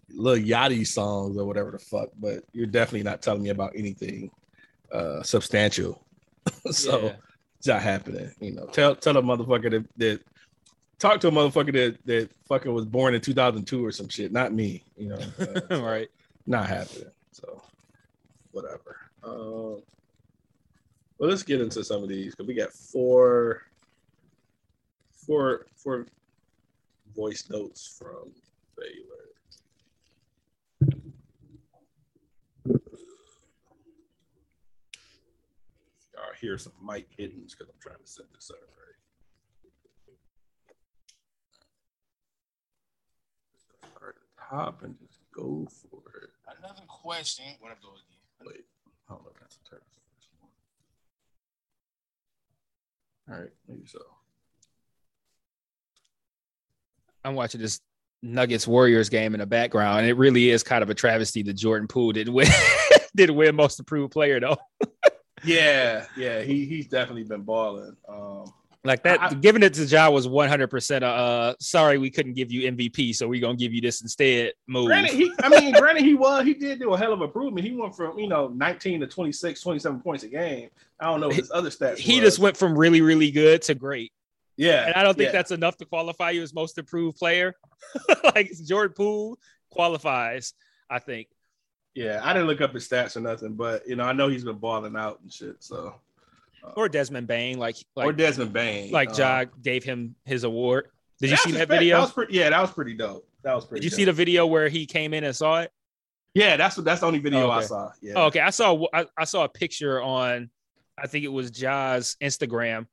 Lil 0.09 0.37
Yachty 0.37 0.85
songs 0.85 1.37
or 1.37 1.45
whatever 1.45 1.71
the 1.71 1.79
fuck, 1.79 2.09
but 2.19 2.43
you're 2.53 2.65
definitely 2.67 3.03
not 3.03 3.21
telling 3.21 3.43
me 3.43 3.49
about 3.49 3.73
anything 3.75 4.31
uh 4.91 5.23
substantial. 5.23 6.03
so 6.71 7.01
Yeah. 7.05 7.15
it's 7.57 7.67
not 7.67 7.81
happening. 7.81 8.31
You 8.39 8.51
know, 8.53 8.65
tell 8.67 8.95
tell 8.95 9.17
a 9.17 9.21
motherfucker 9.21 9.71
that, 9.71 9.85
that 9.97 10.21
talk 10.99 11.19
to 11.21 11.27
a 11.27 11.31
motherfucker 11.31 11.73
that 11.73 11.97
that 12.05 12.29
fucking 12.47 12.73
was 12.73 12.85
born 12.85 13.15
in 13.15 13.21
2002 13.21 13.85
or 13.85 13.91
some 13.91 14.09
shit, 14.09 14.31
not 14.31 14.53
me. 14.53 14.83
You 14.97 15.09
know, 15.09 15.19
uh, 15.39 15.59
so 15.69 15.83
right. 15.83 16.09
Not 16.45 16.67
happening. 16.67 17.09
So 17.31 17.61
whatever. 18.51 18.97
Um, 19.23 19.81
well, 21.17 21.29
let's 21.29 21.43
get 21.43 21.61
into 21.61 21.83
some 21.83 22.03
of 22.03 22.09
these 22.09 22.35
because 22.35 22.47
we 22.47 22.53
got 22.53 22.73
four, 22.73 23.61
four, 25.25 25.67
four 25.77 26.05
voice 27.15 27.47
notes 27.49 27.95
from 27.97 28.31
Baylor. 28.77 29.23
Y'all 36.13 36.32
hear 36.43 36.57
some 36.57 36.73
mic 36.85 37.07
hittens 37.17 37.55
because 37.55 37.69
I'm 37.69 37.79
trying 37.79 38.03
to 38.03 38.11
set 38.11 38.25
this 38.35 38.51
up 38.51 38.57
right. 38.59 38.97
Start 43.95 44.17
at 44.17 44.21
the 44.35 44.55
top 44.57 44.83
and 44.83 44.95
just 44.99 45.19
go 45.33 45.65
for 45.89 46.01
it. 46.21 46.29
Another 46.59 46.81
question. 46.89 47.45
What 47.61 47.71
up, 47.71 47.77
though, 47.81 47.91
again? 47.91 48.45
Wait, 48.45 48.65
I 49.09 49.13
don't 49.13 49.23
know 49.23 49.31
if 49.33 49.39
that's 49.39 49.55
a 49.55 49.69
turtle. 49.69 49.87
All 53.29 53.39
right, 53.39 53.51
maybe 53.69 53.87
so. 53.87 53.99
I'm 57.23 57.35
watching 57.35 57.61
this 57.61 57.79
Nuggets 58.21 58.67
Warriors 58.67 59.07
game 59.07 59.33
in 59.33 59.39
the 59.39 59.45
background, 59.45 59.99
and 59.99 60.09
it 60.09 60.17
really 60.17 60.49
is 60.49 60.61
kind 60.61 60.83
of 60.83 60.89
a 60.89 60.93
travesty 60.93 61.41
that 61.43 61.53
Jordan 61.53 61.87
Poole 61.87 62.11
didn't 62.11 62.33
win 62.33 62.47
didn't 63.15 63.37
win 63.37 63.55
most 63.55 63.79
improved 63.79 64.11
player 64.11 64.41
though. 64.41 64.57
Yeah, 65.43 66.05
yeah, 66.17 66.41
he 66.41 66.65
he's 66.65 66.87
definitely 66.87 67.23
been 67.23 67.41
balling. 67.41 67.95
Um, 68.07 68.45
Like 68.85 69.03
that, 69.03 69.21
I- 69.21 69.33
giving 69.33 69.63
it 69.63 69.73
to 69.75 69.85
Ja 69.85 70.09
was 70.09 70.27
100. 70.27 70.67
percent 70.67 71.03
Uh, 71.03 71.55
sorry, 71.59 71.97
we 71.97 72.09
couldn't 72.09 72.33
give 72.33 72.51
you 72.51 72.69
MVP, 72.71 73.15
so 73.15 73.27
we're 73.27 73.41
gonna 73.41 73.55
give 73.55 73.73
you 73.73 73.81
this 73.81 74.01
instead. 74.01 74.53
Move. 74.67 74.87
granted, 74.87 75.13
he, 75.13 75.31
I 75.41 75.49
mean, 75.49 75.73
granted, 75.73 76.03
he 76.03 76.15
was, 76.15 76.45
he 76.45 76.53
did 76.53 76.79
do 76.79 76.93
a 76.93 76.97
hell 76.97 77.13
of 77.13 77.21
a 77.21 77.25
improvement. 77.25 77.65
He 77.65 77.73
went 77.73 77.95
from 77.95 78.19
you 78.19 78.27
know 78.27 78.49
19 78.49 78.99
to 79.01 79.07
26, 79.07 79.61
27 79.61 80.01
points 80.01 80.23
a 80.23 80.27
game. 80.27 80.69
I 80.99 81.05
don't 81.05 81.21
know 81.21 81.29
his 81.29 81.51
other 81.53 81.69
stats. 81.69 81.97
he 81.97 82.15
was. 82.15 82.29
just 82.29 82.39
went 82.39 82.57
from 82.57 82.77
really, 82.77 83.01
really 83.01 83.31
good 83.31 83.61
to 83.63 83.75
great, 83.75 84.11
yeah, 84.57 84.85
and 84.85 84.95
I 84.95 85.03
don't 85.03 85.17
think 85.17 85.27
yeah. 85.27 85.31
that's 85.33 85.51
enough 85.51 85.77
to 85.77 85.85
qualify 85.85 86.31
you 86.31 86.41
as 86.41 86.53
most 86.53 86.77
improved 86.77 87.17
player. 87.17 87.53
like 88.35 88.51
Jordan 88.65 88.93
Poole 88.93 89.39
qualifies, 89.69 90.53
I 90.89 90.99
think. 90.99 91.27
Yeah. 91.95 92.21
I 92.23 92.33
didn't 92.33 92.47
look 92.47 92.61
up 92.61 92.73
his 92.73 92.87
stats 92.87 93.15
or 93.15 93.21
nothing, 93.21 93.53
but 93.53 93.87
you 93.87 93.95
know, 93.95 94.03
I 94.03 94.13
know 94.13 94.27
he's 94.27 94.43
been 94.43 94.57
balling 94.57 94.95
out 94.95 95.19
and 95.21 95.31
shit. 95.31 95.57
So, 95.63 95.95
Or 96.75 96.89
Desmond 96.89 97.27
Bane, 97.27 97.59
like 97.59 97.75
like 97.95 98.07
or 98.07 98.13
Desmond 98.13 98.53
Bane, 98.53 98.91
like 98.91 99.09
um, 99.11 99.15
Ja 99.17 99.45
gave 99.61 99.83
him 99.83 100.15
his 100.25 100.43
award. 100.43 100.89
Did 101.19 101.31
you 101.31 101.37
see 101.37 101.51
that 101.51 101.67
video? 101.67 101.97
That 101.97 102.01
was 102.01 102.11
pretty. 102.11 102.33
Yeah, 102.33 102.49
that 102.49 102.61
was 102.61 102.71
pretty 102.71 102.93
dope. 102.95 103.27
That 103.43 103.53
was 103.53 103.65
pretty. 103.65 103.81
Did 103.81 103.85
you 103.85 103.89
dope. 103.91 103.97
see 103.97 104.05
the 104.05 104.13
video 104.13 104.47
where 104.47 104.69
he 104.69 104.85
came 104.85 105.13
in 105.13 105.23
and 105.23 105.35
saw 105.35 105.61
it? 105.61 105.71
Yeah, 106.33 106.57
that's 106.57 106.75
what 106.77 106.85
that's 106.85 107.01
the 107.01 107.07
only 107.07 107.19
video 107.19 107.47
Oh, 107.47 107.51
I 107.51 107.63
saw. 107.63 107.91
Yeah. 108.01 108.13
Oh, 108.15 108.25
okay, 108.25 108.39
I 108.39 108.49
saw 108.49 108.85
I, 108.93 109.05
I 109.17 109.25
saw 109.25 109.43
a 109.43 109.49
picture 109.49 110.01
on 110.01 110.49
I 110.97 111.07
think 111.07 111.25
it 111.25 111.31
was 111.31 111.51
Ja's 111.51 112.17
Instagram 112.21 112.87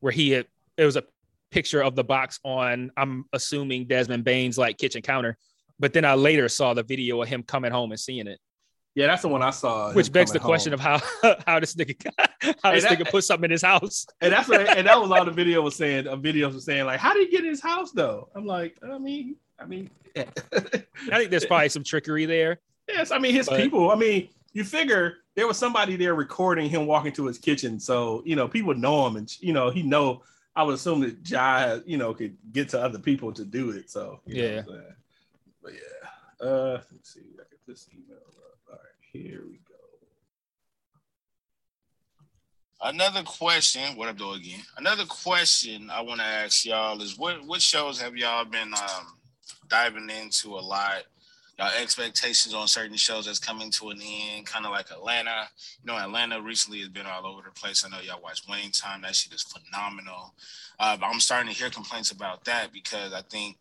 where 0.00 0.12
he 0.12 0.30
had 0.30 0.46
it 0.76 0.84
was 0.84 0.96
a 0.96 1.04
picture 1.50 1.82
of 1.82 1.94
the 1.94 2.04
box 2.04 2.38
on 2.44 2.90
I'm 2.96 3.24
assuming 3.32 3.86
Desmond 3.86 4.24
Bane's 4.24 4.58
like 4.58 4.78
kitchen 4.78 5.02
counter, 5.02 5.38
but 5.82 5.92
then 5.92 6.04
I 6.04 6.14
later 6.14 6.48
saw 6.48 6.72
the 6.74 6.84
video 6.84 7.20
of 7.20 7.28
him 7.28 7.42
coming 7.42 7.72
home 7.72 7.90
and 7.90 7.98
seeing 8.00 8.28
it, 8.28 8.38
Yeah, 8.94 9.08
that's 9.08 9.22
the 9.22 9.28
one 9.28 9.42
I 9.42 9.50
saw. 9.50 9.92
which 9.92 10.12
begs 10.12 10.30
the 10.30 10.38
coming 10.38 10.50
question 10.52 10.72
of 10.72 10.78
how 10.80 10.98
how 11.46 11.58
this 11.60 11.74
nigga 11.74 11.96
how 12.62 12.72
this 12.72 12.84
that- 12.84 12.98
nigga 12.98 13.10
put 13.10 13.24
something 13.24 13.46
in 13.46 13.50
his 13.50 13.62
house. 13.62 14.06
and 14.20 14.32
that's 14.32 14.48
what 14.48 14.60
and 14.78 14.86
that 14.86 14.98
was 15.00 15.10
all 15.10 15.24
the 15.24 15.30
video 15.42 15.60
was 15.60 15.74
saying. 15.76 16.06
A 16.06 16.16
videos 16.16 16.54
was 16.54 16.64
saying 16.64 16.86
like, 16.86 17.00
how 17.00 17.12
did 17.12 17.26
he 17.26 17.30
get 17.32 17.40
in 17.44 17.50
his 17.50 17.60
house 17.60 17.90
though? 17.92 18.28
I'm 18.36 18.46
like, 18.46 18.76
I 18.82 18.96
mean, 18.98 19.36
I 19.58 19.66
mean, 19.66 19.90
yeah. 20.14 20.24
I 21.10 21.18
think 21.18 21.30
there's 21.30 21.44
probably 21.46 21.68
some 21.68 21.84
trickery 21.84 22.26
there. 22.26 22.60
yes, 22.88 23.10
I 23.10 23.18
mean 23.18 23.34
his 23.34 23.48
But- 23.48 23.60
people. 23.60 23.90
I 23.90 23.96
mean, 23.96 24.28
you 24.52 24.62
figure 24.64 25.16
there 25.34 25.46
was 25.48 25.56
somebody 25.58 25.96
there 25.96 26.14
recording 26.14 26.68
him 26.70 26.86
walking 26.86 27.12
to 27.14 27.26
his 27.26 27.38
kitchen, 27.38 27.80
so 27.80 28.22
you 28.24 28.36
know 28.36 28.46
people 28.46 28.74
know 28.74 29.04
him, 29.06 29.16
and 29.16 29.28
you 29.40 29.52
know 29.52 29.68
he 29.70 29.82
know. 29.82 30.22
I 30.54 30.62
would 30.64 30.74
assume 30.74 31.00
that 31.00 31.16
Ja, 31.28 31.78
you 31.86 31.96
know, 31.96 32.12
could 32.12 32.36
get 32.52 32.68
to 32.70 32.78
other 32.80 32.98
people 32.98 33.32
to 33.32 33.42
do 33.44 33.70
it. 33.70 33.90
So 33.90 34.20
yeah. 34.26 34.34
know 34.34 34.42
Yeah. 34.46 34.54
what 34.56 34.60
I'm 34.60 34.80
saying? 34.82 34.94
But 35.62 35.72
yeah. 35.72 36.46
Uh, 36.46 36.80
let's 36.92 37.14
see. 37.14 37.20
I 37.34 37.44
get 37.50 37.66
this 37.66 37.86
email 37.92 38.16
up. 38.16 38.58
All 38.68 38.74
right, 38.74 38.80
here 39.12 39.42
we 39.48 39.58
go. 39.68 39.74
Another 42.84 43.22
question. 43.22 43.96
What 43.96 44.08
up, 44.08 44.18
though, 44.18 44.32
again? 44.32 44.60
Another 44.76 45.04
question 45.04 45.88
I 45.88 46.00
want 46.00 46.18
to 46.18 46.26
ask 46.26 46.64
y'all 46.64 47.00
is 47.00 47.16
what 47.16 47.44
what 47.46 47.62
shows 47.62 48.00
have 48.00 48.16
y'all 48.16 48.44
been 48.44 48.74
um, 48.74 49.18
diving 49.68 50.10
into 50.10 50.56
a 50.56 50.58
lot? 50.58 51.04
Y'all 51.58 51.70
expectations 51.80 52.54
on 52.54 52.66
certain 52.66 52.96
shows 52.96 53.26
that's 53.26 53.38
coming 53.38 53.70
to 53.70 53.90
an 53.90 54.00
end, 54.02 54.46
kind 54.46 54.66
of 54.66 54.72
like 54.72 54.90
Atlanta. 54.90 55.48
You 55.84 55.92
know, 55.92 55.98
Atlanta 55.98 56.40
recently 56.40 56.80
has 56.80 56.88
been 56.88 57.06
all 57.06 57.24
over 57.24 57.42
the 57.44 57.52
place. 57.52 57.84
I 57.84 57.88
know 57.88 58.02
y'all 58.02 58.20
watch 58.20 58.42
Winning 58.48 58.72
Time. 58.72 59.02
That 59.02 59.14
shit 59.14 59.32
is 59.32 59.42
phenomenal. 59.42 60.34
Uh, 60.80 60.96
I'm 61.02 61.20
starting 61.20 61.52
to 61.52 61.56
hear 61.56 61.70
complaints 61.70 62.10
about 62.10 62.44
that 62.46 62.72
because 62.72 63.12
I 63.12 63.20
think 63.22 63.58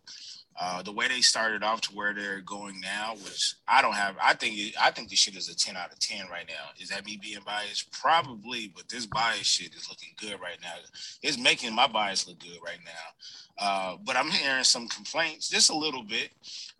uh, 0.63 0.83
the 0.83 0.91
way 0.91 1.07
they 1.07 1.21
started 1.21 1.63
off 1.63 1.81
to 1.81 1.89
where 1.95 2.13
they're 2.13 2.39
going 2.41 2.79
now, 2.79 3.15
which 3.15 3.55
I 3.67 3.81
don't 3.81 3.95
have. 3.95 4.15
I 4.21 4.35
think 4.35 4.75
I 4.79 4.91
think 4.91 5.09
this 5.09 5.17
shit 5.17 5.35
is 5.35 5.49
a 5.49 5.55
ten 5.55 5.75
out 5.75 5.91
of 5.91 5.97
ten 5.97 6.27
right 6.29 6.45
now. 6.47 6.69
Is 6.79 6.89
that 6.89 7.03
me 7.03 7.17
being 7.19 7.39
biased? 7.43 7.91
Probably, 7.91 8.71
but 8.75 8.87
this 8.87 9.07
bias 9.07 9.47
shit 9.47 9.73
is 9.73 9.89
looking 9.89 10.09
good 10.19 10.39
right 10.39 10.59
now. 10.61 10.73
It's 11.23 11.39
making 11.39 11.73
my 11.73 11.87
bias 11.87 12.27
look 12.27 12.37
good 12.37 12.59
right 12.63 12.77
now. 12.85 12.91
Uh, 13.57 13.97
but 14.05 14.15
I'm 14.15 14.29
hearing 14.29 14.63
some 14.63 14.87
complaints, 14.87 15.49
just 15.49 15.71
a 15.71 15.75
little 15.75 16.03
bit, 16.03 16.29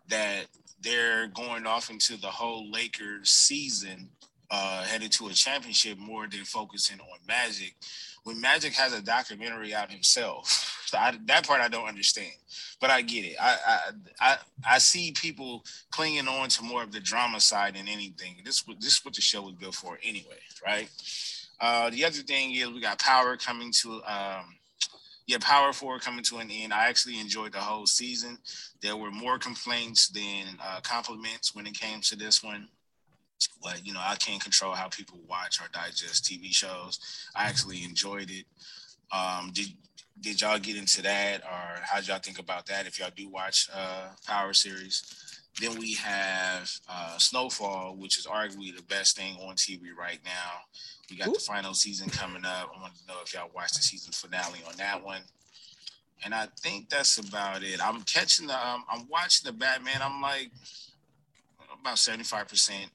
that 0.08 0.44
they're 0.80 1.26
going 1.26 1.66
off 1.66 1.90
into 1.90 2.16
the 2.16 2.28
whole 2.28 2.70
Lakers 2.70 3.30
season, 3.30 4.08
uh, 4.52 4.84
headed 4.84 5.10
to 5.12 5.26
a 5.26 5.32
championship 5.32 5.98
more 5.98 6.28
than 6.28 6.44
focusing 6.44 7.00
on 7.00 7.18
Magic. 7.26 7.74
When 8.24 8.40
Magic 8.40 8.72
has 8.74 8.92
a 8.92 9.02
documentary 9.02 9.74
out 9.74 9.90
himself, 9.90 10.84
so 10.86 10.98
I, 10.98 11.18
that 11.26 11.46
part 11.46 11.60
I 11.60 11.68
don't 11.68 11.88
understand 11.88 12.32
but 12.82 12.90
I 12.90 13.00
get 13.00 13.24
it. 13.24 13.36
I, 13.40 13.56
I 13.66 13.78
I 14.20 14.36
I 14.72 14.78
see 14.78 15.12
people 15.12 15.64
clinging 15.92 16.26
on 16.26 16.48
to 16.50 16.64
more 16.64 16.82
of 16.82 16.90
the 16.90 16.98
drama 16.98 17.40
side 17.40 17.76
than 17.76 17.86
anything. 17.86 18.42
This 18.44 18.62
this 18.80 18.94
is 18.98 19.04
what 19.04 19.14
the 19.14 19.22
show 19.22 19.42
was 19.42 19.54
built 19.54 19.76
for 19.76 19.98
anyway, 20.02 20.40
right? 20.66 20.90
Uh, 21.60 21.90
the 21.90 22.04
other 22.04 22.18
thing 22.18 22.52
is 22.52 22.68
we 22.68 22.80
got 22.80 22.98
Power 22.98 23.36
coming 23.36 23.72
to 23.82 24.02
um, 24.04 24.56
yeah, 25.28 25.38
Power 25.40 25.72
Four 25.72 26.00
coming 26.00 26.24
to 26.24 26.38
an 26.38 26.50
end. 26.50 26.74
I 26.74 26.88
actually 26.88 27.20
enjoyed 27.20 27.52
the 27.52 27.60
whole 27.60 27.86
season. 27.86 28.36
There 28.82 28.96
were 28.96 29.12
more 29.12 29.38
complaints 29.38 30.08
than 30.08 30.58
uh, 30.60 30.80
compliments 30.82 31.54
when 31.54 31.68
it 31.68 31.78
came 31.78 32.00
to 32.00 32.16
this 32.16 32.42
one. 32.42 32.66
But 33.62 33.86
you 33.86 33.92
know, 33.92 34.00
I 34.02 34.16
can't 34.16 34.42
control 34.42 34.72
how 34.72 34.88
people 34.88 35.18
watch 35.28 35.60
or 35.60 35.68
digest 35.72 36.24
TV 36.24 36.52
shows. 36.52 36.98
I 37.34 37.44
actually 37.44 37.84
enjoyed 37.84 38.30
it. 38.30 38.44
Um, 39.12 39.50
did 39.52 39.68
did 40.20 40.40
y'all 40.40 40.58
get 40.58 40.76
into 40.76 41.02
that 41.02 41.42
or 41.42 41.80
how 41.82 41.98
did 41.98 42.08
y'all 42.08 42.18
think 42.18 42.38
about 42.38 42.66
that 42.66 42.86
if 42.86 42.98
y'all 42.98 43.10
do 43.14 43.28
watch 43.28 43.68
uh 43.74 44.08
power 44.26 44.52
series? 44.52 45.02
Then 45.60 45.78
we 45.78 45.94
have 45.94 46.70
uh 46.88 47.18
snowfall 47.18 47.96
which 47.96 48.18
is 48.18 48.26
arguably 48.26 48.74
the 48.74 48.82
best 48.84 49.16
thing 49.16 49.36
on 49.42 49.54
tv 49.56 49.94
right 49.98 50.20
now. 50.24 50.60
We 51.10 51.16
got 51.16 51.32
the 51.34 51.40
final 51.40 51.74
season 51.74 52.08
coming 52.08 52.44
up. 52.44 52.70
I 52.74 52.80
wanted 52.80 52.98
to 53.00 53.06
know 53.06 53.14
if 53.24 53.34
y'all 53.34 53.50
watched 53.54 53.76
the 53.76 53.82
season 53.82 54.12
finale 54.12 54.60
on 54.66 54.76
that 54.78 55.04
one. 55.04 55.22
And 56.24 56.34
i 56.34 56.46
think 56.60 56.88
that's 56.88 57.18
about 57.18 57.62
it. 57.62 57.84
I'm 57.84 58.02
catching 58.02 58.46
the 58.46 58.54
um, 58.54 58.84
i'm 58.88 59.08
watching 59.08 59.50
the 59.50 59.56
batman. 59.56 60.00
I'm 60.00 60.20
like 60.22 60.50
about 61.80 61.98
75 61.98 62.48
percent 62.48 62.90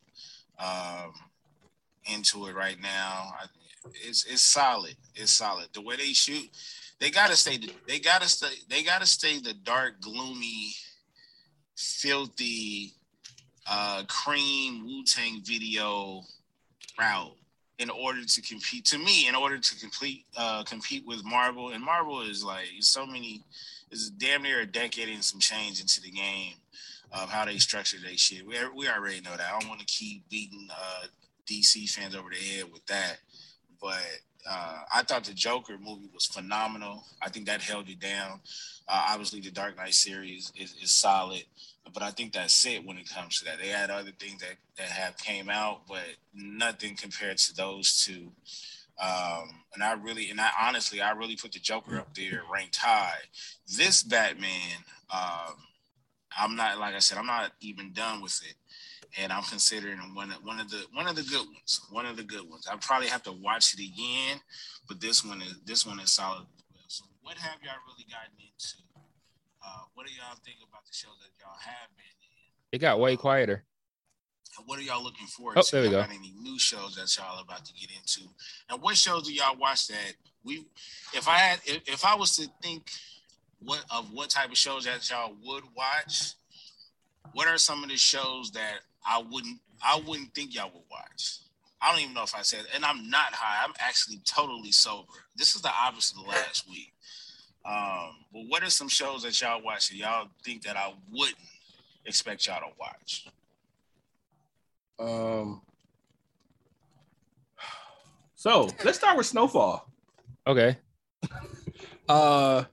um 0.60 1.14
into 2.12 2.48
it 2.48 2.56
right 2.56 2.82
now 2.82 3.34
I, 3.40 3.46
it's 3.94 4.26
it's 4.26 4.42
solid 4.42 4.96
it's 5.16 5.32
solid 5.32 5.68
the 5.74 5.82
way 5.82 5.96
they 5.96 6.14
shoot 6.14 6.50
they 7.00 7.12
gotta 7.12 7.36
stay. 7.36 7.60
They 7.88 8.00
gotta 8.00 8.28
stay. 8.28 8.54
They 8.70 8.84
gotta 8.84 9.06
stay 9.06 9.40
the 9.40 9.54
dark, 9.54 10.02
gloomy 10.02 10.74
filthy 11.76 12.94
uh, 13.70 14.04
cream 14.08 14.86
Wu 14.86 15.04
Tang 15.04 15.42
video 15.44 16.24
route 17.00 17.36
in 17.78 17.92
order 17.92 18.26
to 18.26 18.42
compete. 18.42 18.86
To 18.86 18.98
me, 18.98 19.28
in 19.28 19.36
order 19.36 19.60
to 19.60 19.80
complete 19.80 20.26
uh, 20.36 20.64
compete 20.64 21.06
with 21.06 21.24
Marvel, 21.24 21.70
and 21.70 21.84
Marvel 21.84 22.22
is 22.22 22.44
like 22.44 22.68
so 22.80 23.06
many. 23.06 23.44
Is 23.90 24.10
damn 24.10 24.44
near 24.44 24.60
a 24.60 24.66
decade 24.66 25.08
and 25.08 25.24
some 25.24 25.40
change 25.40 25.80
into 25.80 26.02
the 26.02 26.12
game 26.12 26.56
of 27.12 27.30
how 27.30 27.46
they 27.46 27.58
structure 27.58 27.98
their 28.04 28.18
shit. 28.18 28.46
We, 28.46 28.56
we 28.76 28.90
already 28.90 29.22
know 29.22 29.36
that. 29.36 29.48
I 29.54 29.60
don't 29.60 29.70
want 29.70 29.80
to 29.80 29.86
keep 29.86 30.28
beating 30.30 30.68
uh, 30.72 31.08
DC 31.50 31.90
fans 31.90 32.16
over 32.16 32.30
the 32.30 32.36
head 32.36 32.66
with 32.72 32.86
that, 32.88 33.18
but 33.82 34.04
uh, 34.50 34.80
I 34.94 35.04
thought 35.04 35.26
the 35.26 35.34
Joker 35.34 35.78
movie 35.78 36.10
was 36.14 36.26
phenomenal. 36.26 37.04
I 37.22 37.30
think 37.30 37.48
that 37.48 37.62
held 37.62 37.90
it 37.90 38.00
down. 38.00 38.40
Uh, 38.88 39.08
obviously, 39.10 39.42
the 39.42 39.52
Dark 39.52 39.76
Knight 39.76 39.94
series 39.94 40.52
is, 40.56 40.76
is, 40.82 40.92
solid, 40.92 41.44
but 41.94 42.02
I 42.02 42.12
think 42.12 42.32
that's 42.32 42.66
it 42.66 42.86
when 42.86 42.98
it 42.98 43.10
comes 43.10 43.40
to 43.40 43.46
that. 43.46 43.60
They 43.60 43.68
had 43.68 43.90
other 43.90 44.12
things 44.18 44.40
that, 44.42 44.56
that 44.78 44.88
have 44.88 45.18
came 45.18 45.50
out, 45.50 45.82
but 45.88 46.06
nothing 46.34 46.96
compared 46.96 47.38
to 47.40 47.56
those 47.56 48.06
two. 48.06 48.32
Um, 49.00 49.64
and 49.74 49.84
I 49.84 49.94
really, 49.94 50.30
and 50.30 50.40
I 50.40 50.50
honestly, 50.62 51.02
I 51.02 51.12
really 51.12 51.36
put 51.36 51.52
the 51.52 51.60
Joker 51.60 51.98
up 51.98 52.16
there 52.16 52.42
ranked 52.52 52.78
high. 52.78 53.20
This 53.68 54.02
Batman, 54.02 54.86
um, 55.14 55.56
I'm 56.38 56.56
not 56.56 56.80
like 56.80 56.96
I 56.96 57.00
said, 57.00 57.18
I'm 57.18 57.28
not 57.28 57.52
even 57.62 57.94
done 57.94 58.22
with 58.22 58.42
it 58.48 58.56
and 59.18 59.32
I'm 59.32 59.44
considering 59.44 59.98
one 60.14 60.32
of 60.32 60.44
one 60.44 60.60
of 60.60 60.70
the 60.70 60.86
one 60.94 61.08
of 61.08 61.16
the 61.16 61.24
good 61.24 61.46
ones. 61.46 61.82
One 61.92 62.06
of 62.06 62.18
the 62.18 62.24
good 62.24 62.50
ones. 62.50 62.68
I 62.72 62.76
probably 62.78 63.08
have 63.08 63.24
to 63.24 63.32
watch 63.32 63.74
it 63.74 63.80
again, 63.80 64.42
but 64.88 65.00
this 65.00 65.24
one 65.24 65.42
is 65.42 65.60
this 65.66 65.86
one 65.86 66.00
is 66.00 66.12
solid. 66.12 66.46
So, 66.88 67.06
what 67.22 67.38
have 67.38 67.58
y'all 67.64 67.74
really 67.88 68.06
gotten 68.10 68.34
into? 68.40 68.78
Uh, 69.64 69.84
what 69.94 70.08
do 70.08 70.14
y'all 70.14 70.38
think 70.44 70.58
about 70.68 70.86
the 70.86 70.94
shows 70.94 71.18
that 71.22 71.30
y'all 71.40 71.58
have 71.60 71.90
been 71.96 72.06
in? 72.06 72.52
It 72.72 72.80
got 72.80 73.00
way 73.00 73.16
quieter. 73.16 73.64
what 74.66 74.80
are 74.80 74.84
y'all 74.84 75.04
looking 75.04 75.28
forward 75.28 75.58
oh, 75.58 75.62
to? 75.62 75.72
There 75.72 75.84
we 75.84 75.90
go. 75.90 76.00
Any 76.00 76.34
new 76.42 76.60
shows 76.60 76.96
that 76.96 77.16
y'all 77.18 77.42
about 77.42 77.66
to 77.66 77.74
get 77.74 77.90
into? 77.92 78.22
And 78.70 78.82
what 78.82 78.98
shows 78.98 79.28
do 79.28 79.34
y'all 79.34 79.58
watch 79.58 79.88
that 79.88 80.14
we? 80.44 80.66
If 81.14 81.28
I 81.28 81.38
had, 81.38 81.60
if, 81.66 81.88
if 81.88 82.06
I 82.06 82.16
was 82.16 82.36
to 82.38 82.48
think 82.62 82.90
what 83.60 83.84
of 83.94 84.12
what 84.14 84.30
type 84.30 84.52
of 84.52 84.58
shows 84.58 84.86
that 84.86 85.10
y'all 85.10 85.36
would 85.44 85.64
watch, 85.76 86.34
what 87.34 87.48
are 87.48 87.58
some 87.58 87.84
of 87.84 87.90
the 87.90 87.98
shows 87.98 88.52
that 88.52 88.80
I 89.06 89.24
wouldn't 89.30 89.60
I 89.84 90.02
wouldn't 90.08 90.34
think 90.34 90.56
y'all 90.56 90.72
would 90.74 90.84
watch. 90.90 91.40
I 91.82 91.92
don't 91.92 92.02
even 92.02 92.14
know 92.14 92.24
if 92.24 92.36
I 92.36 92.42
said, 92.42 92.66
and 92.74 92.84
I'm 92.84 93.10
not 93.10 93.34
high. 93.34 93.64
I'm 93.64 93.74
actually 93.80 94.20
totally 94.26 94.72
sober. 94.72 95.14
This 95.36 95.56
is 95.56 95.62
the 95.62 95.70
opposite 95.70 96.18
of 96.18 96.28
last 96.28 96.68
week. 96.68 96.92
Um, 97.66 98.16
but 98.34 98.44
what 98.48 98.64
are 98.64 98.70
some 98.70 98.88
shows 98.88 99.24
that 99.24 99.40
y'all 99.42 99.62
watch 99.62 99.90
that 99.90 99.96
y'all 99.96 100.30
think 100.44 100.64
that 100.64 100.76
I 100.76 100.94
wouldn't 101.12 101.38
expect 102.06 102.48
y'all 102.48 102.62
to 102.62 102.76
watch? 102.80 103.28
Um. 105.00 105.62
So 108.36 108.70
let's 108.84 108.98
start 108.98 109.18
with 109.18 109.26
Snowfall. 109.26 109.90
Okay. 110.46 110.78
Uh, 112.10 112.64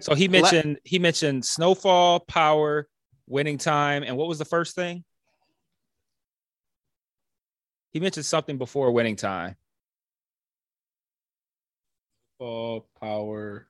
so 0.00 0.14
he 0.14 0.28
mentioned 0.28 0.78
he 0.84 0.98
mentioned 0.98 1.44
Snowfall, 1.44 2.20
Power, 2.20 2.88
winning 3.26 3.58
time, 3.58 4.02
and 4.02 4.16
what 4.16 4.28
was 4.28 4.38
the 4.38 4.44
first 4.44 4.74
thing? 4.74 5.04
He 7.92 8.00
mentioned 8.00 8.26
something 8.26 8.58
before 8.58 8.92
winning 8.92 9.16
time. 9.16 9.56
Ball 12.38 12.86
power, 13.00 13.68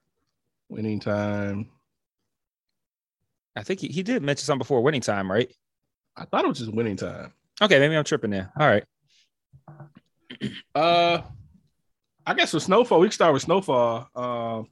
winning 0.69 1.01
time. 1.01 1.71
I 3.57 3.63
think 3.63 3.81
he, 3.81 3.89
he 3.89 4.03
did 4.03 4.23
mention 4.23 4.45
something 4.45 4.61
before 4.61 4.83
winning 4.83 5.01
time, 5.01 5.31
right? 5.31 5.53
I 6.17 6.25
thought 6.25 6.45
it 6.45 6.49
was 6.49 6.59
just 6.59 6.73
winning 6.73 6.97
time. 6.97 7.33
Okay, 7.61 7.79
maybe 7.79 7.97
I'm 7.97 8.05
tripping 8.05 8.31
there. 8.31 8.53
All 8.59 8.69
right. 8.69 8.85
Uh, 10.75 11.23
I 12.27 12.35
guess 12.35 12.53
with 12.53 12.63
Snowfall, 12.63 13.01
we 13.01 13.09
can 13.09 13.13
start 13.13 13.33
with 13.33 13.43
Snowfall. 13.43 14.09
Um, 14.15 14.69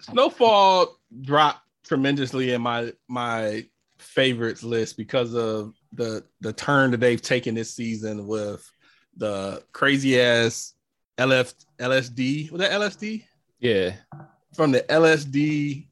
Snowfall 0.00 0.96
dropped 1.22 1.60
tremendously 1.84 2.52
in 2.52 2.62
my 2.62 2.92
my 3.08 3.64
favorites 3.98 4.62
list 4.62 4.96
because 4.96 5.34
of 5.34 5.74
the 5.92 6.24
the 6.40 6.52
turn 6.52 6.90
that 6.90 7.00
they've 7.00 7.20
taken 7.20 7.54
this 7.54 7.74
season 7.74 8.26
with 8.26 8.68
the 9.16 9.62
crazy 9.72 10.20
ass 10.20 10.74
LF 11.18 11.52
LSD. 11.78 12.50
Was 12.50 12.60
that 12.60 12.72
LSD? 12.72 13.24
Yeah. 13.58 13.94
From 14.54 14.72
the 14.72 14.80
LSD 14.82 15.86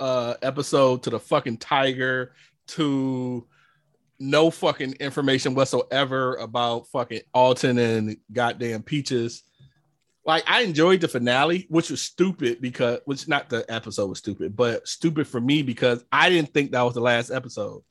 uh 0.00 0.34
episode 0.42 1.02
to 1.02 1.10
the 1.10 1.20
fucking 1.20 1.58
tiger 1.58 2.32
to 2.68 3.46
no 4.18 4.50
fucking 4.50 4.94
information 4.94 5.54
whatsoever 5.54 6.36
about 6.36 6.88
fucking 6.88 7.20
Alton 7.32 7.78
and 7.78 8.16
goddamn 8.32 8.82
Peaches 8.82 9.42
like 10.28 10.44
I 10.46 10.60
enjoyed 10.60 11.00
the 11.00 11.08
finale, 11.08 11.66
which 11.70 11.90
was 11.90 12.02
stupid 12.02 12.60
because 12.60 13.00
which 13.06 13.26
not 13.28 13.48
the 13.48 13.64
episode 13.72 14.10
was 14.10 14.18
stupid, 14.18 14.54
but 14.54 14.86
stupid 14.86 15.26
for 15.26 15.40
me 15.40 15.62
because 15.62 16.04
I 16.12 16.28
didn't 16.28 16.52
think 16.52 16.72
that 16.72 16.82
was 16.82 16.92
the 16.92 17.00
last 17.00 17.30
episode. 17.30 17.82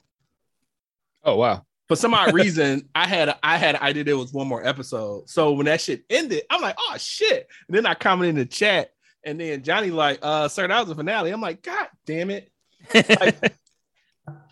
Oh 1.23 1.35
wow. 1.35 1.65
For 1.87 1.95
some 1.95 2.13
odd 2.13 2.33
reason, 2.35 2.89
I 2.93 3.07
had 3.07 3.35
I 3.41 3.57
had 3.57 3.75
I 3.77 3.91
did 3.91 4.07
it 4.07 4.13
was 4.13 4.31
one 4.31 4.47
more 4.47 4.63
episode. 4.63 5.27
So 5.27 5.53
when 5.53 5.65
that 5.65 5.81
shit 5.81 6.03
ended, 6.11 6.43
I'm 6.51 6.61
like, 6.61 6.75
oh 6.77 6.95
shit. 6.99 7.47
And 7.67 7.75
then 7.75 7.87
I 7.87 7.95
commented 7.95 8.35
in 8.35 8.35
the 8.35 8.45
chat, 8.45 8.91
and 9.23 9.41
then 9.41 9.63
Johnny 9.63 9.89
like, 9.89 10.19
uh, 10.21 10.47
sir, 10.47 10.67
that 10.67 10.79
was 10.79 10.89
the 10.89 10.95
finale. 10.95 11.31
I'm 11.31 11.41
like, 11.41 11.63
God 11.63 11.87
damn 12.05 12.29
it. 12.29 12.51
Like, 12.93 13.55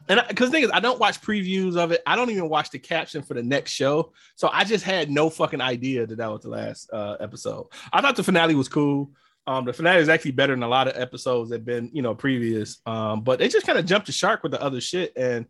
and 0.08 0.24
because 0.28 0.50
thing 0.50 0.64
is, 0.64 0.72
I 0.72 0.80
don't 0.80 1.00
watch 1.00 1.22
previews 1.22 1.78
of 1.78 1.92
it. 1.92 2.02
I 2.06 2.16
don't 2.16 2.30
even 2.30 2.50
watch 2.50 2.70
the 2.70 2.80
caption 2.80 3.24
for 3.24 3.34
the 3.34 3.44
next 3.44 3.72
show. 3.72 4.14
So 4.36 4.50
I 4.52 4.64
just 4.64 4.84
had 4.84 5.10
no 5.10 5.30
fucking 5.30 5.62
idea 5.62 6.06
that 6.06 6.18
that 6.18 6.32
was 6.32 6.42
the 6.42 6.50
last 6.50 6.90
uh, 6.94 7.18
episode. 7.20 7.68
I 7.92 8.02
thought 8.02 8.16
the 8.16 8.24
finale 8.24 8.56
was 8.56 8.68
cool. 8.68 9.12
Um, 9.48 9.66
the 9.66 9.74
finale 9.74 10.02
is 10.02 10.10
actually 10.10 10.32
better 10.32 10.54
than 10.54 10.64
a 10.64 10.68
lot 10.68 10.88
of 10.88 11.00
episodes 11.00 11.50
that 11.50 11.58
have 11.58 11.66
been, 11.66 11.90
you 11.94 12.02
know, 12.02 12.16
previous. 12.16 12.80
Um, 12.86 13.22
but 13.22 13.40
they 13.40 13.48
just 13.48 13.66
kind 13.66 13.78
of 13.78 13.86
jumped 13.86 14.08
the 14.08 14.14
shark 14.14 14.44
with 14.44 14.52
the 14.52 14.62
other 14.62 14.82
shit, 14.82 15.14
and 15.16 15.46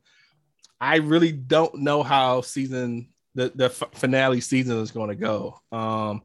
I 0.80 0.98
really 0.98 1.32
don't 1.32 1.76
know 1.76 2.04
how 2.04 2.42
season 2.42 3.10
the 3.36 3.52
the 3.56 3.70
finale 3.70 4.42
season 4.42 4.78
is 4.80 4.92
going 4.92 5.10
to 5.10 5.16
go. 5.16 5.60
Um, 5.72 6.24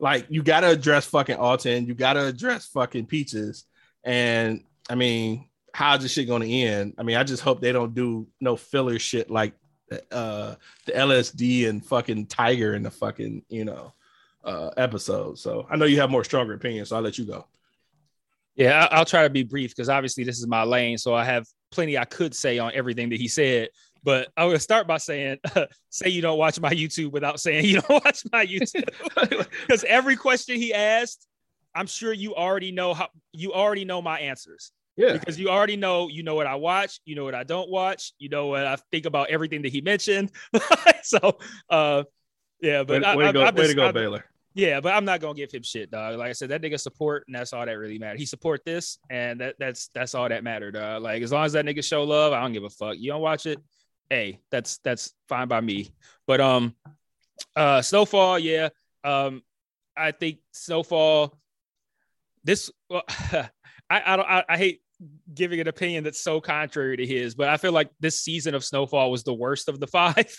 like 0.00 0.26
you 0.28 0.42
got 0.42 0.60
to 0.60 0.70
address 0.70 1.06
fucking 1.06 1.36
Alton, 1.36 1.86
you 1.86 1.94
got 1.94 2.14
to 2.14 2.26
address 2.26 2.66
fucking 2.66 3.06
Peaches, 3.06 3.64
and 4.02 4.64
I 4.90 4.96
mean, 4.96 5.48
how's 5.74 6.02
this 6.02 6.12
shit 6.12 6.28
to 6.28 6.46
end? 6.46 6.94
I 6.96 7.02
mean, 7.02 7.16
I 7.16 7.24
just 7.24 7.42
hope 7.42 7.60
they 7.60 7.72
don't 7.72 7.94
do 7.94 8.28
no 8.40 8.56
filler 8.56 8.98
shit 8.98 9.30
like 9.30 9.54
uh 10.10 10.54
the 10.86 10.92
LSD 10.92 11.68
and 11.68 11.84
fucking 11.84 12.26
Tiger 12.26 12.74
in 12.74 12.82
the 12.82 12.90
fucking 12.90 13.42
you 13.48 13.64
know 13.64 13.92
uh 14.44 14.70
episode. 14.76 15.38
So 15.38 15.66
I 15.68 15.76
know 15.76 15.84
you 15.84 16.00
have 16.00 16.10
more 16.10 16.24
stronger 16.24 16.54
opinions, 16.54 16.88
so 16.88 16.96
I'll 16.96 17.02
let 17.02 17.18
you 17.18 17.26
go. 17.26 17.46
Yeah, 18.54 18.86
I'll 18.92 19.04
try 19.04 19.24
to 19.24 19.30
be 19.30 19.42
brief 19.42 19.70
because 19.70 19.88
obviously 19.88 20.22
this 20.22 20.38
is 20.38 20.46
my 20.46 20.62
lane, 20.62 20.96
so 20.96 21.12
I 21.12 21.24
have 21.24 21.46
plenty 21.72 21.98
I 21.98 22.04
could 22.04 22.34
say 22.34 22.58
on 22.58 22.70
everything 22.72 23.10
that 23.10 23.20
he 23.20 23.28
said. 23.28 23.68
But 24.04 24.28
I 24.36 24.44
would 24.44 24.60
start 24.60 24.86
by 24.86 24.98
saying, 24.98 25.38
uh, 25.56 25.66
say 25.90 26.08
you 26.08 26.22
don't 26.22 26.38
watch 26.38 26.60
my 26.60 26.70
YouTube 26.70 27.10
without 27.10 27.40
saying 27.40 27.64
you 27.66 27.80
don't 27.80 28.04
watch 28.04 28.22
my 28.32 28.46
YouTube, 28.46 29.48
because 29.66 29.82
every 29.84 30.14
question 30.14 30.56
he 30.56 30.72
asked, 30.72 31.26
I'm 31.74 31.88
sure 31.88 32.12
you 32.12 32.36
already 32.36 32.70
know 32.70 32.94
how 32.94 33.08
you 33.32 33.52
already 33.52 33.84
know 33.84 34.00
my 34.00 34.20
answers. 34.20 34.70
Yeah. 34.96 35.14
Because 35.14 35.38
you 35.38 35.48
already 35.48 35.76
know, 35.76 36.08
you 36.08 36.22
know 36.22 36.34
what 36.34 36.46
I 36.46 36.54
watch, 36.54 37.00
you 37.04 37.16
know 37.16 37.24
what 37.24 37.34
I 37.34 37.44
don't 37.44 37.68
watch, 37.70 38.12
you 38.18 38.28
know 38.28 38.46
what 38.46 38.66
I 38.66 38.76
think 38.92 39.06
about 39.06 39.30
everything 39.30 39.62
that 39.62 39.72
he 39.72 39.80
mentioned. 39.80 40.30
so, 41.02 41.38
uh, 41.68 42.04
yeah, 42.60 42.84
but 42.84 43.02
way, 43.02 43.08
I, 43.08 43.16
way 43.16 43.24
I, 43.24 43.26
to 43.28 43.32
go, 43.32 43.44
I'm 43.44 43.54
way 43.54 43.66
to 43.66 43.74
go, 43.74 43.84
I'm- 43.84 43.94
Baylor. 43.94 44.24
yeah, 44.54 44.80
but 44.80 44.94
I'm 44.94 45.04
not 45.04 45.20
gonna 45.20 45.34
give 45.34 45.50
him 45.50 45.62
shit, 45.62 45.90
dog. 45.90 46.16
Like 46.16 46.30
I 46.30 46.32
said, 46.32 46.50
that 46.50 46.62
nigga 46.62 46.78
support, 46.78 47.24
and 47.26 47.34
that's 47.34 47.52
all 47.52 47.66
that 47.66 47.72
really 47.72 47.98
matters. 47.98 48.20
He 48.20 48.26
support 48.26 48.64
this, 48.64 48.98
and 49.10 49.40
that 49.40 49.56
that's 49.58 49.90
that's 49.94 50.14
all 50.14 50.28
that 50.28 50.44
mattered. 50.44 50.74
dog. 50.74 51.02
Like 51.02 51.22
as 51.22 51.32
long 51.32 51.44
as 51.44 51.52
that 51.54 51.64
nigga 51.66 51.84
show 51.84 52.04
love, 52.04 52.32
I 52.32 52.40
don't 52.40 52.52
give 52.52 52.64
a 52.64 52.70
fuck. 52.70 52.96
You 52.96 53.10
don't 53.10 53.20
watch 53.20 53.46
it, 53.46 53.58
hey, 54.08 54.38
that's 54.50 54.78
that's 54.78 55.12
fine 55.28 55.48
by 55.48 55.60
me. 55.60 55.90
But 56.26 56.40
um, 56.40 56.74
uh, 57.56 57.82
Snowfall, 57.82 58.38
yeah, 58.38 58.68
um, 59.02 59.42
I 59.96 60.12
think 60.12 60.38
Snowfall. 60.52 61.36
This, 62.44 62.70
well, 62.88 63.02
I 63.08 63.50
I 63.90 64.16
don't 64.16 64.28
I, 64.28 64.44
I 64.48 64.56
hate 64.56 64.80
giving 65.32 65.60
an 65.60 65.68
opinion 65.68 66.04
that's 66.04 66.20
so 66.20 66.40
contrary 66.40 66.96
to 66.96 67.06
his, 67.06 67.34
but 67.34 67.48
I 67.48 67.56
feel 67.56 67.72
like 67.72 67.90
this 68.00 68.20
season 68.20 68.54
of 68.54 68.64
Snowfall 68.64 69.10
was 69.10 69.24
the 69.24 69.34
worst 69.34 69.68
of 69.68 69.80
the 69.80 69.86
five, 69.86 70.36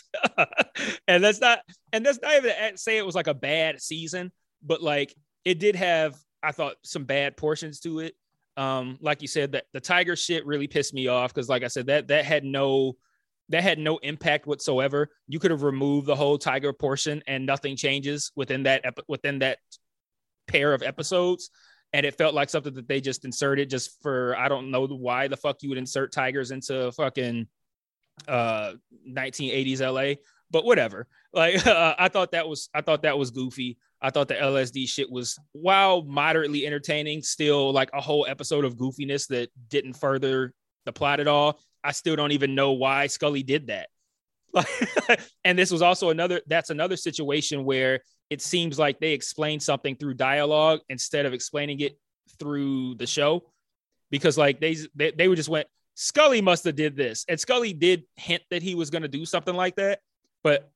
and 1.08 1.24
that's 1.24 1.42
not 1.42 1.60
and 1.94 2.06
that's 2.06 2.20
not 2.22 2.36
even 2.36 2.78
say 2.78 2.98
it 2.98 3.06
was 3.06 3.16
like 3.16 3.28
a 3.28 3.34
bad 3.34 3.82
season, 3.82 4.32
but 4.64 4.82
like 4.82 5.14
it 5.44 5.60
did 5.60 5.76
have 5.76 6.16
I 6.42 6.52
thought 6.52 6.76
some 6.84 7.06
bad 7.06 7.38
portions 7.38 7.80
to 7.82 8.00
it. 8.00 8.16
Um, 8.58 8.98
like 9.02 9.22
you 9.22 9.28
said, 9.28 9.54
that 9.54 9.66
the 9.74 9.82
Tiger 9.82 10.16
shit 10.16 10.46
really 10.46 10.68
pissed 10.68 10.94
me 10.94 11.08
off 11.08 11.34
because, 11.34 11.50
like 11.50 11.64
I 11.64 11.68
said, 11.68 11.88
that 11.88 12.08
that 12.08 12.26
had 12.26 12.44
no 12.44 12.94
that 13.50 13.64
had 13.64 13.80
no 13.80 13.98
impact 13.98 14.48
whatsoever. 14.48 15.10
You 15.28 15.40
could 15.40 15.52
have 15.52 15.64
removed 15.64 16.08
the 16.08 16.16
whole 16.16 16.38
Tiger 16.38 16.74
portion 16.74 17.22
and 17.28 17.46
nothing 17.46 17.76
changes 17.76 18.32
within 18.36 18.64
that 18.64 18.86
within 19.08 19.40
that 19.40 19.60
pair 20.48 20.74
of 20.74 20.84
episodes 20.84 21.50
and 21.96 22.06
it 22.06 22.18
felt 22.18 22.36
like 22.36 22.50
something 22.50 22.74
that 22.74 22.90
they 22.90 23.00
just 23.00 23.24
inserted 23.24 23.70
just 23.70 24.02
for 24.02 24.36
I 24.38 24.50
don't 24.50 24.70
know 24.70 24.86
why 24.86 25.30
the 25.30 25.38
fuck 25.38 25.64
you 25.64 25.70
would 25.70 25.78
insert 25.78 26.12
tigers 26.12 26.52
into 26.52 26.92
fucking 26.92 27.48
uh 28.28 28.74
1980s 29.10 29.80
LA, 29.80 30.20
but 30.52 30.66
whatever. 30.66 31.08
Like 31.32 31.66
uh, 31.76 31.96
I 31.98 32.10
thought 32.10 32.34
that 32.34 32.50
was 32.50 32.68
I 32.74 32.82
thought 32.82 33.04
that 33.04 33.18
was 33.18 33.32
goofy. 33.32 33.78
I 34.02 34.10
thought 34.10 34.28
the 34.28 34.36
LSD 34.36 34.90
shit 34.90 35.10
was 35.10 35.40
while 35.54 36.04
moderately 36.04 36.68
entertaining, 36.68 37.22
still 37.22 37.72
like 37.72 37.92
a 37.94 38.02
whole 38.02 38.26
episode 38.28 38.66
of 38.66 38.76
goofiness 38.76 39.30
that 39.30 39.50
didn't 39.70 39.94
further 39.94 40.54
the 40.84 40.92
plot 40.92 41.22
at 41.22 41.30
all. 41.30 41.62
I 41.82 41.94
still 41.94 42.18
don't 42.18 42.34
even 42.34 42.56
know 42.56 42.74
why 42.74 43.08
Scully 43.08 43.42
did 43.42 43.68
that. 43.68 43.88
and 45.46 45.58
this 45.58 45.72
was 45.72 45.82
also 45.82 46.10
another 46.10 46.42
that's 46.46 46.72
another 46.72 46.98
situation 46.98 47.64
where 47.64 48.02
it 48.30 48.42
seems 48.42 48.80
like 48.80 49.00
they 49.00 49.14
explained 49.14 49.62
something 49.62 49.96
through 49.96 50.16
dialogue 50.16 50.80
instead 50.90 51.26
of 51.26 51.34
explaining 51.34 51.80
it 51.82 51.98
through 52.40 52.96
the 52.96 53.08
show. 53.08 53.44
Because 54.10 54.38
like 54.38 54.60
they 54.60 54.78
they, 54.96 55.12
they 55.12 55.28
were 55.28 55.36
just 55.36 55.50
went 55.50 55.68
Scully 55.96 56.42
must 56.42 56.66
have 56.66 56.76
did 56.76 56.96
this. 56.96 57.26
And 57.28 57.40
Scully 57.40 57.74
did 57.74 58.04
hint 58.16 58.44
that 58.52 58.62
he 58.62 58.76
was 58.76 58.90
going 58.90 59.04
to 59.04 59.08
do 59.08 59.26
something 59.26 59.56
like 59.56 59.76
that. 59.78 60.00
But 60.44 60.70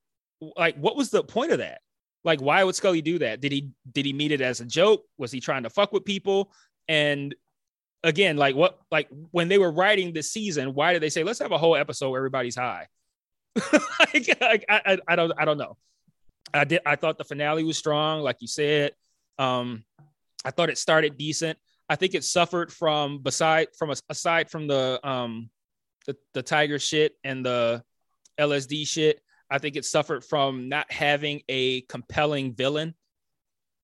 like 0.56 0.76
what 0.76 0.96
was 0.96 1.10
the 1.10 1.22
point 1.22 1.52
of 1.52 1.58
that? 1.58 1.80
Like 2.24 2.40
why 2.40 2.62
would 2.62 2.74
Scully 2.74 3.02
do 3.02 3.18
that? 3.20 3.40
Did 3.40 3.52
he 3.52 3.70
did 3.90 4.06
he 4.06 4.12
mean 4.12 4.32
it 4.32 4.40
as 4.40 4.60
a 4.60 4.64
joke? 4.64 5.04
Was 5.18 5.32
he 5.32 5.40
trying 5.40 5.64
to 5.64 5.70
fuck 5.70 5.92
with 5.92 6.04
people? 6.04 6.52
And 6.88 7.34
again 8.02 8.36
like 8.36 8.56
what 8.56 8.78
like 8.90 9.08
when 9.30 9.48
they 9.48 9.58
were 9.58 9.70
writing 9.70 10.14
this 10.14 10.32
season 10.32 10.72
why 10.72 10.94
did 10.94 11.02
they 11.02 11.10
say 11.10 11.22
let's 11.22 11.38
have 11.38 11.52
a 11.52 11.58
whole 11.58 11.76
episode 11.76 12.10
where 12.10 12.20
everybody's 12.20 12.56
high? 12.56 12.86
Like, 14.12 14.66
I, 14.68 14.80
I, 14.86 14.98
I 15.06 15.16
don't 15.16 15.32
I 15.38 15.44
don't 15.44 15.58
know 15.58 15.76
I 16.52 16.64
did. 16.64 16.80
I 16.84 16.96
thought 16.96 17.18
the 17.18 17.24
finale 17.24 17.64
was 17.64 17.78
strong, 17.78 18.22
like 18.22 18.36
you 18.40 18.48
said. 18.48 18.92
Um, 19.38 19.84
I 20.44 20.50
thought 20.50 20.70
it 20.70 20.78
started 20.78 21.16
decent. 21.16 21.58
I 21.88 21.96
think 21.96 22.14
it 22.14 22.24
suffered 22.24 22.72
from 22.72 23.18
beside 23.18 23.68
from 23.76 23.92
aside 24.08 24.50
from 24.50 24.66
the 24.66 25.00
um 25.06 25.50
the, 26.06 26.16
the 26.34 26.42
tiger 26.42 26.78
shit 26.78 27.14
and 27.24 27.44
the 27.44 27.82
LSD 28.38 28.86
shit. 28.86 29.20
I 29.50 29.58
think 29.58 29.76
it 29.76 29.84
suffered 29.84 30.24
from 30.24 30.68
not 30.68 30.90
having 30.90 31.42
a 31.48 31.82
compelling 31.82 32.54
villain. 32.54 32.94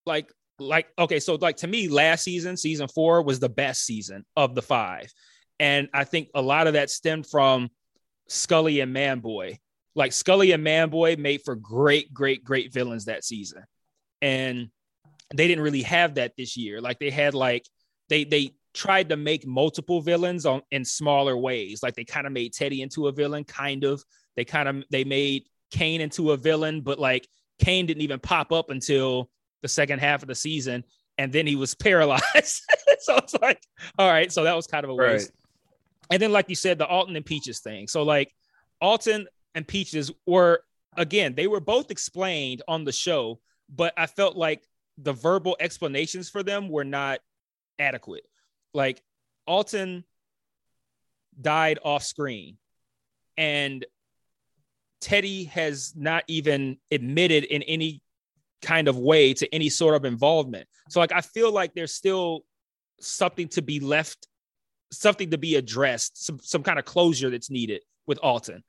Like 0.06 0.32
like 0.58 0.88
okay, 0.98 1.20
so 1.20 1.34
like 1.34 1.58
to 1.58 1.66
me, 1.66 1.88
last 1.88 2.22
season, 2.22 2.56
season 2.56 2.88
four 2.88 3.22
was 3.22 3.40
the 3.40 3.48
best 3.48 3.84
season 3.84 4.24
of 4.36 4.54
the 4.54 4.62
five, 4.62 5.12
and 5.58 5.88
I 5.92 6.04
think 6.04 6.28
a 6.34 6.42
lot 6.42 6.66
of 6.66 6.74
that 6.74 6.90
stemmed 6.90 7.26
from 7.26 7.70
Scully 8.28 8.80
and 8.80 8.94
Manboy 8.94 9.58
like 9.96 10.12
Scully 10.12 10.52
and 10.52 10.64
Manboy 10.64 11.18
made 11.18 11.40
for 11.42 11.56
great, 11.56 12.12
great, 12.12 12.44
great 12.44 12.72
villains 12.72 13.06
that 13.06 13.24
season. 13.24 13.64
And 14.22 14.70
they 15.34 15.48
didn't 15.48 15.64
really 15.64 15.82
have 15.82 16.14
that 16.14 16.34
this 16.36 16.56
year. 16.56 16.80
Like 16.80 16.98
they 16.98 17.10
had 17.10 17.34
like 17.34 17.66
they 18.08 18.24
they 18.24 18.52
tried 18.74 19.08
to 19.08 19.16
make 19.16 19.46
multiple 19.46 20.02
villains 20.02 20.44
on 20.46 20.60
in 20.70 20.84
smaller 20.84 21.36
ways. 21.36 21.82
Like 21.82 21.94
they 21.94 22.04
kind 22.04 22.26
of 22.26 22.32
made 22.32 22.52
Teddy 22.52 22.82
into 22.82 23.08
a 23.08 23.12
villain, 23.12 23.42
kind 23.42 23.84
of. 23.84 24.04
They 24.36 24.44
kind 24.44 24.68
of 24.68 24.84
they 24.90 25.02
made 25.02 25.44
Kane 25.70 26.02
into 26.02 26.32
a 26.32 26.36
villain, 26.36 26.82
but 26.82 26.98
like 26.98 27.26
Kane 27.58 27.86
didn't 27.86 28.02
even 28.02 28.20
pop 28.20 28.52
up 28.52 28.68
until 28.68 29.30
the 29.62 29.68
second 29.68 30.00
half 30.00 30.22
of 30.22 30.28
the 30.28 30.34
season, 30.34 30.84
and 31.16 31.32
then 31.32 31.46
he 31.46 31.56
was 31.56 31.74
paralyzed. 31.74 32.22
so 33.00 33.16
it's 33.16 33.34
like, 33.40 33.62
all 33.98 34.08
right, 34.08 34.30
so 34.30 34.44
that 34.44 34.54
was 34.54 34.66
kind 34.66 34.84
of 34.84 34.90
a 34.90 34.94
waste. 34.94 35.30
Right. 35.30 35.32
And 36.12 36.22
then, 36.22 36.32
like 36.32 36.48
you 36.48 36.54
said, 36.54 36.78
the 36.78 36.86
Alton 36.86 37.16
and 37.16 37.26
Peaches 37.26 37.60
thing. 37.60 37.88
So 37.88 38.02
like 38.02 38.32
Alton, 38.80 39.26
and 39.56 39.66
Peaches 39.66 40.12
were 40.26 40.62
again, 40.96 41.34
they 41.34 41.46
were 41.46 41.60
both 41.60 41.90
explained 41.90 42.62
on 42.68 42.84
the 42.84 42.92
show, 42.92 43.40
but 43.74 43.92
I 43.96 44.06
felt 44.06 44.36
like 44.36 44.62
the 44.98 45.14
verbal 45.14 45.56
explanations 45.58 46.30
for 46.30 46.42
them 46.42 46.68
were 46.68 46.84
not 46.84 47.20
adequate. 47.78 48.24
Like 48.72 49.02
Alton 49.46 50.04
died 51.40 51.78
off 51.82 52.02
screen 52.02 52.58
and 53.36 53.84
Teddy 55.00 55.44
has 55.44 55.94
not 55.96 56.24
even 56.28 56.78
admitted 56.90 57.44
in 57.44 57.62
any 57.62 58.02
kind 58.62 58.88
of 58.88 58.98
way 58.98 59.34
to 59.34 59.54
any 59.54 59.70
sort 59.70 59.94
of 59.94 60.04
involvement. 60.04 60.68
So 60.90 61.00
like 61.00 61.12
I 61.12 61.22
feel 61.22 61.50
like 61.50 61.74
there's 61.74 61.94
still 61.94 62.44
something 63.00 63.48
to 63.48 63.62
be 63.62 63.80
left 63.80 64.28
something 64.92 65.30
to 65.30 65.38
be 65.38 65.56
addressed, 65.56 66.24
some 66.24 66.38
some 66.42 66.62
kind 66.62 66.78
of 66.78 66.84
closure 66.84 67.30
that's 67.30 67.50
needed 67.50 67.82
with 68.06 68.18
Alton 68.18 68.62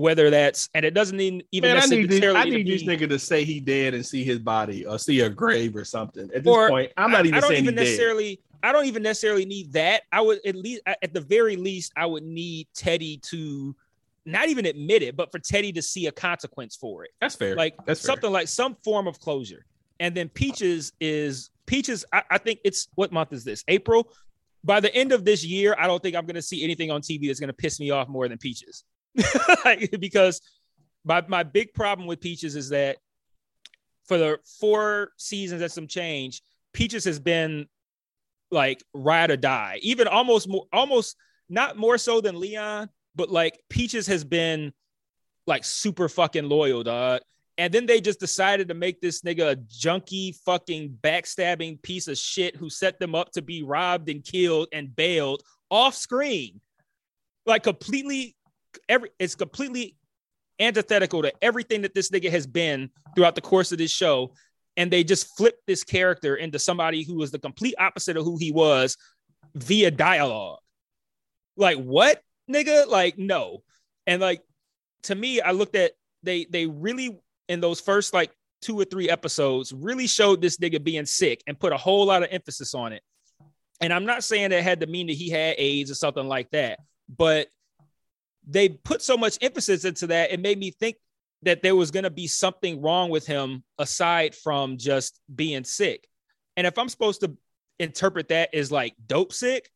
whether 0.00 0.30
that's 0.30 0.68
and 0.74 0.84
it 0.84 0.94
doesn't 0.94 1.20
even 1.20 1.42
Man, 1.52 1.76
I 1.76 1.86
need, 1.86 2.10
this, 2.10 2.34
I 2.34 2.44
need 2.44 2.66
this 2.66 2.82
nigga 2.82 3.08
to 3.08 3.18
say 3.18 3.44
he 3.44 3.60
dead 3.60 3.94
and 3.94 4.04
see 4.04 4.24
his 4.24 4.38
body 4.38 4.86
or 4.86 4.98
see 4.98 5.20
a 5.20 5.28
grave 5.30 5.76
or 5.76 5.84
something. 5.84 6.30
At 6.34 6.44
this 6.44 6.52
or, 6.52 6.68
point, 6.68 6.92
I'm 6.96 7.10
not 7.10 7.26
even. 7.26 7.38
I 7.38 7.40
don't 7.40 7.52
even 7.52 7.74
necessarily. 7.74 8.36
Dead. 8.36 8.44
I 8.62 8.72
don't 8.72 8.84
even 8.84 9.02
necessarily 9.02 9.46
need 9.46 9.72
that. 9.72 10.02
I 10.12 10.20
would 10.20 10.40
at 10.44 10.54
least, 10.54 10.82
at 10.86 11.14
the 11.14 11.20
very 11.20 11.56
least, 11.56 11.92
I 11.96 12.04
would 12.04 12.24
need 12.24 12.68
Teddy 12.74 13.18
to 13.30 13.74
not 14.26 14.48
even 14.48 14.66
admit 14.66 15.02
it, 15.02 15.16
but 15.16 15.32
for 15.32 15.38
Teddy 15.38 15.72
to 15.72 15.82
see 15.82 16.06
a 16.06 16.12
consequence 16.12 16.76
for 16.76 17.04
it. 17.04 17.10
That's 17.20 17.34
fair. 17.34 17.56
Like 17.56 17.74
That's 17.86 18.00
something 18.00 18.22
fair. 18.22 18.30
like 18.30 18.48
some 18.48 18.76
form 18.84 19.06
of 19.06 19.18
closure. 19.18 19.64
And 19.98 20.14
then 20.14 20.28
Peaches 20.28 20.92
is 21.00 21.50
Peaches. 21.66 22.04
I, 22.12 22.22
I 22.30 22.38
think 22.38 22.60
it's 22.64 22.88
what 22.96 23.12
month 23.12 23.32
is 23.32 23.44
this? 23.44 23.64
April. 23.68 24.12
By 24.62 24.80
the 24.80 24.94
end 24.94 25.12
of 25.12 25.24
this 25.24 25.42
year, 25.42 25.74
I 25.78 25.86
don't 25.86 26.02
think 26.02 26.14
I'm 26.16 26.26
going 26.26 26.34
to 26.34 26.42
see 26.42 26.62
anything 26.62 26.90
on 26.90 27.00
TV 27.00 27.28
that's 27.28 27.40
going 27.40 27.48
to 27.48 27.54
piss 27.54 27.80
me 27.80 27.90
off 27.90 28.08
more 28.08 28.28
than 28.28 28.36
Peaches. 28.36 28.84
because 29.98 30.40
my 31.04 31.24
my 31.28 31.42
big 31.42 31.74
problem 31.74 32.06
with 32.06 32.20
Peaches 32.20 32.56
is 32.56 32.70
that 32.70 32.98
for 34.06 34.18
the 34.18 34.38
four 34.60 35.12
seasons 35.16 35.62
and 35.62 35.72
some 35.72 35.86
change, 35.86 36.42
Peaches 36.72 37.04
has 37.04 37.18
been 37.18 37.66
like 38.50 38.82
ride 38.92 39.30
or 39.30 39.36
die, 39.36 39.78
even 39.82 40.08
almost 40.08 40.48
more, 40.48 40.66
almost 40.72 41.16
not 41.48 41.76
more 41.76 41.98
so 41.98 42.20
than 42.20 42.38
Leon, 42.38 42.88
but 43.14 43.30
like 43.30 43.60
Peaches 43.68 44.06
has 44.06 44.24
been 44.24 44.72
like 45.46 45.64
super 45.64 46.08
fucking 46.08 46.48
loyal, 46.48 46.82
dog. 46.82 47.20
And 47.58 47.74
then 47.74 47.84
they 47.84 48.00
just 48.00 48.20
decided 48.20 48.68
to 48.68 48.74
make 48.74 49.00
this 49.00 49.20
nigga 49.20 49.52
a 49.52 49.56
junky 49.56 50.34
fucking 50.46 50.96
backstabbing 51.02 51.82
piece 51.82 52.08
of 52.08 52.16
shit 52.16 52.56
who 52.56 52.70
set 52.70 52.98
them 52.98 53.14
up 53.14 53.32
to 53.32 53.42
be 53.42 53.62
robbed 53.62 54.08
and 54.08 54.24
killed 54.24 54.68
and 54.72 54.94
bailed 54.96 55.42
off 55.70 55.94
screen. 55.94 56.60
Like 57.44 57.62
completely 57.62 58.34
every 58.88 59.10
it's 59.18 59.34
completely 59.34 59.96
antithetical 60.58 61.22
to 61.22 61.32
everything 61.42 61.82
that 61.82 61.94
this 61.94 62.10
nigga 62.10 62.30
has 62.30 62.46
been 62.46 62.90
throughout 63.14 63.34
the 63.34 63.40
course 63.40 63.72
of 63.72 63.78
this 63.78 63.90
show. 63.90 64.34
And 64.76 64.90
they 64.90 65.02
just 65.02 65.36
flipped 65.36 65.66
this 65.66 65.82
character 65.82 66.36
into 66.36 66.58
somebody 66.58 67.02
who 67.02 67.16
was 67.16 67.30
the 67.30 67.38
complete 67.38 67.74
opposite 67.78 68.16
of 68.16 68.24
who 68.24 68.36
he 68.38 68.52
was 68.52 68.96
via 69.54 69.90
dialogue. 69.90 70.58
Like, 71.56 71.78
what, 71.78 72.22
nigga? 72.50 72.86
Like, 72.86 73.18
no. 73.18 73.62
And 74.06 74.20
like 74.20 74.42
to 75.04 75.14
me, 75.14 75.40
I 75.40 75.50
looked 75.52 75.74
at 75.74 75.92
they 76.22 76.46
they 76.48 76.66
really 76.66 77.18
in 77.48 77.60
those 77.60 77.80
first 77.80 78.14
like 78.14 78.30
two 78.62 78.78
or 78.78 78.84
three 78.84 79.08
episodes 79.08 79.72
really 79.72 80.06
showed 80.06 80.40
this 80.40 80.58
nigga 80.58 80.82
being 80.82 81.06
sick 81.06 81.42
and 81.46 81.58
put 81.58 81.72
a 81.72 81.76
whole 81.76 82.06
lot 82.06 82.22
of 82.22 82.28
emphasis 82.30 82.74
on 82.74 82.92
it. 82.92 83.02
And 83.80 83.92
I'm 83.92 84.04
not 84.04 84.22
saying 84.22 84.50
that 84.50 84.62
had 84.62 84.80
to 84.80 84.86
mean 84.86 85.06
that 85.06 85.14
he 85.14 85.30
had 85.30 85.54
AIDS 85.58 85.90
or 85.90 85.94
something 85.94 86.28
like 86.28 86.50
that, 86.50 86.80
but 87.08 87.48
they 88.50 88.68
put 88.68 89.02
so 89.02 89.16
much 89.16 89.38
emphasis 89.40 89.84
into 89.84 90.08
that, 90.08 90.32
it 90.32 90.40
made 90.40 90.58
me 90.58 90.70
think 90.70 90.96
that 91.42 91.62
there 91.62 91.76
was 91.76 91.90
going 91.90 92.04
to 92.04 92.10
be 92.10 92.26
something 92.26 92.82
wrong 92.82 93.10
with 93.10 93.26
him 93.26 93.62
aside 93.78 94.34
from 94.34 94.76
just 94.76 95.20
being 95.34 95.64
sick. 95.64 96.06
And 96.56 96.66
if 96.66 96.76
I'm 96.78 96.88
supposed 96.88 97.20
to 97.22 97.36
interpret 97.78 98.28
that 98.28 98.54
as 98.54 98.70
like 98.70 98.94
dope 99.06 99.32
sick, 99.32 99.70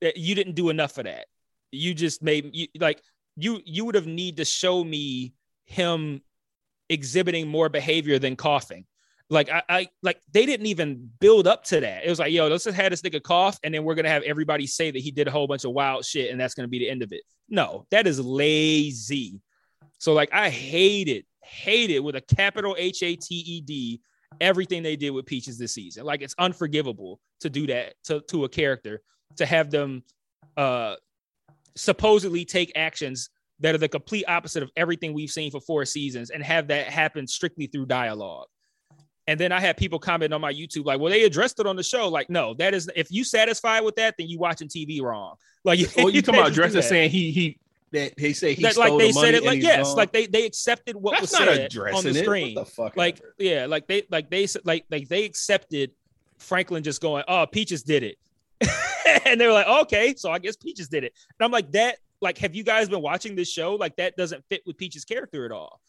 that 0.00 0.16
you 0.16 0.34
didn't 0.34 0.54
do 0.54 0.70
enough 0.70 0.98
of 0.98 1.04
that. 1.04 1.26
You 1.72 1.92
just 1.94 2.22
made 2.22 2.50
you 2.52 2.68
like 2.78 3.02
you 3.36 3.60
you 3.64 3.84
would 3.84 3.94
have 3.94 4.06
need 4.06 4.36
to 4.36 4.44
show 4.44 4.82
me 4.82 5.34
him 5.66 6.22
exhibiting 6.88 7.48
more 7.48 7.68
behavior 7.68 8.18
than 8.18 8.36
coughing. 8.36 8.86
Like 9.30 9.50
I, 9.50 9.62
I 9.68 9.88
like 10.02 10.20
they 10.30 10.46
didn't 10.46 10.66
even 10.66 11.10
build 11.18 11.46
up 11.46 11.64
to 11.64 11.80
that. 11.80 12.04
It 12.04 12.10
was 12.10 12.18
like, 12.18 12.32
yo, 12.32 12.46
let's 12.48 12.64
just 12.64 12.76
have 12.76 12.90
this 12.90 13.02
nigga 13.02 13.22
cough, 13.22 13.58
and 13.64 13.74
then 13.74 13.82
we're 13.82 13.94
gonna 13.94 14.10
have 14.10 14.22
everybody 14.22 14.66
say 14.66 14.90
that 14.90 14.98
he 14.98 15.10
did 15.10 15.26
a 15.26 15.30
whole 15.30 15.46
bunch 15.46 15.64
of 15.64 15.72
wild 15.72 16.04
shit, 16.04 16.30
and 16.30 16.40
that's 16.40 16.54
gonna 16.54 16.68
be 16.68 16.78
the 16.78 16.90
end 16.90 17.02
of 17.02 17.12
it. 17.12 17.22
No, 17.48 17.86
that 17.90 18.06
is 18.06 18.20
lazy. 18.20 19.40
So 19.98 20.12
like 20.12 20.30
I 20.32 20.50
hate 20.50 21.08
it, 21.08 21.26
hate 21.42 21.90
it 21.90 22.00
with 22.02 22.16
a 22.16 22.20
capital 22.20 22.74
H 22.78 23.02
A 23.02 23.16
T 23.16 23.34
E 23.34 23.60
D. 23.60 24.00
Everything 24.40 24.82
they 24.82 24.96
did 24.96 25.10
with 25.10 25.26
Peaches 25.26 25.58
this 25.58 25.74
season, 25.74 26.04
like 26.04 26.20
it's 26.20 26.34
unforgivable 26.38 27.20
to 27.40 27.48
do 27.48 27.66
that 27.68 27.94
to 28.04 28.20
to 28.28 28.44
a 28.44 28.48
character 28.48 29.00
to 29.36 29.46
have 29.46 29.70
them 29.70 30.02
uh 30.56 30.96
supposedly 31.76 32.44
take 32.44 32.72
actions 32.76 33.30
that 33.60 33.74
are 33.74 33.78
the 33.78 33.88
complete 33.88 34.24
opposite 34.28 34.62
of 34.62 34.70
everything 34.76 35.12
we've 35.12 35.30
seen 35.30 35.50
for 35.50 35.60
four 35.60 35.84
seasons 35.84 36.30
and 36.30 36.42
have 36.42 36.68
that 36.68 36.86
happen 36.88 37.26
strictly 37.26 37.66
through 37.66 37.86
dialogue. 37.86 38.46
And 39.26 39.40
then 39.40 39.52
I 39.52 39.60
had 39.60 39.76
people 39.76 39.98
comment 39.98 40.34
on 40.34 40.40
my 40.40 40.52
YouTube 40.52 40.84
like, 40.84 41.00
"Well, 41.00 41.10
they 41.10 41.24
addressed 41.24 41.58
it 41.58 41.66
on 41.66 41.76
the 41.76 41.82
show." 41.82 42.08
Like, 42.08 42.28
no, 42.28 42.54
that 42.54 42.74
is 42.74 42.90
if 42.94 43.10
you 43.10 43.24
satisfied 43.24 43.82
with 43.82 43.96
that, 43.96 44.16
then 44.18 44.28
you 44.28 44.38
watching 44.38 44.68
TV 44.68 45.00
wrong. 45.00 45.36
Like, 45.66 45.80
well, 45.96 46.10
you 46.10 46.20
talking 46.20 46.40
about 46.40 46.50
addressing 46.50 46.82
saying 46.82 47.08
he 47.08 47.30
he 47.30 47.58
that 47.94 48.12
they 48.18 48.32
say 48.34 48.52
he 48.52 48.62
that, 48.62 48.76
like 48.76 48.98
they 48.98 49.12
the 49.12 49.12
said 49.12 49.34
it 49.34 49.44
like 49.44 49.62
yes, 49.62 49.94
like 49.94 50.12
they 50.12 50.26
they 50.26 50.44
accepted 50.44 50.94
what 50.94 51.12
That's 51.12 51.22
was 51.22 51.30
said 51.30 51.76
on 51.94 52.04
the 52.04 52.12
screen. 52.12 52.54
The 52.54 52.92
like 52.96 53.22
yeah, 53.38 53.66
like 53.66 53.86
they 53.86 54.02
like 54.10 54.28
they 54.28 54.46
said 54.46 54.62
like 54.66 54.84
like 54.90 55.08
they 55.08 55.24
accepted 55.24 55.92
Franklin 56.38 56.82
just 56.82 57.00
going, 57.00 57.24
"Oh, 57.28 57.46
Peaches 57.46 57.82
did 57.82 58.02
it," 58.02 58.18
and 59.24 59.40
they 59.40 59.46
were 59.46 59.52
like, 59.52 59.66
"Okay, 59.66 60.14
so 60.16 60.30
I 60.30 60.38
guess 60.38 60.56
Peaches 60.56 60.88
did 60.88 61.04
it." 61.04 61.14
And 61.38 61.44
I'm 61.44 61.50
like, 61.50 61.70
"That 61.72 61.98
like, 62.20 62.38
have 62.38 62.54
you 62.54 62.64
guys 62.64 62.88
been 62.88 63.02
watching 63.02 63.36
this 63.36 63.50
show? 63.50 63.76
Like, 63.76 63.96
that 63.96 64.16
doesn't 64.16 64.44
fit 64.48 64.62
with 64.66 64.76
Peaches' 64.76 65.04
character 65.04 65.46
at 65.46 65.52
all." 65.52 65.80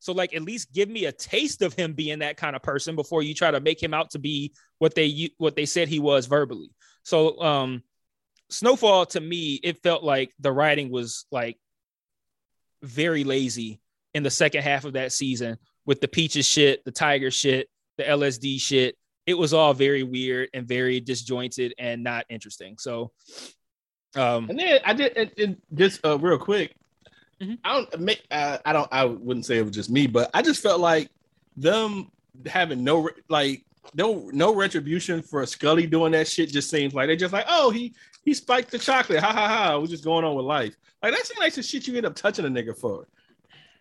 So 0.00 0.12
like, 0.12 0.34
at 0.34 0.42
least 0.42 0.72
give 0.72 0.88
me 0.88 1.04
a 1.04 1.12
taste 1.12 1.62
of 1.62 1.74
him 1.74 1.92
being 1.92 2.20
that 2.20 2.36
kind 2.36 2.56
of 2.56 2.62
person 2.62 2.96
before 2.96 3.22
you 3.22 3.34
try 3.34 3.50
to 3.50 3.60
make 3.60 3.80
him 3.80 3.94
out 3.94 4.10
to 4.10 4.18
be 4.18 4.52
what 4.78 4.94
they 4.94 5.30
what 5.38 5.54
they 5.54 5.66
said 5.66 5.88
he 5.88 6.00
was 6.00 6.26
verbally. 6.26 6.72
So 7.04 7.40
um, 7.40 7.82
Snowfall 8.48 9.06
to 9.06 9.20
me, 9.20 9.60
it 9.62 9.82
felt 9.82 10.02
like 10.02 10.32
the 10.40 10.52
writing 10.52 10.90
was 10.90 11.26
like 11.30 11.58
very 12.82 13.24
lazy 13.24 13.80
in 14.14 14.22
the 14.22 14.30
second 14.30 14.62
half 14.62 14.84
of 14.84 14.94
that 14.94 15.12
season 15.12 15.58
with 15.86 16.00
the 16.00 16.08
peaches 16.08 16.46
shit, 16.46 16.84
the 16.84 16.90
tiger 16.90 17.30
shit, 17.30 17.68
the 17.96 18.04
LSD 18.04 18.60
shit. 18.60 18.96
It 19.26 19.34
was 19.34 19.52
all 19.52 19.74
very 19.74 20.02
weird 20.02 20.48
and 20.54 20.66
very 20.66 21.00
disjointed 21.00 21.74
and 21.78 22.02
not 22.02 22.24
interesting. 22.28 22.76
So, 22.78 23.12
um, 24.16 24.48
And 24.48 24.58
then 24.58 24.80
I 24.84 24.94
did 24.94 25.12
it, 25.16 25.34
it, 25.36 25.58
just 25.74 26.04
uh, 26.04 26.18
real 26.18 26.38
quick. 26.38 26.74
Mhm. 27.42 27.58
I 27.64 27.72
don't 27.74 28.00
make. 28.00 28.22
Uh, 28.30 28.58
I 28.64 28.72
don't. 28.72 28.88
I 28.92 29.04
wouldn't 29.04 29.46
say 29.46 29.58
it 29.58 29.62
was 29.62 29.74
just 29.74 29.90
me, 29.90 30.06
but 30.06 30.30
I 30.34 30.42
just 30.42 30.62
felt 30.62 30.80
like 30.80 31.08
them 31.56 32.10
having 32.46 32.84
no 32.84 33.08
like 33.28 33.64
no 33.94 34.28
no 34.32 34.54
retribution 34.54 35.22
for 35.22 35.44
Scully 35.46 35.86
doing 35.86 36.12
that 36.12 36.28
shit. 36.28 36.50
Just 36.50 36.70
seems 36.70 36.92
like 36.94 37.08
they 37.08 37.16
just 37.16 37.32
like 37.32 37.46
oh 37.48 37.70
he 37.70 37.94
he 38.24 38.34
spiked 38.34 38.70
the 38.70 38.78
chocolate. 38.78 39.20
Ha 39.20 39.32
ha 39.32 39.48
ha. 39.48 39.78
We're 39.78 39.86
just 39.86 40.04
going 40.04 40.24
on 40.24 40.34
with 40.34 40.44
life. 40.44 40.76
Like 41.02 41.14
that 41.14 41.26
seems 41.26 41.38
like 41.40 41.54
the 41.54 41.62
shit 41.62 41.86
you 41.88 41.96
end 41.96 42.06
up 42.06 42.14
touching 42.14 42.44
a 42.44 42.48
nigga 42.48 42.76
for. 42.76 43.06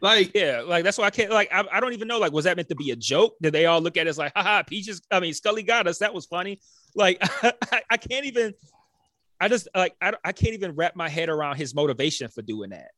Like 0.02 0.32
yeah, 0.34 0.62
like 0.66 0.86
that's 0.86 0.98
why 0.98 1.06
I 1.08 1.10
can't 1.10 1.30
like 1.30 1.50
I, 1.52 1.66
I 1.70 1.80
don't 1.82 1.92
even 1.92 2.08
know 2.08 2.18
like 2.20 2.32
was 2.32 2.46
that 2.46 2.56
meant 2.56 2.70
to 2.70 2.76
be 2.76 2.92
a 2.92 2.96
joke? 2.96 3.36
Did 3.42 3.54
they 3.54 3.66
all 3.66 3.82
look 3.82 3.98
at 3.98 4.08
it 4.08 4.10
as 4.10 4.18
like 4.18 4.32
haha 4.34 4.64
peaches? 4.64 5.02
I 5.12 5.20
mean 5.20 5.34
Scully 5.34 5.64
got 5.64 5.88
us. 5.88 5.98
That 5.98 6.14
was 6.14 6.26
funny. 6.26 6.62
Like 6.96 7.18
I, 7.44 7.82
I 7.90 7.98
can't 7.98 8.26
even. 8.26 8.54
I 9.42 9.50
just 9.50 9.68
like 9.76 9.96
I, 10.02 10.14
I 10.24 10.32
can't 10.32 10.54
even 10.54 10.76
wrap 10.76 10.96
my 10.96 11.10
head 11.10 11.28
around 11.28 11.58
his 11.58 11.76
motivation 11.76 12.30
for 12.30 12.42
doing 12.42 12.70
that. 12.70 12.92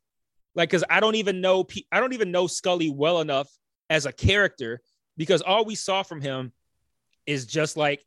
Like 0.56 0.70
because 0.70 0.84
I 0.90 1.00
don't 1.00 1.16
even 1.16 1.42
know 1.42 1.66
I 1.92 2.00
don't 2.00 2.14
even 2.14 2.32
know 2.32 2.48
Scully 2.48 2.90
well 2.90 3.22
enough 3.22 3.48
as 3.90 4.06
a 4.06 4.12
character 4.12 4.82
because 5.18 5.42
all 5.42 5.66
we 5.66 5.76
saw 5.76 6.04
from 6.04 6.22
him 6.22 6.52
is 7.26 7.46
just 7.46 7.78
like 7.78 8.04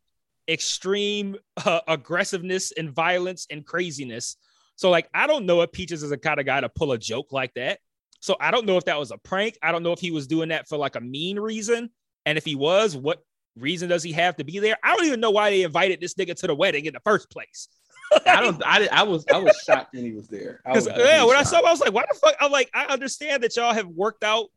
extreme 0.47 1.37
uh, 1.65 1.81
aggressiveness 1.87 2.71
and 2.71 2.91
violence 2.91 3.47
and 3.49 3.65
craziness. 3.65 4.37
So 4.75 4.89
like 4.89 5.09
I 5.13 5.27
don't 5.27 5.45
know 5.45 5.61
if 5.61 5.71
Peaches 5.71 6.03
is 6.03 6.09
the 6.09 6.17
kind 6.17 6.39
of 6.39 6.45
guy 6.45 6.61
to 6.61 6.69
pull 6.69 6.91
a 6.91 6.97
joke 6.97 7.31
like 7.31 7.53
that. 7.55 7.79
So 8.19 8.35
I 8.39 8.51
don't 8.51 8.65
know 8.65 8.77
if 8.77 8.85
that 8.85 8.99
was 8.99 9.11
a 9.11 9.17
prank. 9.17 9.57
I 9.61 9.71
don't 9.71 9.83
know 9.83 9.91
if 9.91 9.99
he 9.99 10.11
was 10.11 10.27
doing 10.27 10.49
that 10.49 10.67
for 10.67 10.77
like 10.77 10.95
a 10.95 11.01
mean 11.01 11.39
reason. 11.39 11.89
And 12.25 12.37
if 12.37 12.45
he 12.45 12.55
was, 12.55 12.97
what 12.97 13.23
reason 13.55 13.89
does 13.89 14.03
he 14.03 14.11
have 14.13 14.35
to 14.37 14.43
be 14.43 14.59
there? 14.59 14.77
I 14.83 14.95
don't 14.95 15.05
even 15.05 15.19
know 15.19 15.31
why 15.31 15.51
they 15.51 15.61
invited 15.61 16.01
this 16.01 16.15
nigga 16.15 16.35
to 16.37 16.47
the 16.47 16.55
wedding 16.55 16.85
in 16.85 16.93
the 16.93 16.99
first 17.05 17.29
place. 17.29 17.67
I 18.25 18.41
don't. 18.41 18.61
I, 18.65 18.87
I 18.91 19.03
was. 19.03 19.25
I 19.31 19.37
was 19.37 19.55
shocked 19.65 19.93
when 19.93 20.03
he 20.03 20.11
was 20.11 20.27
there. 20.27 20.61
I 20.65 20.73
was, 20.73 20.87
yeah, 20.87 21.23
when 21.23 21.35
I 21.35 21.43
saw, 21.43 21.59
him, 21.59 21.65
I 21.65 21.71
was 21.71 21.79
like, 21.79 21.93
"Why 21.93 22.05
the 22.11 22.17
fuck?" 22.17 22.35
I'm 22.39 22.51
like, 22.51 22.69
I 22.73 22.85
understand 22.85 23.43
that 23.43 23.55
y'all 23.55 23.73
have 23.73 23.87
worked 23.87 24.23
out, 24.23 24.47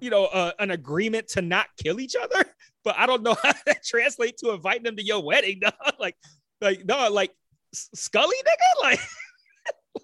you 0.00 0.10
know, 0.10 0.26
uh, 0.26 0.52
an 0.58 0.70
agreement 0.70 1.28
to 1.28 1.42
not 1.42 1.66
kill 1.82 2.00
each 2.00 2.16
other, 2.16 2.44
but 2.84 2.96
I 2.98 3.06
don't 3.06 3.22
know 3.22 3.34
how 3.42 3.52
that 3.66 3.84
translates 3.84 4.42
to 4.42 4.52
inviting 4.52 4.84
them 4.84 4.96
to 4.96 5.04
your 5.04 5.22
wedding. 5.22 5.60
Dog. 5.60 5.74
Like, 5.98 6.16
like 6.60 6.84
no, 6.84 7.10
like 7.10 7.32
Scully, 7.72 8.36
nigga, 8.36 8.82
like, 8.82 9.00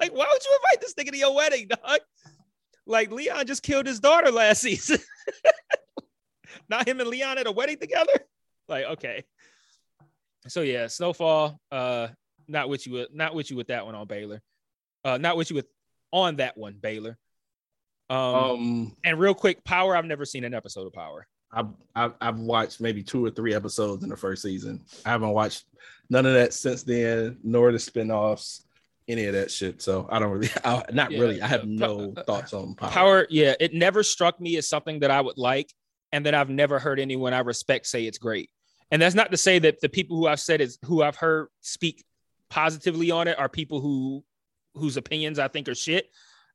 like 0.00 0.12
why 0.12 0.26
would 0.30 0.44
you 0.44 0.58
invite 0.62 0.80
this 0.80 0.94
nigga 0.94 1.12
to 1.12 1.18
your 1.18 1.34
wedding, 1.34 1.68
dog? 1.68 2.00
Like 2.86 3.10
Leon 3.10 3.46
just 3.46 3.62
killed 3.62 3.86
his 3.86 4.00
daughter 4.00 4.30
last 4.30 4.62
season. 4.62 4.98
not 6.68 6.86
him 6.86 7.00
and 7.00 7.08
Leon 7.08 7.38
at 7.38 7.46
a 7.46 7.52
wedding 7.52 7.78
together. 7.78 8.12
Like, 8.68 8.84
okay. 8.84 9.24
So 10.48 10.62
yeah, 10.62 10.86
Snowfall. 10.86 11.60
Uh, 11.70 12.08
not 12.48 12.68
with 12.68 12.86
you. 12.86 12.94
With, 12.94 13.14
not 13.14 13.34
with 13.34 13.50
you 13.50 13.56
with 13.56 13.68
that 13.68 13.86
one 13.86 13.94
on 13.94 14.06
Baylor. 14.06 14.42
Uh, 15.04 15.18
not 15.18 15.36
with 15.36 15.50
you 15.50 15.56
with 15.56 15.66
on 16.12 16.36
that 16.36 16.56
one, 16.56 16.76
Baylor. 16.80 17.18
Um, 18.08 18.18
Um, 18.18 18.96
and 19.04 19.18
real 19.18 19.34
quick, 19.34 19.64
Power. 19.64 19.96
I've 19.96 20.04
never 20.04 20.24
seen 20.24 20.44
an 20.44 20.54
episode 20.54 20.86
of 20.86 20.92
Power. 20.92 21.26
I've, 21.52 21.68
I've 21.94 22.14
I've 22.20 22.38
watched 22.38 22.80
maybe 22.80 23.02
two 23.02 23.24
or 23.24 23.30
three 23.30 23.54
episodes 23.54 24.02
in 24.02 24.10
the 24.10 24.16
first 24.16 24.42
season. 24.42 24.84
I 25.04 25.10
haven't 25.10 25.30
watched 25.30 25.64
none 26.10 26.26
of 26.26 26.34
that 26.34 26.52
since 26.52 26.82
then, 26.82 27.38
nor 27.42 27.72
the 27.72 27.78
spinoffs, 27.78 28.62
any 29.08 29.26
of 29.26 29.34
that 29.34 29.50
shit. 29.50 29.80
So 29.80 30.08
I 30.10 30.18
don't 30.18 30.30
really, 30.30 30.50
I, 30.64 30.82
not 30.92 31.12
Yeah, 31.12 31.20
really. 31.20 31.40
I 31.40 31.46
have 31.46 31.62
uh, 31.62 31.66
no 31.66 32.14
uh, 32.16 32.24
thoughts 32.24 32.52
on 32.52 32.74
power. 32.74 32.90
Power, 32.90 33.26
yeah, 33.30 33.54
it 33.60 33.74
never 33.74 34.02
struck 34.02 34.40
me 34.40 34.56
as 34.56 34.68
something 34.68 35.00
that 35.00 35.10
I 35.10 35.20
would 35.20 35.38
like, 35.38 35.72
and 36.12 36.26
that 36.26 36.34
I've 36.34 36.50
never 36.50 36.78
heard 36.78 37.00
anyone 37.00 37.32
I 37.32 37.40
respect 37.40 37.86
say 37.86 38.06
it's 38.06 38.18
great. 38.18 38.50
And 38.90 39.02
that's 39.02 39.14
not 39.14 39.30
to 39.32 39.36
say 39.36 39.58
that 39.60 39.80
the 39.80 39.88
people 39.88 40.16
who 40.16 40.26
I've 40.26 40.40
said 40.40 40.60
is 40.60 40.78
who 40.84 41.02
I've 41.02 41.16
heard 41.16 41.48
speak 41.60 42.04
positively 42.50 43.10
on 43.10 43.28
it 43.28 43.38
are 43.38 43.48
people 43.48 43.80
who 43.80 44.24
whose 44.74 44.96
opinions 44.96 45.38
I 45.38 45.48
think 45.48 45.68
are 45.68 45.74
shit. 45.74 46.06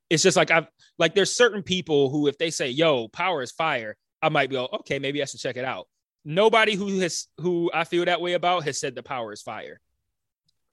It's 0.09 0.23
just 0.23 0.37
like 0.37 0.51
I've 0.51 0.67
like 0.97 1.15
there's 1.15 1.35
certain 1.35 1.63
people 1.63 2.09
who 2.09 2.27
if 2.27 2.37
they 2.37 2.49
say 2.49 2.69
yo 2.69 3.07
power 3.07 3.41
is 3.41 3.51
fire, 3.51 3.95
I 4.21 4.29
might 4.29 4.49
be 4.49 4.57
like, 4.57 4.73
okay, 4.73 4.99
maybe 4.99 5.21
I 5.21 5.25
should 5.25 5.39
check 5.39 5.57
it 5.57 5.65
out. 5.65 5.87
Nobody 6.23 6.75
who 6.75 6.99
has 6.99 7.27
who 7.39 7.71
I 7.73 7.83
feel 7.83 8.05
that 8.05 8.21
way 8.21 8.33
about 8.33 8.63
has 8.65 8.79
said 8.79 8.95
the 8.95 9.03
power 9.03 9.33
is 9.33 9.41
fire. 9.41 9.79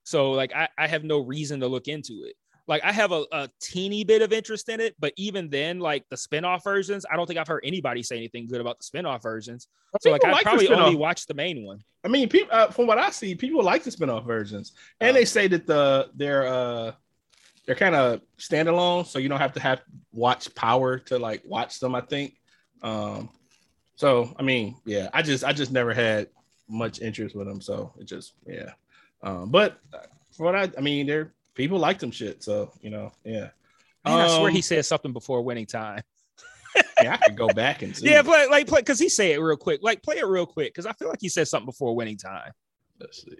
So 0.04 0.32
like 0.32 0.54
I, 0.54 0.68
I 0.76 0.86
have 0.86 1.04
no 1.04 1.20
reason 1.20 1.60
to 1.60 1.68
look 1.68 1.88
into 1.88 2.24
it. 2.24 2.36
Like 2.68 2.84
I 2.84 2.92
have 2.92 3.12
a, 3.12 3.24
a 3.32 3.48
teeny 3.60 4.04
bit 4.04 4.22
of 4.22 4.32
interest 4.32 4.68
in 4.68 4.78
it, 4.80 4.94
but 5.00 5.12
even 5.16 5.48
then, 5.48 5.80
like 5.80 6.04
the 6.10 6.16
spin-off 6.16 6.62
versions, 6.62 7.04
I 7.10 7.16
don't 7.16 7.26
think 7.26 7.38
I've 7.38 7.48
heard 7.48 7.64
anybody 7.64 8.02
say 8.02 8.16
anything 8.18 8.46
good 8.46 8.60
about 8.60 8.78
the 8.78 8.84
spin-off 8.84 9.22
versions. 9.22 9.66
So 10.00 10.10
like 10.10 10.24
I 10.24 10.32
like 10.32 10.44
probably 10.44 10.68
only 10.68 10.94
watched 10.96 11.28
the 11.28 11.34
main 11.34 11.64
one. 11.64 11.82
I 12.04 12.08
mean, 12.08 12.28
people 12.28 12.54
uh, 12.54 12.68
from 12.68 12.86
what 12.86 12.98
I 12.98 13.10
see, 13.10 13.34
people 13.34 13.62
like 13.62 13.82
the 13.82 13.90
spinoff 13.90 14.26
versions, 14.26 14.72
and 15.00 15.10
Oh. 15.10 15.18
they 15.18 15.24
say 15.24 15.48
that 15.48 15.66
the 15.66 16.10
they're 16.14 16.46
uh 16.46 16.92
they're 17.66 17.74
kind 17.74 17.94
of 17.94 18.20
standalone, 18.38 19.06
so 19.06 19.18
you 19.18 19.28
don't 19.28 19.40
have 19.40 19.52
to 19.54 19.60
have 19.60 19.80
watch 20.12 20.54
Power 20.54 20.98
to 20.98 21.18
like 21.18 21.42
watch 21.46 21.80
them. 21.80 21.94
I 21.94 22.02
think. 22.02 22.34
Um, 22.82 23.30
so 23.96 24.34
I 24.38 24.42
mean, 24.42 24.76
yeah, 24.84 25.08
I 25.12 25.22
just 25.22 25.42
I 25.42 25.52
just 25.52 25.72
never 25.72 25.92
had 25.94 26.28
much 26.68 27.00
interest 27.00 27.34
with 27.34 27.48
them, 27.48 27.60
so 27.62 27.92
it 27.98 28.04
just 28.04 28.34
yeah. 28.46 28.72
Um, 29.22 29.50
but 29.50 29.78
uh, 29.92 29.98
from 30.36 30.46
what 30.46 30.54
I 30.54 30.70
I 30.76 30.80
mean, 30.82 31.06
they're 31.06 31.32
people 31.58 31.78
like 31.78 31.98
them 31.98 32.10
shit, 32.10 32.42
so 32.42 32.72
you 32.80 32.88
know, 32.88 33.12
yeah. 33.24 33.50
Man, 34.04 34.20
I 34.20 34.28
swear 34.28 34.48
Um, 34.48 34.54
he 34.54 34.62
said 34.62 34.86
something 34.86 35.12
before 35.12 35.42
winning 35.42 35.66
time. 35.66 36.02
yeah, 37.02 37.14
I 37.14 37.16
could 37.16 37.36
go 37.36 37.48
back 37.48 37.82
and 37.82 37.94
see. 37.96 38.08
Yeah, 38.08 38.22
but 38.22 38.48
like 38.48 38.66
play 38.66 38.80
because 38.80 38.98
he 38.98 39.10
said 39.10 39.32
it 39.32 39.40
real 39.40 39.56
quick. 39.56 39.80
Like 39.82 40.02
play 40.02 40.18
it 40.18 40.26
real 40.26 40.46
quick 40.46 40.72
because 40.72 40.86
I 40.86 40.92
feel 40.92 41.08
like 41.08 41.18
he 41.20 41.28
said 41.28 41.48
something 41.48 41.66
before 41.66 41.94
winning 41.94 42.16
time. 42.16 42.52
Let's 42.98 43.22
see. 43.22 43.36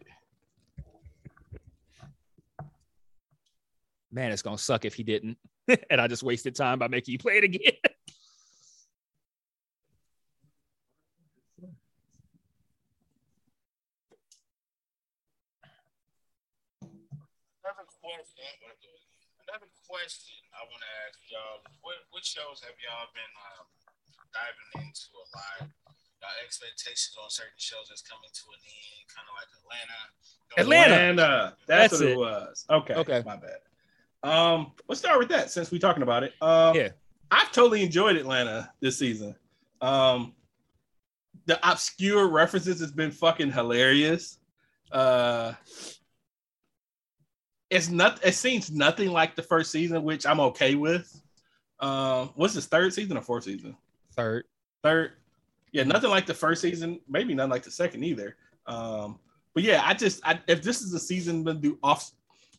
Man, 4.11 4.33
it's 4.33 4.43
gonna 4.43 4.59
suck 4.59 4.85
if 4.85 4.95
he 4.95 5.05
didn't, 5.05 5.39
and 5.91 6.01
I 6.01 6.09
just 6.09 6.23
wasted 6.23 6.57
time 6.57 6.79
by 6.79 6.89
making 6.89 7.13
you 7.13 7.19
play 7.19 7.39
it 7.39 7.45
again. 7.45 7.73
Another 17.65 17.87
question. 18.09 18.49
Another 19.49 19.69
question 19.89 20.37
I 20.53 20.65
want 20.69 20.81
to 20.81 20.91
ask 21.09 21.17
y'all: 21.29 21.61
What 21.85 22.01
what 22.13 22.25
shows 22.25 22.61
have 22.65 22.77
y'all 22.81 23.09
been 23.13 23.33
um, 23.53 23.65
diving 24.33 24.89
into 24.89 25.09
a 25.13 25.25
lot? 25.37 25.69
Y'all 26.21 26.35
expectations 26.45 27.15
on 27.23 27.31
certain 27.31 27.57
shows 27.61 27.87
that's 27.89 28.03
coming 28.03 28.29
to 28.33 28.45
an 28.51 28.61
end, 28.65 29.05
kind 29.13 29.27
of 29.29 29.35
like 29.39 29.51
Atlanta. 29.55 30.01
Atlanta. 30.59 30.97
Atlanta. 31.13 31.57
That's, 31.67 31.93
That's 31.93 32.03
what 32.03 32.11
it. 32.11 32.13
it. 32.13 32.19
was. 32.19 32.65
Okay. 32.69 32.95
Okay. 32.95 33.23
My 33.25 33.37
bad. 33.37 33.61
Um, 34.25 34.73
let's 34.89 35.01
start 35.01 35.19
with 35.19 35.29
that 35.29 35.51
since 35.51 35.71
we're 35.71 35.79
talking 35.79 36.03
about 36.03 36.25
it. 36.25 36.33
Um, 36.43 36.75
Yeah. 36.75 36.89
I've 37.31 37.53
totally 37.53 37.83
enjoyed 37.85 38.17
Atlanta 38.17 38.73
this 38.81 38.99
season. 38.99 39.37
Um, 39.81 40.35
the 41.47 41.59
obscure 41.71 42.27
references 42.27 42.81
has 42.81 42.91
been 42.91 43.13
fucking 43.13 43.53
hilarious. 43.53 44.39
Uh, 44.91 45.53
it's 47.71 47.89
not. 47.89 48.25
It 48.25 48.35
seems 48.35 48.71
nothing 48.71 49.11
like 49.11 49.35
the 49.35 49.43
first 49.43 49.71
season, 49.71 50.03
which 50.03 50.27
I'm 50.27 50.41
okay 50.41 50.75
with. 50.75 51.21
Um, 51.81 52.31
what's 52.35 52.55
this 52.55 52.67
third 52.67 52.93
season 52.93 53.17
or 53.17 53.23
fourth 53.23 53.45
season? 53.45 53.77
Third, 54.17 54.45
third. 54.83 55.13
Yeah, 55.73 55.85
nothing 55.85 56.11
like 56.11 56.27
the 56.27 56.35
first 56.35 56.63
season. 56.63 57.01
Maybe 57.09 57.35
not 57.35 57.51
like 57.51 57.63
the 57.63 57.71
second 57.71 58.05
either. 58.05 58.37
Um, 58.67 59.19
but 59.55 59.63
yeah, 59.63 59.83
I 59.85 59.95
just 59.95 60.21
I, 60.25 60.41
if 60.47 60.63
this 60.63 60.83
is 60.83 60.95
a 60.95 61.01
season 61.01 61.45
to 61.45 61.55
do 61.55 61.79
off 61.83 62.11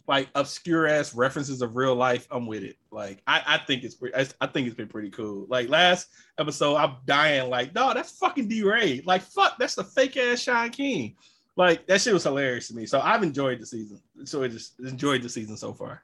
like 0.08 0.28
obscure 0.36 0.88
ass 0.88 1.14
references 1.14 1.62
of 1.62 1.76
real 1.76 1.96
life, 1.96 2.28
I'm 2.32 2.48
with 2.48 2.64
it. 2.64 2.78
Like 2.92 3.22
I, 3.28 3.44
I 3.46 3.58
think 3.60 3.84
it's 3.84 3.96
pretty. 3.96 4.16
I, 4.16 4.48
think 4.48 4.68
it's 4.68 4.76
been 4.76 4.88
pretty 4.88 5.10
cool. 5.10 5.46
Like 5.50 5.70
last 5.70 6.10
episode, 6.38 6.76
I'm 6.76 6.96
dying. 7.06 7.50
Like 7.50 7.74
no, 7.74 7.94
that's 7.94 8.18
fucking 8.18 8.48
DeRay. 8.48 9.02
Like 9.06 9.22
fuck, 9.22 9.58
that's 9.58 9.76
the 9.76 9.84
fake 9.84 10.18
ass 10.18 10.40
Shaun 10.42 10.70
King. 10.70 11.16
Like 11.60 11.86
that 11.88 12.00
shit 12.00 12.14
was 12.14 12.24
hilarious 12.24 12.70
to 12.70 12.74
me. 12.74 12.86
So 12.86 13.02
I've 13.02 13.22
enjoyed 13.22 13.60
the 13.60 13.66
season. 13.66 14.00
So 14.24 14.44
I 14.44 14.48
just 14.48 14.80
enjoyed 14.80 15.22
the 15.22 15.28
season 15.28 15.58
so 15.58 15.74
far. 15.74 16.02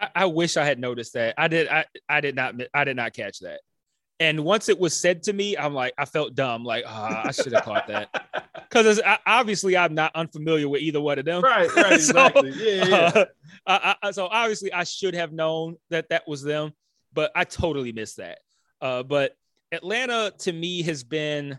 I, 0.00 0.08
I 0.14 0.24
wish 0.24 0.56
I 0.56 0.64
had 0.64 0.78
noticed 0.78 1.12
that. 1.12 1.34
I 1.36 1.48
did. 1.48 1.68
I 1.68 1.84
I 2.08 2.22
did 2.22 2.34
not. 2.34 2.54
I 2.72 2.84
did 2.84 2.96
not 2.96 3.12
catch 3.12 3.40
that. 3.40 3.60
And 4.20 4.42
once 4.42 4.70
it 4.70 4.80
was 4.80 4.98
said 4.98 5.24
to 5.24 5.34
me, 5.34 5.54
I'm 5.54 5.74
like, 5.74 5.92
I 5.98 6.06
felt 6.06 6.34
dumb. 6.34 6.64
Like, 6.64 6.84
ah, 6.86 7.24
I 7.26 7.30
should 7.32 7.52
have 7.52 7.64
caught 7.64 7.88
that. 7.88 8.08
because 8.70 8.98
obviously 9.26 9.76
I'm 9.76 9.94
not 9.94 10.12
unfamiliar 10.14 10.66
with 10.66 10.80
either 10.80 11.02
one 11.02 11.18
of 11.18 11.26
them. 11.26 11.42
Right, 11.42 11.70
right, 11.76 11.92
exactly. 11.92 12.52
yeah, 12.56 12.86
yeah. 12.86 13.12
Uh, 13.14 13.24
I, 13.66 13.96
I, 14.02 14.10
so 14.12 14.28
obviously 14.30 14.72
I 14.72 14.84
should 14.84 15.14
have 15.14 15.30
known 15.30 15.76
that 15.90 16.08
that 16.08 16.26
was 16.26 16.42
them, 16.42 16.72
but 17.12 17.32
I 17.34 17.44
totally 17.44 17.92
missed 17.92 18.16
that. 18.16 18.38
Uh, 18.80 19.02
but 19.02 19.36
Atlanta 19.72 20.32
to 20.38 20.52
me 20.54 20.80
has 20.84 21.04
been 21.04 21.58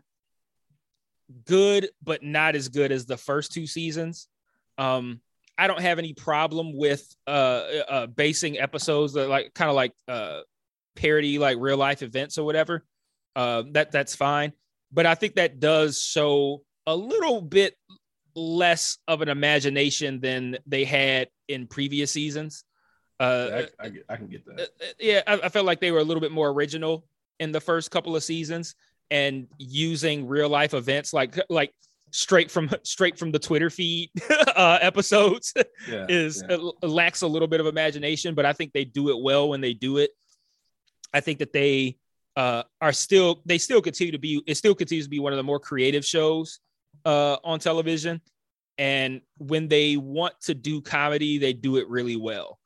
good, 1.45 1.89
but 2.03 2.23
not 2.23 2.55
as 2.55 2.69
good 2.69 2.91
as 2.91 3.05
the 3.05 3.17
first 3.17 3.51
two 3.51 3.67
seasons. 3.67 4.28
Um, 4.78 5.21
I 5.57 5.67
don't 5.67 5.82
have 5.82 5.99
any 5.99 6.13
problem 6.13 6.78
with 6.78 7.03
uh, 7.25 7.63
uh 7.89 8.07
basing 8.07 8.59
episodes 8.59 9.13
that 9.13 9.28
like 9.28 9.53
kind 9.53 9.69
of 9.69 9.75
like 9.75 9.93
uh 10.07 10.41
parody 10.95 11.39
like 11.39 11.57
real 11.59 11.78
life 11.78 12.03
events 12.03 12.38
or 12.38 12.45
whatever. 12.45 12.86
Uh, 13.36 13.63
that 13.71 13.91
that's 13.91 14.15
fine, 14.15 14.53
but 14.91 15.05
I 15.05 15.15
think 15.15 15.36
that 15.36 15.59
does 15.59 16.01
show 16.01 16.63
a 16.86 16.95
little 16.95 17.41
bit 17.41 17.75
less 18.36 18.97
of 19.07 19.21
an 19.21 19.30
imagination 19.30 20.19
than 20.19 20.57
they 20.65 20.86
had 20.86 21.30
in 21.47 21.67
previous 21.67 22.11
seasons. 22.11 22.63
Uh, 23.19 23.63
I, 23.80 23.86
I, 23.86 23.91
I, 24.09 24.15
can 24.15 24.28
get 24.28 24.45
that. 24.45 24.61
Uh, 24.61 24.86
yeah, 24.99 25.21
I, 25.25 25.34
I, 25.43 25.49
felt 25.49 25.65
like 25.65 25.80
they 25.80 25.91
were 25.91 25.99
a 25.99 26.03
little 26.03 26.21
bit 26.21 26.32
more 26.32 26.49
original 26.49 27.07
in 27.39 27.51
the 27.51 27.59
first 27.59 27.89
couple 27.89 28.15
of 28.15 28.23
seasons 28.23 28.75
and 29.11 29.47
using 29.57 30.27
real 30.27 30.49
life 30.49 30.73
events 30.73 31.13
like 31.13 31.39
like 31.49 31.71
straight 32.11 32.49
from 32.51 32.69
straight 32.83 33.17
from 33.17 33.31
the 33.31 33.39
Twitter 33.39 33.69
feed 33.69 34.09
uh, 34.55 34.79
episodes 34.81 35.53
yeah, 35.89 36.05
is 36.09 36.43
yeah. 36.49 36.57
lacks 36.81 37.21
a 37.21 37.27
little 37.27 37.47
bit 37.47 37.59
of 37.59 37.65
imagination, 37.67 38.35
but 38.35 38.45
I 38.45 38.53
think 38.53 38.73
they 38.73 38.85
do 38.85 39.09
it 39.09 39.21
well 39.21 39.49
when 39.49 39.61
they 39.61 39.73
do 39.73 39.97
it. 39.97 40.11
I 41.13 41.19
think 41.21 41.39
that 41.39 41.53
they 41.53 41.97
uh, 42.35 42.63
are 42.81 42.93
still 42.93 43.41
they 43.45 43.57
still 43.57 43.81
continue 43.81 44.11
to 44.11 44.19
be 44.19 44.41
it 44.45 44.55
still 44.55 44.75
continues 44.75 45.05
to 45.05 45.09
be 45.09 45.19
one 45.19 45.33
of 45.33 45.37
the 45.37 45.43
more 45.43 45.59
creative 45.59 46.05
shows 46.05 46.59
uh, 47.05 47.37
on 47.43 47.59
television. 47.59 48.21
And 48.79 49.21
when 49.39 49.67
they 49.67 49.97
want 49.97 50.39
to 50.41 50.53
do 50.53 50.81
comedy, 50.81 51.39
they 51.39 51.51
do 51.51 51.77
it 51.77 51.89
really 51.89 52.15
well. 52.15 52.59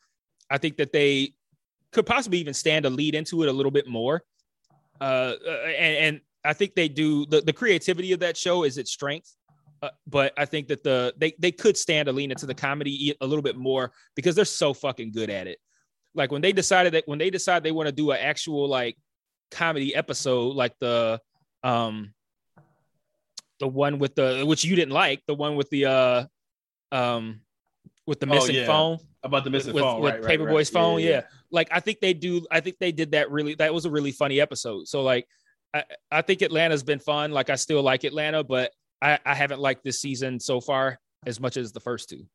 I 0.50 0.58
think 0.58 0.76
that 0.78 0.92
they 0.92 1.34
could 1.94 2.06
possibly 2.06 2.40
even 2.40 2.54
stand 2.54 2.84
to 2.84 2.90
lead 2.90 3.16
into 3.16 3.44
it 3.44 3.50
a 3.50 3.52
little 3.54 3.72
bit 3.72 3.88
more. 3.88 4.24
Uh, 5.00 5.36
uh, 5.48 5.52
and, 5.78 5.98
and 5.98 6.22
I 6.44 6.54
think 6.54 6.76
they 6.76 6.88
do 6.88 7.26
the, 7.26 7.42
the 7.42 7.54
creativity 7.54 8.14
of 8.14 8.20
that 8.22 8.38
show 8.38 8.64
is 8.64 8.78
its 8.78 8.92
strength. 8.92 9.36
Uh, 9.84 9.90
but 10.06 10.34
I 10.38 10.46
think 10.46 10.68
that 10.68 10.84
the 10.84 11.14
they 11.18 11.34
they 11.40 11.52
could 11.52 11.76
stand 11.76 12.06
to 12.06 12.12
lean 12.12 12.30
into 12.32 12.46
the 12.46 12.54
comedy 12.54 13.16
a 13.20 13.26
little 13.26 13.42
bit 13.42 13.58
more 13.58 13.92
because 14.16 14.36
they're 14.36 14.46
so 14.46 14.74
fucking 14.74 15.12
good 15.12 15.30
at 15.30 15.48
it. 15.48 15.58
Like 16.14 16.32
when 16.32 16.42
they 16.42 16.52
decided 16.52 16.94
that 16.94 17.08
when 17.08 17.20
they 17.20 17.30
decide 17.30 17.64
they 17.64 17.72
want 17.72 17.88
to 17.88 17.92
do 17.92 18.12
an 18.12 18.20
actual 18.20 18.68
like 18.68 18.98
comedy 19.50 19.96
episode, 19.96 20.56
like 20.56 20.74
the 20.80 21.20
um 21.64 22.14
the 23.60 23.68
one 23.68 23.98
with 23.98 24.14
the 24.16 24.44
which 24.46 24.64
you 24.64 24.76
didn't 24.76 24.94
like, 24.94 25.24
the 25.28 25.34
one 25.34 25.56
with 25.56 25.70
the 25.70 25.86
uh 25.86 26.26
um 26.92 27.42
with 28.06 28.20
the 28.20 28.28
oh, 28.28 28.36
missing 28.36 28.58
oh, 28.58 28.60
yeah. 28.60 28.66
phone 28.68 28.98
about 29.24 29.44
the 29.44 29.50
missing 29.50 29.74
with, 29.74 29.84
phone 29.84 30.02
with 30.02 30.16
right, 30.16 30.24
Paper 30.24 30.46
Boi's 30.46 30.72
right, 30.74 30.82
phone. 30.82 31.00
Yeah, 31.00 31.06
yeah. 31.06 31.16
yeah, 31.16 31.22
like 31.52 31.70
I 31.72 31.80
think 31.80 32.00
they 32.02 32.14
do. 32.14 32.46
I 32.52 32.60
think 32.60 32.78
they 32.80 32.92
did 32.92 33.12
that 33.12 33.32
really. 33.32 33.56
That 33.56 33.74
was 33.74 33.86
a 33.86 33.92
really 33.92 34.12
funny 34.12 34.42
episode. 34.42 34.88
So 34.88 35.02
like, 35.02 35.28
I, 35.74 35.84
I 36.12 36.22
think 36.22 36.42
Atlanta's 36.42 36.84
been 36.84 37.00
fun. 37.00 37.32
Like 37.32 37.50
I 37.50 37.56
still 37.56 37.82
like 37.82 38.04
Atlanta, 38.04 38.44
but 38.44 38.72
I, 39.02 39.20
I 39.26 39.36
haven't 39.36 39.60
liked 39.60 39.84
this 39.84 40.00
season 40.00 40.40
so 40.40 40.62
far 40.62 41.00
as 41.26 41.40
much 41.40 41.58
as 41.58 41.72
the 41.72 41.80
first 41.80 42.10
two. 42.10 42.26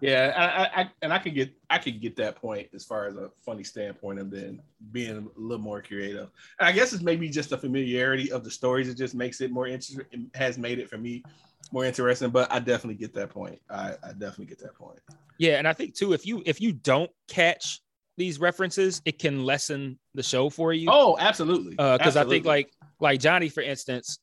Yeah, 0.00 0.32
I, 0.36 0.82
I, 0.82 0.90
and 1.02 1.12
I 1.12 1.18
could 1.18 1.34
get 1.34 1.52
I 1.70 1.78
could 1.78 2.00
get 2.00 2.14
that 2.16 2.36
point 2.36 2.68
as 2.72 2.84
far 2.84 3.06
as 3.06 3.16
a 3.16 3.30
funny 3.44 3.64
standpoint 3.64 4.20
of 4.20 4.30
then 4.30 4.62
being 4.92 5.16
a 5.16 5.40
little 5.40 5.62
more 5.62 5.82
creative. 5.82 6.30
And 6.60 6.68
I 6.68 6.72
guess 6.72 6.92
it's 6.92 7.02
maybe 7.02 7.28
just 7.28 7.50
the 7.50 7.58
familiarity 7.58 8.30
of 8.30 8.44
the 8.44 8.50
stories 8.50 8.86
that 8.86 8.96
just 8.96 9.14
makes 9.14 9.40
it 9.40 9.50
more 9.50 9.66
interesting. 9.66 10.30
Has 10.34 10.56
made 10.56 10.78
it 10.78 10.88
for 10.88 10.98
me 10.98 11.24
more 11.72 11.84
interesting. 11.84 12.30
But 12.30 12.52
I 12.52 12.60
definitely 12.60 12.94
get 12.94 13.12
that 13.14 13.30
point. 13.30 13.60
I, 13.68 13.94
I 14.04 14.12
definitely 14.12 14.46
get 14.46 14.60
that 14.60 14.74
point. 14.74 15.00
Yeah, 15.38 15.58
and 15.58 15.66
I 15.66 15.72
think 15.72 15.94
too 15.94 16.12
if 16.12 16.26
you 16.26 16.42
if 16.46 16.60
you 16.60 16.72
don't 16.72 17.10
catch 17.26 17.80
these 18.18 18.38
references, 18.38 19.00
it 19.04 19.18
can 19.18 19.44
lessen 19.44 19.98
the 20.14 20.22
show 20.22 20.50
for 20.50 20.72
you. 20.72 20.88
Oh, 20.90 21.16
absolutely. 21.18 21.70
Because 21.70 22.16
uh, 22.16 22.22
I 22.22 22.24
think 22.24 22.44
like 22.44 22.70
like 23.00 23.20
Johnny, 23.20 23.48
for 23.48 23.62
instance, 23.62 24.18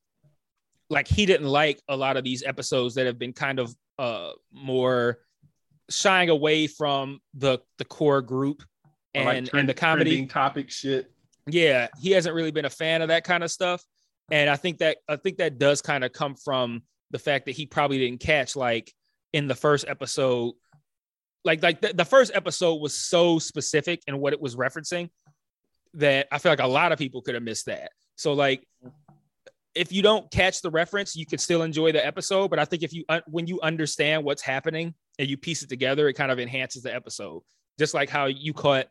like 0.89 1.07
he 1.07 1.25
didn't 1.25 1.47
like 1.47 1.81
a 1.87 1.95
lot 1.95 2.17
of 2.17 2.23
these 2.23 2.43
episodes 2.43 2.95
that 2.95 3.05
have 3.05 3.17
been 3.17 3.33
kind 3.33 3.59
of 3.59 3.73
uh 3.97 4.31
more 4.51 5.19
shying 5.89 6.29
away 6.29 6.67
from 6.67 7.19
the 7.33 7.59
the 7.77 7.85
core 7.85 8.21
group 8.21 8.63
and, 9.13 9.25
like 9.25 9.45
trend, 9.45 9.59
and 9.61 9.69
the 9.69 9.73
comedy 9.73 10.25
topic 10.25 10.69
shit. 10.69 11.11
Yeah, 11.47 11.87
he 12.01 12.11
hasn't 12.11 12.35
really 12.35 12.51
been 12.51 12.65
a 12.65 12.69
fan 12.69 13.01
of 13.01 13.07
that 13.09 13.23
kind 13.23 13.43
of 13.43 13.51
stuff. 13.51 13.83
And 14.31 14.49
I 14.49 14.55
think 14.55 14.79
that 14.79 14.97
I 15.07 15.15
think 15.15 15.37
that 15.37 15.57
does 15.57 15.81
kind 15.81 16.03
of 16.03 16.11
come 16.11 16.35
from 16.35 16.83
the 17.11 17.19
fact 17.19 17.45
that 17.45 17.55
he 17.55 17.65
probably 17.65 17.99
didn't 17.99 18.19
catch 18.19 18.55
like 18.55 18.91
in 19.31 19.47
the 19.47 19.55
first 19.55 19.85
episode 19.87 20.53
like 21.45 21.63
like 21.63 21.79
the, 21.81 21.93
the 21.93 22.05
first 22.05 22.31
episode 22.33 22.75
was 22.75 22.97
so 22.97 23.39
specific 23.39 24.01
in 24.07 24.19
what 24.19 24.33
it 24.33 24.41
was 24.41 24.55
referencing 24.55 25.09
that 25.93 26.27
I 26.31 26.39
feel 26.39 26.51
like 26.51 26.59
a 26.59 26.67
lot 26.67 26.91
of 26.91 26.99
people 26.99 27.21
could 27.21 27.35
have 27.35 27.43
missed 27.43 27.67
that. 27.67 27.91
So 28.15 28.33
like 28.33 28.67
if 29.75 29.91
you 29.91 30.01
don't 30.01 30.29
catch 30.31 30.61
the 30.61 30.71
reference, 30.71 31.15
you 31.15 31.25
can 31.25 31.37
still 31.37 31.61
enjoy 31.61 31.91
the 31.91 32.05
episode. 32.05 32.49
But 32.49 32.59
I 32.59 32.65
think 32.65 32.83
if 32.83 32.93
you 32.93 33.05
when 33.27 33.47
you 33.47 33.61
understand 33.61 34.23
what's 34.23 34.41
happening 34.41 34.93
and 35.19 35.29
you 35.29 35.37
piece 35.37 35.61
it 35.61 35.69
together, 35.69 36.07
it 36.07 36.13
kind 36.13 36.31
of 36.31 36.39
enhances 36.39 36.83
the 36.83 36.93
episode. 36.93 37.41
Just 37.77 37.93
like 37.93 38.09
how 38.09 38.25
you 38.25 38.53
caught, 38.53 38.87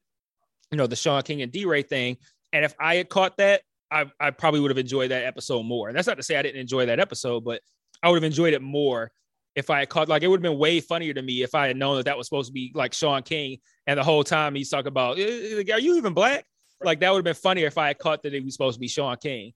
you 0.71 0.79
know, 0.79 0.87
the 0.87 0.97
Shaun 0.97 1.23
King 1.23 1.43
and 1.43 1.51
DeRay 1.51 1.83
thing. 1.83 2.19
And 2.53 2.65
if 2.65 2.75
I 2.79 2.97
had 2.97 3.09
caught 3.09 3.37
that, 3.39 3.63
I, 3.91 4.07
I 4.21 4.31
probably 4.31 4.61
would 4.61 4.71
have 4.71 4.79
enjoyed 4.79 5.11
that 5.11 5.25
episode 5.25 5.65
more. 5.65 5.89
And 5.89 5.97
that's 5.97 6.07
not 6.07 6.19
to 6.19 6.23
say 6.23 6.37
I 6.37 6.43
didn't 6.43 6.61
enjoy 6.61 6.87
that 6.87 7.01
episode, 7.01 7.45
but 7.45 7.61
I 8.03 8.09
would 8.09 8.17
have 8.17 8.25
enjoyed 8.25 8.55
it 8.55 8.63
more 8.63 9.11
if 9.57 9.71
I 9.71 9.81
had 9.81 9.89
caught. 9.89 10.09
Like 10.09 10.23
it 10.23 10.29
would 10.29 10.39
have 10.39 10.51
been 10.53 10.59
way 10.59 10.81
funnier 10.81 11.15
to 11.15 11.23
me 11.23 11.43
if 11.43 11.55
I 11.55 11.69
had 11.69 11.77
known 11.77 11.97
that 11.97 12.07
that 12.07 12.19
was 12.19 12.27
supposed 12.27 12.49
to 12.49 12.53
be 12.53 12.73
like 12.75 12.93
Shaun 12.93 13.23
King, 13.23 13.59
and 13.87 13.99
the 13.99 14.05
whole 14.05 14.25
time 14.25 14.55
he's 14.55 14.71
talking 14.71 14.89
about, 14.89 15.19
"Are 15.19 15.21
you 15.21 15.97
even 15.97 16.15
black?" 16.15 16.45
Like 16.83 17.01
that 17.01 17.11
would 17.11 17.19
have 17.19 17.25
been 17.25 17.35
funnier 17.35 17.67
if 17.67 17.79
I 17.79 17.89
had 17.89 17.99
caught 17.99 18.23
that 18.23 18.35
it 18.35 18.45
was 18.45 18.55
supposed 18.55 18.77
to 18.77 18.81
be 18.81 18.89
Shaun 18.89 19.17
King 19.17 19.53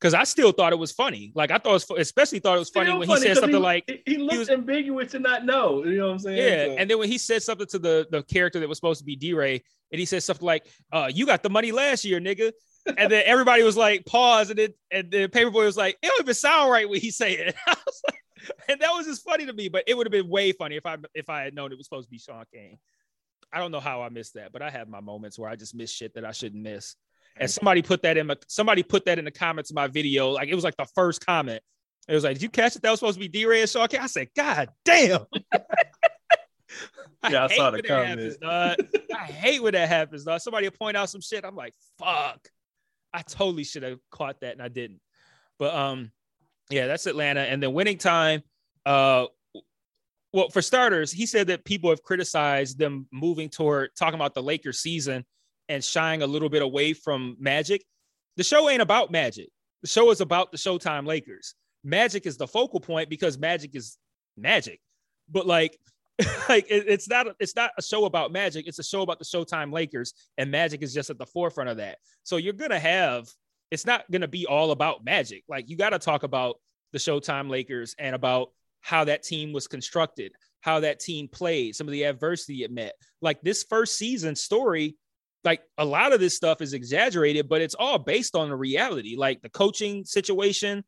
because 0.00 0.14
I 0.14 0.24
still 0.24 0.52
thought 0.52 0.72
it 0.72 0.78
was 0.78 0.92
funny. 0.92 1.32
Like 1.34 1.50
I 1.50 1.58
thought, 1.58 1.70
it 1.70 1.90
was, 1.90 1.90
especially 1.98 2.38
thought 2.38 2.56
it 2.56 2.60
was 2.60 2.70
funny 2.70 2.92
when 2.92 3.08
funny, 3.08 3.20
he 3.20 3.26
said 3.26 3.36
something 3.38 3.56
he, 3.56 3.62
like 3.62 4.02
he 4.06 4.16
looked 4.16 4.32
he 4.32 4.38
was, 4.38 4.50
ambiguous 4.50 5.12
to 5.12 5.18
not 5.18 5.44
know. 5.44 5.84
You 5.84 5.98
know 5.98 6.06
what 6.06 6.12
I'm 6.12 6.18
saying? 6.20 6.36
Yeah, 6.36 6.66
so. 6.66 6.80
and 6.80 6.90
then 6.90 6.98
when 6.98 7.08
he 7.08 7.18
said 7.18 7.42
something 7.42 7.66
to 7.68 7.78
the 7.78 8.06
the 8.10 8.22
character 8.22 8.60
that 8.60 8.68
was 8.68 8.78
supposed 8.78 9.00
to 9.00 9.04
be 9.04 9.16
DeRay, 9.16 9.62
and 9.92 9.98
he 9.98 10.04
said 10.04 10.22
something 10.22 10.46
like, 10.46 10.66
uh, 10.92 11.10
"You 11.12 11.26
got 11.26 11.42
the 11.42 11.50
money 11.50 11.72
last 11.72 12.04
year, 12.04 12.20
nigga." 12.20 12.52
and 12.96 13.10
then 13.10 13.24
everybody 13.26 13.62
was 13.64 13.76
like, 13.76 14.06
"Pause," 14.06 14.50
and 14.50 14.58
then 14.58 14.74
and 14.90 15.10
the 15.10 15.26
Paper 15.28 15.50
Boi 15.50 15.64
was 15.64 15.76
like, 15.76 15.98
"It 16.02 16.06
don't 16.06 16.20
even 16.20 16.34
sound 16.34 16.70
right 16.70 16.88
when 16.88 17.00
he 17.00 17.10
say 17.10 17.34
it." 17.34 17.54
and 18.68 18.80
that 18.80 18.90
was 18.92 19.06
just 19.06 19.24
funny 19.24 19.46
to 19.46 19.52
me. 19.52 19.68
But 19.68 19.84
it 19.86 19.96
would 19.96 20.06
have 20.06 20.12
been 20.12 20.28
way 20.28 20.52
funny 20.52 20.76
if 20.76 20.86
I 20.86 20.96
if 21.14 21.28
I 21.28 21.42
had 21.42 21.54
known 21.54 21.72
it 21.72 21.78
was 21.78 21.86
supposed 21.86 22.08
to 22.08 22.10
be 22.10 22.18
Shaun 22.18 22.44
King. 22.52 22.78
I 23.52 23.58
don't 23.58 23.70
know 23.70 23.80
how 23.80 24.02
I 24.02 24.08
missed 24.08 24.34
that, 24.34 24.52
but 24.52 24.62
I 24.62 24.70
have 24.70 24.88
my 24.88 25.00
moments 25.00 25.38
where 25.38 25.48
I 25.48 25.56
just 25.56 25.74
miss 25.74 25.90
shit 25.90 26.14
that 26.14 26.24
I 26.24 26.32
shouldn't 26.32 26.62
miss. 26.62 26.96
And 27.40 27.50
somebody 27.50 27.82
put 27.82 28.02
that 28.02 28.16
in 28.16 28.26
my 28.26 28.36
somebody 28.48 28.82
put 28.82 29.04
that 29.06 29.18
in 29.18 29.24
the 29.24 29.30
comments 29.30 29.70
of 29.70 29.76
my 29.76 29.86
video. 29.86 30.30
Like 30.30 30.48
it 30.48 30.54
was 30.54 30.64
like 30.64 30.76
the 30.76 30.86
first 30.94 31.24
comment. 31.24 31.62
It 32.08 32.14
was 32.14 32.24
like, 32.24 32.34
"Did 32.34 32.42
you 32.42 32.48
catch 32.48 32.74
it? 32.74 32.82
That 32.82 32.90
was 32.90 33.00
supposed 33.00 33.20
to 33.20 33.28
be 33.28 33.28
DeRay 33.28 33.60
and 33.60 33.70
Shaw." 33.70 33.86
I 33.90 34.06
said, 34.06 34.28
"God 34.34 34.70
damn." 34.84 35.26
I 37.22 37.30
yeah, 37.30 37.44
I 37.44 37.56
saw 37.56 37.70
the 37.70 37.82
comment. 37.82 38.36
Happens, 38.42 38.86
I 39.14 39.24
hate 39.24 39.62
when 39.62 39.72
that 39.72 39.88
happens. 39.88 40.24
Dog. 40.24 40.40
Somebody 40.40 40.66
will 40.66 40.76
point 40.76 40.96
out 40.96 41.10
some 41.10 41.20
shit. 41.20 41.44
I'm 41.44 41.56
like, 41.56 41.74
"Fuck." 41.98 42.48
I 43.12 43.22
totally 43.22 43.64
should 43.64 43.82
have 43.82 43.98
caught 44.10 44.40
that 44.40 44.52
and 44.52 44.62
I 44.62 44.68
didn't. 44.68 45.00
But 45.58 45.74
um, 45.74 46.12
yeah, 46.70 46.86
that's 46.86 47.06
Atlanta. 47.06 47.40
And 47.40 47.62
then 47.62 47.72
winning 47.72 47.98
time. 47.98 48.42
Uh, 48.84 49.26
well, 50.32 50.50
for 50.50 50.60
starters, 50.60 51.10
he 51.10 51.26
said 51.26 51.46
that 51.46 51.64
people 51.64 51.90
have 51.90 52.02
criticized 52.02 52.78
them 52.78 53.06
moving 53.10 53.48
toward 53.48 53.90
talking 53.98 54.14
about 54.14 54.34
the 54.34 54.42
Lakers 54.42 54.80
season 54.80 55.24
and 55.68 55.82
shying 55.82 56.22
a 56.22 56.26
little 56.26 56.48
bit 56.48 56.62
away 56.62 56.92
from 56.92 57.36
Magic. 57.38 57.84
The 58.36 58.44
show 58.44 58.68
ain't 58.68 58.82
about 58.82 59.10
Magic. 59.10 59.48
The 59.82 59.88
show 59.88 60.10
is 60.10 60.20
about 60.20 60.52
the 60.52 60.58
Showtime 60.58 61.06
Lakers. 61.06 61.54
Magic 61.84 62.26
is 62.26 62.36
the 62.36 62.46
focal 62.46 62.80
point 62.80 63.08
because 63.08 63.38
Magic 63.38 63.74
is 63.74 63.96
Magic. 64.36 64.80
But 65.30 65.46
like, 65.46 65.78
like 66.48 66.66
it, 66.68 66.84
it's 66.88 67.08
not 67.08 67.28
it's 67.38 67.56
not 67.56 67.70
a 67.78 67.82
show 67.82 68.04
about 68.04 68.32
Magic. 68.32 68.66
It's 68.66 68.78
a 68.78 68.84
show 68.84 69.02
about 69.02 69.18
the 69.18 69.24
Showtime 69.24 69.72
Lakers, 69.72 70.12
and 70.36 70.50
Magic 70.50 70.82
is 70.82 70.92
just 70.92 71.10
at 71.10 71.18
the 71.18 71.26
forefront 71.26 71.70
of 71.70 71.76
that. 71.78 71.98
So 72.24 72.36
you're 72.36 72.52
gonna 72.52 72.78
have 72.78 73.28
it's 73.70 73.86
not 73.86 74.10
gonna 74.10 74.28
be 74.28 74.46
all 74.46 74.70
about 74.70 75.04
Magic. 75.04 75.44
Like 75.48 75.68
you 75.68 75.76
got 75.76 75.90
to 75.90 75.98
talk 75.98 76.22
about 76.22 76.58
the 76.92 76.98
Showtime 76.98 77.50
Lakers 77.50 77.94
and 77.98 78.14
about 78.14 78.50
how 78.80 79.04
that 79.04 79.22
team 79.22 79.52
was 79.52 79.66
constructed, 79.66 80.32
how 80.60 80.80
that 80.80 81.00
team 81.00 81.28
played, 81.28 81.74
some 81.74 81.86
of 81.86 81.92
the 81.92 82.04
adversity 82.04 82.64
it 82.64 82.70
met. 82.70 82.94
Like 83.20 83.40
this 83.42 83.64
first 83.64 83.96
season 83.96 84.36
story 84.36 84.96
like 85.44 85.62
a 85.78 85.84
lot 85.84 86.12
of 86.12 86.20
this 86.20 86.36
stuff 86.36 86.60
is 86.60 86.74
exaggerated, 86.74 87.48
but 87.48 87.60
it's 87.60 87.74
all 87.74 87.98
based 87.98 88.34
on 88.34 88.48
the 88.48 88.56
reality. 88.56 89.16
Like 89.16 89.40
the 89.40 89.48
coaching 89.48 90.04
situation, 90.04 90.84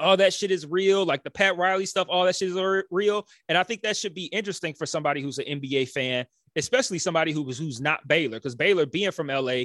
all 0.00 0.16
that 0.16 0.32
shit 0.32 0.50
is 0.50 0.66
real. 0.66 1.04
Like 1.04 1.22
the 1.22 1.30
Pat 1.30 1.56
Riley 1.56 1.86
stuff, 1.86 2.08
all 2.10 2.24
that 2.24 2.36
shit 2.36 2.48
is 2.48 2.84
real. 2.90 3.26
And 3.48 3.58
I 3.58 3.62
think 3.62 3.82
that 3.82 3.96
should 3.96 4.14
be 4.14 4.26
interesting 4.26 4.74
for 4.74 4.86
somebody 4.86 5.22
who's 5.22 5.38
an 5.38 5.60
NBA 5.60 5.90
fan, 5.90 6.26
especially 6.56 6.98
somebody 6.98 7.32
who 7.32 7.42
was 7.42 7.58
who's 7.58 7.80
not 7.80 8.06
Baylor, 8.08 8.38
because 8.38 8.54
Baylor 8.54 8.86
being 8.86 9.12
from 9.12 9.28
LA, 9.28 9.64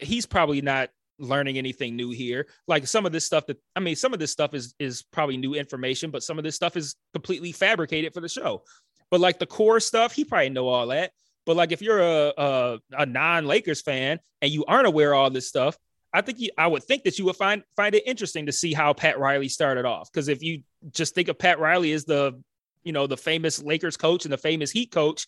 he's 0.00 0.26
probably 0.26 0.60
not 0.60 0.90
learning 1.22 1.56
anything 1.56 1.96
new 1.96 2.10
here. 2.10 2.46
Like 2.66 2.86
some 2.86 3.06
of 3.06 3.12
this 3.12 3.24
stuff 3.24 3.46
that 3.46 3.58
I 3.76 3.80
mean, 3.80 3.96
some 3.96 4.12
of 4.12 4.18
this 4.18 4.32
stuff 4.32 4.54
is 4.54 4.74
is 4.78 5.02
probably 5.02 5.36
new 5.36 5.54
information, 5.54 6.10
but 6.10 6.22
some 6.22 6.38
of 6.38 6.44
this 6.44 6.56
stuff 6.56 6.76
is 6.76 6.96
completely 7.12 7.52
fabricated 7.52 8.12
for 8.12 8.20
the 8.20 8.28
show. 8.28 8.64
But 9.10 9.20
like 9.20 9.38
the 9.38 9.46
core 9.46 9.80
stuff, 9.80 10.12
he 10.12 10.24
probably 10.24 10.50
know 10.50 10.68
all 10.68 10.88
that. 10.88 11.12
But 11.46 11.56
like 11.56 11.72
if 11.72 11.80
you're 11.80 12.00
a 12.00 12.32
a, 12.36 12.78
a 12.92 13.06
non 13.06 13.46
Lakers 13.46 13.80
fan 13.80 14.18
and 14.40 14.50
you 14.50 14.64
aren't 14.66 14.86
aware 14.86 15.12
of 15.12 15.18
all 15.18 15.30
this 15.30 15.48
stuff, 15.48 15.76
I 16.12 16.20
think 16.20 16.40
you, 16.40 16.50
I 16.58 16.66
would 16.66 16.82
think 16.82 17.04
that 17.04 17.18
you 17.18 17.24
would 17.26 17.36
find 17.36 17.62
find 17.76 17.94
it 17.94 18.02
interesting 18.06 18.46
to 18.46 18.52
see 18.52 18.72
how 18.72 18.92
Pat 18.92 19.18
Riley 19.18 19.48
started 19.48 19.84
off. 19.84 20.10
Because 20.12 20.28
if 20.28 20.42
you 20.42 20.62
just 20.90 21.14
think 21.14 21.28
of 21.28 21.38
Pat 21.38 21.58
Riley 21.58 21.92
as 21.92 22.04
the 22.04 22.40
you 22.82 22.92
know 22.92 23.06
the 23.06 23.16
famous 23.16 23.62
Lakers 23.62 23.96
coach 23.96 24.24
and 24.24 24.32
the 24.32 24.38
famous 24.38 24.70
Heat 24.70 24.90
coach, 24.90 25.26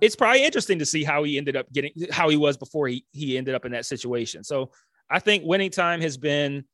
it's 0.00 0.16
probably 0.16 0.44
interesting 0.44 0.78
to 0.78 0.86
see 0.86 1.04
how 1.04 1.24
he 1.24 1.38
ended 1.38 1.56
up 1.56 1.70
getting 1.72 1.92
how 2.10 2.28
he 2.28 2.36
was 2.36 2.56
before 2.56 2.88
he 2.88 3.04
he 3.12 3.36
ended 3.36 3.54
up 3.54 3.64
in 3.64 3.72
that 3.72 3.86
situation. 3.86 4.44
So 4.44 4.70
I 5.10 5.18
think 5.18 5.44
winning 5.44 5.70
time 5.70 6.00
has 6.00 6.16
been 6.16 6.64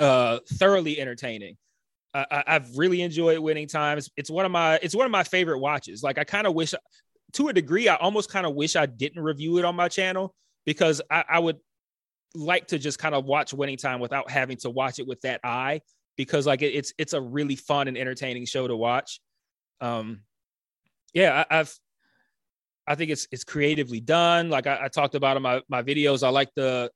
uh, 0.00 0.38
thoroughly 0.54 1.00
entertaining. 1.00 1.56
I, 2.14 2.44
have 2.46 2.70
really 2.76 3.02
enjoyed 3.02 3.38
winning 3.38 3.68
times. 3.68 4.08
It's 4.16 4.30
one 4.30 4.46
of 4.46 4.52
my 4.52 4.78
it's 4.82 4.94
one 4.94 5.04
of 5.04 5.12
my 5.12 5.22
favorite 5.22 5.58
watches. 5.58 6.02
Like 6.02 6.16
I 6.16 6.24
kind 6.24 6.46
of 6.46 6.54
wish, 6.54 6.72
to 7.34 7.48
a 7.48 7.52
degree, 7.52 7.88
I 7.88 7.96
almost 7.96 8.30
kind 8.30 8.46
of 8.46 8.54
wish 8.54 8.74
I 8.74 8.86
didn't 8.86 9.22
review 9.22 9.58
it 9.58 9.66
on 9.66 9.76
my 9.76 9.88
channel 9.88 10.34
because 10.64 11.02
I, 11.10 11.24
I 11.28 11.38
would 11.38 11.58
like 12.34 12.68
to 12.68 12.78
just 12.78 12.98
kind 12.98 13.14
of 13.14 13.26
watch 13.26 13.52
winning 13.52 13.76
time 13.76 14.00
without 14.00 14.30
having 14.30 14.56
to 14.58 14.70
watch 14.70 14.98
it 14.98 15.06
with 15.06 15.20
that 15.22 15.40
eye 15.44 15.82
because 16.16 16.46
like 16.46 16.62
it, 16.62 16.74
it's 16.74 16.94
it's 16.96 17.12
a 17.12 17.20
really 17.20 17.56
fun 17.56 17.88
and 17.88 17.98
entertaining 17.98 18.46
show 18.46 18.66
to 18.66 18.76
watch. 18.76 19.20
Um, 19.80 20.20
yeah, 21.12 21.44
I, 21.50 21.56
have 21.56 21.72
I 22.86 22.94
think 22.94 23.10
it's 23.10 23.28
it's 23.30 23.44
creatively 23.44 24.00
done. 24.00 24.48
Like 24.48 24.66
I, 24.66 24.84
I 24.84 24.88
talked 24.88 25.14
about 25.14 25.36
in 25.36 25.42
my 25.42 25.60
my 25.68 25.82
videos, 25.82 26.22
I 26.22 26.30
like 26.30 26.48
the 26.56 26.90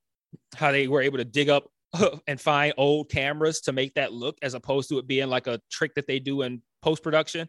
how 0.55 0.73
they 0.73 0.89
were 0.89 1.03
able 1.03 1.19
to 1.19 1.25
dig 1.25 1.49
up 1.49 1.65
and 2.27 2.41
find 2.41 2.75
old 2.77 3.11
cameras 3.11 3.61
to 3.63 3.73
make 3.73 3.95
that 3.95 4.13
look 4.13 4.39
as 4.43 4.55
opposed 4.55 4.89
to 4.89 4.99
it 4.99 5.07
being 5.07 5.29
like 5.29 5.47
a 5.47 5.61
trick 5.71 5.95
that 5.95 6.07
they 6.07 6.19
do 6.19 6.43
in 6.43 6.63
post 6.83 7.03
production. 7.03 7.49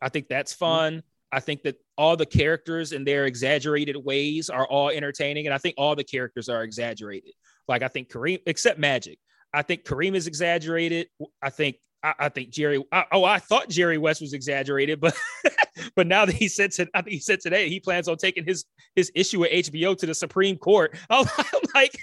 I 0.00 0.08
think 0.08 0.28
that's 0.28 0.52
mm-hmm. 0.52 0.64
fun. 0.64 1.02
I 1.32 1.40
think 1.40 1.62
that 1.64 1.76
all 1.98 2.16
the 2.16 2.26
characters 2.26 2.92
in 2.92 3.04
their 3.04 3.26
exaggerated 3.26 3.96
ways 3.96 4.50
are 4.50 4.66
all 4.66 4.90
entertaining. 4.90 5.46
And 5.46 5.54
I 5.54 5.58
think 5.58 5.74
all 5.76 5.96
the 5.96 6.04
characters 6.04 6.48
are 6.48 6.62
exaggerated. 6.62 7.32
Like 7.66 7.82
I 7.82 7.88
think 7.88 8.08
Kareem, 8.08 8.40
except 8.46 8.78
Magic. 8.78 9.18
I 9.52 9.62
think 9.62 9.84
Kareem 9.84 10.14
is 10.14 10.26
exaggerated. 10.26 11.08
I 11.42 11.50
think 11.50 11.76
I, 12.04 12.14
I 12.18 12.28
think 12.28 12.50
Jerry. 12.50 12.84
I, 12.92 13.04
oh, 13.12 13.24
I 13.24 13.38
thought 13.38 13.70
Jerry 13.70 13.96
West 13.96 14.20
was 14.20 14.34
exaggerated, 14.34 15.00
but 15.00 15.16
but 15.96 16.06
now 16.06 16.26
that 16.26 16.34
he 16.34 16.48
said 16.48 16.70
to, 16.72 16.86
I 16.92 17.00
think 17.00 17.14
he 17.14 17.20
said 17.20 17.40
today 17.40 17.70
he 17.70 17.80
plans 17.80 18.08
on 18.08 18.18
taking 18.18 18.44
his 18.44 18.66
his 18.94 19.10
issue 19.14 19.40
with 19.40 19.50
HBO 19.50 19.96
to 19.96 20.06
the 20.06 20.14
Supreme 20.14 20.58
Court. 20.58 20.96
I'm, 21.08 21.26
I'm 21.38 21.60
like, 21.74 21.96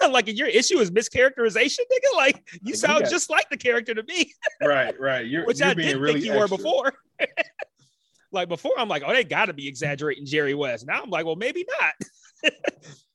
I'm 0.00 0.12
like 0.12 0.28
your 0.28 0.46
issue 0.46 0.78
is 0.78 0.92
mischaracterization, 0.92 1.80
nigga. 1.80 2.16
Like 2.16 2.46
you 2.62 2.76
sound 2.76 3.02
got, 3.02 3.10
just 3.10 3.30
like 3.30 3.50
the 3.50 3.56
character 3.56 3.94
to 3.94 4.04
me. 4.04 4.32
right, 4.62 4.98
right. 5.00 5.26
You're, 5.26 5.44
which 5.44 5.58
you're 5.58 5.68
I 5.68 5.74
didn't 5.74 6.00
really 6.00 6.20
think 6.20 6.26
you 6.26 6.40
extra. 6.40 6.56
were 6.56 6.56
before. 6.56 6.92
like 8.30 8.48
before, 8.48 8.72
I'm 8.78 8.88
like, 8.88 9.02
oh, 9.04 9.12
they 9.12 9.24
got 9.24 9.46
to 9.46 9.52
be 9.52 9.66
exaggerating 9.66 10.24
Jerry 10.24 10.54
West. 10.54 10.86
Now 10.86 11.02
I'm 11.02 11.10
like, 11.10 11.26
well, 11.26 11.36
maybe 11.36 11.66
not. 11.80 12.52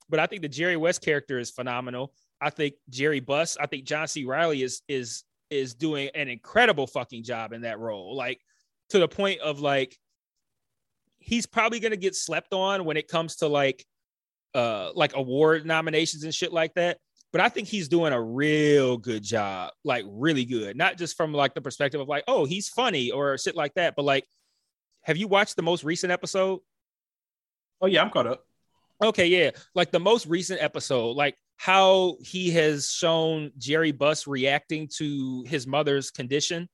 but 0.09 0.19
I 0.19 0.25
think 0.25 0.41
the 0.41 0.49
Jerry 0.49 0.75
West 0.75 1.01
character 1.01 1.39
is 1.39 1.51
phenomenal. 1.51 2.11
I 2.41 2.49
think 2.49 2.75
Jerry 2.89 3.21
Buss. 3.21 3.55
I 3.57 3.65
think 3.65 3.85
John 3.85 4.09
C. 4.09 4.25
Reilly 4.25 4.61
is 4.61 4.81
is 4.89 5.23
is 5.49 5.73
doing 5.73 6.09
an 6.15 6.27
incredible 6.27 6.87
fucking 6.87 7.23
job 7.23 7.53
in 7.53 7.61
that 7.61 7.79
role. 7.79 8.15
Like 8.15 8.39
to 8.89 8.99
the 8.99 9.07
point 9.07 9.41
of 9.41 9.59
like 9.59 9.97
he's 11.19 11.45
probably 11.45 11.79
gonna 11.79 11.97
get 11.97 12.15
slept 12.15 12.53
on 12.53 12.85
when 12.85 12.97
it 12.97 13.07
comes 13.07 13.37
to 13.37 13.47
like 13.47 13.85
uh 14.55 14.91
like 14.95 15.15
award 15.15 15.65
nominations 15.65 16.23
and 16.23 16.33
shit 16.33 16.53
like 16.53 16.73
that. 16.75 16.97
But 17.31 17.41
I 17.41 17.49
think 17.49 17.67
he's 17.67 17.89
doing 17.89 18.13
a 18.13 18.21
real 18.21 18.97
good 18.97 19.21
job, 19.21 19.71
like 19.83 20.05
really 20.07 20.45
good. 20.45 20.77
Not 20.77 20.97
just 20.97 21.17
from 21.17 21.33
like 21.33 21.53
the 21.53 21.61
perspective 21.61 21.99
of 21.99 22.07
like, 22.07 22.23
oh, 22.27 22.45
he's 22.45 22.69
funny 22.69 23.11
or 23.11 23.37
shit 23.37 23.55
like 23.55 23.73
that, 23.73 23.95
but 23.97 24.05
like, 24.05 24.25
have 25.01 25.17
you 25.17 25.27
watched 25.27 25.57
the 25.57 25.61
most 25.61 25.83
recent 25.83 26.11
episode? 26.11 26.61
Oh 27.81 27.87
yeah, 27.87 28.01
I'm 28.01 28.09
caught 28.09 28.27
up. 28.27 28.43
Okay, 29.03 29.27
yeah. 29.27 29.51
Like 29.75 29.91
the 29.91 29.99
most 29.99 30.25
recent 30.25 30.61
episode, 30.61 31.11
like 31.11 31.35
how 31.57 32.17
he 32.21 32.51
has 32.51 32.89
shown 32.89 33.51
Jerry 33.57 33.91
Buss 33.91 34.27
reacting 34.27 34.87
to 34.97 35.43
his 35.47 35.67
mother's 35.67 36.11
condition. 36.11 36.69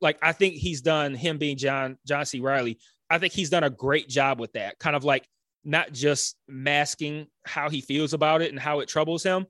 Like 0.00 0.18
I 0.22 0.32
think 0.32 0.54
he's 0.54 0.82
done 0.82 1.14
him 1.14 1.38
being 1.38 1.56
John 1.56 1.98
John 2.06 2.24
C. 2.26 2.40
Reilly. 2.40 2.78
I 3.08 3.18
think 3.18 3.32
he's 3.32 3.50
done 3.50 3.64
a 3.64 3.70
great 3.70 4.08
job 4.08 4.38
with 4.38 4.52
that. 4.52 4.78
Kind 4.78 4.94
of 4.94 5.04
like 5.04 5.26
not 5.64 5.92
just 5.92 6.36
masking 6.48 7.26
how 7.44 7.68
he 7.68 7.80
feels 7.80 8.14
about 8.14 8.40
it 8.42 8.50
and 8.50 8.60
how 8.60 8.80
it 8.80 8.88
troubles 8.88 9.22
him, 9.22 9.46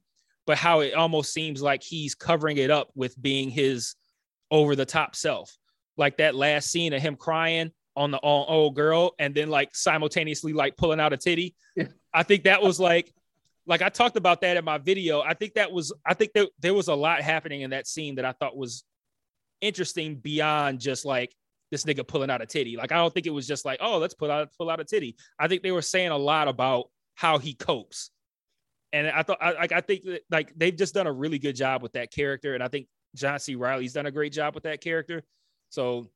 but 0.47 0.57
how 0.57 0.81
it 0.81 0.95
almost 0.95 1.33
seems 1.33 1.61
like 1.61 1.83
he's 1.83 2.15
covering 2.15 2.57
it 2.57 2.71
up 2.71 2.91
with 2.95 3.21
being 3.21 3.51
his 3.51 3.95
over 4.51 4.75
the 4.75 4.87
top 4.87 5.15
self. 5.15 5.57
Like 5.97 6.17
that 6.17 6.35
last 6.35 6.71
scene 6.71 6.93
of 6.93 7.03
him 7.03 7.17
crying 7.17 7.73
on 7.97 8.11
the 8.11 8.21
old 8.21 8.75
girl 8.75 9.15
and 9.19 9.35
then 9.35 9.51
like 9.51 9.75
simultaneously 9.75 10.53
like 10.53 10.77
pulling 10.77 11.01
out 11.01 11.13
a 11.13 11.17
titty. 11.17 11.55
Yeah. 11.77 11.89
I 12.15 12.23
think 12.23 12.45
that 12.45 12.63
was 12.63 12.81
like 12.81 13.13
like 13.67 13.83
I 13.83 13.89
talked 13.89 14.17
about 14.17 14.41
that 14.41 14.57
in 14.57 14.65
my 14.65 14.79
video. 14.79 15.21
I 15.21 15.35
think 15.35 15.55
that 15.55 15.71
was 15.71 15.93
I 16.05 16.15
think 16.15 16.33
that 16.35 16.49
there 16.61 16.75
was 16.75 16.89
a 16.89 16.95
lot 16.95 17.21
happening 17.21 17.63
in 17.63 17.71
that 17.71 17.87
scene 17.87 18.17
that 18.17 18.25
I 18.25 18.33
thought 18.33 18.57
was 18.57 18.85
interesting 19.61 20.17
beyond 20.17 20.81
just 20.81 21.05
like 21.05 21.35
this 21.71 21.85
nigga 21.85 22.07
pulling 22.07 22.31
out 22.31 22.43
a 22.43 22.47
titty. 22.47 22.77
Like 22.77 22.93
I 22.93 22.97
don't 22.97 23.13
think 23.13 23.27
it 23.27 23.31
was 23.31 23.47
just 23.47 23.65
like, 23.65 23.79
oh, 23.81 23.99
let's 23.99 24.15
pull 24.15 24.31
out 24.31 24.49
pull 24.57 24.71
out 24.71 24.81
a 24.81 24.85
titty. 24.85 25.17
I 25.39 25.49
think 25.49 25.63
they 25.63 25.73
were 25.73 25.83
saying 25.83 26.11
a 26.11 26.17
lot 26.17 26.49
about 26.49 26.91
how 27.15 27.39
he 27.39 27.55
copes. 27.55 28.11
And 28.93 29.07
I 29.07 29.23
thought 29.23 29.39
I 29.41 29.53
like 29.53 29.73
I 29.73 29.81
think 29.81 30.03
that 30.05 30.23
like 30.31 30.53
they've 30.57 30.77
just 30.77 30.95
done 30.95 31.07
a 31.07 31.13
really 31.13 31.39
good 31.39 31.55
job 31.55 31.83
with 31.83 31.93
that 31.93 32.11
character. 32.11 32.55
And 32.55 32.63
I 32.63 32.69
think 32.69 32.89
John 33.15 33.39
C. 33.39 33.55
Reilly's 33.55 33.93
done 33.93 34.07
a 34.07 34.11
great 34.11 34.33
job 34.33 34.55
with 34.55 34.65
that 34.65 34.81
character. 34.81 35.23
So 35.69 36.09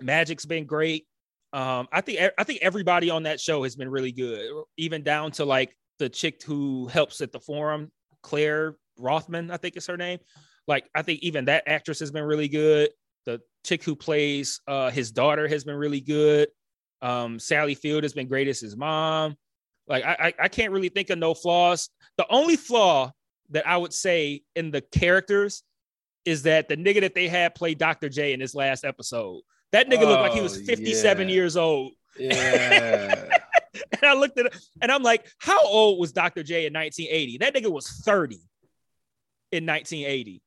Magic's 0.00 0.46
been 0.46 0.66
great. 0.66 1.06
Um, 1.52 1.88
I 1.90 2.00
think 2.00 2.20
I 2.38 2.44
think 2.44 2.60
everybody 2.62 3.10
on 3.10 3.24
that 3.24 3.40
show 3.40 3.64
has 3.64 3.74
been 3.74 3.88
really 3.88 4.12
good, 4.12 4.48
even 4.76 5.02
down 5.02 5.32
to 5.32 5.44
like 5.44 5.76
the 6.00 6.08
chick 6.08 6.42
who 6.42 6.88
helps 6.88 7.20
at 7.20 7.30
the 7.30 7.38
forum, 7.38 7.92
Claire 8.22 8.74
Rothman, 8.98 9.50
I 9.50 9.58
think 9.58 9.76
is 9.76 9.86
her 9.86 9.96
name. 9.96 10.18
Like, 10.66 10.88
I 10.94 11.02
think 11.02 11.20
even 11.20 11.44
that 11.44 11.64
actress 11.66 12.00
has 12.00 12.10
been 12.10 12.24
really 12.24 12.48
good. 12.48 12.90
The 13.26 13.40
chick 13.64 13.84
who 13.84 13.94
plays 13.94 14.60
uh, 14.66 14.90
his 14.90 15.12
daughter 15.12 15.46
has 15.46 15.62
been 15.62 15.76
really 15.76 16.00
good. 16.00 16.48
Um, 17.02 17.38
Sally 17.38 17.74
Field 17.74 18.02
has 18.02 18.14
been 18.14 18.28
great 18.28 18.48
as 18.48 18.60
his 18.60 18.76
mom. 18.76 19.36
Like, 19.86 20.04
I, 20.04 20.16
I, 20.20 20.44
I 20.44 20.48
can't 20.48 20.72
really 20.72 20.88
think 20.88 21.10
of 21.10 21.18
no 21.18 21.34
flaws. 21.34 21.90
The 22.16 22.26
only 22.30 22.56
flaw 22.56 23.12
that 23.50 23.66
I 23.66 23.76
would 23.76 23.92
say 23.92 24.42
in 24.56 24.70
the 24.70 24.80
characters 24.80 25.62
is 26.24 26.42
that 26.44 26.68
the 26.68 26.76
nigga 26.76 27.00
that 27.02 27.14
they 27.14 27.28
had 27.28 27.54
play 27.54 27.74
Dr. 27.74 28.08
J 28.08 28.32
in 28.32 28.40
this 28.40 28.54
last 28.54 28.84
episode. 28.84 29.42
That 29.72 29.88
nigga 29.88 30.02
oh, 30.02 30.08
looked 30.08 30.22
like 30.22 30.32
he 30.32 30.40
was 30.40 30.60
57 30.62 31.28
yeah. 31.28 31.34
years 31.34 31.56
old. 31.56 31.92
Yeah. 32.18 33.38
and 33.92 34.04
I 34.04 34.14
looked 34.14 34.38
at 34.38 34.46
it 34.46 34.56
and 34.80 34.90
I'm 34.90 35.02
like, 35.02 35.26
how 35.38 35.64
old 35.64 35.98
was 35.98 36.12
Dr. 36.12 36.42
J 36.42 36.66
in 36.66 36.72
1980? 36.72 37.38
That 37.38 37.54
nigga 37.54 37.70
was 37.70 37.88
30 38.04 38.36
in 39.52 39.66
1980. 39.66 40.42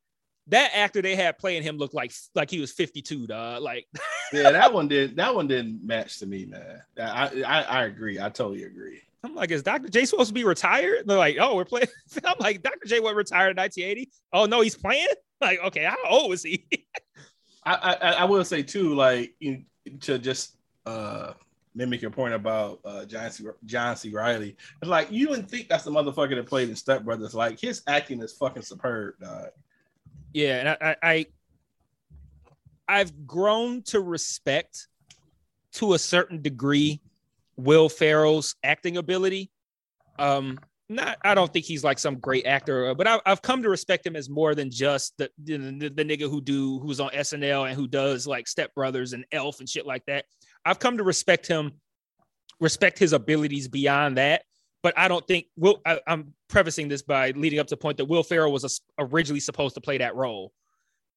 That 0.47 0.71
actor 0.75 1.01
they 1.01 1.15
had 1.15 1.37
playing 1.37 1.63
him 1.63 1.77
looked 1.77 1.93
like 1.93 2.11
like 2.35 2.51
he 2.51 2.59
was 2.59 2.73
52, 2.73 3.27
dog. 3.27 3.61
Like, 3.61 3.87
yeah, 4.33 4.51
that 4.51 4.73
one 4.73 4.89
did 4.89 5.15
that 5.15 5.33
one 5.33 5.47
didn't 5.47 5.85
match 5.85 6.19
to 6.19 6.25
me, 6.25 6.45
man. 6.45 6.81
I, 6.99 7.43
I 7.45 7.61
I 7.61 7.83
agree. 7.85 8.19
I 8.19 8.27
totally 8.27 8.63
agree. 8.63 8.99
I'm 9.23 9.35
like, 9.35 9.51
is 9.51 9.63
Dr. 9.63 9.87
J 9.87 10.03
supposed 10.03 10.27
to 10.27 10.33
be 10.33 10.43
retired? 10.43 11.03
They're 11.05 11.17
like, 11.17 11.37
oh, 11.39 11.55
we're 11.55 11.63
playing. 11.63 11.87
I'm 12.25 12.35
like, 12.39 12.61
Dr. 12.61 12.85
J 12.85 12.99
was 12.99 13.15
retired 13.15 13.51
in 13.51 13.57
1980. 13.57 14.11
Oh 14.33 14.45
no, 14.45 14.59
he's 14.59 14.75
playing. 14.75 15.07
Like, 15.39 15.59
okay, 15.63 15.83
how 15.83 15.97
old 16.09 16.33
is 16.33 16.43
he? 16.43 16.65
I, 17.65 17.75
I 17.75 18.11
I 18.11 18.23
will 18.25 18.43
say 18.43 18.63
too, 18.63 18.93
like 18.95 19.33
you, 19.39 19.63
to 20.01 20.19
just 20.19 20.57
uh 20.85 21.33
mimic 21.75 22.01
your 22.01 22.11
point 22.11 22.33
about 22.33 22.79
uh, 22.85 23.05
John 23.05 23.31
C. 23.31 23.45
John 23.65 23.95
C. 23.95 24.09
Reilly. 24.09 24.55
It's 24.81 24.89
like 24.89 25.11
you 25.11 25.29
wouldn't 25.29 25.49
think 25.49 25.69
that's 25.69 25.83
the 25.83 25.91
motherfucker 25.91 26.35
that 26.35 26.45
played 26.45 26.69
in 26.69 26.75
Step 26.75 27.03
Brothers. 27.03 27.33
Like 27.33 27.59
his 27.59 27.81
acting 27.87 28.21
is 28.21 28.33
fucking 28.33 28.63
superb, 28.63 29.15
dog. 29.19 29.49
Yeah, 30.33 30.59
and 30.59 30.69
I, 30.69 30.95
I 31.01 31.25
I've 32.87 33.27
grown 33.27 33.81
to 33.83 33.99
respect 34.01 34.87
to 35.73 35.93
a 35.93 35.99
certain 35.99 36.41
degree 36.41 37.01
Will 37.55 37.89
Ferrell's 37.89 38.55
acting 38.63 38.97
ability. 38.97 39.51
Um, 40.19 40.59
not 40.89 41.17
I 41.23 41.33
don't 41.33 41.51
think 41.51 41.65
he's 41.65 41.83
like 41.83 41.97
some 41.97 42.19
great 42.19 42.45
actor, 42.45 42.93
but 42.93 43.07
I, 43.07 43.19
have 43.25 43.41
come 43.41 43.63
to 43.63 43.69
respect 43.69 44.05
him 44.05 44.15
as 44.15 44.29
more 44.29 44.53
than 44.53 44.69
just 44.69 45.17
the, 45.17 45.29
the 45.43 45.57
the 45.57 46.03
nigga 46.03 46.29
who 46.29 46.41
do 46.41 46.79
who's 46.79 46.99
on 46.99 47.09
SNL 47.11 47.67
and 47.67 47.75
who 47.75 47.87
does 47.87 48.27
like 48.27 48.47
Step 48.47 48.73
Brothers 48.75 49.13
and 49.13 49.25
Elf 49.31 49.59
and 49.59 49.69
shit 49.69 49.85
like 49.85 50.05
that. 50.05 50.25
I've 50.65 50.79
come 50.79 50.97
to 50.97 51.03
respect 51.03 51.47
him, 51.47 51.73
respect 52.59 52.99
his 52.99 53.13
abilities 53.13 53.67
beyond 53.67 54.17
that. 54.17 54.43
But 54.81 54.97
I 54.97 55.07
don't 55.07 55.25
think 55.25 55.45
Will. 55.55 55.81
I, 55.85 55.99
am 56.07 56.33
prefacing 56.49 56.89
this 56.89 57.01
by 57.01 57.31
leading 57.31 57.59
up 57.59 57.67
to 57.67 57.71
the 57.75 57.77
point 57.77 57.97
that 57.97 58.05
Will 58.05 58.23
Ferrell 58.23 58.51
was 58.51 58.65
a, 58.65 59.03
originally 59.03 59.39
supposed 59.39 59.75
to 59.75 59.81
play 59.81 59.97
that 59.99 60.15
role 60.15 60.51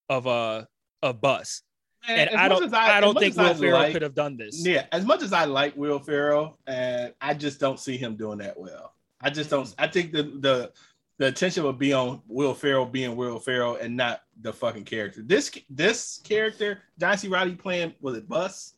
of 0.09 0.27
uh 0.27 0.65
of 1.03 1.21
Buss. 1.21 1.63
And, 2.09 2.31
and 2.31 2.39
I 2.39 2.47
don't, 2.47 2.73
I, 2.73 2.99
I, 2.99 3.01
don't 3.01 3.19
think 3.19 3.37
Will 3.37 3.55
Ferrell 3.55 3.81
like, 3.81 3.93
could 3.93 4.03
have 4.03 4.15
done 4.15 4.37
this. 4.37 4.65
Yeah, 4.65 4.87
as 4.93 5.05
much 5.05 5.23
as 5.23 5.33
I 5.33 5.45
like 5.45 5.77
Will 5.77 5.99
Ferrell, 5.99 6.59
and 6.69 7.13
I 7.21 7.35
just 7.35 7.59
don't 7.59 7.81
see 7.81 7.97
him 7.97 8.15
doing 8.15 8.39
that 8.39 8.57
well. 8.57 8.95
I 9.21 9.31
just 9.31 9.51
don't. 9.51 9.75
I 9.79 9.89
think 9.89 10.13
the 10.13 10.23
the 10.23 10.73
the 11.19 11.27
attention 11.27 11.65
would 11.65 11.79
be 11.79 11.93
on 11.93 12.23
Will 12.29 12.55
Ferrell 12.55 12.87
being 12.87 13.17
Will 13.17 13.41
Ferrell 13.41 13.77
and 13.77 13.97
not 13.97 14.23
the 14.41 14.53
fucking 14.53 14.85
character. 14.85 15.23
This 15.23 15.51
this 15.69 16.21
character, 16.23 16.83
John 17.01 17.19
C. 17.19 17.27
Reilly 17.29 17.55
playing 17.55 17.95
was 18.01 18.17
it 18.17 18.29
Buss? 18.29 18.75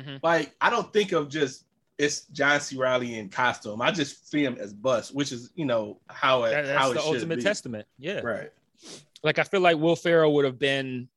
Mhm. 0.00 0.20
Like 0.22 0.54
I 0.60 0.70
don't 0.70 0.92
think 0.92 1.12
of 1.12 1.28
just 1.28 1.64
it's 1.98 2.22
John 2.28 2.60
C. 2.60 2.76
Reilly 2.76 3.18
in 3.18 3.28
costume. 3.28 3.82
I 3.82 3.90
just 3.90 4.30
see 4.30 4.42
him 4.42 4.56
as 4.58 4.72
Buss, 4.72 5.12
which 5.12 5.32
is 5.32 5.50
you 5.54 5.64
know 5.66 6.00
how 6.08 6.44
it 6.44 6.50
That- 6.52 6.66
that's 6.66 6.78
how 6.78 6.90
it 6.90 6.94
the 6.94 7.02
ultimate 7.02 7.36
be. 7.36 7.42
testament. 7.42 7.86
Yeah. 7.98 8.20
Right. 8.20 8.50
Like 9.22 9.38
I 9.38 9.42
feel 9.44 9.60
like 9.60 9.76
Will 9.76 9.96
Ferrell 9.96 10.32
would 10.34 10.44
have 10.46 10.58
been 10.58 11.08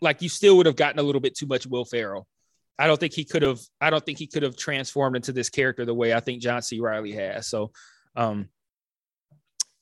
like 0.00 0.20
you 0.22 0.28
still 0.28 0.56
would 0.56 0.66
have 0.66 0.76
gotten 0.76 0.98
a 0.98 1.02
little 1.02 1.20
bit 1.20 1.36
too 1.36 1.46
much 1.46 1.66
Will 1.66 1.84
Ferrell. 1.84 2.26
I 2.76 2.88
don't 2.88 2.98
think 2.98 3.12
he 3.12 3.24
could 3.24 3.42
have 3.42 3.60
I 3.80 3.90
don't 3.90 4.04
think 4.04 4.18
he 4.18 4.26
could 4.26 4.42
have 4.42 4.56
transformed 4.56 5.14
into 5.14 5.32
this 5.32 5.48
character 5.48 5.84
the 5.84 5.94
way 5.94 6.12
I 6.12 6.18
think 6.20 6.42
John 6.42 6.60
C. 6.62 6.80
Reilly 6.80 7.12
has. 7.12 7.46
So 7.46 7.70
um 8.16 8.48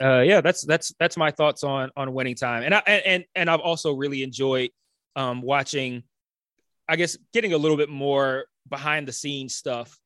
uh 0.03 0.21
yeah, 0.21 0.41
that's 0.43 0.63
that's 0.67 0.93
that's 0.99 1.17
my 1.17 1.31
thoughts 1.31 1.65
on 1.65 1.91
on 1.97 2.13
winning 2.13 2.35
time. 2.35 2.63
And 2.65 2.75
I 2.75 2.83
and 2.87 3.03
and, 3.07 3.25
and 3.35 3.51
I've 3.51 3.61
also 3.61 3.95
really 3.95 4.23
enjoyed 4.23 4.71
um 5.17 5.41
watching 5.43 6.03
I 6.89 6.97
guess 6.97 7.17
getting 7.33 7.53
a 7.53 7.59
little 7.59 7.77
bit 7.77 7.89
more 7.89 8.45
behind 8.69 9.09
the 9.09 9.13
scenes 9.13 9.55
stuff 9.55 9.99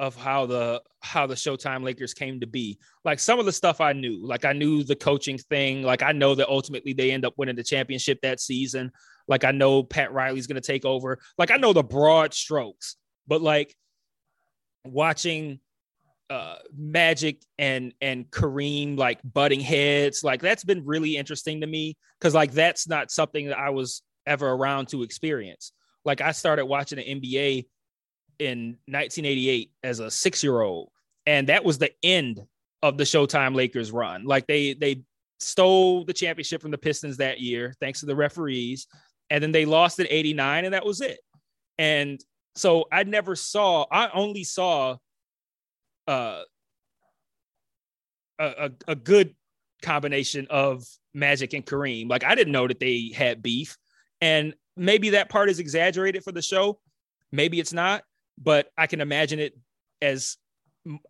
of 0.00 0.14
how 0.14 0.46
the 0.46 0.80
how 1.00 1.26
the 1.26 1.34
Showtime 1.34 1.82
Lakers 1.82 2.14
came 2.14 2.40
to 2.40 2.46
be. 2.46 2.78
Like 3.04 3.18
some 3.18 3.38
of 3.38 3.46
the 3.46 3.52
stuff 3.52 3.80
I 3.80 3.92
knew, 3.92 4.24
like 4.24 4.44
I 4.44 4.52
knew 4.52 4.84
the 4.84 4.96
coaching 4.96 5.38
thing. 5.38 5.82
Like 5.82 6.02
I 6.02 6.12
know 6.12 6.34
that 6.34 6.48
ultimately 6.48 6.92
they 6.92 7.10
end 7.10 7.24
up 7.24 7.34
winning 7.36 7.56
the 7.56 7.64
championship 7.64 8.20
that 8.22 8.40
season. 8.40 8.92
Like 9.26 9.44
I 9.44 9.50
know 9.50 9.82
Pat 9.82 10.12
Riley's 10.12 10.46
going 10.46 10.60
to 10.60 10.66
take 10.66 10.84
over. 10.84 11.18
Like 11.36 11.50
I 11.50 11.56
know 11.56 11.72
the 11.72 11.82
broad 11.82 12.32
strokes, 12.32 12.96
but 13.26 13.42
like 13.42 13.74
watching 14.84 15.60
uh 16.30 16.56
Magic 16.76 17.42
and 17.58 17.92
and 18.00 18.30
Kareem 18.30 18.96
like 18.96 19.18
butting 19.24 19.60
heads, 19.60 20.22
like 20.22 20.40
that's 20.40 20.64
been 20.64 20.86
really 20.86 21.16
interesting 21.16 21.60
to 21.62 21.66
me 21.66 21.96
because 22.18 22.34
like 22.34 22.52
that's 22.52 22.86
not 22.86 23.10
something 23.10 23.46
that 23.46 23.58
I 23.58 23.70
was 23.70 24.02
ever 24.26 24.48
around 24.48 24.88
to 24.88 25.02
experience. 25.02 25.72
Like 26.08 26.22
I 26.22 26.32
started 26.32 26.64
watching 26.64 26.96
the 26.96 27.04
NBA 27.04 27.66
in 28.38 28.78
1988 28.86 29.70
as 29.84 30.00
a 30.00 30.10
six 30.10 30.42
year 30.42 30.62
old, 30.62 30.88
and 31.26 31.50
that 31.50 31.64
was 31.64 31.76
the 31.76 31.92
end 32.02 32.40
of 32.82 32.96
the 32.96 33.04
Showtime 33.04 33.54
Lakers 33.54 33.92
run. 33.92 34.24
Like 34.24 34.46
they 34.46 34.72
they 34.72 35.02
stole 35.38 36.06
the 36.06 36.14
championship 36.14 36.62
from 36.62 36.70
the 36.70 36.78
Pistons 36.78 37.18
that 37.18 37.40
year, 37.40 37.74
thanks 37.78 38.00
to 38.00 38.06
the 38.06 38.16
referees, 38.16 38.86
and 39.28 39.42
then 39.42 39.52
they 39.52 39.66
lost 39.66 40.00
at 40.00 40.06
89, 40.08 40.64
and 40.64 40.72
that 40.72 40.86
was 40.86 41.02
it. 41.02 41.20
And 41.76 42.18
so 42.56 42.86
I 42.90 43.04
never 43.04 43.36
saw. 43.36 43.84
I 43.92 44.08
only 44.08 44.44
saw 44.44 44.96
uh, 46.06 46.40
a 48.38 48.70
a 48.88 48.94
good 48.94 49.34
combination 49.82 50.46
of 50.48 50.86
Magic 51.12 51.52
and 51.52 51.66
Kareem. 51.66 52.08
Like 52.08 52.24
I 52.24 52.34
didn't 52.34 52.54
know 52.54 52.66
that 52.66 52.80
they 52.80 53.12
had 53.14 53.42
beef, 53.42 53.76
and 54.22 54.54
maybe 54.78 55.10
that 55.10 55.28
part 55.28 55.50
is 55.50 55.58
exaggerated 55.58 56.24
for 56.24 56.32
the 56.32 56.42
show. 56.42 56.78
Maybe 57.32 57.60
it's 57.60 57.72
not, 57.72 58.04
but 58.38 58.70
I 58.76 58.86
can 58.86 59.00
imagine 59.00 59.38
it 59.38 59.58
as 60.00 60.36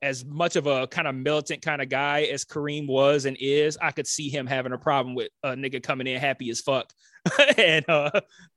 as 0.03 0.25
much 0.25 0.57
of 0.57 0.67
a 0.67 0.89
kind 0.89 1.07
of 1.07 1.15
militant 1.15 1.63
kind 1.63 1.81
of 1.81 1.89
guy 1.89 2.23
as 2.23 2.45
Kareem 2.45 2.89
was 2.89 3.27
and 3.27 3.37
is. 3.39 3.79
I 3.81 3.93
could 3.93 4.07
see 4.07 4.29
him 4.29 4.47
having 4.47 4.73
a 4.73 4.79
problem 4.79 5.15
with 5.15 5.29
a 5.45 5.51
nigga 5.51 5.83
coming 5.83 6.07
in 6.07 6.19
happy 6.19 6.51
as 6.51 6.61
fuck, 6.61 6.93
and 7.57 7.85
uh, 7.89 8.11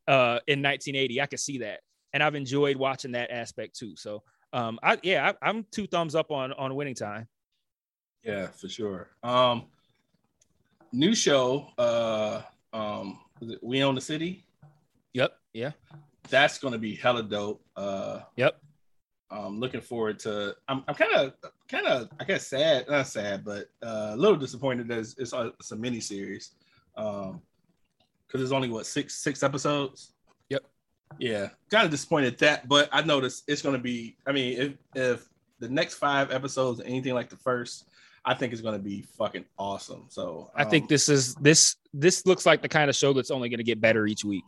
uh, 0.08 0.40
in 0.48 0.64
1980, 0.64 1.22
I 1.22 1.26
could 1.28 1.40
see 1.40 1.60
that, 1.60 1.82
and 2.14 2.24
I've 2.24 2.36
enjoyed 2.36 2.78
watching 2.78 3.12
that 3.12 3.30
aspect 3.32 3.78
too. 3.78 3.96
So, 3.96 4.24
um, 4.54 4.80
I 4.82 4.98
yeah, 5.04 5.34
I, 5.42 5.50
I'm 5.50 5.66
two 5.72 5.88
thumbs 5.88 6.16
up 6.16 6.32
on 6.32 6.54
on 6.54 6.76
winning 6.76 6.96
time. 6.96 7.28
Yeah, 8.24 8.48
for 8.48 8.70
sure. 8.70 9.10
Um, 9.24 9.66
new 10.92 11.16
show. 11.16 11.68
Uh, 11.78 12.42
um, 12.74 13.20
was 13.40 13.52
it 13.52 13.60
We 13.64 13.84
Own 13.84 13.96
the 13.96 14.02
City? 14.02 14.46
Yep. 15.14 15.32
Yeah. 15.54 15.72
That's 16.30 16.60
going 16.60 16.74
to 16.74 16.80
be 16.80 16.96
hella 16.96 17.24
dope. 17.24 17.64
Uh, 17.76 18.22
Yep. 18.36 18.58
I'm 19.30 19.62
looking 19.62 19.80
forward 19.80 20.20
to. 20.20 20.56
I'm, 20.68 20.84
I'm 20.90 20.96
kind 20.96 21.14
of, 21.14 21.34
kind 21.70 21.88
of, 21.88 22.10
I 22.20 22.26
guess 22.26 22.48
sad, 22.48 22.90
not 22.90 23.08
sad, 23.08 23.46
but 23.46 23.70
uh, 23.82 24.12
a 24.12 24.18
little 24.18 24.36
disappointed 24.36 24.90
that 24.90 25.00
it's, 25.00 25.16
it's, 25.18 25.32
a, 25.32 25.54
it's 25.58 25.72
a 25.72 25.76
mini 25.78 26.02
series. 26.02 26.52
Um, 26.98 27.42
because 28.32 28.44
it's 28.44 28.52
only 28.54 28.70
what 28.70 28.86
six 28.86 29.16
six 29.16 29.44
episodes. 29.44 30.14
Yep. 30.50 30.64
Yeah, 31.20 31.50
kind 31.70 31.86
of 31.86 31.92
disappointed 31.92 32.38
that, 32.40 32.68
but 32.68 32.88
I 32.92 33.02
noticed 33.02 33.44
it's 33.48 33.62
going 33.62 33.76
to 33.76 33.82
be. 33.82 34.16
I 34.26 34.32
mean, 34.32 34.60
if 34.60 34.74
if 34.96 35.30
the 35.60 35.70
next 35.70 35.96
five 35.96 36.32
episodes 36.32 36.82
anything 36.84 37.14
like 37.14 37.30
the 37.30 37.36
first, 37.38 37.90
I 38.24 38.34
think 38.34 38.54
it's 38.54 38.62
going 38.62 38.78
to 38.78 38.84
be 38.84 39.02
fucking 39.18 39.46
awesome. 39.58 40.06
So 40.08 40.50
I 40.56 40.64
think 40.64 40.84
um, 40.84 40.88
this 40.90 41.10
is 41.10 41.36
this 41.36 41.76
this 41.94 42.26
looks 42.26 42.46
like 42.46 42.62
the 42.62 42.70
kind 42.70 42.90
of 42.90 42.96
show 42.96 43.12
that's 43.14 43.32
only 43.32 43.50
going 43.50 43.58
to 43.58 43.64
get 43.64 43.82
better 43.82 44.08
each 44.08 44.24
week. 44.24 44.46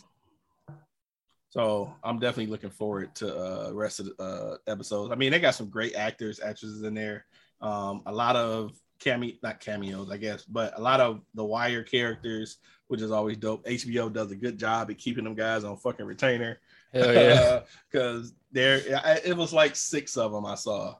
So 1.53 1.93
I'm 2.03 2.17
definitely 2.17 2.47
looking 2.47 2.71
forward 2.71 3.13
to 3.17 3.27
uh 3.27 3.71
rest 3.73 3.99
of 3.99 4.07
the 4.07 4.23
uh, 4.23 4.57
episodes. 4.65 5.11
I 5.11 5.15
mean, 5.15 5.31
they 5.31 5.39
got 5.39 5.53
some 5.53 5.69
great 5.69 5.93
actors, 5.93 6.39
actresses 6.39 6.81
in 6.81 6.95
there. 6.95 7.25
Um, 7.61 8.01
a 8.07 8.11
lot 8.11 8.35
of 8.35 8.71
cameo, 8.99 9.35
not 9.43 9.59
cameos, 9.59 10.09
I 10.09 10.17
guess, 10.17 10.45
but 10.45 10.73
a 10.75 10.81
lot 10.81 10.99
of 10.99 11.21
the 11.35 11.45
Wire 11.45 11.83
characters, 11.83 12.57
which 12.87 13.01
is 13.01 13.11
always 13.11 13.37
dope. 13.37 13.63
HBO 13.67 14.11
does 14.11 14.31
a 14.31 14.35
good 14.35 14.57
job 14.57 14.89
at 14.89 14.97
keeping 14.97 15.25
them 15.25 15.35
guys 15.35 15.63
on 15.63 15.77
fucking 15.77 16.07
retainer. 16.07 16.57
Hell 16.91 17.13
yeah, 17.13 17.59
because 17.91 18.33
there, 18.51 18.81
it 19.23 19.37
was 19.37 19.53
like 19.53 19.75
six 19.75 20.17
of 20.17 20.31
them 20.31 20.47
I 20.47 20.55
saw, 20.55 20.95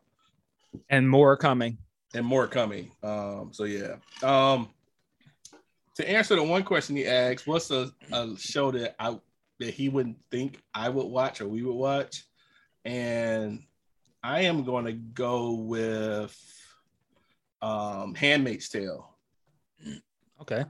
and 0.87 1.09
more 1.09 1.35
coming. 1.35 1.79
and 2.13 2.23
more 2.23 2.45
coming. 2.45 2.91
Um, 3.01 3.49
so 3.53 3.63
yeah. 3.63 3.95
Um, 4.21 4.69
to 5.95 6.07
answer 6.07 6.35
the 6.35 6.43
one 6.43 6.61
question 6.61 6.95
he 6.95 7.07
asked, 7.07 7.47
what's 7.47 7.71
a, 7.71 7.91
a 8.11 8.37
show 8.37 8.69
that 8.69 8.95
I 8.99 9.17
that 9.59 9.73
he 9.73 9.89
wouldn't 9.89 10.17
think 10.31 10.61
I 10.73 10.89
would 10.89 11.05
watch 11.05 11.41
or 11.41 11.47
we 11.47 11.63
would 11.63 11.75
watch? 11.75 12.23
And 12.85 13.63
I 14.23 14.41
am 14.41 14.63
going 14.63 14.85
to 14.85 14.93
go 14.93 15.53
with 15.53 16.37
um 17.61 18.13
Handmaid's 18.15 18.69
Tale. 18.69 19.09
Okay. 20.41 20.65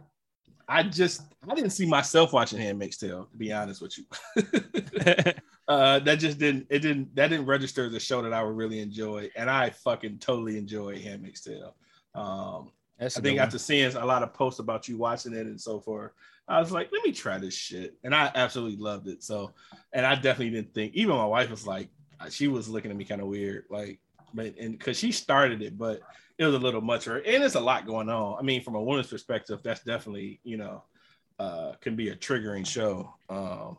I 0.68 0.84
just 0.84 1.22
I 1.50 1.56
didn't 1.56 1.72
see 1.72 1.86
myself 1.86 2.34
watching 2.34 2.60
Handmaid's 2.60 2.98
Tale, 2.98 3.28
to 3.32 3.38
be 3.38 3.52
honest 3.52 3.82
with 3.82 3.98
you. 3.98 4.06
uh 5.68 6.00
that 6.00 6.16
just 6.20 6.40
didn't 6.40 6.68
it 6.70 6.80
didn't 6.80 7.16
that 7.16 7.30
didn't 7.30 7.46
register 7.46 7.86
as 7.86 7.94
a 7.94 8.00
show 8.00 8.22
that 8.22 8.34
I 8.34 8.44
would 8.44 8.56
really 8.56 8.80
enjoy. 8.80 9.30
And 9.36 9.50
I 9.50 9.72
fucking 9.72 10.20
totally 10.20 10.58
enjoy 10.58 11.00
Handmaid's 11.00 11.42
Tale. 11.42 11.76
Um 12.16 12.72
That's 12.98 13.18
I 13.18 13.22
think 13.22 13.40
after 13.40 13.58
seeing 13.58 13.94
a 13.96 14.06
lot 14.06 14.24
of 14.24 14.34
posts 14.34 14.60
about 14.60 14.88
you 14.88 14.98
watching 14.98 15.34
it 15.34 15.48
and 15.48 15.60
so 15.60 15.80
forth, 15.80 16.12
I 16.48 16.60
was 16.60 16.72
like, 16.72 16.90
let 16.92 17.04
me 17.04 17.12
try 17.12 17.38
this 17.38 17.54
shit. 17.54 17.96
And 18.04 18.14
I 18.14 18.32
absolutely 18.36 18.78
loved 18.78 19.08
it. 19.08 19.24
So, 19.24 19.52
and 19.94 20.06
I 20.06 20.16
definitely 20.16 20.52
didn't 20.52 20.74
think, 20.74 20.94
even 20.94 21.16
my 21.16 21.26
wife 21.26 21.50
was 21.50 21.66
like, 21.66 21.90
she 22.30 22.48
was 22.48 22.68
looking 22.70 22.92
at 22.92 22.98
me 22.98 23.06
kind 23.06 23.22
of 23.22 23.28
weird, 23.28 23.66
like, 23.70 24.00
but 24.34 24.58
and 24.58 24.78
because 24.78 24.98
she 24.98 25.12
started 25.12 25.62
it, 25.62 25.78
but 25.78 26.02
it 26.38 26.46
was 26.46 26.56
a 26.56 26.60
little 26.60 26.82
much 26.82 27.04
for 27.04 27.12
her. 27.12 27.18
And 27.20 27.42
there's 27.42 27.56
a 27.56 27.60
lot 27.60 27.86
going 27.86 28.10
on. 28.10 28.38
I 28.40 28.42
mean, 28.42 28.64
from 28.64 28.76
a 28.76 28.82
woman's 28.82 29.08
perspective, 29.08 29.60
that's 29.64 29.84
definitely, 29.84 30.40
you 30.44 30.58
know, 30.58 30.84
uh, 31.40 31.74
can 31.82 31.96
be 31.96 32.10
a 32.10 32.16
triggering 32.16 32.66
show. 32.66 33.14
Um, 33.30 33.78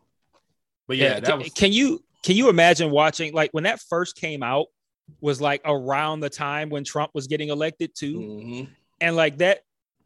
but 0.87 0.97
yeah, 0.97 1.37
was, 1.37 1.53
can 1.55 1.73
you 1.73 2.05
can 2.23 2.37
you 2.37 2.49
imagine 2.49 2.91
watching 2.91 3.33
like 3.33 3.51
when 3.53 3.65
that 3.65 3.81
first 3.81 4.17
came 4.17 4.43
out 4.43 4.67
was 5.21 5.41
like 5.41 5.61
around 5.65 6.21
the 6.21 6.31
time 6.31 6.71
when 6.71 6.85
Trump 6.85 7.11
was 7.15 7.27
getting 7.27 7.49
elected 7.49 7.95
too, 7.95 8.19
Mhm. 8.19 8.69
and 9.01 9.17
like 9.17 9.39
that 9.39 9.63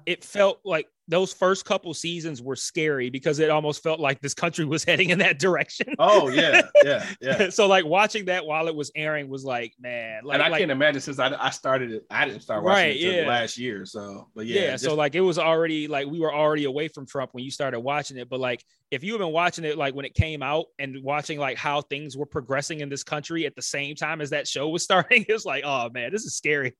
it 0.06 0.24
felt 0.24 0.60
like 0.64 0.88
those 1.08 1.32
first 1.32 1.64
couple 1.64 1.92
seasons 1.94 2.42
were 2.42 2.54
scary 2.54 3.10
because 3.10 3.38
it 3.38 3.50
almost 3.50 3.82
felt 3.82 3.98
like 3.98 4.20
this 4.20 4.34
country 4.34 4.64
was 4.66 4.84
heading 4.84 5.10
in 5.10 5.18
that 5.18 5.38
direction. 5.38 5.94
oh 5.98 6.28
yeah, 6.28 6.62
yeah, 6.84 7.06
yeah. 7.20 7.48
so 7.50 7.66
like 7.66 7.84
watching 7.84 8.26
that 8.26 8.44
while 8.44 8.68
it 8.68 8.74
was 8.74 8.92
airing 8.94 9.28
was 9.28 9.44
like, 9.44 9.72
man, 9.80 10.22
like, 10.24 10.34
and 10.34 10.42
I 10.42 10.48
like- 10.48 10.60
can't 10.60 10.70
imagine 10.70 11.00
since 11.00 11.18
I, 11.18 11.34
I 11.38 11.50
started 11.50 11.90
it, 11.92 12.06
I 12.10 12.26
didn't 12.26 12.42
start 12.42 12.62
watching 12.62 12.74
Right, 12.74 12.96
it 12.96 13.04
until 13.04 13.22
yeah. 13.22 13.28
last 13.28 13.58
year. 13.58 13.86
So, 13.86 14.28
but 14.34 14.46
yeah, 14.46 14.60
yeah, 14.62 14.76
so 14.76 14.94
like 14.94 15.14
it 15.14 15.20
was 15.20 15.38
already 15.38 15.88
like 15.88 16.06
we 16.06 16.20
were 16.20 16.32
already 16.34 16.64
away 16.64 16.88
from 16.88 17.06
Trump 17.06 17.30
when 17.32 17.44
you 17.44 17.50
started 17.50 17.80
watching 17.80 18.18
it. 18.18 18.28
But 18.28 18.40
like 18.40 18.62
if 18.90 19.02
you 19.02 19.12
have 19.12 19.20
been 19.20 19.32
watching 19.32 19.64
it 19.64 19.76
like 19.76 19.94
when 19.94 20.04
it 20.04 20.14
came 20.14 20.42
out 20.42 20.66
and 20.78 21.02
watching 21.02 21.38
like 21.38 21.58
how 21.58 21.80
things 21.82 22.16
were 22.16 22.26
progressing 22.26 22.80
in 22.80 22.88
this 22.88 23.02
country 23.02 23.46
at 23.46 23.54
the 23.54 23.62
same 23.62 23.94
time 23.94 24.20
as 24.20 24.30
that 24.30 24.46
show 24.46 24.68
was 24.68 24.82
starting, 24.88 25.24
it's 25.28 25.44
like, 25.44 25.64
oh 25.64 25.88
man, 25.90 26.12
this 26.12 26.24
is 26.24 26.34
scary. 26.36 26.74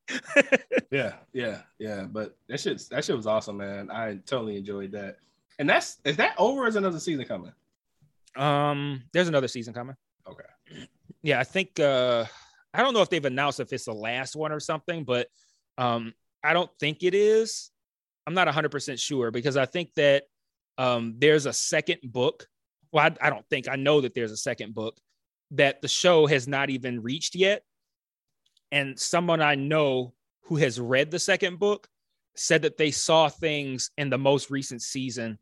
Yeah, 0.91 1.15
yeah, 1.33 1.61
yeah. 1.79 2.05
But 2.05 2.37
that 2.49 2.61
shit, 2.61 2.83
that 2.91 3.05
shit 3.05 3.17
was 3.17 3.27
awesome, 3.27 3.59
man. 3.59 3.91
I 3.91 4.18
totally 4.27 4.57
enjoyed 4.57 4.93
that. 4.93 5.19
And 5.59 5.69
that's 5.69 5.99
is 6.05 6.17
that 6.17 6.35
over? 6.39 6.63
Or 6.63 6.69
is 6.69 6.77
another 6.77 7.01
season 7.01 7.25
coming? 7.25 7.53
Um, 8.37 9.03
there's 9.13 9.29
another 9.29 9.49
season 9.49 9.75
coming. 9.75 9.97
Okay. 10.29 10.45
Yeah, 11.23 11.41
I 11.41 11.45
think 11.45 11.81
uh 11.81 12.25
I 12.73 12.83
don't 12.83 12.95
know 12.95 13.03
if 13.03 13.11
they've 13.11 13.25
announced 13.25 13.61
if 13.61 13.73
it's 13.73 13.87
the 13.87 13.95
last 13.95 14.37
one 14.37 14.53
or 14.53 14.61
something, 14.61 15.05
but 15.05 15.29
um 15.77 16.15
I 16.45 16.53
don't 16.53 16.71
think 16.79 17.03
it 17.03 17.15
is. 17.15 17.71
I'm 18.27 18.35
not 18.35 18.47
100% 18.47 19.01
sure 19.01 19.31
because 19.31 19.57
I 19.57 19.67
think 19.67 19.95
that 19.95 20.25
um 20.77 21.15
there's 21.19 21.47
a 21.47 21.53
second 21.53 22.01
book. 22.05 22.47
Well, 22.93 23.05
I, 23.05 23.27
I 23.27 23.31
don't 23.31 23.47
think 23.49 23.69
I 23.69 23.77
know 23.77 24.01
that 24.03 24.15
there's 24.15 24.33
a 24.33 24.37
second 24.37 24.75
book 24.75 24.97
that 25.53 25.83
the 25.83 25.89
show 25.89 26.27
has 26.27 26.47
not 26.47 26.71
even 26.71 27.03
reached 27.03 27.35
yet. 27.35 27.63
And 28.71 28.99
someone 28.99 29.41
I 29.41 29.55
know 29.55 30.13
who 30.43 30.57
has 30.57 30.79
read 30.79 31.11
the 31.11 31.19
second 31.19 31.59
book 31.59 31.89
said 32.39 32.63
that 32.63 32.77
they 32.77 32.91
saw 32.91 33.29
things 33.29 33.91
in 33.99 34.11
the 34.11 34.19
most 34.19 34.51
recent 34.51 34.83
season 34.83 35.39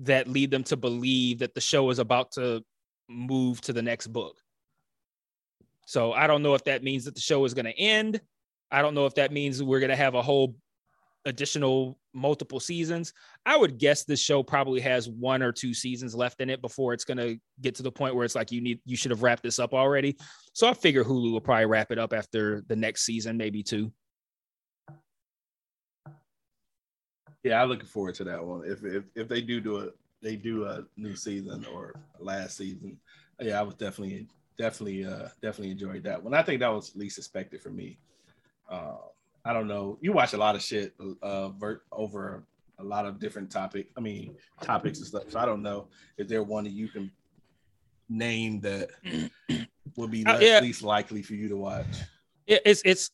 that 0.00 0.28
lead 0.28 0.50
them 0.50 0.64
to 0.64 0.76
believe 0.76 1.38
that 1.38 1.54
the 1.54 1.60
show 1.60 1.90
is 1.90 1.98
about 1.98 2.32
to 2.32 2.64
move 3.08 3.60
to 3.62 3.72
the 3.72 3.82
next 3.82 4.08
book. 4.08 4.36
So 5.86 6.12
I 6.12 6.26
don't 6.26 6.42
know 6.42 6.54
if 6.54 6.64
that 6.64 6.82
means 6.82 7.04
that 7.04 7.14
the 7.14 7.20
show 7.20 7.44
is 7.44 7.54
going 7.54 7.66
to 7.66 7.78
end. 7.78 8.20
I 8.70 8.82
don't 8.82 8.94
know 8.94 9.06
if 9.06 9.14
that 9.16 9.32
means 9.32 9.62
we're 9.62 9.80
going 9.80 9.90
to 9.90 9.96
have 9.96 10.14
a 10.14 10.22
whole 10.22 10.56
additional 11.24 11.98
multiple 12.14 12.60
seasons. 12.60 13.12
I 13.46 13.56
would 13.56 13.78
guess 13.78 14.04
this 14.04 14.20
show 14.20 14.42
probably 14.42 14.80
has 14.80 15.08
one 15.08 15.42
or 15.42 15.52
two 15.52 15.74
seasons 15.74 16.14
left 16.14 16.40
in 16.40 16.50
it 16.50 16.60
before 16.60 16.94
it's 16.94 17.04
going 17.04 17.18
to 17.18 17.38
get 17.60 17.74
to 17.76 17.82
the 17.82 17.92
point 17.92 18.14
where 18.14 18.24
it's 18.24 18.34
like 18.34 18.50
you 18.50 18.60
need 18.60 18.80
you 18.84 18.96
should 18.96 19.10
have 19.10 19.22
wrapped 19.22 19.42
this 19.42 19.58
up 19.58 19.74
already. 19.74 20.16
So 20.52 20.66
I 20.66 20.74
figure 20.74 21.04
Hulu 21.04 21.32
will 21.32 21.40
probably 21.40 21.66
wrap 21.66 21.92
it 21.92 21.98
up 21.98 22.12
after 22.12 22.62
the 22.66 22.76
next 22.76 23.02
season, 23.02 23.36
maybe 23.36 23.62
two. 23.62 23.92
Yeah, 27.42 27.62
I'm 27.62 27.68
looking 27.68 27.86
forward 27.86 28.14
to 28.16 28.24
that 28.24 28.44
one. 28.44 28.62
If 28.66 28.84
if 28.84 29.04
if 29.14 29.28
they 29.28 29.40
do 29.40 29.60
do 29.60 29.78
it, 29.78 29.96
they 30.22 30.36
do 30.36 30.66
a 30.66 30.84
new 30.96 31.16
season 31.16 31.64
or 31.72 31.94
last 32.20 32.56
season. 32.56 32.98
Yeah, 33.40 33.58
I 33.58 33.62
was 33.62 33.74
definitely 33.74 34.28
definitely 34.58 35.04
uh 35.04 35.28
definitely 35.40 35.70
enjoyed 35.72 36.04
that 36.04 36.22
one. 36.22 36.34
I 36.34 36.42
think 36.42 36.60
that 36.60 36.68
was 36.72 36.94
least 36.94 37.18
expected 37.18 37.60
for 37.60 37.70
me. 37.70 37.98
Uh, 38.70 38.96
I 39.44 39.52
don't 39.52 39.66
know. 39.66 39.98
You 40.00 40.12
watch 40.12 40.34
a 40.34 40.38
lot 40.38 40.54
of 40.54 40.62
shit 40.62 40.94
uh 41.22 41.50
over 41.90 42.44
a 42.78 42.84
lot 42.84 43.06
of 43.06 43.18
different 43.18 43.50
topic. 43.50 43.88
I 43.96 44.00
mean 44.00 44.36
topics 44.60 44.98
and 44.98 45.06
stuff. 45.08 45.24
So 45.30 45.40
I 45.40 45.46
don't 45.46 45.62
know 45.62 45.88
if 46.16 46.28
there 46.28 46.42
one 46.44 46.64
that 46.64 46.70
you 46.72 46.88
can 46.88 47.10
name 48.08 48.60
that 48.60 48.90
would 49.96 50.10
be 50.10 50.24
Uh, 50.24 50.34
less, 50.34 50.42
yeah. 50.42 50.60
least 50.60 50.82
likely 50.82 51.22
for 51.22 51.34
you 51.34 51.48
to 51.48 51.56
watch. 51.56 51.86
It- 52.46 52.62
it's 52.64 52.82
it's 52.84 53.10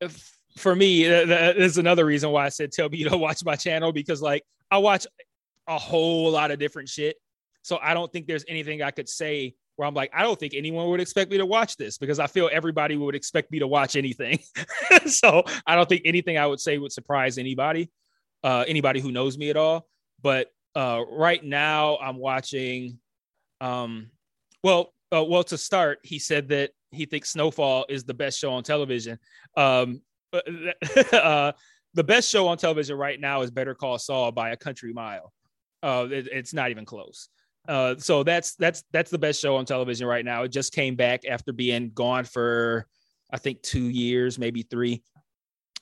if- 0.00 0.32
for 0.56 0.74
me. 0.74 1.06
That, 1.06 1.28
that 1.28 1.56
is 1.58 1.78
another 1.78 2.04
reason 2.04 2.30
why 2.30 2.46
I 2.46 2.48
said 2.48 2.72
tell 2.72 2.88
me 2.88 2.98
you 2.98 3.08
don't 3.08 3.20
watch 3.20 3.44
my 3.44 3.56
channel 3.56 3.92
because 3.92 4.20
like 4.20 4.42
I 4.70 4.78
watch 4.78 5.06
a 5.68 5.78
whole 5.78 6.30
lot 6.30 6.50
of 6.50 6.58
different 6.58 6.88
shit. 6.88 7.16
So 7.62 7.78
I 7.82 7.94
don't 7.94 8.12
think 8.12 8.26
there's 8.26 8.44
anything 8.48 8.82
I 8.82 8.90
could 8.90 9.08
say 9.08 9.54
where 9.76 9.86
I'm 9.86 9.94
like, 9.94 10.10
I 10.14 10.22
don't 10.22 10.38
think 10.38 10.54
anyone 10.54 10.88
would 10.88 11.00
expect 11.00 11.30
me 11.30 11.38
to 11.38 11.46
watch 11.46 11.76
this 11.76 11.98
because 11.98 12.18
I 12.18 12.26
feel 12.26 12.48
everybody 12.50 12.96
would 12.96 13.14
expect 13.14 13.50
me 13.50 13.58
to 13.58 13.66
watch 13.66 13.96
anything. 13.96 14.38
so 15.06 15.42
I 15.66 15.74
don't 15.74 15.88
think 15.88 16.02
anything 16.04 16.38
I 16.38 16.46
would 16.46 16.60
say 16.60 16.78
would 16.78 16.92
surprise 16.92 17.38
anybody, 17.38 17.90
uh, 18.42 18.64
anybody 18.66 19.00
who 19.00 19.12
knows 19.12 19.36
me 19.36 19.50
at 19.50 19.56
all. 19.56 19.86
But 20.22 20.50
uh, 20.74 21.02
right 21.10 21.44
now 21.44 21.98
I'm 21.98 22.16
watching, 22.16 22.98
um, 23.60 24.10
well, 24.62 24.92
uh, 25.14 25.24
well, 25.24 25.44
to 25.44 25.58
start, 25.58 25.98
he 26.02 26.18
said 26.18 26.48
that 26.48 26.70
he 26.90 27.04
thinks 27.04 27.30
Snowfall 27.30 27.86
is 27.88 28.04
the 28.04 28.14
best 28.14 28.38
show 28.38 28.52
on 28.52 28.62
television. 28.62 29.18
Um, 29.56 30.00
uh, 31.12 31.52
the 31.94 32.04
best 32.04 32.28
show 32.30 32.48
on 32.48 32.58
television 32.58 32.96
right 32.96 33.18
now 33.20 33.42
is 33.42 33.50
Better 33.50 33.74
Call 33.74 33.98
Saul 33.98 34.32
by 34.32 34.50
a 34.50 34.56
country 34.56 34.92
mile. 34.92 35.32
Uh, 35.82 36.06
it- 36.10 36.28
it's 36.32 36.52
not 36.54 36.70
even 36.70 36.84
close. 36.84 37.28
Uh, 37.68 37.96
so 37.98 38.22
that's 38.22 38.54
that's 38.54 38.84
that's 38.92 39.10
the 39.10 39.18
best 39.18 39.40
show 39.40 39.56
on 39.56 39.64
television 39.64 40.06
right 40.06 40.24
now. 40.24 40.44
It 40.44 40.52
just 40.52 40.72
came 40.72 40.94
back 40.94 41.24
after 41.28 41.52
being 41.52 41.90
gone 41.92 42.24
for 42.24 42.86
I 43.30 43.38
think 43.38 43.62
two 43.62 43.88
years, 43.88 44.38
maybe 44.38 44.62
three, 44.62 45.02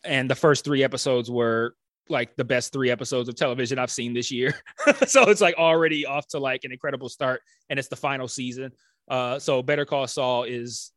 and 0.02 0.30
the 0.30 0.34
first 0.34 0.64
three 0.64 0.82
episodes 0.82 1.30
were 1.30 1.74
like 2.08 2.36
the 2.36 2.44
best 2.44 2.72
three 2.72 2.90
episodes 2.90 3.28
of 3.28 3.34
television 3.34 3.78
I've 3.78 3.90
seen 3.90 4.14
this 4.14 4.30
year. 4.30 4.54
so 5.06 5.24
it's 5.28 5.40
like 5.42 5.56
already 5.56 6.06
off 6.06 6.26
to 6.28 6.38
like 6.38 6.64
an 6.64 6.72
incredible 6.72 7.10
start, 7.10 7.42
and 7.68 7.78
it's 7.78 7.88
the 7.88 7.96
final 7.96 8.28
season. 8.28 8.72
Uh, 9.08 9.38
so 9.38 9.62
Better 9.62 9.84
Call 9.84 10.06
Saul 10.06 10.44
is 10.44 10.90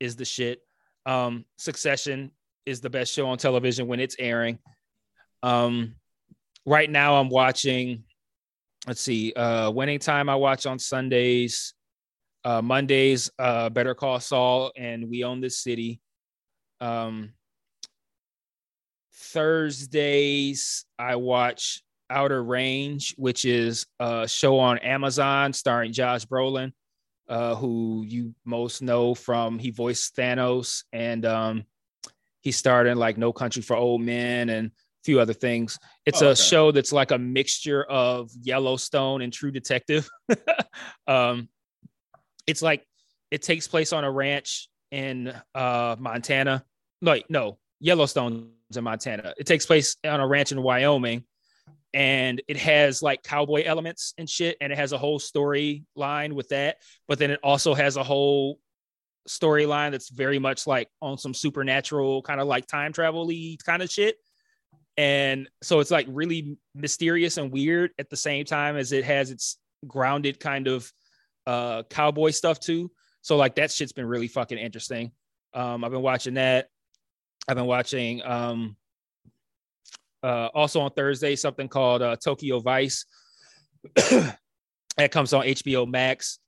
is 0.00 0.16
the 0.16 0.24
shit. 0.26 0.60
Um, 1.06 1.46
Succession 1.56 2.30
is 2.66 2.80
the 2.80 2.90
best 2.90 3.12
show 3.12 3.28
on 3.28 3.38
television 3.38 3.86
when 3.86 4.00
it's 4.00 4.16
airing. 4.18 4.58
Um, 5.42 5.94
right 6.66 6.90
now 6.90 7.16
I'm 7.16 7.28
watching. 7.28 8.04
Let's 8.86 9.00
see, 9.00 9.32
uh, 9.32 9.70
Winning 9.70 9.98
Time 9.98 10.28
I 10.28 10.34
watch 10.36 10.66
on 10.66 10.78
Sundays. 10.78 11.74
Uh, 12.44 12.62
Mondays, 12.62 13.28
uh, 13.40 13.68
Better 13.70 13.92
Call 13.94 14.20
Saul 14.20 14.70
and 14.76 15.08
We 15.08 15.24
Own 15.24 15.40
This 15.40 15.58
City. 15.58 16.00
Um, 16.80 17.32
Thursdays 19.12 20.84
I 20.96 21.16
watch 21.16 21.82
Outer 22.08 22.44
Range, 22.44 23.14
which 23.16 23.44
is 23.44 23.86
a 23.98 24.28
show 24.28 24.60
on 24.60 24.78
Amazon 24.78 25.52
starring 25.52 25.92
Josh 25.92 26.24
Brolin, 26.24 26.72
uh, 27.28 27.56
who 27.56 28.04
you 28.06 28.32
most 28.44 28.80
know 28.80 29.14
from 29.14 29.58
he 29.58 29.70
voiced 29.70 30.14
Thanos 30.16 30.84
and 30.92 31.26
um, 31.26 31.64
he 32.46 32.52
starred 32.52 32.86
in 32.86 32.96
like 32.96 33.18
No 33.18 33.32
Country 33.32 33.60
for 33.60 33.74
Old 33.74 34.02
Men 34.02 34.50
and 34.50 34.68
a 34.68 34.70
few 35.04 35.18
other 35.18 35.32
things. 35.32 35.80
It's 36.04 36.22
Oh, 36.22 36.28
a 36.28 36.30
okay. 36.30 36.40
show 36.40 36.70
that's 36.70 36.92
like 36.92 37.10
a 37.10 37.18
mixture 37.18 37.82
of 37.82 38.30
Yellowstone 38.40 39.20
and 39.20 39.32
True 39.32 39.50
Detective. 39.50 40.08
um, 41.08 41.48
it's 42.46 42.62
like 42.62 42.86
it 43.32 43.42
takes 43.42 43.66
place 43.66 43.92
on 43.92 44.04
a 44.04 44.10
ranch 44.12 44.68
in 44.92 45.34
uh, 45.56 45.96
Montana. 45.98 46.64
No, 47.02 47.16
no, 47.28 47.58
Yellowstone's 47.80 48.76
in 48.76 48.84
Montana. 48.84 49.34
It 49.36 49.46
takes 49.48 49.66
place 49.66 49.96
on 50.04 50.20
a 50.20 50.26
ranch 50.28 50.52
in 50.52 50.62
Wyoming, 50.62 51.24
and 51.94 52.40
it 52.46 52.58
has 52.58 53.02
like 53.02 53.24
cowboy 53.24 53.64
elements 53.64 54.14
and 54.18 54.30
shit, 54.30 54.56
and 54.60 54.72
it 54.72 54.78
has 54.78 54.92
a 54.92 54.98
whole 54.98 55.18
storyline 55.18 56.32
with 56.32 56.50
that. 56.50 56.76
But 57.08 57.18
then 57.18 57.32
it 57.32 57.40
also 57.42 57.74
has 57.74 57.96
a 57.96 58.04
whole 58.04 58.60
storyline 59.28 59.90
that's 59.90 60.08
very 60.08 60.38
much 60.38 60.66
like 60.66 60.88
on 61.02 61.18
some 61.18 61.34
supernatural 61.34 62.22
kind 62.22 62.40
of 62.40 62.46
like 62.46 62.66
time 62.66 62.92
travel 62.92 63.30
kind 63.64 63.82
of 63.82 63.90
shit. 63.90 64.16
And 64.96 65.48
so 65.62 65.80
it's 65.80 65.90
like 65.90 66.06
really 66.08 66.56
mysterious 66.74 67.36
and 67.36 67.52
weird 67.52 67.90
at 67.98 68.08
the 68.08 68.16
same 68.16 68.44
time 68.44 68.76
as 68.76 68.92
it 68.92 69.04
has 69.04 69.30
its 69.30 69.58
grounded 69.86 70.40
kind 70.40 70.68
of 70.68 70.90
uh 71.46 71.82
cowboy 71.90 72.30
stuff 72.30 72.58
too. 72.58 72.90
So 73.22 73.36
like 73.36 73.56
that 73.56 73.70
shit's 73.70 73.92
been 73.92 74.06
really 74.06 74.28
fucking 74.28 74.58
interesting. 74.58 75.12
Um 75.54 75.84
I've 75.84 75.92
been 75.92 76.02
watching 76.02 76.34
that. 76.34 76.68
I've 77.48 77.56
been 77.56 77.66
watching 77.66 78.22
um 78.24 78.76
uh 80.22 80.48
also 80.54 80.80
on 80.80 80.90
Thursday 80.92 81.36
something 81.36 81.68
called 81.68 82.02
uh 82.02 82.16
Tokyo 82.16 82.60
Vice. 82.60 83.04
that 83.94 85.10
comes 85.10 85.32
on 85.32 85.44
HBO 85.44 85.86
Max 85.86 86.38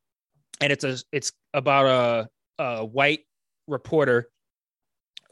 and 0.60 0.72
it's 0.72 0.84
a 0.84 0.98
it's 1.12 1.32
about 1.54 1.86
a 1.86 2.28
a 2.58 2.84
white 2.84 3.20
reporter 3.66 4.28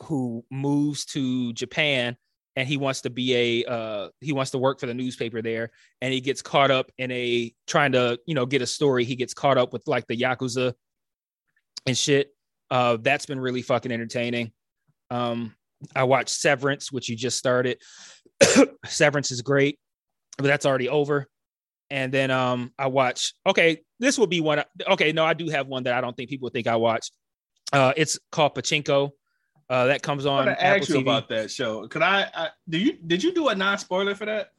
who 0.01 0.45
moves 0.51 1.05
to 1.07 1.53
Japan 1.55 2.17
and 2.55 2.67
he 2.67 2.77
wants 2.77 3.03
to 3.03 3.11
be 3.11 3.63
a 3.65 3.71
uh 3.71 4.09
he 4.21 4.33
wants 4.33 4.51
to 4.53 4.59
work 4.59 4.81
for 4.81 4.87
the 4.87 4.95
newspaper 4.95 5.43
there. 5.43 5.71
And 6.01 6.13
he 6.13 6.21
gets 6.21 6.43
caught 6.43 6.71
up 6.71 6.91
in 6.99 7.11
a 7.11 7.53
trying 7.67 7.93
to 7.93 8.19
you 8.27 8.35
know 8.35 8.47
get 8.47 8.63
a 8.63 8.67
story. 8.67 9.05
He 9.05 9.17
gets 9.17 9.35
caught 9.35 9.59
up 9.59 9.73
with 9.73 9.87
like 9.87 10.07
the 10.07 10.17
yakuza 10.17 10.75
and 11.87 11.97
shit. 11.97 12.31
Uh 12.71 12.97
that's 13.01 13.27
been 13.27 13.41
really 13.41 13.63
fucking 13.63 13.93
entertaining. 13.93 14.53
Um 15.11 15.55
i 15.95 16.05
watched 16.05 16.31
severance 16.31 16.91
which 16.91 17.09
you 17.09 17.17
just 17.17 17.39
started. 17.39 17.79
Severance 18.87 19.31
is 19.31 19.43
great 19.43 19.79
but 20.39 20.45
that's 20.45 20.67
already 20.67 20.89
over. 20.89 21.27
And 21.91 22.13
then 22.13 22.31
um 22.31 22.73
i 22.79 22.87
watch 22.87 23.35
okay 23.47 23.83
this 23.99 24.19
will 24.19 24.27
be 24.27 24.41
one 24.41 24.63
okay 24.89 25.13
no 25.13 25.25
i 25.25 25.35
do 25.35 25.49
have 25.49 25.67
one 25.67 25.83
that 25.85 25.95
i 25.95 26.01
don't 26.01 26.17
think 26.17 26.31
people 26.31 26.49
think 26.49 26.67
i 26.67 26.77
watch 26.77 27.11
uh 27.73 27.93
it's 27.97 28.19
called 28.31 28.55
pachinko 28.55 29.11
uh 29.69 29.87
that 29.87 30.03
comes 30.03 30.27
on 30.27 30.47
to 30.47 30.53
Apple 30.53 30.83
ask 30.83 30.89
you 30.89 30.95
TV. 30.97 31.01
about 31.03 31.29
that 31.29 31.51
show. 31.51 31.89
Could 31.89 32.03
I, 32.03 32.29
I? 32.33 32.49
Do 32.69 32.79
you? 32.79 32.99
Did 33.05 33.23
you 33.23 33.35
do 33.35 33.49
a 33.49 33.55
non-spoiler 33.55 34.15
for 34.15 34.27
that? 34.27 34.51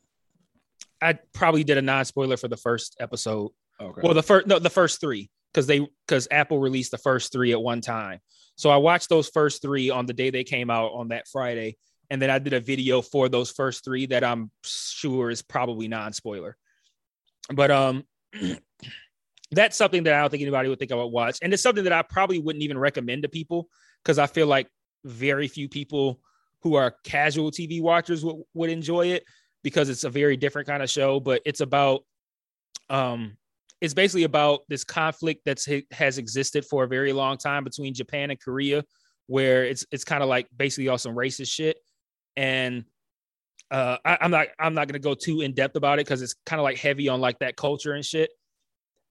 I 1.02 1.14
probably 1.34 1.64
did 1.64 1.78
a 1.78 1.82
non-spoiler 1.82 2.38
for 2.38 2.48
the 2.48 2.58
first 2.58 2.98
episode. 3.00 3.52
Okay. 3.80 4.02
Well, 4.04 4.14
the 4.14 4.24
first 4.24 4.48
no, 4.48 4.60
the 4.60 4.70
first 4.70 5.00
three 5.00 5.30
because 5.54 5.68
they 5.68 5.88
because 6.06 6.28
Apple 6.32 6.60
released 6.60 6.92
the 6.92 6.98
first 6.98 7.32
three 7.32 7.52
at 7.52 7.62
one 7.62 7.82
time. 7.82 8.20
So 8.56 8.70
I 8.70 8.78
watched 8.78 9.10
those 9.10 9.30
first 9.30 9.62
three 9.62 9.90
on 9.90 10.08
the 10.08 10.14
day 10.14 10.30
they 10.30 10.44
came 10.44 10.70
out 10.70 10.92
on 10.94 11.10
that 11.10 11.28
Friday, 11.28 11.78
and 12.10 12.22
then 12.22 12.30
I 12.30 12.40
did 12.40 12.54
a 12.54 12.60
video 12.60 13.02
for 13.02 13.30
those 13.30 13.52
first 13.52 13.86
three 13.86 14.08
that 14.08 14.24
I'm 14.24 14.52
sure 14.64 15.30
is 15.30 15.42
probably 15.42 15.88
non-spoiler. 15.88 16.58
But 17.54 17.72
um, 17.72 18.04
that's 19.52 19.78
something 19.78 20.04
that 20.04 20.14
I 20.14 20.22
don't 20.22 20.30
think 20.30 20.42
anybody 20.42 20.70
would 20.70 20.80
think 20.80 20.92
I 20.92 20.96
would 20.96 21.08
watch, 21.08 21.40
and 21.42 21.54
it's 21.54 21.64
something 21.64 21.84
that 21.86 21.94
I 21.94 22.02
probably 22.02 22.40
wouldn't 22.40 22.64
even 22.64 22.78
recommend 22.78 23.24
to 23.24 23.30
people 23.30 23.70
because 24.04 24.20
I 24.20 24.28
feel 24.28 24.48
like 24.48 24.68
very 25.04 25.48
few 25.48 25.70
people 25.70 26.20
who 26.62 26.76
are 26.76 26.96
casual 27.04 27.52
TV 27.52 27.82
watchers 27.82 28.26
would, 28.26 28.42
would 28.54 28.70
enjoy 28.70 29.08
it 29.08 29.24
because 29.64 29.90
it's 29.90 30.04
a 30.04 30.10
very 30.10 30.38
different 30.38 30.68
kind 30.68 30.84
of 30.84 30.90
show. 30.90 31.20
But 31.20 31.42
it's 31.46 31.62
about 31.62 32.04
um 32.90 33.38
it's 33.80 33.94
basically 33.94 34.24
about 34.24 34.62
this 34.70 34.84
conflict 34.84 35.42
that's 35.46 35.68
has 35.92 36.18
existed 36.18 36.66
for 36.66 36.84
a 36.84 36.88
very 36.88 37.14
long 37.14 37.38
time 37.38 37.64
between 37.64 37.94
Japan 37.94 38.32
and 38.32 38.40
Korea, 38.40 38.84
where 39.28 39.66
it's 39.66 39.86
it's 39.92 40.04
kind 40.04 40.24
of 40.24 40.30
like 40.30 40.48
basically 40.56 40.88
all 40.88 40.98
some 40.98 41.16
racist 41.16 41.52
shit. 41.52 41.78
And 42.36 42.86
uh, 43.70 43.98
I, 44.04 44.18
I'm 44.22 44.32
not 44.32 44.48
I'm 44.60 44.74
not 44.74 44.88
gonna 44.88 45.00
go 45.00 45.14
too 45.14 45.42
in 45.42 45.54
depth 45.54 45.76
about 45.76 46.00
it 46.00 46.06
because 46.06 46.22
it's 46.22 46.36
kind 46.46 46.60
of 46.60 46.64
like 46.64 46.78
heavy 46.78 47.08
on 47.10 47.22
like 47.22 47.40
that 47.40 47.56
culture 47.56 47.94
and 47.94 48.06
shit. 48.06 48.32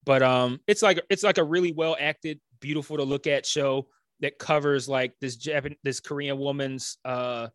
But 0.07 0.23
um, 0.23 0.61
it's 0.67 0.83
like 0.83 1.01
it's 1.11 1.23
like 1.25 1.39
a 1.39 1.45
really 1.45 1.73
well 1.73 1.97
acted, 2.01 2.41
beautiful 2.61 2.97
to 2.97 3.03
look 3.03 3.27
at 3.27 3.45
show 3.45 3.89
that 4.21 4.39
covers 4.39 4.89
like 4.89 5.13
this 5.21 5.37
Japan 5.37 5.77
this 5.83 6.01
Korean 6.01 6.39
woman's 6.39 6.97
uh 7.05 7.49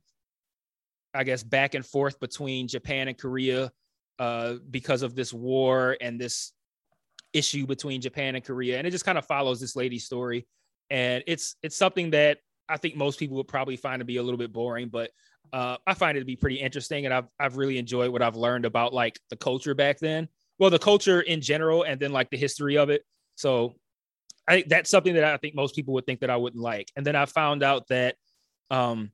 I 1.14 1.24
guess, 1.24 1.44
back 1.44 1.74
and 1.74 1.86
forth 1.86 2.20
between 2.20 2.68
Japan 2.68 3.08
and 3.08 3.18
Korea 3.18 3.72
uh, 4.20 4.56
because 4.70 5.02
of 5.02 5.16
this 5.16 5.34
war 5.34 5.98
and 6.00 6.20
this 6.20 6.54
issue 7.34 7.66
between 7.66 8.02
Japan 8.02 8.36
and 8.36 8.44
Korea, 8.44 8.78
and 8.78 8.88
it 8.88 8.92
just 8.92 9.06
kind 9.06 9.18
of 9.18 9.26
follows 9.26 9.60
this 9.60 9.76
lady's 9.76 10.06
story. 10.06 10.48
And 10.90 11.24
it's 11.28 11.56
it's 11.64 11.78
something 11.78 12.12
that 12.12 12.40
I 12.70 12.78
think 12.78 12.96
most 12.96 13.20
people 13.20 13.38
would 13.38 13.48
probably 13.48 13.78
find 13.78 14.00
to 14.00 14.06
be 14.06 14.18
a 14.18 14.24
little 14.24 14.38
bit 14.38 14.54
boring, 14.54 14.90
but 14.90 15.12
uh, 15.54 15.78
I 15.86 15.94
find 15.94 16.18
it 16.18 16.22
to 16.22 16.26
be 16.26 16.36
pretty 16.36 16.58
interesting, 16.58 17.06
and 17.06 17.14
I've 17.14 17.28
I've 17.40 17.58
really 17.58 17.78
enjoyed 17.78 18.12
what 18.12 18.22
I've 18.22 18.36
learned 18.36 18.66
about 18.66 18.94
like 18.94 19.20
the 19.30 19.36
culture 19.38 19.74
back 19.74 20.00
then. 20.00 20.28
Well, 20.62 20.70
the 20.70 20.78
culture 20.78 21.22
in 21.22 21.42
general, 21.42 21.82
and 21.82 22.00
then 22.00 22.12
like 22.12 22.30
the 22.30 22.38
history 22.38 22.78
of 22.78 22.92
it. 22.92 23.04
So 23.34 23.74
I 24.48 24.54
think 24.54 24.70
that's 24.70 24.92
something 24.92 25.16
that 25.16 25.24
I 25.24 25.38
think 25.38 25.56
most 25.56 25.74
people 25.74 25.96
would 25.96 26.06
think 26.06 26.20
that 26.20 26.30
I 26.30 26.38
wouldn't 26.38 26.62
like. 26.62 26.88
And 26.96 27.04
then 27.04 27.16
I 27.16 27.26
found 27.26 27.64
out 27.64 27.88
that 27.88 28.16
um, 28.70 29.12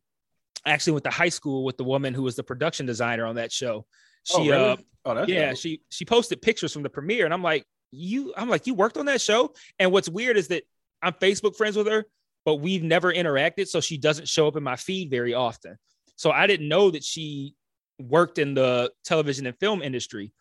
actually 0.65 0.91
went 0.91 1.05
to 1.05 1.09
high 1.09 1.29
school 1.29 1.63
with 1.63 1.77
the 1.77 1.85
woman 1.85 2.13
who 2.13 2.23
was 2.23 2.35
the 2.35 2.43
production 2.43 2.85
designer 2.85 3.25
on 3.25 3.35
that 3.35 3.53
show. 3.53 3.85
She 4.23 4.35
oh, 4.35 4.41
really? 4.41 4.53
uh 4.55 4.75
oh, 5.05 5.15
that's 5.15 5.29
yeah, 5.29 5.49
dope. 5.51 5.57
she 5.57 5.81
she 5.89 6.03
posted 6.03 6.41
pictures 6.41 6.73
from 6.73 6.83
the 6.83 6.89
premiere, 6.89 7.23
and 7.23 7.33
I'm 7.33 7.43
like, 7.43 7.65
you, 7.91 8.33
I'm 8.35 8.49
like, 8.49 8.67
you 8.67 8.73
worked 8.73 8.97
on 8.97 9.05
that 9.05 9.21
show. 9.21 9.53
And 9.79 9.93
what's 9.93 10.09
weird 10.09 10.35
is 10.35 10.49
that 10.49 10.63
I'm 11.01 11.13
Facebook 11.13 11.55
friends 11.55 11.77
with 11.77 11.87
her, 11.87 12.07
but 12.43 12.55
we've 12.55 12.83
never 12.83 13.13
interacted, 13.13 13.69
so 13.69 13.79
she 13.79 13.97
doesn't 13.97 14.27
show 14.27 14.49
up 14.49 14.57
in 14.57 14.63
my 14.63 14.75
feed 14.75 15.09
very 15.09 15.33
often. 15.33 15.77
So 16.17 16.29
I 16.29 16.45
didn't 16.45 16.67
know 16.67 16.91
that 16.91 17.05
she 17.05 17.55
worked 17.99 18.37
in 18.37 18.53
the 18.53 18.91
television 19.05 19.45
and 19.45 19.57
film 19.59 19.81
industry. 19.81 20.33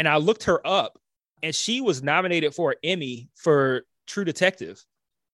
And 0.00 0.08
I 0.08 0.16
looked 0.16 0.44
her 0.44 0.66
up, 0.66 0.98
and 1.42 1.54
she 1.54 1.82
was 1.82 2.02
nominated 2.02 2.54
for 2.54 2.70
an 2.70 2.78
Emmy 2.82 3.28
for 3.34 3.82
True 4.06 4.24
Detective. 4.24 4.82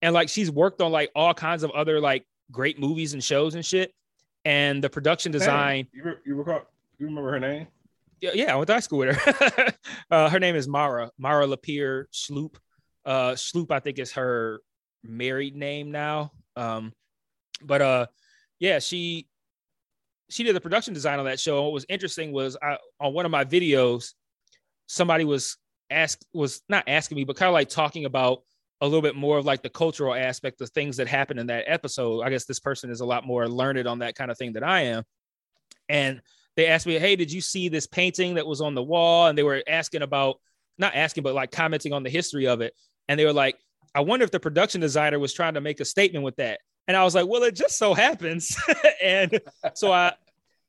And 0.02 0.12
like 0.12 0.28
she's 0.28 0.51
worked 0.51 0.82
on 0.82 0.90
like 0.90 1.12
all 1.14 1.32
kinds 1.34 1.62
of 1.62 1.70
other 1.70 2.01
like 2.01 2.26
great 2.51 2.76
movies 2.76 3.12
and 3.12 3.22
shows 3.22 3.55
and 3.55 3.64
shit. 3.64 3.94
And 4.44 4.82
the 4.82 4.90
production 4.90 5.30
design, 5.30 5.86
You, 5.93 6.02
re- 6.02 6.14
you 6.24 6.34
recall? 6.34 6.62
You 6.98 7.06
remember 7.06 7.30
her 7.30 7.38
name? 7.38 7.68
yeah, 8.20 8.32
yeah, 8.34 8.52
I 8.52 8.56
went 8.56 8.66
to 8.66 8.72
high 8.72 8.80
school 8.80 8.98
with 8.98 9.16
her. 9.16 9.72
uh, 10.10 10.30
her 10.30 10.40
name 10.40 10.56
is 10.56 10.66
Mara, 10.66 11.12
Mara 11.16 11.47
LePere-Schloop. 11.47 12.56
Uh, 13.05 13.32
Schloop, 13.34 13.70
I 13.70 13.78
think, 13.78 14.01
is 14.01 14.14
her 14.14 14.62
married 15.05 15.55
name 15.55 15.93
now. 15.93 16.32
Um, 16.56 16.93
but 17.62 17.82
uh, 17.82 18.06
yeah, 18.59 18.80
she 18.80 19.28
she 20.28 20.43
did 20.43 20.56
the 20.56 20.60
production 20.60 20.93
design 20.93 21.20
on 21.20 21.26
that 21.26 21.38
show. 21.38 21.59
And 21.59 21.66
what 21.66 21.72
was 21.72 21.86
interesting 21.88 22.32
was 22.32 22.56
I 22.60 22.78
on 22.98 23.12
one 23.14 23.26
of 23.26 23.30
my 23.30 23.44
videos, 23.44 24.14
somebody 24.87 25.25
was 25.25 25.57
asked 25.91 26.27
was 26.33 26.63
not 26.69 26.85
asking 26.87 27.17
me, 27.17 27.25
but 27.25 27.37
kind 27.37 27.49
of 27.49 27.55
like 27.55 27.69
talking 27.69 28.05
about 28.05 28.43
a 28.81 28.87
little 28.87 29.03
bit 29.03 29.17
more 29.17 29.39
of 29.39 29.45
like 29.45 29.63
the 29.63 29.71
cultural 29.71 30.15
aspect 30.15 30.61
of 30.61 30.71
things 30.71 30.99
that 30.99 31.09
happened 31.09 31.41
in 31.41 31.47
that 31.47 31.65
episode. 31.67 32.23
I 32.23 32.31
guess 32.31 32.45
this 32.45 32.61
person 32.61 32.91
is 32.91 33.01
a 33.01 33.07
lot 33.07 33.27
more 33.27 33.49
learned 33.49 33.87
on 33.87 34.01
that 34.01 34.15
kind 34.15 34.31
of 34.31 34.37
thing 34.37 34.53
than 34.53 34.63
I 34.63 34.83
am. 34.83 35.05
And 35.89 36.21
they 36.57 36.67
asked 36.67 36.87
me, 36.87 36.99
Hey, 36.99 37.17
did 37.17 37.33
you 37.33 37.41
see 37.41 37.69
this 37.69 37.87
painting 37.87 38.35
that 38.35 38.47
was 38.47 38.61
on 38.61 38.75
the 38.75 38.83
wall? 38.83 39.29
And 39.29 39.37
they 39.37 39.43
were 39.43 39.63
asking 39.67 40.03
about, 40.03 40.41
not 40.79 40.95
asking, 40.95 41.23
but 41.23 41.35
like 41.35 41.51
commenting 41.51 41.93
on 41.93 42.03
the 42.03 42.11
history 42.11 42.47
of 42.47 42.61
it. 42.61 42.75
And 43.09 43.19
they 43.19 43.25
were 43.25 43.33
like, 43.33 43.57
I 43.95 44.01
wonder 44.01 44.25
if 44.25 44.31
the 44.31 44.41
production 44.41 44.81
designer 44.81 45.19
was 45.19 45.33
trying 45.33 45.55
to 45.55 45.61
make 45.61 45.81
a 45.81 45.85
statement 45.85 46.25
with 46.25 46.37
that. 46.37 46.61
And 46.87 46.97
I 46.97 47.03
was 47.05 47.15
like, 47.15 47.27
well, 47.27 47.43
it 47.45 47.55
just 47.55 47.79
so 47.79 47.95
happens. 47.95 48.57
and 49.03 49.41
so 49.75 49.91
I, 49.91 50.13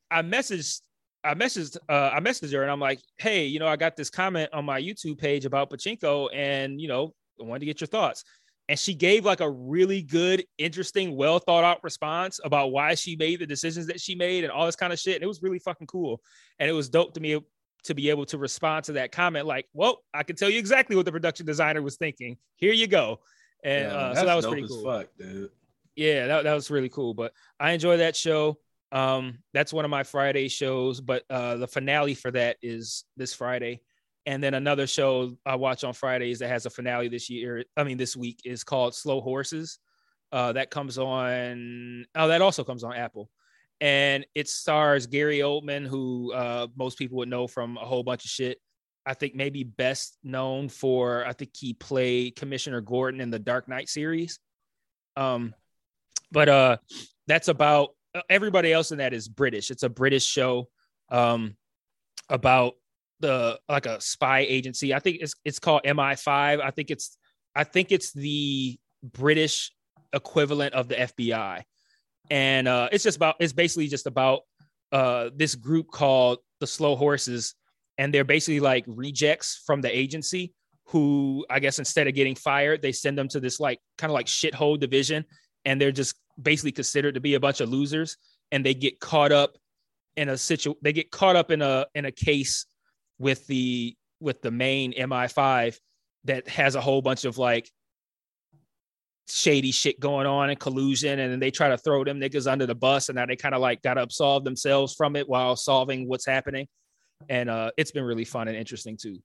I 0.10 0.22
messaged, 0.22 0.81
I 1.27 1.33
messaged, 1.33 1.77
uh, 1.89 2.11
I 2.13 2.19
messaged 2.19 2.53
her 2.53 2.61
and 2.61 2.71
I'm 2.71 2.79
like, 2.79 2.99
hey, 3.17 3.45
you 3.45 3.59
know, 3.59 3.67
I 3.67 3.75
got 3.75 3.95
this 3.95 4.09
comment 4.09 4.49
on 4.53 4.65
my 4.65 4.81
YouTube 4.81 5.17
page 5.17 5.45
about 5.45 5.69
Pachinko 5.69 6.29
and, 6.33 6.79
you 6.79 6.87
know, 6.87 7.13
I 7.39 7.43
wanted 7.43 7.61
to 7.61 7.65
get 7.65 7.81
your 7.81 7.87
thoughts. 7.87 8.23
And 8.69 8.77
she 8.77 8.93
gave 8.93 9.25
like 9.25 9.39
a 9.39 9.49
really 9.49 10.01
good, 10.01 10.43
interesting, 10.57 11.15
well 11.15 11.39
thought 11.39 11.63
out 11.63 11.83
response 11.83 12.39
about 12.43 12.71
why 12.71 12.95
she 12.95 13.15
made 13.15 13.39
the 13.39 13.47
decisions 13.47 13.87
that 13.87 14.01
she 14.01 14.15
made 14.15 14.43
and 14.43 14.51
all 14.51 14.65
this 14.65 14.75
kind 14.75 14.91
of 14.91 14.99
shit. 14.99 15.15
And 15.15 15.23
it 15.23 15.27
was 15.27 15.41
really 15.41 15.59
fucking 15.59 15.87
cool. 15.87 16.21
And 16.59 16.69
it 16.69 16.73
was 16.73 16.89
dope 16.89 17.13
to 17.13 17.19
me 17.19 17.39
to 17.83 17.95
be 17.95 18.09
able 18.09 18.25
to 18.25 18.37
respond 18.37 18.85
to 18.85 18.93
that 18.93 19.11
comment 19.11 19.45
like, 19.45 19.67
well, 19.73 20.03
I 20.13 20.23
can 20.23 20.35
tell 20.35 20.49
you 20.49 20.59
exactly 20.59 20.95
what 20.95 21.05
the 21.05 21.11
production 21.11 21.45
designer 21.45 21.81
was 21.81 21.95
thinking. 21.97 22.37
Here 22.57 22.73
you 22.73 22.87
go. 22.87 23.19
And 23.63 23.85
Yeah, 23.85 23.97
uh, 23.97 24.15
so 24.15 24.25
that 24.25 24.35
was 24.35 24.45
pretty 24.45 24.67
cool. 24.67 24.83
Fuck, 24.83 25.07
dude. 25.17 25.51
Yeah, 25.95 26.27
that, 26.27 26.43
that 26.43 26.53
was 26.53 26.69
really 26.69 26.89
cool. 26.89 27.13
But 27.13 27.33
I 27.59 27.71
enjoy 27.71 27.97
that 27.97 28.15
show. 28.15 28.59
Um, 28.91 29.39
that's 29.53 29.73
one 29.73 29.85
of 29.85 29.91
my 29.91 30.03
Friday 30.03 30.47
shows, 30.47 31.01
but 31.01 31.23
uh, 31.30 31.57
the 31.57 31.68
finale 31.68 32.14
for 32.14 32.31
that 32.31 32.57
is 32.61 33.03
this 33.18 33.34
Friday. 33.34 33.81
And 34.26 34.43
then 34.43 34.53
another 34.53 34.88
show 34.88 35.38
I 35.45 35.55
watch 35.55 35.84
on 35.84 35.93
Fridays 35.93 36.39
that 36.39 36.49
has 36.49 36.65
a 36.65 36.69
finale 36.69 37.07
this 37.07 37.30
year. 37.30 37.64
I 37.76 37.84
mean, 37.84 37.97
this 37.97 38.15
week 38.15 38.41
is 38.43 38.64
called 38.64 38.93
Slow 38.93 39.22
Horses. 39.22 39.80
Uh, 40.31 40.53
that 40.53 40.69
comes 40.69 40.97
on. 40.97 42.05
Oh, 42.14 42.27
that 42.27 42.41
also 42.41 42.65
comes 42.65 42.84
on 42.84 42.93
Apple, 42.93 43.30
and 43.80 44.26
it 44.35 44.49
stars 44.49 45.07
Gary 45.07 45.39
Oldman, 45.39 45.88
who 45.88 46.34
uh, 46.34 46.68
most 46.76 46.97
people 46.97 47.19
would 47.19 47.30
know 47.30 47.47
from 47.47 47.77
a 47.77 47.85
whole 47.85 48.03
bunch 48.03 48.26
of 48.26 48.31
shit. 48.31 48.59
I 49.05 49.14
think 49.14 49.35
maybe 49.35 49.64
best 49.64 50.18
known 50.22 50.68
for 50.68 51.26
I 51.26 51.31
think 51.31 51.51
he 51.55 51.73
played 51.73 52.35
Commissioner 52.35 52.81
Gordon 52.81 53.22
in 53.22 53.30
the 53.30 53.39
Dark 53.39 53.69
Knight 53.69 53.88
series. 53.88 54.39
Um, 55.15 55.55
but 56.30 56.49
uh, 56.49 56.77
that's 57.26 57.47
about 57.47 57.91
everybody 58.30 58.72
else 58.73 58.91
in 58.91 58.99
that 58.99 59.14
is 59.14 59.27
British. 59.27 59.72
It's 59.72 59.84
a 59.84 59.89
British 59.89 60.26
show 60.26 60.69
um, 61.10 61.56
about 62.30 62.73
the 63.19 63.60
like 63.68 63.85
a 63.85 63.99
spy 64.02 64.39
agency. 64.39 64.94
I 64.94 64.99
think 64.99 65.18
it's 65.22 65.34
it's 65.44 65.60
called 65.60 65.81
MI5. 65.84 66.61
I 66.61 66.72
think 66.72 66.91
it's 66.91 67.18
I 67.56 67.64
think 67.64 67.91
it's 67.91 68.14
the 68.14 68.80
British 69.03 69.72
equivalent 70.14 70.73
of 70.73 70.88
the 70.88 70.95
FBI. 70.95 71.64
And 72.30 72.68
uh, 72.68 72.89
it's 72.91 73.03
just 73.03 73.18
about 73.18 73.35
it's 73.39 73.53
basically 73.53 73.88
just 73.88 74.06
about 74.06 74.41
uh, 74.91 75.30
this 75.35 75.56
group 75.56 75.88
called 75.91 76.39
the 76.60 76.68
Slow 76.68 76.95
Horses, 76.95 77.56
and 77.98 78.14
they're 78.14 78.23
basically 78.23 78.60
like 78.60 78.84
rejects 78.88 79.61
from 79.65 79.81
the 79.81 79.95
agency 79.95 80.53
who 80.89 81.45
I 81.49 81.60
guess 81.60 81.80
instead 81.80 82.07
of 82.07 82.14
getting 82.14 82.35
fired, 82.35 82.81
they 82.81 82.91
send 82.91 83.18
them 83.18 83.27
to 83.30 83.39
this 83.39 83.60
like 83.60 83.80
kind 83.98 84.10
of 84.10 84.14
like 84.14 84.27
shithole 84.27 84.80
division, 84.80 85.26
and 85.65 85.80
they're 85.80 85.91
just 85.91 86.15
basically 86.41 86.72
considered 86.72 87.15
to 87.15 87.22
be 87.22 87.35
a 87.35 87.39
bunch 87.39 87.61
of 87.61 87.69
losers, 87.69 88.18
and 88.51 88.65
they 88.65 88.73
get 88.73 88.99
caught 88.99 89.31
up 89.31 89.57
in 90.18 90.30
a 90.30 90.38
situ 90.38 90.73
they 90.81 90.91
get 90.91 91.11
caught 91.11 91.35
up 91.35 91.51
in 91.51 91.61
a 91.61 91.85
in 91.95 92.05
a 92.05 92.11
case 92.11 92.65
with 93.19 93.45
the 93.47 93.95
with 94.19 94.41
the 94.41 94.51
main 94.51 94.91
MI5 94.93 95.77
that 96.26 96.47
has 96.47 96.76
a 96.76 96.81
whole 96.81 97.01
bunch 97.01 97.23
of 97.23 97.38
like 97.38 97.69
shady 99.30 99.72
shit 99.72 99.99
going 99.99 100.26
on 100.26 100.49
and 100.49 100.59
collusion 100.59 101.19
and 101.19 101.31
then 101.31 101.39
they 101.39 101.51
try 101.51 101.69
to 101.69 101.77
throw 101.77 102.03
them 102.03 102.19
niggas 102.19 102.51
under 102.51 102.65
the 102.65 102.76
bus 102.76 103.09
and 103.09 103.15
now 103.15 103.26
they 103.26 103.35
kind 103.35 103.53
of 103.53 103.61
like 103.61 103.81
got 103.81 103.95
to 103.95 104.01
absolve 104.01 104.43
themselves 104.43 104.95
from 104.95 105.15
it 105.15 105.27
while 105.27 105.55
solving 105.55 106.07
what's 106.07 106.26
happening. 106.26 106.68
And 107.30 107.49
uh 107.49 107.72
it's 107.77 107.91
been 107.91 108.03
really 108.03 108.26
fun 108.26 108.47
and 108.47 108.57
interesting 108.57 108.97
too. 108.97 109.19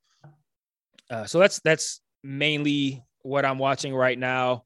Uh 1.11 1.25
so 1.25 1.39
that's 1.39 1.61
that's 1.61 2.01
mainly 2.23 3.03
what 3.23 3.45
i'm 3.45 3.59
watching 3.59 3.95
right 3.95 4.19
now. 4.19 4.65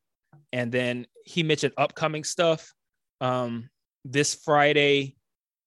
And 0.52 0.73
then 0.73 1.06
he 1.27 1.43
mentioned 1.43 1.74
upcoming 1.77 2.24
stuff 2.24 2.73
um 3.20 3.69
this 4.05 4.35
friday 4.35 5.15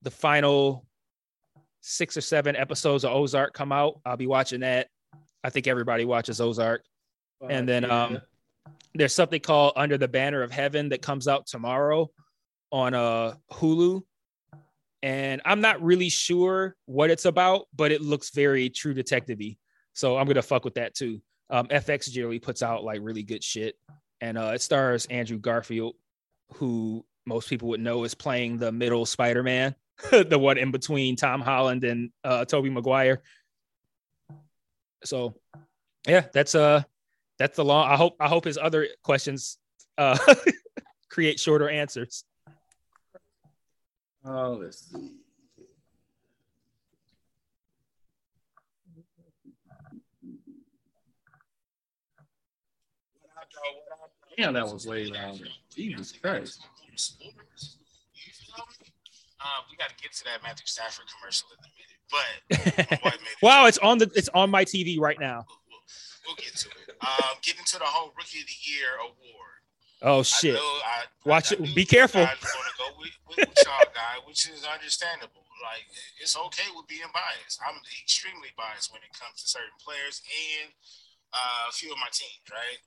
the 0.02 0.12
final 0.12 0.86
six 1.82 2.18
or 2.18 2.22
seven 2.22 2.56
episodes 2.56 3.06
of 3.06 3.12
ozark 3.12 3.54
come 3.54 3.72
out 3.72 4.00
i'll 4.06 4.18
be 4.18 4.28
watching 4.28 4.62
that 4.62 4.88
i 5.44 5.50
think 5.50 5.68
everybody 5.68 6.06
watches 6.06 6.42
ozark 6.42 6.84
and 7.48 7.70
then 7.70 7.90
um 7.90 8.20
there's 8.96 9.14
something 9.14 9.40
called 9.40 9.74
Under 9.76 9.98
the 9.98 10.08
Banner 10.08 10.42
of 10.42 10.52
Heaven 10.52 10.90
that 10.90 11.02
comes 11.02 11.28
out 11.28 11.48
tomorrow 11.48 12.10
on 12.72 12.94
uh 12.94 13.36
Hulu. 13.52 14.02
And 15.02 15.42
I'm 15.46 15.62
not 15.62 15.82
really 15.82 16.10
sure 16.10 16.76
what 16.86 17.10
it's 17.10 17.26
about, 17.26 17.68
but 17.74 17.92
it 17.92 18.02
looks 18.02 18.32
very 18.32 18.70
true 18.70 18.94
detective-y. 18.94 19.56
So 19.94 20.18
I'm 20.18 20.28
gonna 20.28 20.42
fuck 20.42 20.66
with 20.66 20.76
that 20.76 20.94
too. 20.94 21.22
Um, 21.50 21.68
FX 21.68 22.12
generally 22.12 22.40
puts 22.40 22.62
out 22.62 22.84
like 22.84 23.00
really 23.02 23.24
good 23.24 23.44
shit. 23.44 23.76
And 24.22 24.38
uh 24.38 24.52
it 24.54 24.62
stars 24.62 25.06
Andrew 25.08 25.38
Garfield, 25.38 25.96
who 26.54 27.06
most 27.26 27.50
people 27.50 27.70
would 27.70 27.80
know 27.80 28.04
is 28.04 28.16
playing 28.16 28.58
the 28.58 28.72
middle 28.72 29.06
Spider-Man, 29.06 29.76
the 30.12 30.40
one 30.40 30.58
in 30.58 30.72
between 30.72 31.16
Tom 31.16 31.42
Holland 31.42 31.84
and 31.84 32.12
uh 32.24 32.46
Tobey 32.46 32.70
Maguire. 32.70 33.22
So 35.04 35.36
yeah, 36.08 36.26
that's 36.34 36.56
uh 36.56 36.84
that's 37.38 37.56
the 37.56 37.66
long. 37.66 37.90
I 37.90 37.96
hope 37.96 38.16
I 38.20 38.28
hope 38.28 38.46
his 38.46 38.58
other 38.58 38.88
questions 39.04 39.58
uh 39.98 40.18
create 41.10 41.40
shorter 41.40 41.70
answers. 41.70 42.24
Oh, 44.26 44.60
let's 44.62 44.92
see. 44.92 45.19
Damn, 54.40 54.54
that 54.54 54.72
was 54.72 54.88
way 54.88 55.06
longer. 55.06 55.46
Jesus 55.76 56.14
Christ. 56.14 56.62
Sports. 56.96 57.78
You 58.16 58.32
feel 58.34 58.66
me? 58.80 58.88
Uh, 59.40 59.64
we 59.70 59.76
got 59.78 59.90
to 59.90 59.96
get 60.02 60.12
to 60.14 60.24
that 60.26 60.44
Matthew 60.44 60.66
Stafford 60.68 61.06
commercial 61.12 61.48
in 61.52 61.60
a 61.60 61.72
minute, 61.76 62.00
but 62.12 63.00
my 63.04 63.12
wife 63.12 63.20
made 63.20 63.28
it. 63.36 63.44
wow, 63.44 63.66
it's 63.68 63.78
on 63.80 63.98
the 63.98 64.10
it's 64.16 64.30
on 64.34 64.50
my 64.50 64.64
TV 64.66 65.00
right 65.00 65.20
now. 65.20 65.44
We'll, 65.48 65.60
we'll, 65.72 65.84
we'll 66.28 66.36
get 66.40 66.56
to 66.56 66.68
it. 66.72 66.96
Um, 67.00 67.36
getting 67.44 67.64
to 67.64 67.80
the 67.80 67.88
whole 67.88 68.12
Rookie 68.16 68.40
of 68.44 68.48
the 68.48 68.60
Year 68.68 68.96
award. 69.00 69.60
Oh 70.04 70.24
shit! 70.24 70.56
I 70.56 70.60
I, 70.60 71.04
Watch 71.28 71.52
I, 71.52 71.56
it. 71.56 71.62
I 71.62 71.64
knew 71.68 71.76
Be 71.76 71.86
careful. 71.88 72.24
guys 72.24 72.36
was 72.40 72.52
gonna 72.52 72.76
go 72.80 72.96
with, 73.00 73.16
with, 73.28 73.48
with 73.48 73.64
y'all 73.64 73.88
guy, 73.96 74.20
which 74.28 74.48
is 74.48 74.64
understandable. 74.68 75.44
Like 75.64 75.88
it's 76.20 76.36
okay 76.36 76.68
with 76.76 76.88
being 76.88 77.08
biased. 77.12 77.60
I'm 77.64 77.76
extremely 78.04 78.52
biased 78.56 78.92
when 78.92 79.04
it 79.04 79.12
comes 79.16 79.44
to 79.44 79.48
certain 79.48 79.76
players 79.84 80.24
and 80.28 80.72
uh, 81.32 81.68
a 81.68 81.72
few 81.72 81.92
of 81.92 82.00
my 82.00 82.08
teams, 82.12 82.44
right? 82.52 82.80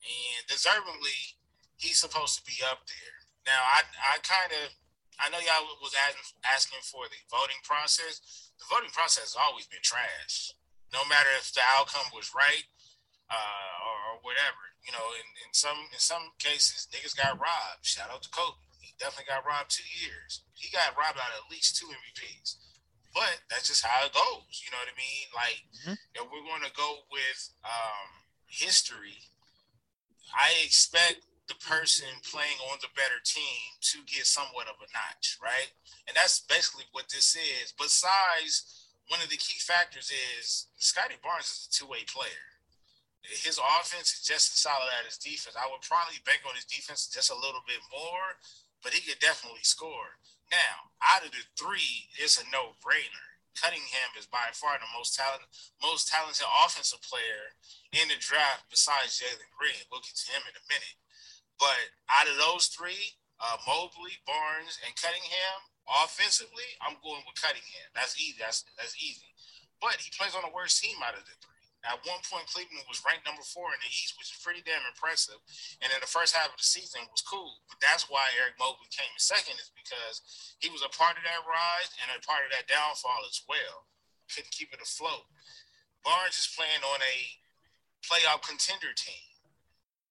And 0.00 0.40
deservingly, 0.48 1.36
he's 1.76 2.00
supposed 2.00 2.38
to 2.40 2.44
be 2.44 2.56
up 2.64 2.86
there. 2.88 3.16
Now, 3.46 3.60
I 3.60 3.84
I 4.16 4.18
kind 4.24 4.52
of 4.52 4.72
I 5.20 5.28
know 5.28 5.40
y'all 5.40 5.68
was 5.84 5.92
asking 5.96 6.24
asking 6.44 6.82
for 6.84 7.04
the 7.08 7.20
voting 7.28 7.60
process. 7.64 8.20
The 8.58 8.64
voting 8.68 8.92
process 8.92 9.32
has 9.32 9.36
always 9.36 9.66
been 9.68 9.84
trash. 9.84 10.52
No 10.92 11.00
matter 11.08 11.28
if 11.38 11.52
the 11.52 11.62
outcome 11.78 12.08
was 12.12 12.32
right 12.34 12.64
uh, 13.30 13.72
or, 13.86 13.96
or 14.10 14.14
whatever. 14.26 14.58
You 14.82 14.92
know, 14.96 15.06
in, 15.14 15.26
in 15.46 15.50
some 15.52 15.78
in 15.92 16.00
some 16.00 16.32
cases, 16.40 16.88
niggas 16.90 17.14
got 17.16 17.36
robbed. 17.38 17.84
Shout 17.84 18.10
out 18.10 18.24
to 18.24 18.30
Kobe. 18.32 18.56
He 18.80 18.96
definitely 18.98 19.28
got 19.28 19.44
robbed 19.46 19.70
two 19.70 19.86
years. 19.86 20.42
He 20.56 20.72
got 20.72 20.96
robbed 20.96 21.20
out 21.20 21.32
of 21.36 21.44
at 21.46 21.52
least 21.52 21.76
two 21.76 21.86
MVPs. 21.86 22.56
But 23.12 23.42
that's 23.50 23.68
just 23.68 23.84
how 23.84 24.06
it 24.06 24.14
goes. 24.14 24.62
You 24.64 24.70
know 24.72 24.80
what 24.80 24.88
I 24.92 24.96
mean? 24.96 25.26
Like, 25.34 25.60
Mhm. 25.84 25.96
if 26.14 26.24
we're 26.30 26.46
going 26.46 26.62
to 26.62 26.72
go 26.78 27.02
with 27.10 27.40
um, 27.66 28.08
history, 28.46 29.18
I 30.34 30.52
expect 30.64 31.26
the 31.50 31.58
person 31.66 32.06
playing 32.22 32.58
on 32.70 32.78
the 32.78 32.94
better 32.94 33.18
team 33.26 33.74
to 33.82 33.98
get 34.06 34.26
somewhat 34.26 34.70
of 34.70 34.78
a 34.78 34.86
notch, 34.94 35.34
right? 35.42 35.74
And 36.06 36.14
that's 36.14 36.46
basically 36.46 36.86
what 36.92 37.10
this 37.10 37.34
is. 37.34 37.74
Besides, 37.74 38.86
one 39.10 39.18
of 39.18 39.28
the 39.28 39.42
key 39.42 39.58
factors 39.58 40.14
is 40.14 40.70
Scottie 40.78 41.18
Barnes 41.18 41.50
is 41.50 41.66
a 41.66 41.74
two-way 41.74 42.06
player. 42.06 42.46
His 43.26 43.58
offense 43.58 44.14
is 44.14 44.22
just 44.22 44.54
as 44.54 44.62
solid 44.62 44.86
as 45.02 45.18
his 45.18 45.18
defense. 45.18 45.58
I 45.58 45.66
would 45.66 45.82
probably 45.82 46.22
bank 46.22 46.46
on 46.46 46.54
his 46.54 46.64
defense 46.64 47.10
just 47.10 47.34
a 47.34 47.34
little 47.34 47.66
bit 47.66 47.82
more, 47.90 48.38
but 48.82 48.94
he 48.94 49.02
could 49.02 49.18
definitely 49.18 49.66
score. 49.66 50.22
Now, 50.50 50.94
out 51.02 51.26
of 51.26 51.34
the 51.34 51.42
three, 51.58 52.08
it's 52.18 52.38
a 52.38 52.46
no-brainer. 52.50 53.29
Cunningham 53.58 54.14
is 54.16 54.26
by 54.26 54.52
far 54.54 54.78
the 54.78 54.88
most 54.94 55.16
talent, 55.16 55.42
most 55.82 56.06
talented 56.08 56.46
offensive 56.62 57.02
player 57.02 57.56
in 57.92 58.06
the 58.08 58.18
draft 58.20 58.70
besides 58.70 59.18
Jalen 59.18 59.50
Green. 59.52 59.82
We'll 59.90 60.04
get 60.04 60.14
to 60.14 60.30
him 60.30 60.44
in 60.46 60.54
a 60.54 60.64
minute. 60.70 60.96
But 61.58 61.92
out 62.08 62.30
of 62.30 62.38
those 62.40 62.70
three, 62.70 63.18
uh, 63.40 63.58
Mobley, 63.66 64.20
Barnes, 64.24 64.78
and 64.84 64.94
Cunningham, 64.96 65.58
offensively, 66.04 66.76
I'm 66.80 67.00
going 67.02 67.24
with 67.26 67.40
Cunningham. 67.40 67.90
That's 67.96 68.14
easy. 68.20 68.38
That's 68.38 68.62
that's 68.76 68.94
easy. 69.00 69.34
But 69.80 69.98
he 69.98 70.12
plays 70.12 70.36
on 70.36 70.44
the 70.44 70.52
worst 70.54 70.78
team 70.78 71.00
out 71.02 71.16
of 71.16 71.24
the 71.24 71.34
three. 71.40 71.49
At 71.80 72.04
one 72.04 72.20
point, 72.28 72.44
Cleveland 72.52 72.84
was 72.84 73.00
ranked 73.08 73.24
number 73.24 73.40
four 73.40 73.72
in 73.72 73.80
the 73.80 73.88
East, 73.88 74.20
which 74.20 74.28
is 74.28 74.44
pretty 74.44 74.60
damn 74.60 74.84
impressive. 74.84 75.40
And 75.80 75.88
in 75.88 76.00
the 76.04 76.10
first 76.10 76.36
half 76.36 76.52
of 76.52 76.60
the 76.60 76.66
season 76.66 77.08
was 77.08 77.24
cool. 77.24 77.64
But 77.72 77.80
that's 77.80 78.04
why 78.12 78.28
Eric 78.36 78.60
Mobley 78.60 78.92
came 78.92 79.08
in 79.08 79.20
second, 79.20 79.56
is 79.56 79.72
because 79.72 80.20
he 80.60 80.68
was 80.68 80.84
a 80.84 80.92
part 80.92 81.16
of 81.16 81.24
that 81.24 81.48
rise 81.48 81.88
and 82.04 82.12
a 82.12 82.20
part 82.20 82.44
of 82.44 82.52
that 82.52 82.68
downfall 82.68 83.24
as 83.24 83.40
well. 83.48 83.88
Couldn't 84.28 84.52
keep 84.52 84.76
it 84.76 84.84
afloat. 84.84 85.24
Barnes 86.04 86.36
is 86.36 86.52
playing 86.52 86.84
on 86.84 87.00
a 87.00 87.16
playoff 88.04 88.44
contender 88.44 88.92
team. 88.92 89.40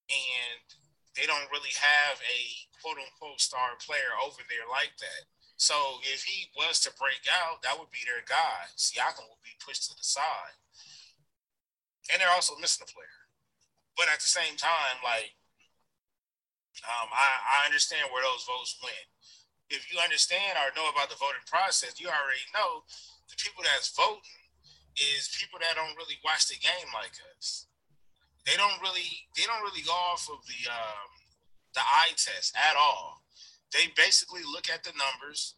And 0.09 0.65
they 1.13 1.29
don't 1.29 1.53
really 1.53 1.73
have 1.77 2.17
a 2.17 2.39
quote 2.81 2.97
unquote 2.97 3.37
star 3.37 3.77
player 3.77 4.17
over 4.17 4.41
there 4.49 4.65
like 4.65 4.97
that. 4.97 5.29
So 5.59 5.75
if 6.01 6.23
he 6.23 6.49
was 6.55 6.79
to 6.87 6.91
break 6.95 7.27
out, 7.29 7.61
that 7.61 7.77
would 7.77 7.91
be 7.91 8.01
their 8.07 8.23
guy. 8.23 8.71
Siakam 8.79 9.27
would 9.27 9.43
be 9.43 9.59
pushed 9.59 9.91
to 9.91 9.93
the 9.93 10.07
side. 10.07 10.57
And 12.09 12.17
they're 12.17 12.33
also 12.33 12.57
missing 12.57 12.85
a 12.85 12.89
player. 12.89 13.19
But 13.95 14.09
at 14.09 14.19
the 14.19 14.29
same 14.29 14.57
time, 14.57 14.97
like, 15.05 15.37
um, 16.85 17.09
I, 17.11 17.61
I 17.61 17.67
understand 17.67 18.09
where 18.09 18.23
those 18.23 18.47
votes 18.47 18.79
went. 18.81 19.07
If 19.69 19.91
you 19.91 20.01
understand 20.01 20.57
or 20.57 20.73
know 20.73 20.89
about 20.89 21.13
the 21.13 21.19
voting 21.19 21.45
process, 21.45 21.99
you 22.01 22.09
already 22.09 22.45
know 22.55 22.87
the 23.29 23.37
people 23.37 23.61
that's 23.61 23.93
voting 23.93 24.41
is 24.97 25.29
people 25.37 25.61
that 25.61 25.77
don't 25.77 25.93
really 25.99 26.17
watch 26.25 26.49
the 26.49 26.57
game 26.57 26.89
like 26.95 27.13
us. 27.37 27.69
They 28.47 28.57
don't 28.57 28.81
really 28.81 29.29
they 29.37 29.45
don't 29.45 29.61
really 29.61 29.85
go 29.85 29.93
off 29.93 30.25
of 30.31 30.41
the 30.49 30.59
um, 30.71 31.11
the 31.77 31.85
eye 31.85 32.15
test 32.17 32.55
at 32.57 32.73
all. 32.73 33.21
They 33.69 33.93
basically 33.93 34.41
look 34.41 34.71
at 34.73 34.81
the 34.81 34.95
numbers 34.97 35.53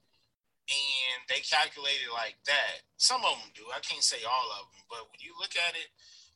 and 0.68 1.20
they 1.32 1.40
calculate 1.40 2.04
it 2.04 2.12
like 2.12 2.36
that. 2.46 2.84
Some 2.98 3.24
of 3.24 3.40
them 3.40 3.52
do. 3.56 3.64
I 3.72 3.80
can't 3.80 4.04
say 4.04 4.20
all 4.28 4.50
of 4.60 4.68
them, 4.72 4.84
but 4.92 5.08
when 5.08 5.24
you 5.24 5.32
look 5.40 5.56
at 5.56 5.76
it, 5.80 5.88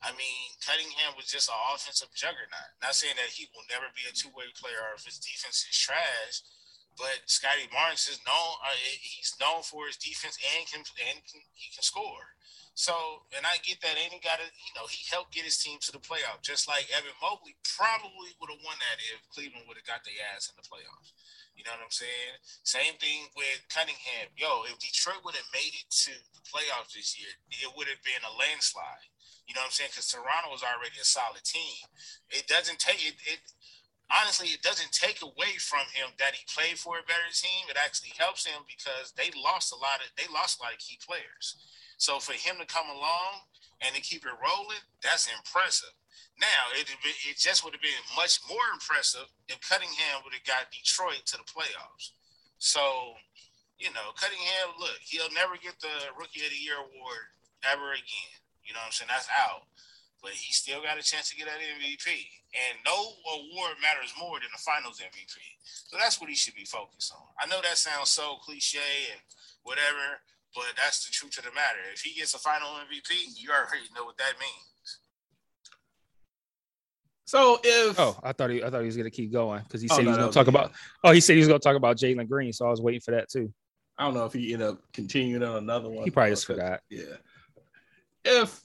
I 0.06 0.14
mean, 0.14 0.54
Cunningham 0.62 1.18
was 1.18 1.26
just 1.26 1.50
an 1.50 1.58
offensive 1.74 2.14
juggernaut. 2.14 2.78
Not 2.78 2.94
saying 2.94 3.18
that 3.18 3.34
he 3.34 3.50
will 3.50 3.66
never 3.74 3.90
be 3.98 4.06
a 4.06 4.14
two 4.14 4.30
way 4.38 4.46
player 4.54 4.78
or 4.78 4.94
if 4.94 5.02
his 5.02 5.18
defense 5.18 5.66
is 5.66 5.74
trash, 5.74 6.46
but 6.94 7.26
Scottie 7.26 7.66
Barnes 7.74 8.06
is 8.06 8.22
known. 8.22 8.52
Uh, 8.62 8.78
he's 9.02 9.34
known 9.42 9.66
for 9.66 9.90
his 9.90 9.98
defense 9.98 10.38
and 10.38 10.64
can 10.70 10.86
and 11.10 11.20
can, 11.26 11.42
he 11.58 11.74
can 11.74 11.82
score. 11.82 12.38
So, 12.76 13.24
and 13.32 13.48
I 13.48 13.56
get 13.64 13.80
that, 13.88 13.96
and 13.96 14.12
he 14.12 14.20
got 14.20 14.44
it. 14.44 14.52
You 14.52 14.76
know, 14.76 14.86
he 14.86 15.00
helped 15.08 15.32
get 15.32 15.48
his 15.48 15.56
team 15.58 15.80
to 15.88 15.96
the 15.96 16.04
playoff, 16.04 16.44
just 16.44 16.68
like 16.68 16.92
Evan 16.92 17.16
Mobley 17.24 17.56
probably 17.64 18.36
would 18.38 18.52
have 18.52 18.62
won 18.68 18.76
that 18.78 19.00
if 19.16 19.24
Cleveland 19.32 19.64
would 19.66 19.80
have 19.80 19.88
got 19.88 20.04
their 20.04 20.20
ass 20.36 20.52
in 20.52 20.60
the 20.60 20.68
playoffs. 20.68 21.16
You 21.56 21.64
know 21.64 21.72
what 21.72 21.88
I'm 21.88 21.96
saying? 21.96 22.36
Same 22.68 23.00
thing 23.00 23.32
with 23.32 23.64
Cunningham. 23.72 24.28
Yo, 24.36 24.68
if 24.68 24.76
Detroit 24.76 25.24
would 25.24 25.40
have 25.40 25.48
made 25.56 25.72
it 25.72 25.88
to 26.04 26.12
the 26.36 26.44
playoffs 26.44 26.92
this 26.92 27.16
year, 27.16 27.32
it 27.48 27.72
would 27.80 27.88
have 27.88 28.04
been 28.04 28.20
a 28.28 28.36
landslide. 28.36 29.08
You 29.46 29.54
know 29.54 29.62
what 29.62 29.74
I'm 29.74 29.78
saying? 29.78 29.94
Because 29.94 30.10
Toronto 30.10 30.54
is 30.58 30.66
already 30.66 30.98
a 30.98 31.06
solid 31.06 31.46
team. 31.46 31.86
It 32.34 32.50
doesn't 32.50 32.82
take 32.82 33.06
it, 33.06 33.14
it. 33.30 33.42
Honestly, 34.10 34.54
it 34.54 34.62
doesn't 34.62 34.94
take 34.94 35.22
away 35.22 35.58
from 35.58 35.86
him 35.94 36.14
that 36.22 36.38
he 36.38 36.46
played 36.50 36.78
for 36.78 36.98
a 36.98 37.06
better 37.10 37.30
team. 37.34 37.66
It 37.70 37.78
actually 37.78 38.14
helps 38.18 38.46
him 38.46 38.66
because 38.66 39.14
they 39.18 39.34
lost 39.38 39.74
a 39.74 39.80
lot 39.82 40.02
of 40.02 40.10
they 40.18 40.30
lost 40.30 40.62
a 40.62 40.66
lot 40.66 40.74
of 40.74 40.82
key 40.82 40.98
players. 41.02 41.58
So 41.98 42.22
for 42.22 42.34
him 42.34 42.58
to 42.62 42.70
come 42.70 42.90
along 42.90 43.50
and 43.82 43.94
to 43.94 44.02
keep 44.02 44.26
it 44.26 44.38
rolling, 44.42 44.82
that's 45.02 45.30
impressive. 45.30 45.94
Now 46.38 46.74
it 46.78 46.86
it 47.02 47.38
just 47.38 47.66
would 47.66 47.74
have 47.74 47.86
been 47.86 48.06
much 48.14 48.42
more 48.50 48.66
impressive 48.74 49.26
if 49.50 49.62
Cunningham 49.62 50.22
would 50.26 50.38
have 50.38 50.46
got 50.46 50.70
Detroit 50.70 51.26
to 51.34 51.38
the 51.38 51.48
playoffs. 51.50 52.14
So, 52.58 52.82
you 53.78 53.90
know, 53.94 54.14
Cunningham, 54.18 54.78
look, 54.80 54.98
he'll 55.02 55.34
never 55.34 55.58
get 55.58 55.80
the 55.80 56.14
Rookie 56.18 56.46
of 56.46 56.52
the 56.52 56.62
Year 56.62 56.78
award 56.78 57.26
ever 57.66 57.94
again. 57.94 58.38
You 58.66 58.74
know 58.74 58.82
what 58.82 58.92
I'm 58.92 58.98
saying? 58.98 59.10
That's 59.14 59.30
out. 59.30 59.70
But 60.22 60.32
he 60.34 60.52
still 60.52 60.82
got 60.82 60.98
a 60.98 61.04
chance 61.06 61.30
to 61.30 61.36
get 61.38 61.46
that 61.46 61.62
MVP. 61.62 62.10
And 62.56 62.82
no 62.84 62.98
award 63.30 63.78
matters 63.82 64.10
more 64.18 64.40
than 64.42 64.50
the 64.52 64.58
finals 64.58 64.98
MVP. 65.00 65.38
So 65.62 65.98
that's 66.02 66.20
what 66.20 66.30
he 66.30 66.36
should 66.36 66.56
be 66.56 66.66
focused 66.66 67.14
on. 67.14 67.22
I 67.40 67.46
know 67.46 67.62
that 67.62 67.78
sounds 67.78 68.10
so 68.10 68.38
cliche 68.42 69.12
and 69.14 69.22
whatever, 69.64 70.18
but 70.56 70.74
that's 70.78 71.06
the 71.06 71.12
truth 71.12 71.38
of 71.38 71.44
the 71.46 71.52
matter. 71.54 71.78
If 71.94 72.02
he 72.02 72.18
gets 72.18 72.34
a 72.34 72.40
final 72.40 72.70
MVP, 72.90 73.38
you 73.38 73.52
already 73.52 73.86
know 73.94 74.06
what 74.06 74.18
that 74.18 74.34
means. 74.40 75.00
So 77.26 77.60
if 77.64 78.00
Oh, 78.00 78.18
I 78.24 78.34
thought 78.34 78.50
he 78.52 78.64
I 78.64 78.70
thought 78.70 78.82
he 78.82 78.86
was 78.86 78.98
gonna 78.98 79.10
keep 79.10 79.32
going 79.34 79.62
because 79.64 79.82
he 79.82 79.88
Oh, 79.92 79.96
said 79.96 80.02
he 80.02 80.08
was 80.08 80.16
that 80.16 80.20
gonna 80.22 80.28
was 80.28 80.36
talk 80.36 80.46
the 80.46 80.52
about. 80.52 80.72
Oh, 81.04 81.12
he 81.12 81.20
said 81.20 81.34
he 81.34 81.40
was 81.40 81.48
gonna 81.48 81.60
talk 81.60 81.76
about 81.76 81.98
Jalen 81.98 82.30
Green, 82.30 82.54
so 82.54 82.68
I 82.68 82.70
was 82.70 82.82
waiting 82.82 83.02
for 83.02 83.12
that 83.12 83.30
too. 83.30 83.52
I 83.98 84.04
don't 84.06 84.14
know 84.14 84.26
if 84.26 84.34
he 84.34 84.54
ended 84.54 84.68
up 84.70 84.80
continuing 84.94 85.42
on 85.44 85.58
another 85.58 85.90
one. 85.90 86.04
He 86.04 86.12
probably 86.12 86.32
just 86.32 86.48
Because- 86.48 86.62
forgot. 86.62 86.82
Yeah. 86.90 87.16
If 88.26 88.62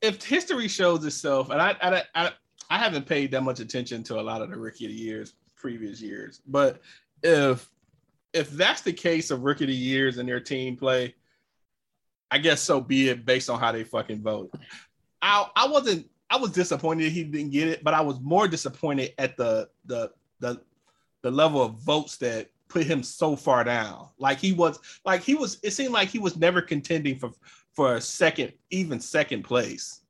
if 0.00 0.24
history 0.24 0.68
shows 0.68 1.04
itself, 1.04 1.50
and 1.50 1.60
I 1.60 1.76
I, 1.82 2.02
I 2.14 2.32
I 2.70 2.78
haven't 2.78 3.06
paid 3.06 3.32
that 3.32 3.42
much 3.42 3.60
attention 3.60 4.02
to 4.04 4.20
a 4.20 4.22
lot 4.22 4.42
of 4.42 4.50
the 4.50 4.56
rookie 4.56 4.86
of 4.86 4.92
the 4.92 4.96
years 4.96 5.34
previous 5.56 6.00
years, 6.00 6.40
but 6.46 6.80
if 7.22 7.68
if 8.32 8.50
that's 8.50 8.82
the 8.82 8.92
case 8.92 9.30
of 9.30 9.42
rookie 9.42 9.64
of 9.64 9.68
the 9.68 9.74
years 9.74 10.18
and 10.18 10.28
their 10.28 10.40
team 10.40 10.76
play, 10.76 11.14
I 12.30 12.38
guess 12.38 12.62
so 12.62 12.80
be 12.80 13.08
it 13.08 13.26
based 13.26 13.50
on 13.50 13.58
how 13.58 13.72
they 13.72 13.84
fucking 13.84 14.22
vote. 14.22 14.54
I 15.20 15.48
I 15.56 15.68
wasn't 15.68 16.08
I 16.30 16.36
was 16.36 16.52
disappointed 16.52 17.10
he 17.10 17.24
didn't 17.24 17.50
get 17.50 17.68
it, 17.68 17.84
but 17.84 17.92
I 17.92 18.00
was 18.00 18.20
more 18.20 18.46
disappointed 18.46 19.12
at 19.18 19.36
the 19.36 19.68
the 19.84 20.12
the 20.38 20.60
the 21.22 21.30
level 21.30 21.62
of 21.62 21.74
votes 21.80 22.16
that 22.18 22.50
put 22.68 22.86
him 22.86 23.02
so 23.02 23.36
far 23.36 23.64
down. 23.64 24.08
Like 24.18 24.38
he 24.38 24.52
was 24.52 24.78
like 25.04 25.22
he 25.22 25.34
was 25.34 25.58
it 25.62 25.72
seemed 25.72 25.92
like 25.92 26.08
he 26.08 26.18
was 26.18 26.36
never 26.36 26.62
contending 26.62 27.18
for 27.18 27.32
for 27.80 27.94
a 27.94 28.00
second, 28.02 28.52
even 28.68 29.00
second 29.00 29.42
place, 29.42 30.02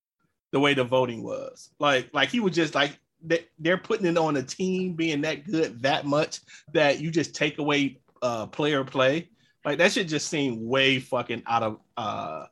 the 0.50 0.58
way 0.58 0.74
the 0.74 0.82
voting 0.82 1.22
was. 1.22 1.70
Like 1.78 2.10
like 2.12 2.28
he 2.28 2.40
was 2.40 2.52
just 2.52 2.74
like 2.74 2.98
they, 3.22 3.46
they're 3.60 3.78
putting 3.78 4.06
it 4.06 4.18
on 4.18 4.36
a 4.36 4.42
team 4.42 4.94
being 4.94 5.20
that 5.20 5.44
good 5.44 5.80
that 5.82 6.04
much 6.04 6.40
that 6.72 6.98
you 6.98 7.12
just 7.12 7.32
take 7.32 7.58
away 7.58 8.00
uh 8.22 8.48
player 8.48 8.82
play. 8.82 9.28
Like 9.64 9.78
that 9.78 9.92
should 9.92 10.08
just 10.08 10.26
seem 10.26 10.66
way 10.66 10.98
fucking 10.98 11.44
out 11.46 11.62
of 11.62 11.78
uh 11.96 12.46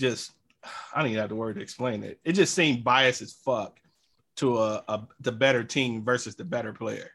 just 0.00 0.32
I 0.92 0.98
don't 0.98 1.10
even 1.10 1.20
have 1.20 1.28
the 1.28 1.36
word 1.36 1.54
to 1.54 1.62
explain 1.62 2.02
it. 2.02 2.18
It 2.24 2.32
just 2.32 2.52
seemed 2.52 2.82
biased 2.82 3.22
as 3.22 3.34
fuck 3.34 3.78
to 4.38 4.58
a, 4.58 4.82
a 4.88 5.06
the 5.20 5.30
better 5.30 5.62
team 5.62 6.02
versus 6.04 6.34
the 6.34 6.44
better 6.44 6.72
player. 6.72 7.12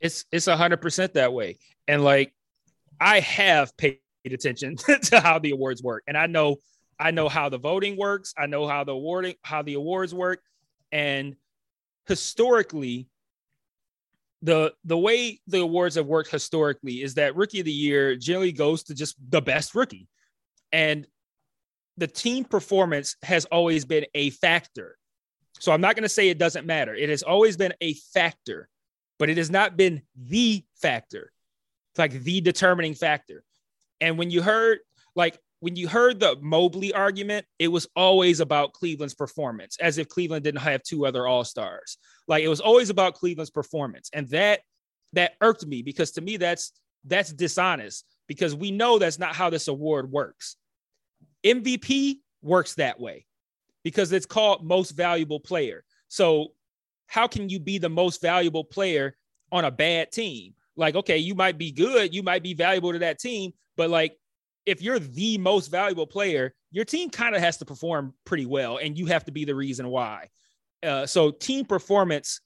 It's 0.00 0.24
it's 0.32 0.46
a 0.46 0.56
hundred 0.56 0.80
percent 0.80 1.12
that 1.12 1.34
way. 1.34 1.58
And 1.86 2.02
like 2.02 2.32
I 2.98 3.20
have 3.20 3.76
paid 3.76 3.98
attention 4.24 4.76
to 5.04 5.20
how 5.20 5.38
the 5.38 5.50
awards 5.50 5.82
work. 5.82 6.02
And 6.06 6.16
I 6.16 6.26
know 6.26 6.56
I 6.98 7.12
know 7.12 7.28
how 7.28 7.48
the 7.48 7.58
voting 7.58 7.96
works. 7.96 8.34
I 8.36 8.46
know 8.46 8.68
how 8.68 8.84
the 8.84 8.92
awarding 8.92 9.34
how 9.42 9.62
the 9.62 9.74
awards 9.74 10.14
work. 10.14 10.40
And 10.92 11.36
historically, 12.06 13.08
the 14.42 14.74
the 14.84 14.98
way 14.98 15.40
the 15.46 15.60
awards 15.60 15.94
have 15.94 16.06
worked 16.06 16.30
historically 16.30 17.02
is 17.02 17.14
that 17.14 17.36
rookie 17.36 17.60
of 17.60 17.66
the 17.66 17.72
year 17.72 18.16
generally 18.16 18.52
goes 18.52 18.84
to 18.84 18.94
just 18.94 19.16
the 19.30 19.40
best 19.40 19.74
rookie. 19.74 20.08
And 20.72 21.06
the 21.96 22.06
team 22.06 22.44
performance 22.44 23.16
has 23.22 23.44
always 23.46 23.84
been 23.84 24.06
a 24.14 24.30
factor. 24.30 24.96
So 25.58 25.72
I'm 25.72 25.80
not 25.80 25.94
going 25.94 26.04
to 26.04 26.08
say 26.08 26.28
it 26.28 26.38
doesn't 26.38 26.66
matter. 26.66 26.94
It 26.94 27.10
has 27.10 27.22
always 27.22 27.56
been 27.56 27.74
a 27.80 27.94
factor, 28.14 28.68
but 29.18 29.28
it 29.28 29.36
has 29.36 29.50
not 29.50 29.76
been 29.76 30.02
the 30.16 30.64
factor. 30.80 31.32
It's 31.92 31.98
like 31.98 32.12
the 32.12 32.40
determining 32.40 32.94
factor. 32.94 33.42
And 34.00 34.18
when 34.18 34.30
you 34.30 34.42
heard 34.42 34.78
like 35.14 35.38
when 35.60 35.76
you 35.76 35.88
heard 35.88 36.20
the 36.20 36.36
Mobley 36.40 36.92
argument, 36.92 37.46
it 37.58 37.68
was 37.68 37.86
always 37.94 38.40
about 38.40 38.72
Cleveland's 38.72 39.14
performance, 39.14 39.76
as 39.78 39.98
if 39.98 40.08
Cleveland 40.08 40.42
didn't 40.42 40.60
have 40.62 40.82
two 40.82 41.06
other 41.06 41.26
All 41.26 41.44
Stars. 41.44 41.98
Like 42.26 42.42
it 42.42 42.48
was 42.48 42.60
always 42.60 42.90
about 42.90 43.14
Cleveland's 43.14 43.50
performance, 43.50 44.10
and 44.12 44.28
that 44.30 44.60
that 45.12 45.32
irked 45.40 45.66
me 45.66 45.82
because 45.82 46.12
to 46.12 46.20
me 46.20 46.36
that's 46.36 46.72
that's 47.04 47.32
dishonest 47.32 48.04
because 48.26 48.54
we 48.54 48.70
know 48.70 48.98
that's 48.98 49.18
not 49.18 49.34
how 49.34 49.50
this 49.50 49.68
award 49.68 50.10
works. 50.10 50.56
MVP 51.44 52.16
works 52.42 52.74
that 52.74 53.00
way 53.00 53.26
because 53.82 54.12
it's 54.12 54.26
called 54.26 54.64
most 54.64 54.90
valuable 54.92 55.40
player. 55.40 55.84
So 56.08 56.52
how 57.06 57.26
can 57.26 57.48
you 57.48 57.58
be 57.58 57.78
the 57.78 57.88
most 57.88 58.22
valuable 58.22 58.64
player 58.64 59.16
on 59.50 59.64
a 59.64 59.70
bad 59.70 60.12
team? 60.12 60.54
Like, 60.76 60.94
okay, 60.94 61.18
you 61.18 61.34
might 61.34 61.58
be 61.58 61.72
good, 61.72 62.14
you 62.14 62.22
might 62.22 62.42
be 62.42 62.54
valuable 62.54 62.92
to 62.92 63.00
that 63.00 63.18
team, 63.18 63.52
but 63.80 63.88
like 63.88 64.14
if 64.66 64.82
you're 64.82 64.98
the 64.98 65.38
most 65.38 65.68
valuable 65.68 66.06
player, 66.06 66.52
your 66.70 66.84
team 66.84 67.08
kind 67.08 67.34
of 67.34 67.40
has 67.40 67.56
to 67.56 67.64
perform 67.64 68.12
pretty 68.26 68.44
well, 68.44 68.76
and 68.76 68.98
you 68.98 69.06
have 69.06 69.24
to 69.24 69.32
be 69.32 69.46
the 69.46 69.54
reason 69.54 69.88
why. 69.88 70.28
Uh, 70.82 71.06
so 71.06 71.30
team 71.30 71.64
performance, 71.64 72.42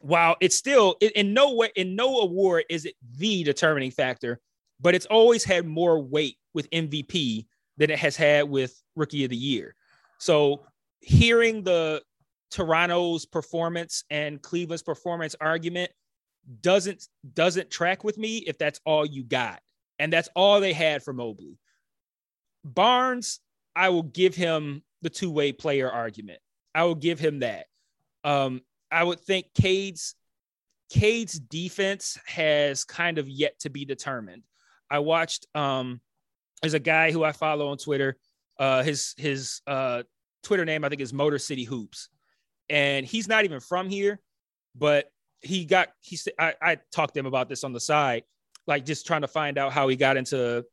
while 0.00 0.34
it's 0.40 0.56
still 0.56 0.96
in 1.14 1.34
no 1.34 1.52
way 1.52 1.68
in 1.76 1.94
no 1.94 2.20
award 2.20 2.64
is 2.70 2.86
it 2.86 2.94
the 3.18 3.44
determining 3.44 3.90
factor, 3.90 4.40
but 4.80 4.94
it's 4.94 5.04
always 5.04 5.44
had 5.44 5.66
more 5.66 6.00
weight 6.00 6.38
with 6.54 6.70
MVP 6.70 7.44
than 7.76 7.90
it 7.90 7.98
has 7.98 8.16
had 8.16 8.48
with 8.48 8.82
Rookie 8.96 9.24
of 9.24 9.28
the 9.28 9.36
Year. 9.36 9.74
So 10.16 10.64
hearing 11.00 11.64
the 11.64 12.00
Toronto's 12.50 13.26
performance 13.26 14.04
and 14.08 14.40
Cleveland's 14.40 14.82
performance 14.82 15.36
argument 15.38 15.90
doesn't 16.62 17.08
doesn't 17.34 17.70
track 17.70 18.04
with 18.04 18.16
me 18.16 18.38
if 18.38 18.56
that's 18.56 18.80
all 18.86 19.04
you 19.04 19.22
got 19.22 19.60
and 20.02 20.12
that's 20.12 20.28
all 20.34 20.58
they 20.58 20.72
had 20.72 21.04
for 21.04 21.12
Mobley. 21.12 21.56
Barnes, 22.64 23.38
I 23.76 23.90
will 23.90 24.02
give 24.02 24.34
him 24.34 24.82
the 25.00 25.10
two 25.10 25.30
way 25.30 25.52
player 25.52 25.88
argument. 25.88 26.40
I 26.74 26.82
will 26.82 26.96
give 26.96 27.20
him 27.20 27.38
that. 27.38 27.66
Um, 28.24 28.62
I 28.90 29.04
would 29.04 29.20
think 29.20 29.46
Cade's 29.54 30.16
Cade's 30.90 31.38
defense 31.38 32.18
has 32.26 32.82
kind 32.82 33.18
of 33.18 33.28
yet 33.28 33.60
to 33.60 33.70
be 33.70 33.84
determined. 33.84 34.42
I 34.90 34.98
watched 34.98 35.46
um, 35.54 36.00
there's 36.62 36.74
a 36.74 36.80
guy 36.80 37.12
who 37.12 37.22
I 37.22 37.30
follow 37.30 37.68
on 37.68 37.76
Twitter. 37.76 38.16
Uh, 38.58 38.82
his 38.82 39.14
his 39.16 39.60
uh, 39.68 40.02
Twitter 40.42 40.64
name 40.64 40.84
I 40.84 40.88
think 40.88 41.00
is 41.00 41.12
Motor 41.12 41.38
City 41.38 41.62
Hoops, 41.62 42.08
and 42.68 43.06
he's 43.06 43.28
not 43.28 43.44
even 43.44 43.60
from 43.60 43.88
here, 43.88 44.18
but 44.74 45.12
he 45.42 45.64
got 45.64 45.90
he 46.00 46.18
I, 46.40 46.54
I 46.60 46.78
talked 46.92 47.14
to 47.14 47.20
him 47.20 47.26
about 47.26 47.48
this 47.48 47.62
on 47.62 47.72
the 47.72 47.80
side 47.80 48.24
like 48.66 48.84
just 48.84 49.06
trying 49.06 49.22
to 49.22 49.28
find 49.28 49.58
out 49.58 49.72
how 49.72 49.88
he 49.88 49.96
got 49.96 50.16
into 50.16 50.64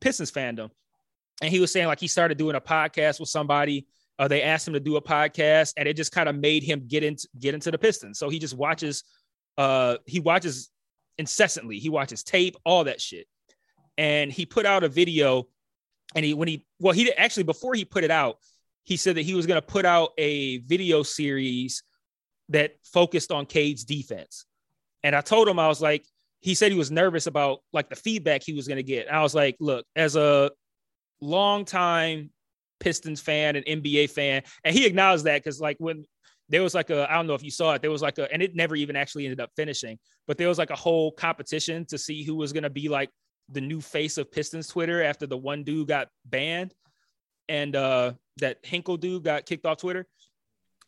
Pistons 0.00 0.30
fandom. 0.30 0.70
And 1.42 1.50
he 1.50 1.60
was 1.60 1.72
saying 1.72 1.86
like 1.86 2.00
he 2.00 2.08
started 2.08 2.38
doing 2.38 2.56
a 2.56 2.60
podcast 2.60 3.20
with 3.20 3.28
somebody. 3.28 3.86
Uh, 4.18 4.28
they 4.28 4.42
asked 4.42 4.66
him 4.66 4.74
to 4.74 4.80
do 4.80 4.96
a 4.96 5.02
podcast, 5.02 5.74
and 5.76 5.86
it 5.86 5.94
just 5.94 6.12
kind 6.12 6.28
of 6.28 6.36
made 6.36 6.62
him 6.62 6.84
get 6.88 7.04
into 7.04 7.28
get 7.38 7.54
into 7.54 7.70
the 7.70 7.78
Pistons. 7.78 8.18
So 8.18 8.28
he 8.28 8.38
just 8.38 8.56
watches. 8.56 9.04
Uh, 9.58 9.96
he 10.06 10.20
watches 10.20 10.70
incessantly. 11.18 11.78
He 11.78 11.88
watches 11.88 12.22
tape, 12.22 12.56
all 12.64 12.84
that 12.84 13.00
shit. 13.00 13.26
And 13.98 14.32
he 14.32 14.46
put 14.46 14.66
out 14.66 14.84
a 14.84 14.88
video, 14.88 15.48
and 16.14 16.24
he 16.24 16.32
when 16.32 16.48
he 16.48 16.64
well 16.78 16.94
he 16.94 17.12
actually 17.12 17.42
before 17.42 17.74
he 17.74 17.84
put 17.84 18.04
it 18.04 18.10
out, 18.10 18.38
he 18.84 18.96
said 18.96 19.16
that 19.16 19.22
he 19.22 19.34
was 19.34 19.46
going 19.46 19.60
to 19.60 19.66
put 19.66 19.84
out 19.84 20.12
a 20.16 20.58
video 20.58 21.02
series 21.02 21.82
that 22.48 22.76
focused 22.84 23.32
on 23.32 23.44
Cade's 23.44 23.84
defense. 23.84 24.46
And 25.02 25.14
I 25.14 25.20
told 25.20 25.48
him 25.48 25.58
I 25.58 25.68
was 25.68 25.82
like, 25.82 26.06
he 26.40 26.54
said 26.54 26.72
he 26.72 26.78
was 26.78 26.90
nervous 26.90 27.26
about 27.26 27.58
like 27.72 27.88
the 27.88 27.96
feedback 27.96 28.42
he 28.42 28.54
was 28.54 28.68
going 28.68 28.76
to 28.76 28.82
get. 28.82 29.10
I 29.12 29.22
was 29.22 29.34
like, 29.34 29.56
look, 29.60 29.84
as 29.94 30.16
a 30.16 30.50
long 31.20 31.64
time 31.64 32.30
Pistons 32.78 33.20
fan 33.20 33.56
and 33.56 33.64
NBA 33.64 34.10
fan, 34.10 34.42
and 34.64 34.74
he 34.74 34.86
acknowledged 34.86 35.24
that 35.24 35.42
because 35.42 35.60
like 35.60 35.76
when 35.78 36.04
there 36.48 36.62
was 36.62 36.74
like 36.74 36.90
a 36.90 37.10
I 37.10 37.14
don't 37.14 37.26
know 37.26 37.34
if 37.34 37.42
you 37.42 37.50
saw 37.50 37.72
it, 37.74 37.82
there 37.82 37.90
was 37.90 38.02
like 38.02 38.18
a 38.18 38.32
and 38.32 38.42
it 38.42 38.54
never 38.54 38.76
even 38.76 38.96
actually 38.96 39.24
ended 39.24 39.40
up 39.40 39.50
finishing, 39.56 39.98
but 40.26 40.38
there 40.38 40.48
was 40.48 40.58
like 40.58 40.70
a 40.70 40.76
whole 40.76 41.10
competition 41.12 41.84
to 41.86 41.98
see 41.98 42.22
who 42.22 42.36
was 42.36 42.52
going 42.52 42.62
to 42.62 42.70
be 42.70 42.88
like 42.88 43.10
the 43.48 43.60
new 43.60 43.80
face 43.80 44.18
of 44.18 44.30
Pistons 44.30 44.68
Twitter 44.68 45.02
after 45.02 45.26
the 45.26 45.36
one 45.36 45.64
dude 45.64 45.88
got 45.88 46.08
banned 46.24 46.74
and 47.48 47.76
uh 47.76 48.12
that 48.38 48.58
Hinkle 48.62 48.96
dude 48.96 49.24
got 49.24 49.46
kicked 49.46 49.64
off 49.64 49.78
Twitter. 49.78 50.06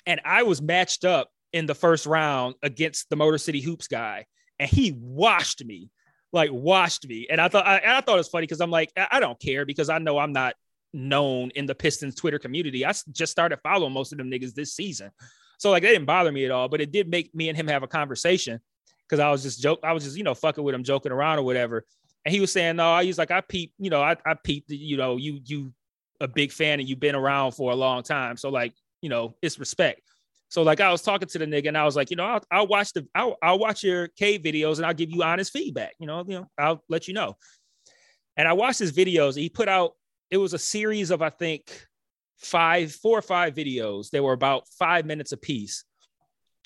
And 0.06 0.20
I 0.24 0.42
was 0.42 0.60
matched 0.60 1.04
up 1.04 1.30
in 1.52 1.66
the 1.66 1.74
first 1.74 2.06
round 2.06 2.54
against 2.62 3.08
the 3.10 3.16
Motor 3.16 3.38
City 3.38 3.60
Hoops 3.60 3.88
guy 3.88 4.26
and 4.59 4.68
he 4.68 4.93
washed 4.93 5.64
me, 5.64 5.90
like 6.32 6.51
washed 6.52 7.06
me. 7.06 7.26
And 7.30 7.40
I 7.40 7.48
thought 7.48 7.66
I, 7.66 7.80
I 7.85 8.01
thought 8.01 8.14
it 8.14 8.18
was 8.18 8.28
funny 8.28 8.44
because 8.44 8.60
I'm 8.60 8.70
like, 8.70 8.93
I, 8.97 9.09
I 9.12 9.20
don't 9.20 9.39
care 9.40 9.64
because 9.64 9.89
I 9.89 9.98
know 9.98 10.18
I'm 10.18 10.32
not 10.32 10.55
known 10.93 11.51
in 11.55 11.66
the 11.66 11.74
Pistons 11.74 12.14
Twitter 12.14 12.39
community. 12.39 12.85
I 12.85 12.93
just 13.12 13.32
started 13.32 13.59
following 13.62 13.93
most 13.93 14.12
of 14.12 14.18
them 14.18 14.30
niggas 14.30 14.55
this 14.55 14.74
season. 14.74 15.10
So 15.59 15.70
like 15.70 15.82
they 15.82 15.90
didn't 15.90 16.06
bother 16.06 16.32
me 16.32 16.44
at 16.44 16.51
all, 16.51 16.68
but 16.68 16.80
it 16.80 16.93
did 16.93 17.09
make 17.09 17.35
me 17.35 17.48
and 17.48 17.56
him 17.56 17.68
have 17.68 17.82
a 17.82 17.89
conversation 17.89 18.60
because 19.09 19.20
I 19.20 19.30
was 19.30 19.43
just 19.43 19.60
joke, 19.60 19.80
I 19.82 19.93
was 19.93 20.05
just, 20.05 20.16
you 20.16 20.22
know, 20.22 20.35
fucking 20.35 20.62
with 20.62 20.74
him, 20.74 20.85
joking 20.85 21.12
around 21.12 21.39
or 21.39 21.43
whatever. 21.43 21.85
And 22.24 22.35
he 22.35 22.40
was 22.40 22.52
saying, 22.52 22.76
no, 22.76 22.93
I 22.93 23.05
was 23.05 23.18
like, 23.18 23.30
I 23.30 23.40
peep, 23.40 23.72
you 23.78 23.90
know, 23.90 24.02
I, 24.02 24.16
I 24.24 24.35
peeped, 24.35 24.70
you 24.70 24.97
know, 24.97 25.16
you, 25.16 25.40
you 25.44 25.72
a 26.20 26.28
big 26.28 26.52
fan 26.52 26.80
and 26.80 26.89
you've 26.89 27.01
been 27.01 27.14
around 27.14 27.52
for 27.52 27.72
a 27.72 27.76
long 27.76 28.02
time. 28.02 28.36
So 28.36 28.51
like, 28.51 28.74
you 29.01 29.09
know, 29.09 29.35
it's 29.43 29.59
respect. 29.59 30.02
So 30.48 30.62
like 30.62 30.80
I 30.80 30.90
was 30.90 31.02
talking 31.02 31.28
to 31.28 31.38
the 31.38 31.46
nigga 31.46 31.68
and 31.68 31.76
I 31.76 31.84
was 31.84 31.94
like, 31.96 32.10
you 32.10 32.16
know, 32.16 32.24
I'll, 32.24 32.44
I'll 32.50 32.66
watch 32.66 32.92
the 32.92 33.06
I'll, 33.14 33.36
I'll 33.42 33.58
watch 33.58 33.82
your 33.82 34.08
K 34.08 34.38
videos 34.38 34.78
and 34.78 34.86
I'll 34.86 34.94
give 34.94 35.10
you 35.10 35.22
honest 35.22 35.52
feedback. 35.52 35.94
You 35.98 36.06
know, 36.06 36.24
you 36.26 36.40
know, 36.40 36.46
I'll 36.58 36.82
let 36.88 37.08
you 37.08 37.14
know. 37.14 37.36
And 38.36 38.48
I 38.48 38.54
watched 38.54 38.78
his 38.78 38.92
videos. 38.92 39.36
He 39.36 39.48
put 39.48 39.68
out 39.68 39.92
it 40.30 40.36
was 40.36 40.54
a 40.54 40.58
series 40.58 41.10
of 41.10 41.22
I 41.22 41.30
think 41.30 41.86
five, 42.38 42.92
four 42.92 43.18
or 43.18 43.22
five 43.22 43.54
videos. 43.54 44.10
They 44.10 44.20
were 44.20 44.32
about 44.32 44.68
five 44.78 45.04
minutes 45.04 45.32
apiece, 45.32 45.84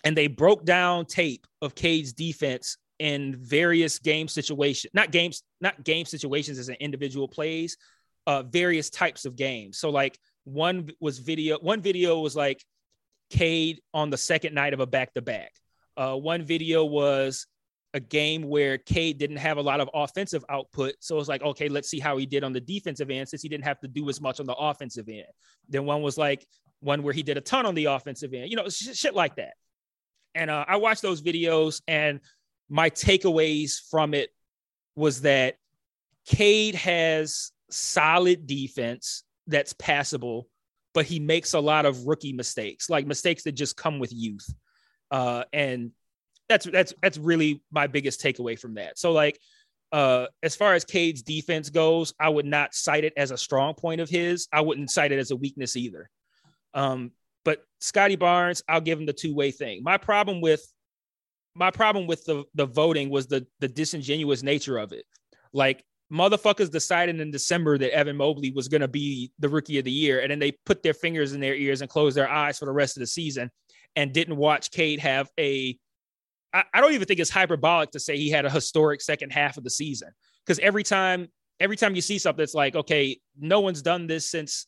and 0.05 0.17
they 0.17 0.27
broke 0.27 0.65
down 0.65 1.07
tape 1.07 1.47
of 1.61 1.75
Cade's 1.75 2.13
defense 2.13 2.77
in 2.99 3.37
various 3.37 3.99
game 3.99 4.29
situations, 4.29 4.93
not 4.95 5.11
games, 5.11 5.43
not 5.61 5.83
game 5.83 6.05
situations 6.07 6.59
as 6.59 6.69
an 6.69 6.77
individual 6.79 7.27
plays, 7.27 7.77
uh, 8.27 8.43
various 8.45 8.91
types 8.91 9.25
of 9.25 9.35
games. 9.35 9.79
So 9.79 9.91
like 9.91 10.19
one 10.45 10.91
was 11.01 11.19
video, 11.19 11.59
one 11.59 11.81
video 11.81 12.21
was 12.21 12.37
like 12.37 12.63
Cade 13.33 13.81
on 13.93 14.11
the 14.11 14.19
second 14.19 14.55
night 14.55 14.75
of 14.75 14.81
a 14.81 14.87
back 14.87 15.15
to 15.15 15.23
back. 15.23 15.53
One 15.97 16.45
video 16.45 16.85
was 16.85 17.47
a 17.95 18.01
game 18.01 18.43
where 18.45 18.79
Cade 18.79 19.19
didn't 19.19 19.39
have 19.39 19.57
a 19.57 19.63
lot 19.63 19.81
of 19.81 19.91
offensive 19.93 20.45
output. 20.49 20.95
So 21.01 21.19
it's 21.19 21.29
like, 21.29 21.43
okay, 21.43 21.69
let's 21.69 21.89
see 21.89 21.99
how 21.99 22.17
he 22.17 22.27
did 22.27 22.45
on 22.45 22.53
the 22.53 22.61
defensive 22.61 23.11
end 23.11 23.29
since 23.29 23.43
he 23.43 23.49
didn't 23.49 23.65
have 23.65 23.81
to 23.81 23.89
do 23.89 24.09
as 24.09 24.21
much 24.21 24.41
on 24.41 24.47
the 24.47 24.55
offensive 24.55 25.09
end. 25.09 25.27
Then 25.69 25.85
one 25.85 26.03
was 26.03 26.17
like 26.17 26.47
one 26.81 27.03
where 27.03 27.13
he 27.13 27.23
did 27.23 27.37
a 27.37 27.41
ton 27.41 27.67
on 27.67 27.75
the 27.75 27.87
offensive 27.87 28.33
end, 28.35 28.51
you 28.51 28.57
know, 28.57 28.69
sh- 28.69 28.95
shit 28.95 29.15
like 29.15 29.37
that. 29.37 29.55
And 30.35 30.51
uh, 30.51 30.65
I 30.67 30.77
watched 30.77 31.03
those 31.03 31.21
videos, 31.21 31.83
and 31.87 32.21
my 32.71 32.89
takeaways 32.89 33.81
from 33.91 34.15
it 34.15 34.31
was 34.97 35.23
that 35.23 35.57
Cade 36.27 36.75
has 36.75 37.53
solid 37.71 38.47
defense 38.47 39.25
that's 39.47 39.75
passable 39.75 40.49
but 40.95 41.07
he 41.07 41.19
makes 41.19 41.55
a 41.55 41.61
lot 41.61 41.87
of 41.87 42.07
rookie 42.07 42.33
mistakes, 42.33 42.91
like 42.91 43.07
mistakes 43.07 43.45
that 43.45 43.53
just 43.53 43.77
come 43.77 43.99
with 43.99 44.13
youth. 44.13 44.47
Uh, 45.11 45.45
and 45.53 45.93
that's 46.49 46.67
that's 46.67 46.93
that's 47.03 47.19
really 47.19 47.63
my 47.71 47.87
biggest 47.87 48.23
takeaway 48.23 48.59
from 48.59 48.75
that. 48.75 48.99
So 48.99 49.13
like 49.13 49.39
uh, 49.93 50.27
as 50.43 50.57
far 50.57 50.75
as 50.75 50.85
Cade's 50.85 51.23
defense 51.23 51.69
goes, 51.71 52.15
I 52.19 52.29
would 52.29 52.47
not 52.47 52.75
cite 52.75 53.05
it 53.05 53.13
as 53.17 53.31
a 53.31 53.37
strong 53.37 53.75
point 53.75 54.01
of 54.01 54.09
his. 54.09 54.49
I 54.53 54.63
wouldn't 54.63 54.91
cite 54.91 55.13
it 55.13 55.19
as 55.19 55.31
a 55.31 55.37
weakness 55.37 55.77
either. 55.77 56.09
Um, 56.73 57.13
but 57.45 57.65
Scottie 57.81 58.17
Barnes, 58.17 58.63
I'll 58.69 58.81
give 58.81 58.99
him 58.99 59.07
the 59.07 59.13
two 59.13 59.35
way 59.35 59.51
thing. 59.51 59.83
My 59.83 59.99
problem 59.99 60.41
with 60.41 60.65
my 61.55 61.71
problem 61.71 62.07
with 62.07 62.25
the 62.25 62.45
the 62.55 62.67
voting 62.67 63.11
was 63.11 63.27
the 63.27 63.47
the 63.61 63.69
disingenuous 63.69 64.43
nature 64.43 64.79
of 64.79 64.93
it. 64.93 65.05
Like 65.53 65.85
motherfuckers 66.13 66.71
decided 66.71 67.21
in 67.21 67.31
December 67.31 67.79
that 67.79 67.95
Evan 67.95 68.17
Mobley 68.17 68.53
was 68.53 68.69
going 68.69 68.83
to 68.83 68.89
be 68.89 69.33
the 69.39 69.49
rookie 69.49 69.79
of 69.79 69.85
the 69.85 69.91
year. 69.91 70.21
And 70.21 70.31
then 70.31 70.39
they 70.39 70.53
put 70.67 70.83
their 70.83 70.95
fingers 70.95 71.33
in 71.33 71.41
their 71.41 71.55
ears 71.55 71.81
and 71.81 71.89
closed 71.89 72.17
their 72.17 72.29
eyes 72.29 72.59
for 72.59 72.67
the 72.67 72.73
rest 72.73 72.97
of 72.97 73.01
the 73.01 73.07
season 73.07 73.51
and 73.97 74.13
didn't 74.13 74.37
watch 74.37 74.71
Cade 74.71 75.01
have 75.01 75.31
a. 75.39 75.79
I, 76.53 76.65
I 76.75 76.81
don't 76.81 76.93
even 76.93 77.07
think 77.07 77.21
it's 77.21 77.31
hyperbolic 77.31 77.93
to 77.93 78.01
say 78.01 78.17
he 78.17 78.31
had 78.31 78.45
a 78.45 78.51
historic 78.51 79.01
second 79.01 79.33
half 79.33 79.57
of 79.57 79.65
the 79.65 79.71
season 79.71 80.11
because 80.45 80.59
every 80.59 80.83
time, 80.83 81.29
every 81.61 81.77
time 81.77 81.95
you 81.95 82.03
see 82.03 82.19
something, 82.19 82.43
it's 82.43 82.55
like, 82.55 82.77
okay, 82.77 83.19
no 83.39 83.61
one's 83.61 83.81
done 83.81 84.07
this 84.07 84.31
since 84.31 84.67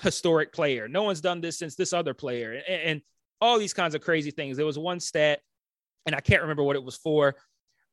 historic 0.00 0.52
player. 0.52 0.88
No 0.88 1.04
one's 1.04 1.20
done 1.20 1.40
this 1.40 1.58
since 1.58 1.76
this 1.76 1.92
other 1.92 2.14
player. 2.14 2.60
And, 2.66 2.82
and 2.82 3.02
all 3.40 3.58
these 3.58 3.74
kinds 3.74 3.94
of 3.94 4.00
crazy 4.00 4.32
things. 4.32 4.56
There 4.56 4.66
was 4.66 4.78
one 4.78 4.98
stat 4.98 5.40
and 6.06 6.14
I 6.14 6.20
can't 6.20 6.42
remember 6.42 6.62
what 6.62 6.76
it 6.76 6.82
was 6.82 6.96
for, 6.96 7.36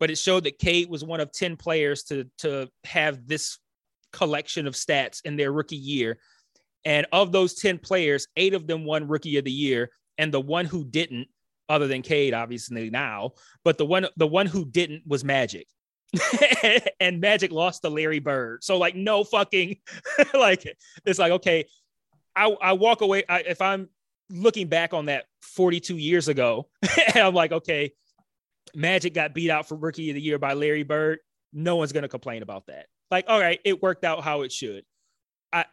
but 0.01 0.09
it 0.09 0.17
showed 0.17 0.45
that 0.45 0.57
Cade 0.57 0.89
was 0.89 1.03
one 1.03 1.19
of 1.19 1.31
10 1.31 1.57
players 1.57 2.01
to, 2.05 2.27
to 2.39 2.67
have 2.85 3.27
this 3.27 3.59
collection 4.11 4.65
of 4.65 4.73
stats 4.73 5.21
in 5.23 5.35
their 5.37 5.51
rookie 5.51 5.75
year. 5.75 6.17
And 6.83 7.05
of 7.13 7.31
those 7.31 7.53
10 7.53 7.77
players, 7.77 8.27
eight 8.35 8.55
of 8.55 8.65
them 8.65 8.83
won 8.83 9.07
rookie 9.07 9.37
of 9.37 9.45
the 9.45 9.51
year. 9.51 9.91
And 10.17 10.33
the 10.33 10.41
one 10.41 10.65
who 10.65 10.83
didn't, 10.83 11.27
other 11.69 11.87
than 11.87 12.01
Cade, 12.01 12.33
obviously 12.33 12.89
now, 12.89 13.33
but 13.63 13.77
the 13.77 13.85
one 13.85 14.07
the 14.17 14.27
one 14.27 14.47
who 14.47 14.65
didn't 14.65 15.03
was 15.05 15.23
Magic. 15.23 15.67
and 16.99 17.21
Magic 17.21 17.51
lost 17.51 17.83
to 17.83 17.89
Larry 17.89 18.19
Bird. 18.19 18.63
So 18.63 18.79
like 18.79 18.95
no 18.95 19.23
fucking 19.23 19.77
like 20.33 20.65
it's 21.05 21.19
like 21.19 21.31
okay, 21.31 21.65
I, 22.35 22.49
I 22.59 22.73
walk 22.73 23.01
away 23.01 23.23
I, 23.29 23.41
if 23.41 23.61
I'm 23.61 23.87
looking 24.31 24.67
back 24.67 24.95
on 24.95 25.05
that 25.05 25.25
42 25.43 25.95
years 25.95 26.27
ago, 26.27 26.69
I'm 27.15 27.35
like 27.35 27.51
okay, 27.51 27.93
Magic 28.75 29.13
got 29.13 29.33
beat 29.33 29.49
out 29.49 29.67
for 29.67 29.75
Rookie 29.75 30.09
of 30.09 30.15
the 30.15 30.21
Year 30.21 30.39
by 30.39 30.53
Larry 30.53 30.83
Bird. 30.83 31.19
No 31.53 31.75
one's 31.75 31.91
gonna 31.91 32.07
complain 32.07 32.43
about 32.43 32.67
that. 32.67 32.87
Like 33.09 33.25
all 33.27 33.39
right, 33.39 33.59
it 33.65 33.81
worked 33.81 34.03
out 34.03 34.23
how 34.23 34.41
it 34.41 34.51
should. 34.51 34.83
I 35.51 35.65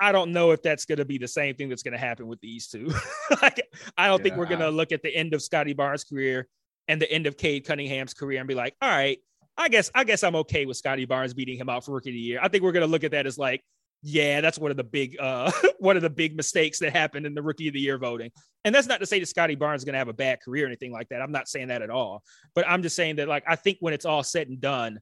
I 0.00 0.12
don't 0.12 0.32
know 0.32 0.50
if 0.50 0.62
that's 0.62 0.84
going 0.84 0.98
to 0.98 1.04
be 1.04 1.18
the 1.18 1.28
same 1.28 1.54
thing 1.54 1.68
that's 1.68 1.82
going 1.82 1.92
to 1.92 1.98
happen 1.98 2.26
with 2.26 2.40
these 2.40 2.66
two. 2.66 2.92
like, 3.42 3.62
I 3.96 4.08
don't 4.08 4.18
yeah. 4.18 4.22
think 4.24 4.36
we're 4.36 4.46
going 4.46 4.60
to 4.60 4.70
look 4.70 4.92
at 4.92 5.02
the 5.02 5.14
end 5.14 5.34
of 5.34 5.42
Scottie 5.42 5.72
Barnes' 5.72 6.04
career 6.04 6.48
and 6.88 7.00
the 7.00 7.10
end 7.10 7.26
of 7.26 7.36
Cade 7.36 7.64
Cunningham's 7.64 8.12
career 8.12 8.40
and 8.40 8.48
be 8.48 8.54
like, 8.54 8.74
all 8.82 8.90
right, 8.90 9.18
I 9.56 9.68
guess 9.68 9.90
I 9.94 10.04
guess 10.04 10.24
I'm 10.24 10.34
okay 10.36 10.66
with 10.66 10.76
Scottie 10.76 11.04
Barnes 11.04 11.32
beating 11.32 11.56
him 11.56 11.68
out 11.68 11.84
for 11.84 11.92
rookie 11.92 12.10
of 12.10 12.14
the 12.14 12.20
year. 12.20 12.40
I 12.42 12.48
think 12.48 12.64
we're 12.64 12.72
going 12.72 12.86
to 12.86 12.90
look 12.90 13.04
at 13.04 13.12
that 13.12 13.26
as 13.26 13.38
like, 13.38 13.62
yeah, 14.06 14.42
that's 14.42 14.58
one 14.58 14.70
of 14.70 14.76
the 14.76 14.84
big 14.84 15.16
uh 15.18 15.50
one 15.78 15.96
of 15.96 16.02
the 16.02 16.10
big 16.10 16.36
mistakes 16.36 16.78
that 16.80 16.92
happened 16.92 17.24
in 17.24 17.34
the 17.34 17.42
rookie 17.42 17.68
of 17.68 17.74
the 17.74 17.80
year 17.80 17.96
voting. 17.96 18.30
And 18.64 18.74
that's 18.74 18.86
not 18.86 19.00
to 19.00 19.06
say 19.06 19.18
that 19.18 19.26
Scottie 19.26 19.54
Barnes 19.54 19.80
is 19.80 19.84
going 19.84 19.94
to 19.94 19.98
have 19.98 20.08
a 20.08 20.14
bad 20.14 20.40
career 20.42 20.64
or 20.64 20.66
anything 20.68 20.92
like 20.92 21.08
that. 21.08 21.22
I'm 21.22 21.32
not 21.32 21.48
saying 21.48 21.68
that 21.68 21.82
at 21.82 21.90
all. 21.90 22.22
But 22.54 22.68
I'm 22.68 22.82
just 22.82 22.96
saying 22.96 23.16
that 23.16 23.28
like 23.28 23.44
I 23.46 23.56
think 23.56 23.78
when 23.80 23.94
it's 23.94 24.04
all 24.04 24.22
said 24.22 24.48
and 24.48 24.60
done, 24.60 25.00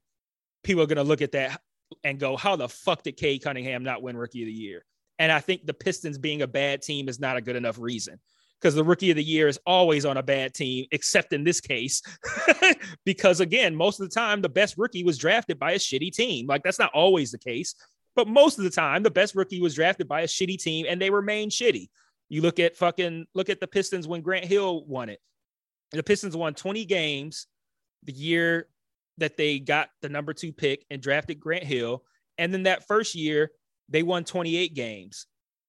people 0.63 0.83
are 0.83 0.87
going 0.87 0.97
to 0.97 1.03
look 1.03 1.21
at 1.21 1.33
that 1.33 1.61
and 2.05 2.19
go, 2.19 2.37
how 2.37 2.57
the 2.57 2.69
fuck 2.69 3.03
did 3.03 3.17
Cade 3.17 3.43
Cunningham 3.43 3.83
not 3.83 4.03
win 4.03 4.17
rookie 4.17 4.43
of 4.43 4.47
the 4.47 4.53
year? 4.53 4.85
And 5.19 5.31
I 5.31 5.41
think 5.41 5.67
the 5.67 5.75
Pistons 5.75 6.17
being 6.17 6.43
a 6.43 6.47
bad 6.47 6.83
team 6.83 7.09
is 7.09 7.21
not 7.21 7.37
a 7.37 7.41
good 7.41 7.57
enough 7.57 7.79
reason 7.79 8.19
because 8.61 8.75
the 8.77 8.85
rookie 8.85 9.11
of 9.11 9.17
the 9.17 9.25
year 9.25 9.49
is 9.49 9.59
always 9.67 10.05
on 10.05 10.17
a 10.17 10.23
bad 10.23 10.55
team, 10.55 10.87
except 10.93 11.33
in 11.33 11.43
this 11.43 11.61
case, 11.61 12.01
because 13.05 13.41
again, 13.41 13.75
most 13.75 14.01
of 14.01 14.09
the 14.09 14.15
time, 14.15 14.41
the 14.41 14.49
best 14.49 14.79
rookie 14.79 15.03
was 15.03 15.19
drafted 15.19 15.59
by 15.59 15.73
a 15.73 15.79
shitty 15.79 16.13
team. 16.13 16.47
Like 16.47 16.63
that's 16.63 16.79
not 16.79 16.93
always 16.95 17.33
the 17.33 17.39
case, 17.39 17.75
but 18.15 18.29
most 18.29 18.59
of 18.59 18.65
the 18.65 18.71
time, 18.71 19.03
the 19.03 19.11
best 19.11 19.35
rookie 19.35 19.61
was 19.61 19.75
drafted 19.75 20.09
by 20.09 20.23
a 20.23 20.27
shitty 20.27 20.59
team 20.59 20.87
and 20.89 21.01
they 21.01 21.11
remain 21.11 21.51
shitty. 21.51 21.89
You 22.29 22.43
look 22.43 22.59
at 22.59 22.77
fucking 22.77 23.27
look 23.35 23.49
at 23.49 23.61
the 23.61 23.67
Pistons 23.67 24.09
when 24.09 24.23
Grant 24.23 24.45
Hill 24.45 24.85
won 24.87 25.09
it. 25.09 25.21
The 25.93 26.03
Pistons 26.03 26.37
won 26.37 26.55
20 26.55 26.85
games 26.85 27.47
the 28.05 28.13
year 28.13 28.69
that 29.19 29.37
they 29.37 29.59
got 29.59 29.91
the 30.01 30.09
number 30.09 30.33
two 30.33 30.53
pick 30.53 30.85
and 30.91 31.03
drafted 31.03 31.39
Grant 31.41 31.65
Hill. 31.65 32.03
And 32.39 32.53
then 32.53 32.63
that 32.65 32.87
first 32.87 33.15
year, 33.15 33.51
they 33.89 34.03
won 34.03 34.25
28 34.25 34.75
games. 34.75 35.27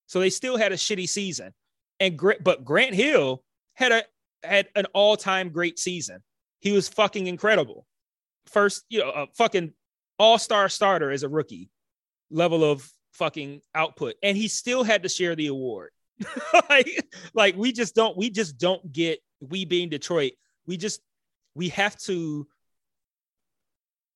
So 0.08 0.20
they 0.20 0.30
still 0.30 0.58
had 0.58 0.72
a 0.72 0.78
shitty 0.78 1.10
season. 1.10 1.54
And 2.00 2.20
but 2.42 2.64
Grant 2.66 2.96
Hill 2.96 3.44
had 3.74 3.92
a 3.92 4.04
had 4.44 4.68
an 4.76 4.86
all-time 4.94 5.50
great 5.50 5.80
season. 5.80 6.22
He 6.60 6.72
was 6.72 6.90
fucking 6.90 7.28
incredible. 7.28 7.86
First, 8.48 8.84
you 8.90 9.00
know, 9.00 9.10
a 9.10 9.28
fucking 9.36 9.74
all-star 10.20 10.70
starter 10.70 11.12
as 11.12 11.24
a 11.24 11.30
rookie 11.30 11.70
level 12.30 12.64
of 12.64 12.90
fucking 13.14 13.62
output. 13.76 14.16
And 14.24 14.36
he 14.36 14.48
still 14.48 14.84
had 14.84 15.04
to 15.04 15.10
share 15.10 15.36
the 15.36 15.48
award. 15.48 15.92
like, 16.70 17.06
like 17.34 17.56
we 17.56 17.72
just 17.72 17.96
don't 17.96 18.16
we 18.16 18.30
just 18.30 18.58
don't 18.58 18.92
get 18.92 19.20
we 19.40 19.66
being 19.66 19.90
Detroit, 19.90 20.34
we 20.66 20.78
just 20.78 21.02
we 21.56 21.70
have 21.70 21.98
to 22.00 22.48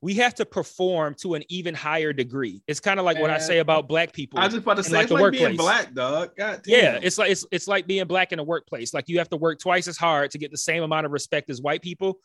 we 0.01 0.13
have 0.15 0.35
to 0.35 0.45
perform 0.45 1.15
to 1.15 1.33
an 1.33 1.43
even 1.49 1.73
higher 1.73 2.13
degree. 2.13 2.61
It's 2.67 2.79
kind 2.79 2.99
of 2.99 3.05
like 3.05 3.17
what 3.17 3.31
I 3.31 3.39
say 3.39 3.59
about 3.59 3.87
black 3.87 4.13
people. 4.13 4.39
I 4.39 4.45
was 4.45 4.53
just 4.53 4.63
about 4.63 4.77
to 4.77 4.83
say, 4.83 4.93
like 4.93 5.03
it's 5.03 5.11
like 5.11 5.21
workplace. 5.21 5.47
being 5.47 5.57
black, 5.57 5.93
dog. 5.93 6.31
Yeah, 6.37 6.99
it's 7.01 7.17
like 7.17 7.31
it's 7.31 7.45
it's 7.51 7.67
like 7.67 7.87
being 7.87 8.05
black 8.05 8.31
in 8.31 8.37
the 8.37 8.43
workplace. 8.43 8.93
Like 8.93 9.09
you 9.09 9.17
have 9.17 9.29
to 9.29 9.37
work 9.37 9.59
twice 9.59 9.87
as 9.87 9.97
hard 9.97 10.31
to 10.31 10.37
get 10.37 10.51
the 10.51 10.57
same 10.57 10.83
amount 10.83 11.07
of 11.07 11.11
respect 11.11 11.49
as 11.49 11.61
white 11.61 11.81
people. 11.81 12.19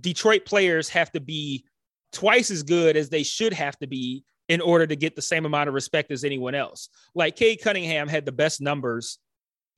Detroit 0.00 0.46
players 0.46 0.88
have 0.88 1.12
to 1.12 1.20
be 1.20 1.64
twice 2.12 2.50
as 2.50 2.62
good 2.62 2.96
as 2.96 3.10
they 3.10 3.22
should 3.22 3.52
have 3.52 3.78
to 3.78 3.86
be 3.86 4.24
in 4.50 4.60
order 4.60 4.84
to 4.84 4.96
get 4.96 5.14
the 5.14 5.22
same 5.22 5.46
amount 5.46 5.68
of 5.68 5.74
respect 5.74 6.10
as 6.10 6.24
anyone 6.24 6.56
else. 6.56 6.88
Like 7.14 7.36
Cade 7.36 7.62
Cunningham 7.62 8.08
had 8.08 8.26
the 8.26 8.32
best 8.32 8.60
numbers 8.60 9.18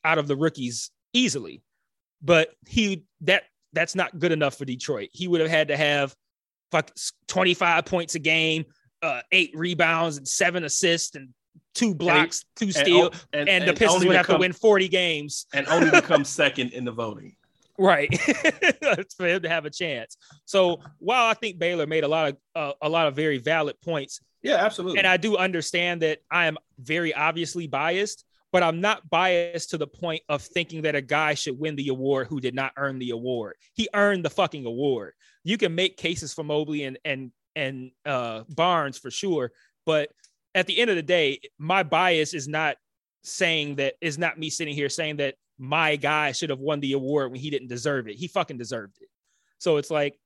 out 0.03 0.17
of 0.17 0.27
the 0.27 0.35
rookies 0.35 0.91
easily, 1.13 1.63
but 2.23 2.49
he 2.67 3.05
that 3.21 3.43
that's 3.75 3.95
not 3.95 4.19
good 4.19 4.33
enough 4.33 4.57
for 4.57 4.65
Detroit. 4.65 5.11
He 5.13 5.29
would 5.29 5.43
have 5.43 5.51
had 5.51 5.69
to 5.69 5.77
have 5.77 6.17
fuck 6.71 6.91
25 7.29 7.85
points 7.85 8.15
a 8.15 8.19
game, 8.19 8.65
uh, 9.03 9.21
eight 9.31 9.51
rebounds 9.55 10.17
and 10.17 10.27
seven 10.27 10.65
assists 10.65 11.17
and 11.17 11.29
two 11.75 11.95
blocks, 11.95 12.47
and, 12.59 12.69
two 12.69 12.73
steals, 12.73 13.11
and, 13.35 13.47
and, 13.47 13.49
and, 13.51 13.69
the 13.69 13.75
Pistons 13.75 14.07
would 14.07 14.17
have 14.17 14.27
to 14.27 14.39
win 14.39 14.55
40 14.55 14.89
games 14.89 15.47
and 15.53 15.67
only 15.69 15.91
become 16.01 16.25
second 16.25 16.73
in 16.73 16.87
the 16.87 16.93
voting. 16.93 17.37
Right, 17.79 18.09
for 19.17 19.27
him 19.27 19.43
to 19.43 19.49
have 19.51 19.67
a 19.67 19.71
chance. 19.71 20.17
So 20.47 20.81
while 20.99 21.27
I 21.27 21.35
think 21.35 21.59
Baylor 21.59 21.87
made 21.87 22.05
a 22.05 22.09
lot 22.09 22.31
of 22.31 22.37
uh, 22.55 22.73
a 22.81 22.89
lot 22.89 23.07
of 23.07 23.17
very 23.17 23.37
valid 23.37 23.79
points, 23.83 24.21
yeah, 24.43 24.57
absolutely, 24.57 24.99
and 24.99 25.07
I 25.07 25.17
do 25.17 25.37
understand 25.37 26.03
that 26.03 26.21
I 26.31 26.47
am 26.47 26.59
very 26.79 27.15
obviously 27.15 27.67
biased, 27.67 28.25
but 28.53 28.63
I'm 28.63 28.81
not 28.81 29.09
biased 29.09 29.71
to 29.71 29.79
the 29.79 29.87
point 29.87 30.23
of 30.29 30.43
thinking 30.43 30.83
that 30.83 30.95
a 30.95 31.01
guy 31.01 31.35
should 31.35 31.59
win 31.59 31.77
the 31.77 31.89
award 31.89 32.27
who 32.27 32.41
did 32.41 32.55
not 32.55 32.73
earn 32.77 32.99
the 32.99 33.11
award. 33.11 33.57
He 33.75 33.89
earned 33.95 34.25
the 34.25 34.31
fucking 34.31 34.67
award. 34.67 35.15
You 35.45 35.57
can 35.59 35.75
make 35.75 35.97
cases 35.97 36.35
for 36.35 36.45
Mobley 36.45 36.85
and 36.85 36.99
and 37.05 37.33
and 37.55 37.91
uh, 38.07 38.45
Barnes 38.49 38.99
for 38.99 39.11
sure, 39.11 39.53
but 39.87 40.11
at 40.55 40.67
the 40.67 40.79
end 40.79 40.91
of 40.91 40.97
the 40.97 41.03
day, 41.03 41.41
my 41.59 41.83
bias 41.83 42.35
is 42.35 42.47
not 42.47 42.77
saying 43.23 43.77
that 43.77 43.95
is 44.01 44.19
not 44.19 44.39
me 44.39 44.51
sitting 44.51 44.75
here 44.75 44.89
saying 44.89 45.17
that 45.17 45.37
my 45.59 45.97
guy 45.97 46.33
should 46.33 46.51
have 46.51 46.59
won 46.59 46.81
the 46.81 46.93
award 46.93 47.31
when 47.31 47.41
he 47.41 47.51
didn't 47.51 47.69
deserve 47.69 48.09
it. 48.09 48.17
He 48.17 48.27
fucking 48.27 48.59
deserved 48.59 48.99
it. 49.01 49.09
So 49.59 49.77
it's 49.77 49.91
like, 49.91 50.19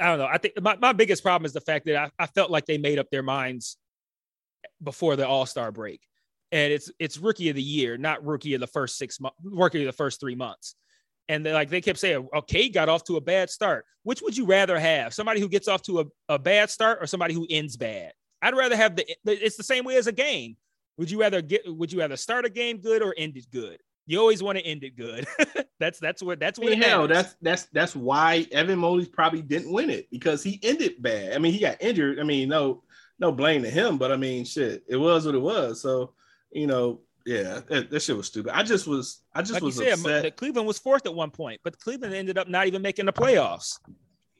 I 0.00 0.06
don't 0.06 0.18
know. 0.18 0.26
I 0.26 0.38
think 0.38 0.60
my, 0.60 0.76
my 0.76 0.92
biggest 0.92 1.22
problem 1.22 1.44
is 1.46 1.52
the 1.52 1.60
fact 1.60 1.86
that 1.86 1.96
I, 1.96 2.10
I 2.18 2.26
felt 2.26 2.50
like 2.50 2.66
they 2.66 2.78
made 2.78 2.98
up 2.98 3.10
their 3.10 3.22
minds 3.22 3.76
before 4.82 5.16
the 5.16 5.26
All 5.26 5.46
Star 5.46 5.70
break 5.70 6.00
and 6.52 6.72
it's 6.72 6.90
it's 6.98 7.18
rookie 7.18 7.48
of 7.48 7.56
the 7.56 7.62
year, 7.62 7.96
not 7.96 8.24
rookie 8.24 8.54
of 8.54 8.60
the 8.60 8.66
first 8.66 8.98
six 8.98 9.20
months, 9.20 9.36
rookie 9.42 9.82
of 9.82 9.86
the 9.86 9.92
first 9.92 10.20
three 10.20 10.34
months. 10.34 10.74
And 11.28 11.46
they 11.46 11.52
like 11.52 11.70
they 11.70 11.80
kept 11.80 11.98
saying, 11.98 12.28
okay, 12.34 12.68
got 12.68 12.88
off 12.88 13.04
to 13.04 13.16
a 13.16 13.20
bad 13.20 13.50
start. 13.50 13.84
Which 14.02 14.20
would 14.22 14.36
you 14.36 14.46
rather 14.46 14.78
have? 14.78 15.14
Somebody 15.14 15.40
who 15.40 15.48
gets 15.48 15.68
off 15.68 15.82
to 15.82 16.00
a, 16.00 16.04
a 16.28 16.38
bad 16.38 16.70
start 16.70 16.98
or 17.00 17.06
somebody 17.06 17.34
who 17.34 17.46
ends 17.48 17.76
bad? 17.76 18.12
I'd 18.42 18.56
rather 18.56 18.76
have 18.76 18.96
the 18.96 19.06
it's 19.24 19.56
the 19.56 19.62
same 19.62 19.84
way 19.84 19.96
as 19.96 20.06
a 20.06 20.12
game. 20.12 20.56
Would 20.96 21.10
you 21.10 21.20
rather 21.20 21.40
get 21.40 21.62
would 21.66 21.92
you 21.92 22.00
rather 22.00 22.16
start 22.16 22.44
a 22.44 22.50
game 22.50 22.78
good 22.78 23.02
or 23.02 23.14
end 23.16 23.36
it 23.36 23.46
good? 23.52 23.78
You 24.06 24.18
always 24.18 24.42
want 24.42 24.58
to 24.58 24.64
end 24.64 24.82
it 24.82 24.96
good. 24.96 25.26
that's 25.78 25.98
that's 26.00 26.22
what 26.22 26.40
that's 26.40 26.58
what 26.58 26.76
hell, 26.76 27.06
that's 27.06 27.36
that's 27.42 27.64
that's 27.66 27.94
why 27.94 28.46
Evan 28.50 28.78
Mobley 28.78 29.06
probably 29.06 29.42
didn't 29.42 29.72
win 29.72 29.90
it 29.90 30.10
because 30.10 30.42
he 30.42 30.58
ended 30.62 31.00
bad. 31.00 31.34
I 31.34 31.38
mean, 31.38 31.52
he 31.52 31.60
got 31.60 31.80
injured. 31.80 32.18
I 32.18 32.24
mean, 32.24 32.48
no 32.48 32.82
no 33.18 33.30
blame 33.30 33.62
to 33.62 33.70
him, 33.70 33.98
but 33.98 34.10
I 34.10 34.16
mean, 34.16 34.44
shit, 34.44 34.82
it 34.88 34.96
was 34.96 35.26
what 35.26 35.34
it 35.34 35.40
was. 35.40 35.80
So 35.80 36.12
you 36.50 36.66
know, 36.66 37.00
yeah, 37.26 37.60
that, 37.68 37.90
that, 37.90 38.00
shit 38.00 38.16
was 38.16 38.26
stupid. 38.26 38.56
I 38.56 38.62
just 38.62 38.86
was, 38.86 39.20
I 39.34 39.42
just 39.42 39.52
like 39.52 39.62
was 39.62 39.78
you 39.78 39.84
said, 39.84 39.92
upset. 39.94 40.36
Cleveland 40.36 40.66
was 40.66 40.78
fourth 40.78 41.06
at 41.06 41.14
one 41.14 41.30
point, 41.30 41.60
but 41.62 41.78
Cleveland 41.78 42.14
ended 42.14 42.38
up 42.38 42.48
not 42.48 42.66
even 42.66 42.82
making 42.82 43.06
the 43.06 43.12
playoffs. 43.12 43.78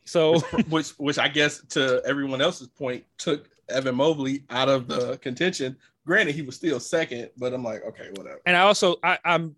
So, 0.05 0.41
which, 0.69 0.91
which 0.99 1.19
I 1.19 1.29
guess 1.29 1.63
to 1.71 2.03
everyone 2.05 2.41
else's 2.41 2.69
point 2.69 3.05
took 3.19 3.49
Evan 3.69 3.95
Mobley 3.95 4.45
out 4.51 4.69
of 4.69 4.89
the 4.89 5.19
contention. 5.19 5.77
Granted, 6.07 6.35
he 6.35 6.43
was 6.43 6.57
still 6.57 6.81
second, 6.81 7.31
but 7.37 7.53
I'm 7.53 7.63
like, 7.63 7.85
okay, 7.85 8.09
whatever. 8.17 8.41
And 8.47 8.57
I 8.57 8.61
also, 8.61 8.97
I, 9.05 9.19
I'm 9.25 9.57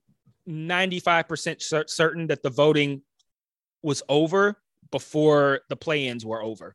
95% 0.48 1.88
certain 1.88 2.26
that 2.26 2.42
the 2.42 2.50
voting 2.50 3.02
was 3.82 4.02
over 4.08 4.56
before 4.90 5.60
the 5.68 5.76
play-ins 5.76 6.24
were 6.26 6.42
over. 6.42 6.74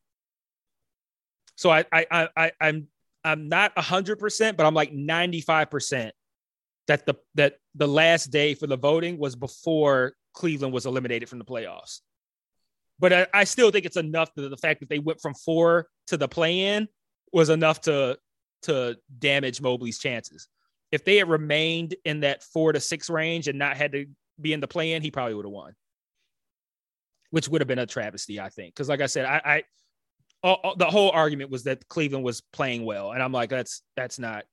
So 1.55 1.69
I, 1.71 1.85
I, 1.91 2.29
I, 2.35 2.51
I'm 2.61 2.87
I'm 3.23 3.49
not 3.49 3.75
100%, 3.75 4.55
but 4.55 4.65
I'm 4.65 4.73
like 4.73 4.93
95% 4.93 6.11
that 6.87 7.05
the 7.05 7.15
that 7.35 7.55
the 7.75 7.87
last 7.87 8.27
day 8.27 8.53
for 8.53 8.67
the 8.67 8.77
voting 8.77 9.17
was 9.17 9.35
before 9.35 10.13
Cleveland 10.33 10.73
was 10.73 10.85
eliminated 10.85 11.27
from 11.27 11.39
the 11.39 11.45
playoffs. 11.45 11.99
But 12.99 13.13
I, 13.13 13.27
I 13.33 13.43
still 13.43 13.69
think 13.69 13.85
it's 13.85 13.97
enough 13.97 14.33
that 14.35 14.49
the 14.49 14.57
fact 14.57 14.79
that 14.79 14.89
they 14.89 14.99
went 14.99 15.19
from 15.19 15.33
four 15.33 15.87
to 16.07 16.17
the 16.17 16.27
play-in 16.27 16.87
was 17.33 17.49
enough 17.49 17.81
to 17.81 18.17
to 18.63 18.97
damage 19.19 19.61
Mobley's 19.61 19.99
chances. 19.99 20.47
If 20.91 21.03
they 21.03 21.17
had 21.17 21.29
remained 21.29 21.95
in 22.05 22.21
that 22.21 22.43
four 22.43 22.71
to 22.71 22.79
six 22.79 23.09
range 23.09 23.47
and 23.47 23.59
not 23.59 23.77
had 23.77 23.91
to 23.91 24.05
be 24.39 24.53
in 24.53 24.59
the 24.59 24.67
play-in, 24.67 25.01
he 25.01 25.11
probably 25.11 25.33
would 25.33 25.45
have 25.45 25.51
won. 25.51 25.73
Which 27.31 27.49
would 27.49 27.61
have 27.61 27.67
been 27.67 27.79
a 27.79 27.85
travesty, 27.85 28.39
I 28.39 28.49
think. 28.49 28.73
Because 28.73 28.87
like 28.87 29.01
I 29.01 29.07
said, 29.07 29.25
I, 29.25 29.41
I 29.43 29.63
all, 30.43 30.75
the 30.77 30.85
whole 30.85 31.09
argument 31.11 31.51
was 31.51 31.63
that 31.63 31.87
Cleveland 31.89 32.23
was 32.23 32.41
playing 32.53 32.85
well, 32.85 33.11
and 33.11 33.21
I'm 33.21 33.33
like, 33.33 33.49
that's 33.49 33.81
that's 33.95 34.17
not 34.17 34.45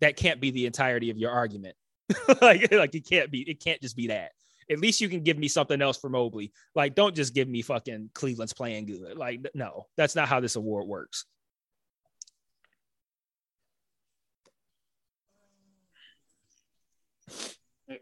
that 0.00 0.16
can't 0.16 0.40
be 0.40 0.50
the 0.50 0.66
entirety 0.66 1.10
of 1.10 1.18
your 1.18 1.30
argument. 1.30 1.76
like 2.42 2.70
like 2.70 2.94
it 2.94 3.08
can't 3.08 3.30
be 3.30 3.40
it 3.48 3.62
can't 3.62 3.80
just 3.80 3.96
be 3.96 4.08
that. 4.08 4.32
at 4.70 4.78
least 4.78 5.00
you 5.00 5.08
can 5.08 5.22
give 5.22 5.38
me 5.38 5.48
something 5.48 5.80
else 5.80 5.96
for 5.98 6.08
Mobley. 6.08 6.52
Like, 6.74 6.94
don't 6.94 7.14
just 7.14 7.34
give 7.34 7.48
me 7.48 7.62
fucking 7.62 8.10
Cleveland's 8.14 8.52
playing 8.52 8.86
good. 8.86 9.16
Like, 9.16 9.46
no, 9.54 9.86
that's 9.96 10.14
not 10.14 10.28
how 10.28 10.40
this 10.40 10.56
award 10.56 10.86
works. 10.86 11.24
My 17.88 17.94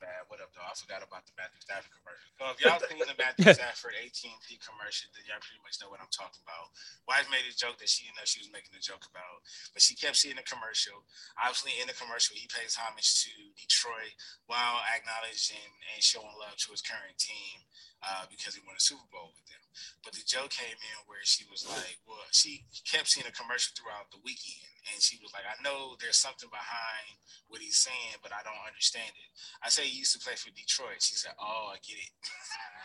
bad. 0.00 0.24
What 0.28 0.40
up, 0.40 0.50
though? 0.54 0.58
I 0.70 0.78
forgot 0.78 1.02
about 1.02 1.26
the 1.26 1.34
Matthew 1.34 1.58
Stafford 1.66 1.90
commercial. 1.90 2.30
So 2.38 2.42
if 2.54 2.62
y'all 2.62 2.78
seen 2.78 3.02
the 3.02 3.18
Matthew 3.18 3.50
Stafford 3.58 3.98
AT&T 3.98 4.46
commercial, 4.62 5.10
then 5.10 5.26
y'all 5.26 5.42
pretty 5.42 5.58
much 5.66 5.82
know 5.82 5.90
what 5.90 5.98
I'm 5.98 6.14
talking 6.14 6.38
about. 6.46 6.70
Wife 7.10 7.26
made 7.26 7.42
a 7.42 7.54
joke 7.58 7.82
that 7.82 7.90
she 7.90 8.06
didn't 8.06 8.22
know 8.22 8.26
she 8.28 8.38
was 8.38 8.54
making 8.54 8.70
a 8.78 8.82
joke 8.82 9.02
about, 9.10 9.42
but 9.74 9.82
she 9.82 9.98
kept 9.98 10.14
seeing 10.14 10.38
the 10.38 10.46
commercial. 10.46 11.02
Obviously, 11.42 11.74
in 11.82 11.90
the 11.90 11.98
commercial, 11.98 12.38
he 12.38 12.46
pays 12.46 12.78
homage 12.78 13.26
to 13.26 13.34
Detroit 13.58 14.14
while 14.46 14.78
acknowledging 14.94 15.74
and 15.90 15.98
showing 15.98 16.30
love 16.38 16.54
to 16.62 16.70
his 16.70 16.86
current 16.86 17.18
team 17.18 17.66
uh, 18.06 18.30
because 18.30 18.54
he 18.54 18.62
won 18.62 18.78
a 18.78 18.82
Super 18.82 19.10
Bowl 19.10 19.34
with 19.34 19.46
them. 19.50 19.64
But 20.06 20.14
the 20.14 20.22
joke 20.22 20.54
came 20.54 20.78
in 20.78 20.98
where 21.10 21.22
she 21.26 21.42
was 21.50 21.66
like, 21.66 21.98
well, 22.06 22.22
she 22.30 22.64
kept 22.86 23.10
seeing 23.10 23.26
a 23.26 23.34
commercial 23.34 23.74
throughout 23.74 24.14
the 24.14 24.22
weekend. 24.22 24.69
And 24.88 24.96
she 25.02 25.20
was 25.20 25.32
like, 25.36 25.44
I 25.44 25.60
know 25.60 25.96
there's 26.00 26.16
something 26.16 26.48
behind 26.48 27.16
what 27.52 27.60
he's 27.60 27.76
saying, 27.76 28.16
but 28.24 28.32
I 28.32 28.40
don't 28.40 28.64
understand 28.64 29.12
it. 29.12 29.30
I 29.60 29.68
say 29.68 29.84
he 29.84 30.00
used 30.00 30.16
to 30.16 30.22
play 30.24 30.38
for 30.40 30.48
Detroit. 30.56 31.04
She 31.04 31.16
said, 31.16 31.36
Oh, 31.36 31.74
I 31.74 31.78
get 31.84 32.00
it. 32.00 32.12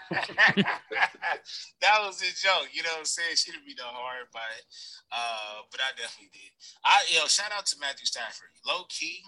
that 1.82 1.98
was 2.04 2.20
a 2.22 2.32
joke. 2.36 2.70
You 2.76 2.84
know 2.84 2.92
what 3.00 3.08
I'm 3.08 3.10
saying? 3.10 3.40
She 3.40 3.52
didn't 3.52 3.66
be 3.66 3.80
no 3.80 3.88
hard 3.88 4.28
by 4.36 4.46
it. 4.60 4.66
Uh, 5.12 5.64
but 5.72 5.80
I 5.80 5.96
definitely 5.96 6.36
did. 6.36 6.52
I 6.84 7.00
you 7.08 7.20
know, 7.24 7.32
shout 7.32 7.56
out 7.56 7.66
to 7.72 7.80
Matthew 7.80 8.06
Stafford. 8.06 8.52
Low 8.68 8.84
key, 8.92 9.24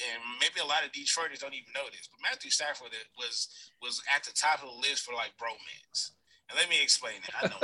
and 0.00 0.18
maybe 0.40 0.64
a 0.64 0.66
lot 0.66 0.86
of 0.86 0.90
Detroiters 0.96 1.44
don't 1.44 1.54
even 1.54 1.74
know 1.74 1.86
this, 1.92 2.08
but 2.08 2.22
Matthew 2.24 2.50
Stafford 2.50 2.94
was 3.18 3.52
was 3.82 4.00
at 4.08 4.24
the 4.24 4.32
top 4.32 4.64
of 4.64 4.72
the 4.72 4.80
list 4.80 5.04
for 5.04 5.14
like 5.14 5.36
bromance. 5.36 6.16
And 6.48 6.58
let 6.58 6.66
me 6.66 6.82
explain 6.82 7.22
it. 7.22 7.30
I 7.38 7.46
know 7.46 7.60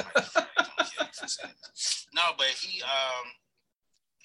saying. 1.27 1.55
No, 2.15 2.33
but 2.39 2.47
he 2.47 2.83
um 2.83 3.27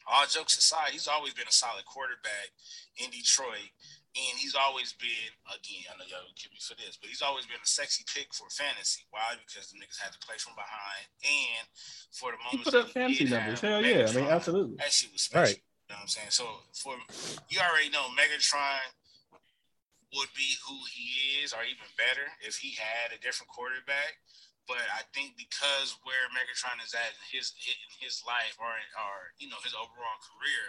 all 0.07 0.25
jokes 0.25 0.57
aside, 0.57 0.91
he's 0.91 1.07
always 1.07 1.33
been 1.33 1.47
a 1.47 1.53
solid 1.53 1.85
quarterback 1.85 2.53
in 2.97 3.09
Detroit. 3.11 3.71
And 4.11 4.35
he's 4.35 4.59
always 4.59 4.91
been, 4.99 5.31
again, 5.47 5.87
I 5.87 5.95
know 5.95 6.03
y'all 6.03 6.27
would 6.27 6.35
kill 6.35 6.51
me 6.51 6.59
for 6.59 6.75
this, 6.75 6.99
but 6.99 7.07
he's 7.07 7.23
always 7.23 7.47
been 7.47 7.63
a 7.63 7.69
sexy 7.69 8.03
pick 8.03 8.35
for 8.35 8.51
fantasy. 8.51 9.07
Why? 9.07 9.39
Because 9.39 9.71
the 9.71 9.79
niggas 9.79 10.03
had 10.03 10.11
to 10.11 10.19
play 10.19 10.35
from 10.35 10.51
behind. 10.59 11.07
And 11.23 11.63
for 12.11 12.35
the 12.35 12.39
He 12.51 12.59
put 12.59 12.75
up 12.75 12.91
that 12.91 13.07
he 13.07 13.23
fantasy 13.23 13.31
numbers. 13.31 13.63
have, 13.63 13.71
Hell 13.71 13.87
yeah. 13.87 14.11
I 14.11 14.11
mean, 14.11 14.27
absolutely. 14.27 14.75
That 14.83 14.91
shit 14.91 15.15
was 15.15 15.23
special. 15.23 15.55
Right. 15.55 15.63
You 15.87 15.95
know 15.95 16.03
what 16.03 16.11
I'm 16.11 16.11
saying? 16.11 16.35
So 16.35 16.43
for 16.75 16.99
you 17.47 17.63
already 17.63 17.87
know 17.87 18.11
Megatron 18.11 18.83
would 20.11 20.31
be 20.35 20.59
who 20.67 20.75
he 20.91 21.39
is, 21.39 21.55
or 21.55 21.63
even 21.63 21.87
better 21.95 22.27
if 22.43 22.59
he 22.59 22.75
had 22.75 23.15
a 23.15 23.19
different 23.23 23.47
quarterback. 23.47 24.19
But 24.71 24.87
I 24.87 25.03
think 25.11 25.35
because 25.35 25.99
where 26.07 26.31
Megatron 26.31 26.79
is 26.79 26.95
at 26.95 27.11
in 27.11 27.27
his 27.27 27.51
in 27.67 27.91
his 27.99 28.23
life, 28.23 28.55
or 28.55 28.71
or 28.71 29.35
you 29.35 29.51
know 29.51 29.59
his 29.67 29.75
overall 29.75 30.19
career, 30.23 30.65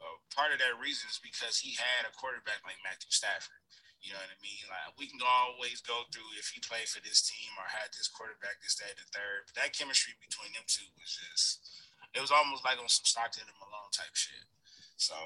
uh, 0.00 0.16
part 0.32 0.56
of 0.56 0.64
that 0.64 0.80
reason 0.80 1.12
is 1.12 1.20
because 1.20 1.60
he 1.60 1.76
had 1.76 2.08
a 2.08 2.16
quarterback 2.16 2.64
like 2.64 2.80
Matthew 2.80 3.12
Stafford. 3.12 3.60
You 4.00 4.16
know 4.16 4.20
what 4.24 4.32
I 4.32 4.40
mean? 4.40 4.64
Like 4.72 4.96
we 4.96 5.12
can 5.12 5.20
always 5.20 5.84
go 5.84 6.08
through 6.08 6.32
if 6.40 6.48
he 6.48 6.64
played 6.64 6.88
for 6.88 7.04
this 7.04 7.20
team 7.20 7.52
or 7.60 7.68
had 7.68 7.92
this 7.92 8.08
quarterback, 8.08 8.64
this, 8.64 8.80
that, 8.80 8.96
the 8.96 9.04
third. 9.12 9.44
But 9.44 9.60
that 9.60 9.76
chemistry 9.76 10.16
between 10.24 10.56
them 10.56 10.64
two 10.64 10.88
was 10.96 11.12
just 11.12 11.60
it 12.16 12.24
was 12.24 12.32
almost 12.32 12.64
like 12.64 12.80
on 12.80 12.88
some 12.88 13.04
Stockton 13.04 13.44
and 13.44 13.60
Malone 13.60 13.92
type 13.92 14.16
shit. 14.16 14.48
So 14.96 15.16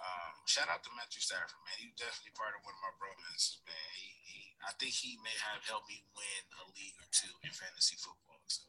um, 0.00 0.32
shout 0.48 0.68
out 0.72 0.80
to 0.84 0.90
Matthew 0.96 1.20
Stafford, 1.20 1.60
man. 1.68 1.76
He's 1.76 1.92
definitely 2.00 2.32
part 2.32 2.56
of 2.56 2.64
one 2.64 2.72
of 2.72 2.82
my 2.82 2.92
bromances, 2.96 3.60
man. 3.68 3.88
He, 4.00 4.08
he, 4.24 4.40
I 4.64 4.72
think 4.80 4.96
he 4.96 5.20
may 5.20 5.36
have 5.52 5.60
helped 5.68 5.88
me 5.92 6.00
win 6.16 6.42
a 6.60 6.64
league 6.72 6.96
or 6.96 7.08
two 7.12 7.28
in 7.44 7.52
fantasy 7.52 8.00
football. 8.00 8.40
So 8.48 8.64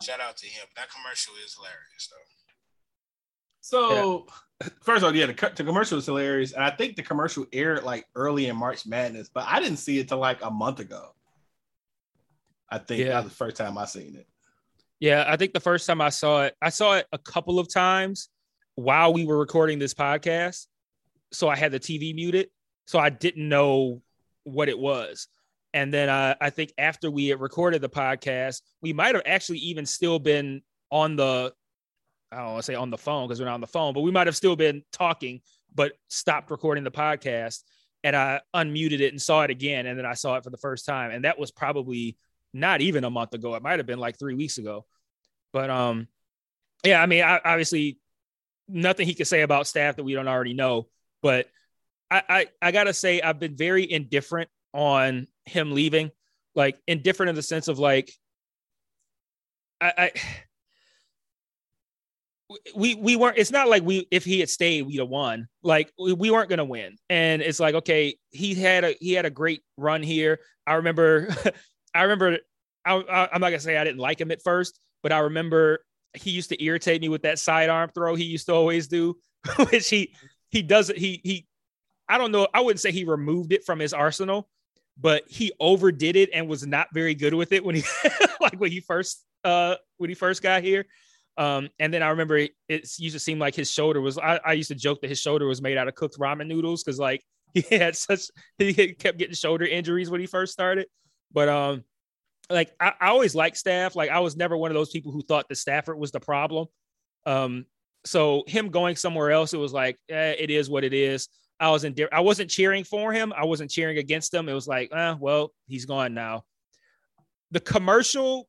shout 0.00 0.20
out 0.20 0.36
to 0.40 0.48
him. 0.48 0.64
That 0.76 0.88
commercial 0.88 1.36
is 1.44 1.52
hilarious, 1.54 2.08
though. 2.08 2.28
So, 3.60 4.26
first 4.82 5.04
of 5.04 5.04
all, 5.04 5.14
yeah, 5.14 5.26
the, 5.26 5.52
the 5.54 5.64
commercial 5.64 5.98
is 5.98 6.06
hilarious, 6.06 6.52
and 6.52 6.64
I 6.64 6.70
think 6.70 6.96
the 6.96 7.02
commercial 7.02 7.46
aired 7.52 7.84
like 7.84 8.06
early 8.16 8.46
in 8.48 8.56
March 8.56 8.86
Madness, 8.86 9.30
but 9.32 9.44
I 9.46 9.60
didn't 9.60 9.78
see 9.78 9.98
it 10.00 10.08
till 10.08 10.18
like 10.18 10.42
a 10.42 10.50
month 10.50 10.80
ago. 10.80 11.14
I 12.68 12.78
think 12.78 13.00
Yeah. 13.00 13.08
that 13.10 13.24
was 13.24 13.32
the 13.32 13.36
first 13.36 13.56
time 13.56 13.78
I 13.78 13.84
seen 13.84 14.16
it. 14.16 14.26
Yeah, 14.98 15.24
I 15.28 15.36
think 15.36 15.52
the 15.52 15.60
first 15.60 15.86
time 15.86 16.00
I 16.00 16.08
saw 16.08 16.42
it, 16.44 16.56
I 16.62 16.70
saw 16.70 16.94
it 16.94 17.06
a 17.12 17.18
couple 17.18 17.58
of 17.58 17.72
times 17.72 18.30
while 18.74 19.12
we 19.12 19.24
were 19.24 19.38
recording 19.38 19.78
this 19.78 19.94
podcast. 19.94 20.66
So 21.32 21.48
I 21.48 21.56
had 21.56 21.72
the 21.72 21.80
TV 21.80 22.14
muted, 22.14 22.48
so 22.86 22.98
I 22.98 23.10
didn't 23.10 23.48
know 23.48 24.02
what 24.44 24.68
it 24.68 24.78
was. 24.78 25.28
And 25.74 25.92
then 25.92 26.08
uh, 26.08 26.34
I 26.40 26.50
think 26.50 26.72
after 26.76 27.10
we 27.10 27.28
had 27.28 27.40
recorded 27.40 27.80
the 27.80 27.88
podcast, 27.88 28.60
we 28.82 28.92
might 28.92 29.14
have 29.14 29.24
actually 29.24 29.58
even 29.58 29.86
still 29.86 30.18
been 30.18 30.62
on 30.90 31.16
the, 31.16 31.52
I 32.30 32.36
don't 32.36 32.46
want 32.46 32.58
to 32.58 32.62
say 32.62 32.74
on 32.74 32.90
the 32.90 32.98
phone 32.98 33.26
because 33.26 33.40
we're 33.40 33.46
not 33.46 33.54
on 33.54 33.60
the 33.62 33.66
phone, 33.66 33.94
but 33.94 34.02
we 34.02 34.10
might 34.10 34.26
have 34.26 34.36
still 34.36 34.56
been 34.56 34.82
talking, 34.92 35.40
but 35.74 35.92
stopped 36.08 36.50
recording 36.50 36.84
the 36.84 36.90
podcast. 36.90 37.62
And 38.04 38.14
I 38.14 38.40
unmuted 38.54 39.00
it 39.00 39.12
and 39.12 39.22
saw 39.22 39.42
it 39.42 39.50
again. 39.50 39.86
And 39.86 39.98
then 39.98 40.04
I 40.04 40.14
saw 40.14 40.36
it 40.36 40.44
for 40.44 40.50
the 40.50 40.58
first 40.58 40.84
time. 40.84 41.10
And 41.10 41.24
that 41.24 41.38
was 41.38 41.50
probably 41.50 42.18
not 42.52 42.80
even 42.80 43.04
a 43.04 43.10
month 43.10 43.32
ago. 43.32 43.54
It 43.54 43.62
might 43.62 43.78
have 43.78 43.86
been 43.86 44.00
like 44.00 44.18
three 44.18 44.34
weeks 44.34 44.58
ago. 44.58 44.84
But 45.52 45.70
um, 45.70 46.08
yeah, 46.84 47.00
I 47.00 47.06
mean, 47.06 47.22
I, 47.22 47.40
obviously, 47.44 47.98
nothing 48.68 49.06
he 49.06 49.14
could 49.14 49.26
say 49.26 49.42
about 49.42 49.66
staff 49.66 49.96
that 49.96 50.04
we 50.04 50.14
don't 50.14 50.28
already 50.28 50.54
know. 50.54 50.88
But 51.22 51.48
I, 52.10 52.22
I, 52.28 52.46
I 52.60 52.72
gotta 52.72 52.92
say, 52.92 53.20
I've 53.20 53.38
been 53.38 53.56
very 53.56 53.90
indifferent 53.90 54.50
on 54.72 55.26
him 55.46 55.72
leaving. 55.72 56.10
Like 56.54 56.78
indifferent 56.86 57.30
in 57.30 57.36
the 57.36 57.42
sense 57.42 57.68
of 57.68 57.78
like, 57.78 58.12
I, 59.80 59.92
I 59.96 60.10
we 62.74 62.94
we 62.94 63.16
weren't. 63.16 63.38
It's 63.38 63.50
not 63.50 63.68
like 63.68 63.82
we 63.82 64.06
if 64.10 64.24
he 64.24 64.40
had 64.40 64.50
stayed, 64.50 64.82
we'd 64.82 64.98
have 64.98 65.08
won. 65.08 65.48
Like 65.62 65.92
we, 65.98 66.12
we 66.12 66.30
weren't 66.30 66.50
gonna 66.50 66.64
win. 66.64 66.96
And 67.08 67.42
it's 67.42 67.60
like 67.60 67.74
okay, 67.74 68.16
he 68.30 68.54
had 68.54 68.84
a 68.84 68.94
he 69.00 69.12
had 69.12 69.26
a 69.26 69.30
great 69.30 69.62
run 69.76 70.02
here. 70.02 70.40
I 70.66 70.74
remember, 70.74 71.28
I 71.94 72.02
remember. 72.02 72.38
I, 72.84 72.94
I, 72.94 73.28
I'm 73.32 73.40
not 73.40 73.50
gonna 73.50 73.60
say 73.60 73.76
I 73.76 73.84
didn't 73.84 74.00
like 74.00 74.20
him 74.20 74.30
at 74.30 74.42
first, 74.42 74.78
but 75.02 75.12
I 75.12 75.20
remember 75.20 75.84
he 76.14 76.30
used 76.30 76.50
to 76.50 76.62
irritate 76.62 77.00
me 77.00 77.08
with 77.08 77.22
that 77.22 77.38
sidearm 77.38 77.90
throw 77.94 78.14
he 78.14 78.24
used 78.24 78.46
to 78.46 78.52
always 78.52 78.88
do, 78.88 79.16
which 79.70 79.88
he 79.88 80.14
he 80.50 80.62
doesn't 80.62 80.98
he 80.98 81.20
he 81.24 81.46
I 82.08 82.18
don't 82.18 82.32
know 82.32 82.48
I 82.52 82.60
wouldn't 82.60 82.80
say 82.80 82.92
he 82.92 83.04
removed 83.04 83.52
it 83.52 83.64
from 83.64 83.78
his 83.78 83.92
arsenal, 83.92 84.48
but 84.98 85.24
he 85.28 85.52
overdid 85.58 86.16
it 86.16 86.30
and 86.32 86.48
was 86.48 86.66
not 86.66 86.88
very 86.92 87.14
good 87.14 87.34
with 87.34 87.52
it 87.52 87.64
when 87.64 87.74
he 87.74 87.84
like 88.40 88.60
when 88.60 88.70
he 88.70 88.80
first 88.80 89.24
uh 89.44 89.76
when 89.98 90.10
he 90.10 90.14
first 90.14 90.42
got 90.42 90.62
here. 90.62 90.86
Um, 91.38 91.70
and 91.78 91.94
then 91.94 92.02
I 92.02 92.10
remember 92.10 92.36
it, 92.36 92.52
it 92.68 92.86
used 92.98 93.14
to 93.14 93.20
seem 93.20 93.38
like 93.38 93.54
his 93.54 93.70
shoulder 93.70 94.02
was 94.02 94.18
I, 94.18 94.38
I 94.44 94.52
used 94.52 94.68
to 94.68 94.74
joke 94.74 95.00
that 95.00 95.08
his 95.08 95.18
shoulder 95.18 95.46
was 95.46 95.62
made 95.62 95.78
out 95.78 95.88
of 95.88 95.94
cooked 95.94 96.18
ramen 96.18 96.46
noodles 96.46 96.84
because 96.84 96.98
like 96.98 97.24
he 97.54 97.62
had 97.76 97.96
such 97.96 98.30
he 98.58 98.92
kept 98.92 99.18
getting 99.18 99.34
shoulder 99.34 99.64
injuries 99.64 100.10
when 100.10 100.20
he 100.20 100.26
first 100.26 100.52
started. 100.52 100.86
But 101.32 101.48
um 101.48 101.84
like 102.50 102.72
I, 102.80 102.92
I 103.00 103.08
always 103.08 103.34
liked 103.34 103.56
staff. 103.56 103.96
Like 103.96 104.10
I 104.10 104.20
was 104.20 104.36
never 104.36 104.56
one 104.56 104.70
of 104.70 104.74
those 104.74 104.90
people 104.90 105.12
who 105.12 105.22
thought 105.22 105.48
that 105.48 105.56
Stafford 105.56 105.98
was 105.98 106.12
the 106.12 106.20
problem. 106.20 106.66
Um, 107.26 107.66
so 108.04 108.44
him 108.46 108.70
going 108.70 108.96
somewhere 108.96 109.30
else, 109.30 109.54
it 109.54 109.58
was 109.58 109.72
like 109.72 109.98
eh, 110.08 110.34
it 110.38 110.50
is 110.50 110.68
what 110.68 110.84
it 110.84 110.92
is. 110.92 111.28
I 111.60 111.70
was 111.70 111.84
in. 111.84 111.94
I 112.10 112.20
wasn't 112.20 112.50
cheering 112.50 112.84
for 112.84 113.12
him. 113.12 113.32
I 113.36 113.44
wasn't 113.44 113.70
cheering 113.70 113.98
against 113.98 114.34
him. 114.34 114.48
It 114.48 114.54
was 114.54 114.66
like, 114.66 114.90
eh, 114.92 115.14
well, 115.18 115.52
he's 115.68 115.86
gone 115.86 116.14
now. 116.14 116.44
The 117.52 117.60
commercial 117.60 118.48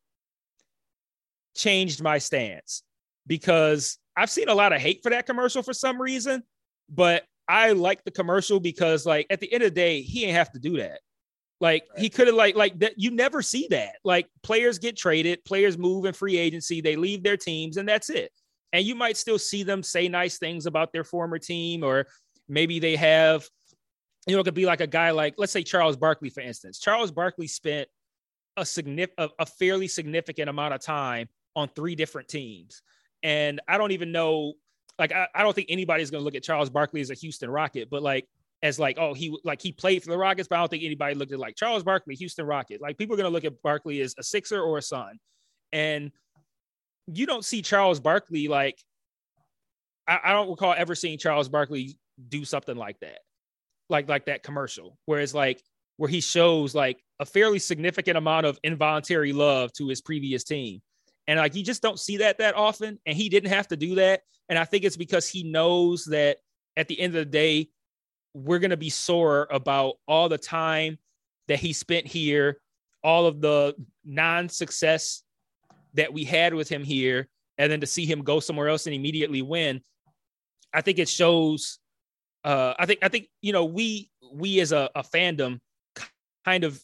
changed 1.56 2.02
my 2.02 2.18
stance 2.18 2.84
because 3.28 3.99
I've 4.18 4.30
seen 4.30 4.49
a 4.49 4.56
lot 4.56 4.74
of 4.74 4.82
hate 4.82 5.02
for 5.03 5.10
that 5.11 5.26
commercial 5.26 5.61
for 5.61 5.74
some 5.74 6.02
reason, 6.02 6.44
but 6.90 7.24
I 7.48 7.72
like 7.72 8.03
the 8.03 8.11
commercial 8.11 8.60
because, 8.60 9.06
like, 9.06 9.28
at 9.30 9.40
the 9.40 9.52
end 9.52 9.64
of 9.64 9.72
the 9.72 9.76
day, 9.76 10.02
he 10.02 10.26
ain't 10.26 10.38
have 10.38 10.52
to 10.53 10.60
do 10.60 10.78
that. 10.78 10.99
Like 11.64 11.88
he 11.95 12.10
could 12.10 12.27
have 12.27 12.35
like 12.35 12.57
like 12.57 12.77
that. 12.80 12.95
You 12.98 13.10
never 13.10 13.41
see 13.41 13.68
that. 13.69 13.95
Like 14.03 14.27
players 14.41 14.80
get 14.80 14.98
traded, 14.98 15.45
players 15.45 15.77
move 15.77 16.03
in 16.03 16.14
free 16.14 16.38
agency, 16.38 16.81
they 16.81 16.98
leave 16.98 17.23
their 17.23 17.38
teams, 17.38 17.77
and 17.77 17.88
that's 17.88 18.10
it. 18.10 18.34
And 18.73 18.84
you 18.84 18.95
might 18.95 19.15
still 19.15 19.40
see 19.40 19.64
them 19.64 19.81
say 19.81 20.10
nice 20.10 20.38
things 20.38 20.65
about 20.65 20.91
their 20.91 21.06
former 21.06 21.40
team, 21.40 21.81
or 21.81 22.07
maybe 22.49 22.80
they 22.80 22.98
have, 22.98 23.48
you 24.27 24.35
know, 24.35 24.41
it 24.41 24.44
could 24.44 24.56
be 24.56 24.65
like 24.65 24.81
a 24.81 24.88
guy 24.88 25.11
like 25.11 25.35
let's 25.38 25.53
say 25.53 25.64
Charles 25.64 25.95
Barkley, 25.95 26.30
for 26.30 26.41
instance. 26.41 26.80
Charles 26.80 27.11
Barkley 27.11 27.48
spent 27.48 27.88
a 28.57 28.65
significant, 28.65 29.31
a, 29.40 29.45
fairly 29.45 29.88
significant 29.88 30.49
amount 30.49 30.73
of 30.73 30.81
time 30.81 31.30
on 31.56 31.69
three 31.69 31.95
different 31.95 32.27
teams, 32.27 32.81
and 33.23 33.61
I 33.69 33.77
don't 33.77 33.94
even 33.94 34.11
know. 34.11 34.56
Like 34.99 35.14
I, 35.14 35.30
I 35.34 35.44
don't 35.44 35.56
think 35.56 35.68
anybody's 35.69 36.11
going 36.11 36.19
to 36.19 36.26
look 36.26 36.35
at 36.35 36.44
Charles 36.44 36.69
Barkley 36.69 36.99
as 36.99 37.10
a 37.10 37.14
Houston 37.14 37.49
Rocket, 37.49 37.90
but 37.90 38.03
like 38.03 38.27
as 38.64 38.80
like, 38.80 38.98
oh, 38.99 39.14
he 39.14 39.38
like 39.44 39.61
he 39.61 39.72
played 39.72 40.03
for 40.03 40.10
the 40.10 40.18
Rockets, 40.18 40.48
but 40.48 40.57
I 40.57 40.60
don't 40.61 40.69
think 40.69 40.84
anybody 40.84 41.15
looked 41.15 41.34
at 41.34 41.40
like 41.40 41.56
Charles 41.57 41.84
Barkley, 41.84 42.15
Houston 42.15 42.48
Rocket. 42.48 42.81
Like 42.81 42.98
people 42.98 43.14
are 43.15 43.18
gonna 43.18 43.30
look 43.30 43.45
at 43.45 43.61
Barkley 43.61 44.02
as 44.02 44.15
a 44.19 44.23
Sixer 44.23 44.61
or 44.61 44.80
a 44.80 44.81
Sun, 44.81 45.19
and 45.73 46.11
you 47.07 47.27
don't 47.27 47.45
see 47.45 47.61
Charles 47.61 47.99
Barkley 47.99 48.48
like. 48.48 48.80
I, 50.07 50.19
I 50.26 50.34
don't 50.34 50.49
recall 50.49 50.73
ever 50.77 50.95
seeing 50.95 51.19
Charles 51.19 51.49
Barkley 51.49 51.98
do 52.30 52.45
something 52.45 52.77
like 52.77 52.99
that. 53.02 53.19
like 53.90 54.10
like 54.10 54.26
that 54.26 54.44
commercial 54.44 54.98
where 55.06 55.19
it's 55.19 55.34
like 55.34 55.61
where 55.98 56.10
he 56.10 56.22
shows 56.22 56.73
like 56.76 57.02
a 57.19 57.26
fairly 57.26 57.60
significant 57.60 58.18
amount 58.18 58.45
of 58.45 58.60
involuntary 58.64 59.34
love 59.34 59.72
to 59.73 59.88
his 59.88 60.02
previous 60.02 60.44
team. 60.44 60.81
And 61.27 61.40
like 61.40 61.56
you 61.56 61.64
just 61.64 61.81
don't 61.81 61.99
see 61.99 62.18
that 62.18 62.40
that 62.40 62.56
often. 62.56 62.99
And 63.06 63.15
he 63.15 63.30
didn't 63.30 63.52
have 63.52 63.68
to 63.69 63.77
do 63.77 63.95
that. 63.95 64.22
And 64.49 64.60
I 64.60 64.65
think 64.65 64.84
it's 64.84 64.98
because 64.98 65.27
he 65.27 65.44
knows 65.44 66.06
that 66.06 66.38
at 66.77 66.88
the 66.88 66.99
end 66.99 67.15
of 67.15 67.26
the 67.26 67.31
day, 67.31 67.69
we're 68.34 68.60
going 68.60 68.72
to 68.72 68.77
be 68.77 68.89
sore 68.89 69.47
about 69.51 69.95
all 70.07 70.30
the 70.30 70.38
time 70.38 70.97
that 71.47 71.60
he 71.60 71.73
spent 71.73 72.07
here, 72.07 72.60
all 73.03 73.26
of 73.26 73.41
the 73.41 73.76
non 74.05 74.49
success 74.49 75.23
that 75.93 76.11
we 76.11 76.23
had 76.23 76.53
with 76.53 76.69
him 76.69 76.84
here, 76.84 77.27
and 77.57 77.72
then 77.72 77.81
to 77.81 77.88
see 77.88 78.05
him 78.05 78.23
go 78.23 78.39
somewhere 78.39 78.69
else 78.69 78.88
and 78.88 78.95
immediately 78.95 79.41
win. 79.41 79.81
I 80.73 80.81
think 80.81 80.99
it 80.99 81.10
shows. 81.10 81.80
Uh, 82.43 82.73
I 82.77 82.85
think 82.85 82.99
I 83.03 83.07
think 83.07 83.27
you 83.41 83.53
know 83.53 83.65
we 83.65 84.10
we 84.34 84.60
as 84.60 84.72
a, 84.72 84.89
a 84.95 85.03
fandom 85.03 85.60
kind 86.45 86.64
of 86.64 86.81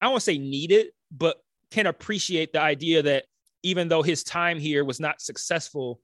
I 0.00 0.08
don't 0.08 0.20
say 0.20 0.38
need 0.38 0.72
it, 0.72 0.92
but 1.10 1.36
can 1.70 1.86
appreciate 1.86 2.52
the 2.52 2.60
idea 2.60 3.02
that 3.02 3.24
even 3.62 3.88
though 3.88 4.02
his 4.02 4.24
time 4.24 4.58
here 4.58 4.84
was 4.84 5.00
not 5.00 5.20
successful, 5.20 6.00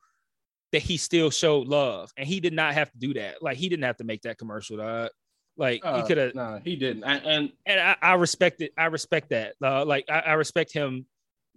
that 0.72 0.82
he 0.82 0.96
still 0.96 1.30
showed 1.30 1.68
love, 1.68 2.12
and 2.16 2.26
he 2.26 2.40
did 2.40 2.52
not 2.52 2.74
have 2.74 2.90
to 2.90 2.98
do 2.98 3.14
that. 3.14 3.42
Like 3.42 3.56
he 3.56 3.68
didn't 3.68 3.84
have 3.84 3.98
to 3.98 4.04
make 4.04 4.22
that 4.22 4.38
commercial. 4.38 4.78
Dog. 4.78 5.10
Like 5.56 5.80
Uh, 5.84 6.02
he 6.02 6.06
could 6.06 6.18
have, 6.18 6.34
No, 6.34 6.60
he 6.62 6.76
didn't. 6.76 7.04
And, 7.04 7.24
and 7.24 7.52
and 7.64 7.80
I, 7.80 7.96
I 8.02 8.14
respect 8.14 8.60
it. 8.60 8.72
I 8.76 8.86
respect 8.86 9.30
that. 9.30 9.54
Uh, 9.62 9.84
like 9.84 10.04
I, 10.10 10.20
I 10.20 10.32
respect 10.34 10.72
him 10.72 11.06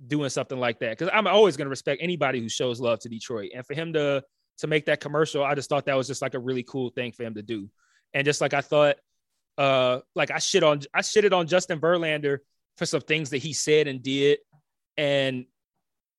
doing 0.08 0.30
something 0.30 0.58
like 0.58 0.80
that 0.80 0.98
because 0.98 1.12
I'm 1.14 1.28
always 1.28 1.58
going 1.58 1.66
to 1.66 1.70
respect 1.70 2.02
anybody 2.02 2.40
who 2.40 2.48
shows 2.48 2.80
love 2.80 3.00
to 3.00 3.10
Detroit, 3.10 3.52
and 3.54 3.66
for 3.66 3.74
him 3.74 3.94
to 3.94 4.24
to 4.60 4.68
make 4.68 4.86
that 4.86 5.02
commercial, 5.02 5.44
I 5.44 5.56
just 5.56 5.70
thought 5.70 5.86
that 5.86 5.98
was 5.98 6.08
just 6.08 6.22
like 6.22 6.34
a 6.34 6.40
really 6.40 6.64
cool 6.64 6.90
thing 6.90 7.12
for 7.12 7.24
him 7.24 7.36
to 7.36 7.42
do. 7.42 7.70
And 8.14 8.26
just 8.26 8.42
like 8.42 8.54
I 8.54 8.62
thought, 8.62 8.98
uh, 9.58 10.00
like 10.16 10.32
I 10.32 10.40
shit 10.40 10.64
on 10.64 10.82
I 10.94 11.02
shitted 11.02 11.34
on 11.34 11.48
Justin 11.48 11.80
Verlander 11.82 12.40
for 12.78 12.86
some 12.86 13.02
things 13.02 13.32
that 13.32 13.40
he 13.40 13.52
said 13.52 13.88
and 13.88 14.02
did, 14.02 14.40
and 14.96 15.46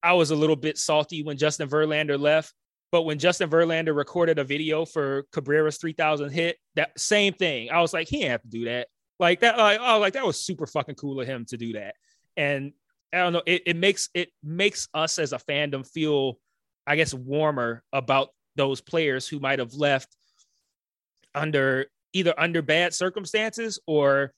I 0.03 0.15
was 0.15 0.31
a 0.31 0.37
little 0.37 0.57
bit 0.57 0.77
salty 0.77 1.23
when 1.23 1.39
Justin 1.39 1.69
Verlander 1.69 2.19
left. 2.21 2.53
But 2.93 3.03
when 3.03 3.19
Justin 3.19 3.49
Verlander 3.49 3.95
recorded 3.95 4.39
a 4.39 4.45
video 4.45 4.85
for 4.85 5.25
Cabrera's 5.33 5.79
3000 5.79 6.31
hit, 6.31 6.57
that 6.75 6.99
same 6.99 7.33
thing, 7.33 7.71
I 7.71 7.81
was 7.81 7.93
like, 7.93 8.09
he 8.09 8.19
didn't 8.19 8.33
have 8.33 8.43
to 8.43 8.49
do 8.49 8.65
that. 8.65 8.89
Like 9.19 9.41
that, 9.41 9.59
like, 9.59 9.79
oh, 9.81 9.99
like 9.99 10.15
that 10.15 10.27
was 10.27 10.41
super 10.41 10.67
fucking 10.67 10.97
cool 10.97 11.21
of 11.21 11.27
him 11.27 11.45
to 11.47 11.57
do 11.57 11.75
that. 11.75 11.95
And 12.37 12.73
I 13.13 13.19
don't 13.19 13.33
know, 13.33 13.43
it, 13.47 13.63
it 13.67 13.77
makes 13.77 14.09
it 14.15 14.31
makes 14.43 14.89
us 14.95 15.19
as 15.19 15.33
a 15.33 15.39
fandom 15.39 15.87
feel, 15.87 16.39
I 16.87 16.97
guess, 16.97 17.13
warmer 17.13 17.85
about 17.93 18.31
those 18.57 18.81
players 18.81 19.29
who 19.29 19.39
might 19.39 19.59
have 19.59 19.75
left 19.75 20.17
under 21.35 21.87
either 22.13 22.35
under 22.39 22.63
bad 22.63 22.95
circumstances 22.95 23.79
or 23.87 24.33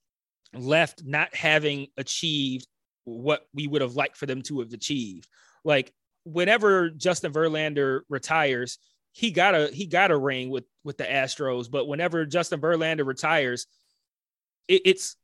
left 0.55 1.05
not 1.05 1.35
having 1.35 1.87
achieved 1.97 2.66
what 3.05 3.47
we 3.55 3.66
would 3.66 3.83
have 3.83 3.95
liked 3.95 4.16
for 4.16 4.27
them 4.27 4.43
to 4.43 4.61
have 4.61 4.73
achieved. 4.73 5.29
Like 5.65 5.93
whenever 6.24 6.90
Justin 6.90 7.32
Verlander 7.32 8.01
retires, 8.09 8.78
he 9.12 9.31
got 9.31 9.55
a 9.55 9.69
he 9.69 9.86
got 9.86 10.11
a 10.11 10.16
ring 10.16 10.51
with 10.51 10.65
with 10.85 10.97
the 10.97 11.05
Astros, 11.05 11.70
but 11.70 11.86
whenever 11.86 12.24
Justin 12.24 12.61
Verlander 12.61 13.07
retires, 13.07 13.66
it, 14.69 14.82
it's 14.85 15.16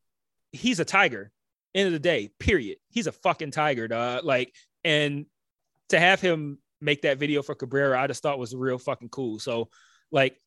he's 0.53 0.81
a 0.81 0.85
tiger. 0.85 1.31
End 1.75 1.87
of 1.87 1.93
the 1.93 1.99
day, 1.99 2.31
period. 2.39 2.79
He's 2.91 3.07
a 3.07 3.13
fucking 3.13 3.51
tiger, 3.51 3.89
dog. 3.89 4.25
Like, 4.25 4.55
and 4.85 5.27
to 5.91 5.99
have 5.99 6.21
him 6.21 6.59
make 6.81 7.03
that 7.03 7.19
video 7.19 7.43
for 7.43 7.55
Cabrera, 7.55 8.01
I 8.01 8.07
just 8.07 8.23
thought 8.23 8.39
was 8.39 8.55
real 8.55 8.79
fucking 8.79 9.11
cool. 9.11 9.39
So, 9.39 9.69
like, 10.11 10.41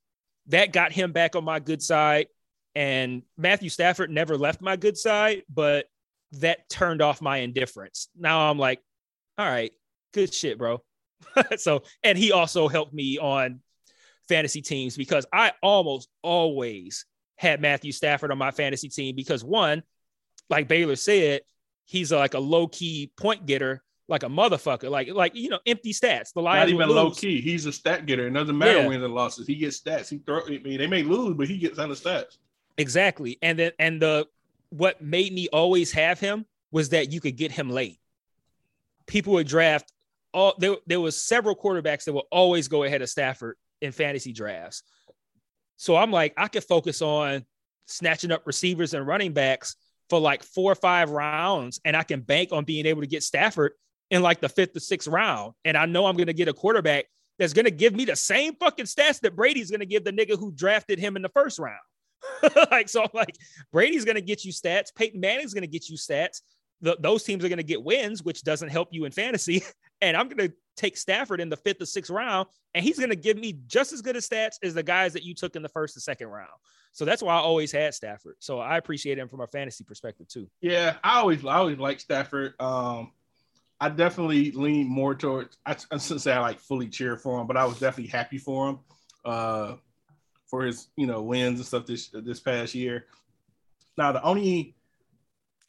that 0.48 0.73
got 0.73 0.91
him 0.91 1.11
back 1.11 1.36
on 1.36 1.44
my 1.44 1.60
good 1.60 1.82
side. 1.82 2.28
And 2.73 3.23
Matthew 3.38 3.69
Stafford 3.69 4.10
never 4.10 4.38
left 4.38 4.61
my 4.61 4.76
good 4.76 4.98
side, 4.98 5.44
but 5.49 5.88
that 6.34 6.69
turned 6.69 7.02
off 7.02 7.22
my 7.22 7.38
indifference. 7.38 8.07
Now 8.18 8.49
I'm 8.49 8.57
like, 8.57 8.80
all 9.38 9.45
right, 9.45 9.72
good 10.14 10.34
shit, 10.34 10.58
bro. 10.58 10.82
so, 11.58 11.84
and 12.04 12.18
he 12.18 12.32
also 12.32 12.68
helped 12.68 12.94
me 12.94 13.18
on 13.18 13.62
fantasy 14.28 14.62
teams 14.62 14.98
because 14.98 15.26
I 15.32 15.52
almost 15.62 16.10
always 16.22 17.06
had 17.38 17.62
Matthew 17.62 17.92
Stafford 17.92 18.32
on 18.32 18.38
my 18.38 18.52
fantasy 18.52 18.90
team 18.90 19.16
because 19.16 19.44
one, 19.44 19.84
like 20.50 20.68
Baylor 20.68 20.96
said, 20.96 21.42
he's 21.86 22.12
like 22.12 22.34
a 22.34 22.40
low 22.40 22.68
key 22.68 23.12
point 23.18 23.46
getter, 23.46 23.84
like 24.08 24.24
a 24.24 24.28
motherfucker, 24.28 24.90
like 24.90 25.10
like 25.14 25.36
you 25.36 25.50
know, 25.50 25.60
empty 25.66 25.94
stats. 25.94 26.34
The 26.34 26.42
Lions 26.42 26.72
not 26.72 26.76
even 26.84 26.96
low 26.96 27.12
key. 27.12 27.42
He's 27.42 27.66
a 27.66 27.72
stat 27.72 28.06
getter. 28.06 28.28
It 28.28 28.32
doesn't 28.34 28.58
matter 28.58 28.80
Yeah. 28.80 28.88
wins 28.88 29.04
and 29.04 29.14
losses. 29.14 29.48
He 29.48 29.56
gets 29.56 29.80
stats. 29.80 30.10
He 30.10 30.18
throw. 30.20 30.42
I 30.46 30.60
mean, 30.60 30.78
they 30.78 30.88
may 30.88 31.04
lose, 31.04 31.36
but 31.36 31.48
he 31.48 31.58
gets 31.58 31.80
on 31.80 31.90
the 31.90 31.96
stats. 31.96 32.38
Exactly. 32.78 33.38
And 33.42 33.58
then 33.58 33.72
and 33.80 34.02
the 34.02 34.28
what 34.70 35.02
made 35.02 35.34
me 35.34 35.48
always 35.52 35.92
have 35.92 36.20
him 36.20 36.46
was 36.72 36.90
that 36.90 37.12
you 37.12 37.20
could 37.20 37.36
get 37.36 37.52
him 37.52 37.70
late. 37.70 38.00
People 39.08 39.34
would 39.34 39.48
draft 39.48 39.92
all 40.34 40.53
there, 40.58 40.78
there 40.88 41.02
was 41.02 41.22
several 41.22 41.56
quarterbacks 41.56 42.06
that 42.06 42.14
will 42.14 42.28
always 42.32 42.68
go 42.68 42.84
ahead 42.84 43.02
of 43.02 43.10
Stafford 43.10 43.56
in 43.82 43.91
fantasy 43.91 44.34
drafts. 44.34 44.84
So 45.78 45.95
I'm 45.95 46.12
like, 46.12 46.34
I 46.38 46.48
could 46.48 46.64
focus 46.64 47.02
on 47.02 47.45
snatching 47.88 48.32
up 48.32 48.45
receivers 48.45 48.94
and 48.94 49.06
running 49.06 49.34
backs 49.34 49.76
for 50.10 50.20
like 50.20 50.44
four 50.44 50.72
or 50.72 50.76
five 50.76 51.10
rounds, 51.10 51.80
and 51.86 51.95
I 51.95 52.03
can 52.03 52.22
bank 52.22 52.49
on 52.52 52.66
being 52.66 52.86
able 52.86 53.02
to 53.02 53.08
get 53.08 53.24
Stafford 53.24 53.74
in 54.10 54.22
like 54.22 54.41
the 54.41 54.49
fifth 54.49 54.76
or 54.76 54.80
sixth 54.80 55.08
round. 55.08 55.53
And 55.66 55.78
I 55.78 55.86
know 55.86 56.06
I'm 56.06 56.18
gonna 56.18 56.34
get 56.34 56.48
a 56.48 56.53
quarterback 56.53 57.06
that's 57.40 57.53
gonna 57.53 57.72
give 57.72 57.95
me 57.95 58.06
the 58.06 58.16
same 58.16 58.56
fucking 58.56 58.86
stats 58.86 59.22
that 59.22 59.36
Brady's 59.36 59.72
gonna 59.72 59.86
give 59.86 60.03
the 60.03 60.12
nigga 60.12 60.38
who 60.38 60.52
drafted 60.52 60.99
him 60.99 61.16
in 61.16 61.22
the 61.22 61.30
first 61.30 61.60
round. 61.60 61.80
like 62.72 62.90
so, 62.90 63.03
I'm 63.03 63.10
like 63.14 63.36
Brady's 63.72 64.06
gonna 64.06 64.22
get 64.22 64.45
you 64.45 64.52
stats. 64.52 64.94
Peyton 64.95 65.20
Manning's 65.20 65.53
gonna 65.53 65.68
get 65.68 65.90
you 65.90 65.98
stats. 65.98 66.41
Th- 66.84 66.98
those 66.99 67.24
teams 67.24 67.44
are 67.44 67.49
gonna 67.49 67.64
get 67.64 67.82
wins, 67.82 68.22
which 68.22 68.44
doesn't 68.44 68.70
help 68.70 68.90
you 68.91 69.06
in 69.06 69.12
fantasy. 69.12 69.64
And 70.02 70.18
I'm 70.18 70.28
gonna 70.28 70.52
take 70.76 70.98
Stafford 70.98 71.40
in 71.40 71.49
the 71.49 71.57
fifth 71.57 71.82
or 71.82 71.86
sixth 71.86 72.11
round, 72.11 72.48
and 72.73 72.84
he's 72.84 72.99
gonna 72.99 73.15
give 73.15 73.38
me 73.38 73.60
just 73.68 73.94
as 73.94 74.02
good 74.02 74.15
of 74.15 74.23
stats 74.23 74.56
as 74.64 74.73
the 74.73 74.84
guys 74.84 75.14
that 75.14 75.23
you 75.23 75.34
took 75.34 75.56
in 75.56 75.61
the 75.61 75.69
first 75.69 75.95
and 75.95 76.03
second 76.03 76.28
round. 76.28 76.49
So 76.94 77.06
that's 77.06 77.23
why 77.23 77.36
I 77.36 77.40
always 77.40 77.72
had 77.72 77.94
Stafford. 77.94 78.36
So 78.40 78.60
I 78.60 78.78
appreciate 78.78 79.18
him 79.18 79.30
from 79.30 79.41
a 79.41 79.48
fantasy 79.48 79.84
perspective 79.84 80.28
too. 80.28 80.49
Yeah, 80.60 80.98
I 81.03 81.19
always, 81.19 81.45
I 81.45 81.56
always 81.56 81.78
like 81.78 81.99
Stafford. 81.99 82.53
Um, 82.60 83.11
I 83.80 83.90
definitely 83.90 84.52
lean 84.52 84.88
more 84.88 85.15
towards. 85.15 85.57
I, 85.65 85.76
I 85.91 85.98
shouldn't 85.98 86.22
say 86.22 86.34
I 86.34 86.40
like 86.40 86.60
fully 86.60 86.88
cheer 86.88 87.18
for 87.18 87.40
him, 87.40 87.48
but 87.48 87.57
I 87.57 87.65
was 87.65 87.80
definitely 87.80 88.11
happy 88.11 88.38
for 88.38 88.69
him, 88.69 88.80
uh, 89.26 89.76
for 90.48 90.64
his 90.64 90.90
you 90.98 91.07
know 91.07 91.22
wins 91.22 91.60
and 91.60 91.65
stuff 91.65 91.86
this 91.86 92.10
this 92.10 92.40
past 92.40 92.76
year. 92.76 93.06
Now 93.98 94.11
the 94.11 94.22
only, 94.23 94.76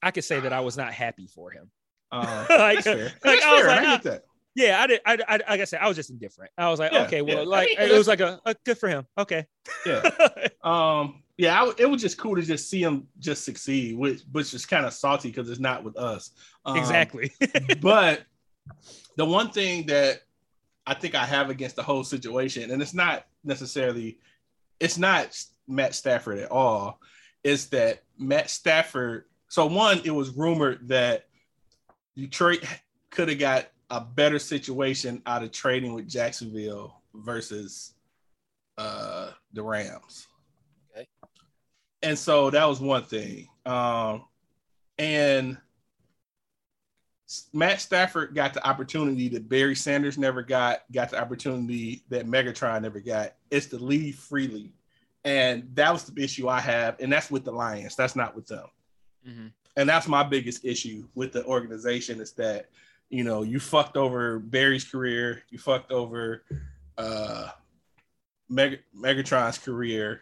I 0.02 0.10
could 0.10 0.24
say 0.24 0.40
that 0.40 0.52
I 0.52 0.60
was 0.60 0.76
not 0.76 0.92
happy 0.92 1.26
for 1.26 1.50
him. 1.50 1.70
Uh, 2.12 2.46
Like, 2.50 2.84
that's 2.84 2.84
fair. 2.84 3.04
like, 3.04 3.20
That's 3.22 3.44
I 3.44 3.52
was 3.54 3.60
fair. 3.62 3.68
like, 3.68 3.78
I 3.78 3.82
get 3.92 4.02
that. 4.04 4.24
Yeah, 4.54 4.82
I 4.82 4.86
did. 4.86 5.00
I, 5.06 5.18
I 5.28 5.32
like 5.50 5.60
I 5.62 5.64
said, 5.64 5.80
I 5.80 5.88
was 5.88 5.96
just 5.96 6.10
indifferent. 6.10 6.50
I 6.58 6.68
was 6.68 6.78
like, 6.78 6.92
Yeah, 6.92 7.04
okay, 7.04 7.22
well, 7.22 7.38
yeah. 7.38 7.42
like 7.44 7.70
I 7.78 7.84
mean, 7.86 7.94
it 7.94 7.98
was 7.98 8.06
like 8.06 8.20
a, 8.20 8.38
a 8.44 8.54
good 8.64 8.76
for 8.76 8.88
him. 8.88 9.06
Okay. 9.18 9.46
Yeah. 9.86 10.02
Um, 10.62 11.22
yeah, 11.38 11.54
I 11.56 11.66
w- 11.66 11.74
it 11.76 11.86
was 11.86 12.00
just 12.00 12.18
cool 12.18 12.36
to 12.36 12.42
just 12.42 12.70
see 12.70 12.80
him 12.84 13.08
just 13.18 13.44
succeed, 13.44 13.96
which 13.98 14.20
which 14.30 14.54
is 14.54 14.64
kind 14.64 14.86
of 14.86 14.92
salty 14.92 15.28
because 15.28 15.50
it's 15.50 15.58
not 15.58 15.82
with 15.82 15.96
us. 15.96 16.30
Um, 16.64 16.76
exactly. 16.76 17.32
but 17.80 18.22
the 19.16 19.24
one 19.24 19.50
thing 19.50 19.86
that 19.86 20.20
I 20.86 20.94
think 20.94 21.16
I 21.16 21.24
have 21.24 21.50
against 21.50 21.74
the 21.74 21.82
whole 21.82 22.04
situation, 22.04 22.70
and 22.70 22.80
it's 22.80 22.94
not 22.94 23.24
necessarily, 23.42 24.18
it's 24.78 24.98
not 24.98 25.36
Matt 25.66 25.96
Stafford 25.96 26.38
at 26.38 26.50
all, 26.52 27.00
is 27.42 27.68
that 27.70 28.02
Matt 28.18 28.48
Stafford. 28.48 29.24
So 29.48 29.66
one, 29.66 30.00
it 30.04 30.12
was 30.12 30.30
rumored 30.30 30.86
that 30.90 31.24
Detroit 32.16 32.64
could 33.10 33.28
have 33.28 33.38
got 33.38 33.68
a 33.90 34.00
better 34.00 34.38
situation 34.38 35.22
out 35.26 35.42
of 35.42 35.52
trading 35.52 35.94
with 35.94 36.08
Jacksonville 36.08 37.02
versus 37.14 37.94
uh 38.78 39.30
the 39.52 39.62
Rams. 39.62 40.26
Okay. 40.96 41.06
And 42.02 42.18
so 42.18 42.50
that 42.50 42.64
was 42.66 42.80
one 42.80 43.04
thing. 43.04 43.48
Um 43.66 44.24
and 44.98 45.58
Matt 47.52 47.80
Stafford 47.80 48.34
got 48.34 48.52
the 48.52 48.66
opportunity 48.66 49.28
that 49.28 49.48
Barry 49.48 49.74
Sanders 49.74 50.18
never 50.18 50.42
got, 50.42 50.80
got 50.92 51.10
the 51.10 51.20
opportunity 51.20 52.02
that 52.10 52.26
Megatron 52.26 52.82
never 52.82 53.00
got. 53.00 53.34
It's 53.50 53.66
to 53.66 53.78
leave 53.78 54.16
freely. 54.16 54.74
And 55.24 55.70
that 55.74 55.92
was 55.92 56.04
the 56.04 56.22
issue 56.22 56.48
I 56.48 56.60
have. 56.60 56.96
And 57.00 57.10
that's 57.10 57.30
with 57.30 57.44
the 57.44 57.52
Lions. 57.52 57.96
That's 57.96 58.16
not 58.16 58.34
with 58.36 58.46
them. 58.48 58.66
Mhm. 59.26 59.52
And 59.76 59.88
that's 59.88 60.08
my 60.08 60.22
biggest 60.22 60.64
issue 60.64 61.08
with 61.14 61.32
the 61.32 61.44
organization 61.44 62.20
is 62.20 62.32
that, 62.32 62.68
you 63.08 63.24
know, 63.24 63.42
you 63.42 63.58
fucked 63.58 63.96
over 63.96 64.38
Barry's 64.38 64.84
career, 64.84 65.42
you 65.50 65.58
fucked 65.58 65.92
over 65.92 66.44
uh 66.98 67.48
Meg- 68.52 68.82
Megatron's 68.94 69.58
career, 69.58 70.20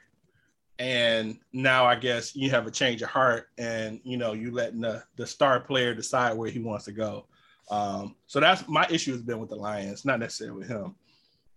and 0.78 1.38
now 1.52 1.84
I 1.84 1.96
guess 1.96 2.34
you 2.36 2.48
have 2.50 2.66
a 2.66 2.70
change 2.70 3.02
of 3.02 3.10
heart, 3.10 3.48
and 3.58 4.00
you 4.04 4.16
know 4.16 4.32
you 4.32 4.52
letting 4.52 4.80
the 4.80 5.02
the 5.16 5.26
star 5.26 5.60
player 5.60 5.94
decide 5.94 6.36
where 6.36 6.48
he 6.48 6.60
wants 6.60 6.84
to 6.84 6.92
go. 6.92 7.26
Um, 7.70 8.16
so 8.26 8.40
that's 8.40 8.66
my 8.68 8.86
issue 8.88 9.12
has 9.12 9.22
been 9.22 9.40
with 9.40 9.50
the 9.50 9.56
Lions, 9.56 10.04
not 10.04 10.20
necessarily 10.20 10.60
with 10.60 10.68
him. 10.68 10.94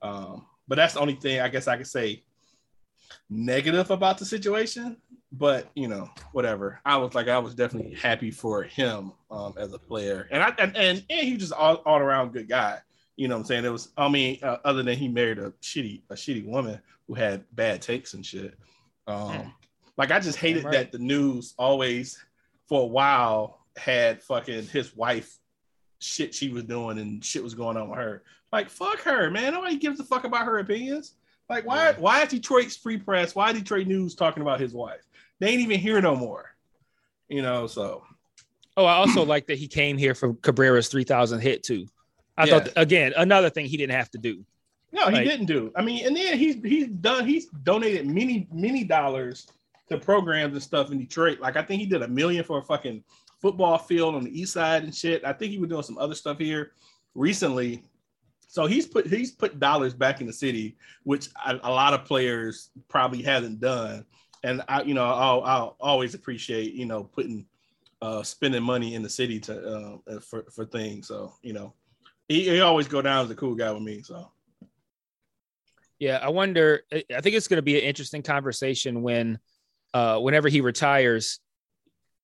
Um, 0.02 0.46
but 0.68 0.76
that's 0.76 0.96
the 0.96 1.00
only 1.00 1.16
thing 1.16 1.40
I 1.42 1.48
guess 1.48 1.68
I 1.68 1.78
could 1.78 1.88
say 1.88 2.24
negative 3.30 3.92
about 3.92 4.18
the 4.18 4.26
situation, 4.26 4.98
but 5.34 5.70
you 5.76 5.88
know, 5.88 6.10
whatever. 6.32 6.80
I 6.86 6.98
was 6.98 7.14
like, 7.16 7.28
I 7.28 7.40
was 7.40 7.56
definitely 7.56 7.96
happy 7.96 8.32
for 8.32 8.64
him 8.64 9.12
um, 9.32 9.54
as 9.58 9.74
a 9.74 9.80
player, 9.80 10.28
and 10.32 10.42
I 10.44 10.54
and 10.60 10.76
and, 10.78 11.04
and 11.10 11.28
he 11.28 11.34
was 11.34 11.42
just 11.42 11.54
all, 11.54 11.76
all 11.86 11.98
around 12.00 12.34
good 12.34 12.48
guy. 12.48 12.80
You 13.16 13.28
know 13.28 13.36
what 13.36 13.42
I'm 13.42 13.46
saying? 13.46 13.66
It 13.66 13.70
was, 13.72 13.90
I 13.96 14.10
mean, 14.10 14.40
uh, 14.42 14.58
other 14.66 14.82
than 14.82 14.98
he 14.98 15.08
married 15.08 15.38
a 15.40 15.52
shitty 15.62 16.02
a 16.10 16.16
shitty 16.16 16.46
woman 16.46 16.80
who 17.08 17.14
had 17.16 17.44
bad 17.52 17.82
takes 17.82 18.14
and 18.14 18.26
shit. 18.26 18.56
Um, 19.08 19.32
Hmm. 19.32 19.50
Like 19.98 20.12
I 20.12 20.20
just 20.20 20.40
hated 20.40 20.64
right. 20.64 20.74
that 20.74 20.92
the 20.92 20.98
news 20.98 21.54
always 21.58 22.18
for 22.68 22.82
a 22.82 22.86
while 22.86 23.60
had 23.78 24.24
fucking 24.24 24.68
his 24.68 24.96
wife 24.96 25.38
shit 26.00 26.34
she 26.34 26.50
was 26.50 26.64
doing 26.64 26.98
and 27.00 27.24
shit 27.24 27.44
was 27.44 27.54
going 27.54 27.78
on 27.78 27.90
with 27.90 28.00
her. 28.00 28.24
Like 28.52 28.70
fuck 28.70 29.00
her, 29.02 29.30
man. 29.30 29.54
Nobody 29.54 29.78
gives 29.78 30.00
a 30.00 30.04
fuck 30.04 30.24
about 30.24 30.46
her 30.46 30.58
opinions. 30.60 31.14
Like 31.50 31.66
why 31.68 31.90
Yeah. 31.90 31.96
why 32.00 32.24
is 32.24 32.30
Detroit's 32.30 32.76
free 32.78 32.98
press? 32.98 33.36
Why 33.36 33.52
Detroit 33.54 33.86
news 33.88 34.16
talking 34.16 34.42
about 34.42 34.60
his 34.60 34.74
wife? 34.74 35.02
They 35.44 35.50
ain't 35.50 35.60
even 35.62 35.78
here 35.78 36.00
no 36.00 36.16
more. 36.16 36.56
You 37.28 37.42
know, 37.42 37.68
so 37.68 38.06
Oh, 38.78 38.86
I 38.86 38.94
also 38.94 39.24
like 39.34 39.46
that 39.48 39.58
he 39.58 39.68
came 39.68 39.98
here 39.98 40.16
for 40.16 40.34
Cabrera's 40.36 40.88
3000 40.88 41.42
hit 41.42 41.64
too. 41.64 41.86
I 42.38 42.46
Yeah. 42.46 42.60
thought 42.60 42.70
again, 42.78 43.12
another 43.18 43.50
thing 43.50 43.66
he 43.66 43.76
didn't 43.76 43.96
have 43.98 44.10
to 44.12 44.18
do. 44.18 44.46
no, 44.94 45.08
he 45.10 45.16
Like- 45.16 45.28
didn't 45.28 45.48
do. 45.48 45.70
I 45.76 45.82
mean, 45.82 46.06
and 46.08 46.16
then 46.16 46.38
he's 46.38 46.56
he's 46.64 46.88
done 46.88 47.28
he's 47.28 47.48
donated 47.48 48.08
many 48.08 48.48
many 48.54 48.86
dollars 48.86 49.48
to 49.90 49.98
programs 49.98 50.54
and 50.54 50.64
stuff 50.64 50.92
in 50.92 50.98
Detroit. 50.98 51.42
Like 51.42 51.58
I 51.58 51.62
think 51.62 51.82
he 51.82 51.88
did 51.88 52.04
a 52.04 52.08
million 52.08 52.46
for 52.46 52.60
a 52.60 52.64
fucking 52.64 53.04
football 53.42 53.78
field 53.78 54.16
on 54.16 54.24
the 54.24 54.40
east 54.40 54.54
side 54.54 54.84
and 54.84 54.96
shit. 54.96 55.26
I 55.26 55.34
think 55.34 55.52
he 55.52 55.58
was 55.58 55.70
doing 55.70 55.84
some 55.84 55.98
other 55.98 56.16
stuff 56.16 56.38
here 56.40 56.72
recently. 57.16 57.84
So 58.48 58.66
he's 58.66 58.86
put 58.88 59.08
he's 59.08 59.32
put 59.32 59.60
dollars 59.60 59.94
back 59.94 60.22
in 60.22 60.28
the 60.28 60.32
city, 60.34 60.78
which 61.04 61.28
a, 61.46 61.60
a 61.64 61.72
lot 61.72 61.94
of 61.94 62.06
players 62.06 62.70
probably 62.88 63.22
hasn't 63.24 63.60
done. 63.60 64.06
And 64.44 64.62
I, 64.68 64.82
you 64.84 64.94
know, 64.94 65.06
I'll, 65.06 65.42
I'll 65.44 65.76
always 65.80 66.16
appreciate 66.16 66.74
you 66.74 66.86
know 66.86 67.04
putting 67.04 67.46
uh, 68.02 68.22
spending 68.22 68.62
money 68.62 68.96
in 68.96 69.02
the 69.02 69.10
city 69.10 69.40
to 69.40 70.00
uh, 70.08 70.20
for 70.20 70.44
for 70.52 70.66
things. 70.66 71.08
So 71.08 71.34
you 71.42 71.54
know, 71.54 71.74
he, 72.28 72.44
he 72.44 72.60
always 72.60 72.88
go 72.88 73.02
down 73.02 73.24
as 73.24 73.32
a 73.32 73.36
cool 73.36 73.56
guy 73.56 73.72
with 73.72 73.82
me. 73.84 74.02
So 74.02 74.30
Yeah, 76.00 76.20
I 76.22 76.30
wonder. 76.30 76.82
I 76.92 77.04
I 77.16 77.22
think 77.22 77.36
it's 77.36 77.48
going 77.48 77.58
to 77.58 77.64
be 77.64 77.78
an 77.78 77.86
interesting 77.86 78.22
conversation 78.22 79.04
when, 79.04 79.40
uh, 79.94 80.20
whenever 80.20 80.50
he 80.50 80.60
retires, 80.60 81.40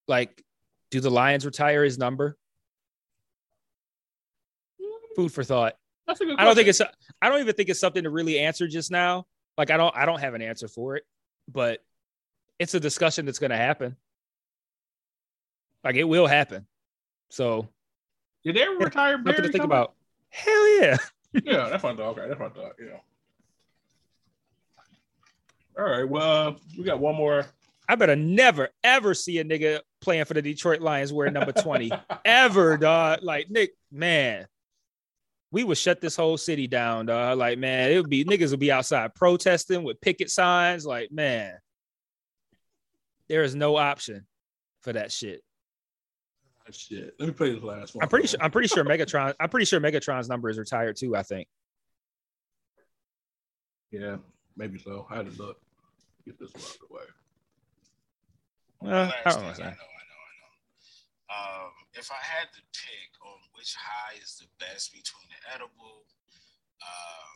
like, 0.07 0.43
do 0.91 0.99
the 0.99 1.09
Lions 1.11 1.45
retire 1.45 1.85
his 1.85 1.97
number? 1.97 2.37
Food 5.15 5.31
for 5.31 5.45
thought. 5.45 5.75
that's 6.07 6.19
a 6.19 6.25
good. 6.25 6.39
I 6.39 6.43
don't 6.43 6.55
think 6.55 6.67
it's. 6.67 6.81
I 7.21 7.29
don't 7.29 7.39
even 7.39 7.55
think 7.55 7.69
it's 7.69 7.79
something 7.79 8.03
to 8.03 8.09
really 8.09 8.39
answer 8.39 8.67
just 8.67 8.91
now. 8.91 9.27
Like, 9.57 9.71
I 9.71 9.77
don't. 9.77 9.95
I 9.95 10.05
don't 10.05 10.19
have 10.19 10.33
an 10.33 10.41
answer 10.41 10.67
for 10.67 10.97
it, 10.97 11.03
but 11.47 11.79
it's 12.59 12.73
a 12.73 12.79
discussion 12.79 13.25
that's 13.25 13.39
going 13.39 13.51
to 13.51 13.57
happen. 13.57 13.95
Like, 15.83 15.95
it 15.95 16.03
will 16.03 16.27
happen. 16.27 16.67
So 17.29 17.69
Did 18.43 18.55
they 18.55 18.63
ever 18.63 18.77
retire 18.77 19.17
nothing 19.17 19.43
to 19.43 19.51
think 19.51 19.63
about. 19.63 19.93
Hell 20.29 20.77
yeah. 20.77 20.97
Yeah, 21.43 21.69
that's 21.69 21.83
my 21.83 21.95
thought. 21.95 22.17
Okay, 22.17 22.27
that's 22.27 22.39
my 22.39 22.49
thought. 22.49 22.71
Yeah. 22.79 22.97
All 25.77 25.85
right. 25.85 26.09
Well, 26.09 26.55
we 26.75 26.83
got 26.83 26.99
one 26.99 27.13
more. 27.13 27.45
I 27.87 27.93
better 27.93 28.15
never 28.15 28.69
ever 28.83 29.13
see 29.13 29.37
a 29.37 29.43
nigga 29.43 29.81
playing 30.01 30.25
for 30.25 30.33
the 30.33 30.41
Detroit 30.41 30.81
Lions 30.81 31.13
wearing 31.13 31.33
number 31.33 31.51
20. 31.51 31.91
ever, 32.25 32.77
dog. 32.77 33.19
Like, 33.21 33.51
Nick, 33.51 33.73
man, 33.91 34.47
we 35.51 35.63
would 35.63 35.77
shut 35.77 36.01
this 36.01 36.15
whole 36.15 36.37
city 36.37 36.65
down, 36.65 37.05
dog. 37.05 37.37
Like, 37.37 37.59
man, 37.59 37.91
it 37.91 37.97
would 37.97 38.09
be 38.09 38.25
niggas 38.25 38.49
would 38.49 38.59
be 38.59 38.71
outside 38.71 39.13
protesting 39.13 39.83
with 39.83 40.01
picket 40.01 40.31
signs. 40.31 40.83
Like, 40.83 41.11
man, 41.11 41.59
there 43.29 43.43
is 43.43 43.55
no 43.55 43.77
option 43.77 44.25
for 44.81 44.93
that 44.93 45.11
shit. 45.11 45.41
Shit. 46.71 47.15
Let 47.17 47.25
me 47.25 47.33
play 47.33 47.51
this 47.51 47.63
last 47.63 47.95
one. 47.95 48.03
I'm 48.03 48.09
pretty 48.09 48.27
sure. 48.27 48.39
I'm 48.43 48.51
pretty 48.51 48.67
sure 48.67 48.85
Megatron. 48.85 49.33
I'm 49.39 49.49
pretty 49.49 49.65
sure 49.65 49.79
Megatron's 49.79 50.29
number 50.29 50.49
is 50.49 50.57
retired 50.59 50.97
too. 50.97 51.15
I 51.15 51.23
think. 51.23 51.47
Yeah, 53.89 54.17
maybe 54.55 54.77
so. 54.77 55.07
I 55.09 55.15
had 55.17 55.31
to 55.31 55.41
look. 55.41 55.57
Get 56.25 56.37
this 56.37 56.53
one 56.53 56.61
out 56.61 56.69
of 56.69 56.81
the 56.85 56.93
way. 56.93 57.07
Uh, 58.85 59.11
I 59.25 59.31
don't 59.31 59.41
know. 59.43 59.53
thing, 59.53 59.65
I 59.65 59.73
know, 59.73 59.89
I 59.89 60.03
know, 60.05 60.21
I 60.21 60.33
know. 60.37 61.65
Um, 61.65 61.71
if 61.95 62.11
I 62.11 62.21
had 62.21 62.53
to 62.53 62.61
pick 62.69 63.17
on 63.25 63.41
which 63.57 63.73
high 63.73 64.13
is 64.21 64.37
the 64.37 64.45
best 64.63 64.93
between 64.93 65.25
the 65.25 65.41
edible, 65.49 66.05
um, 66.85 67.33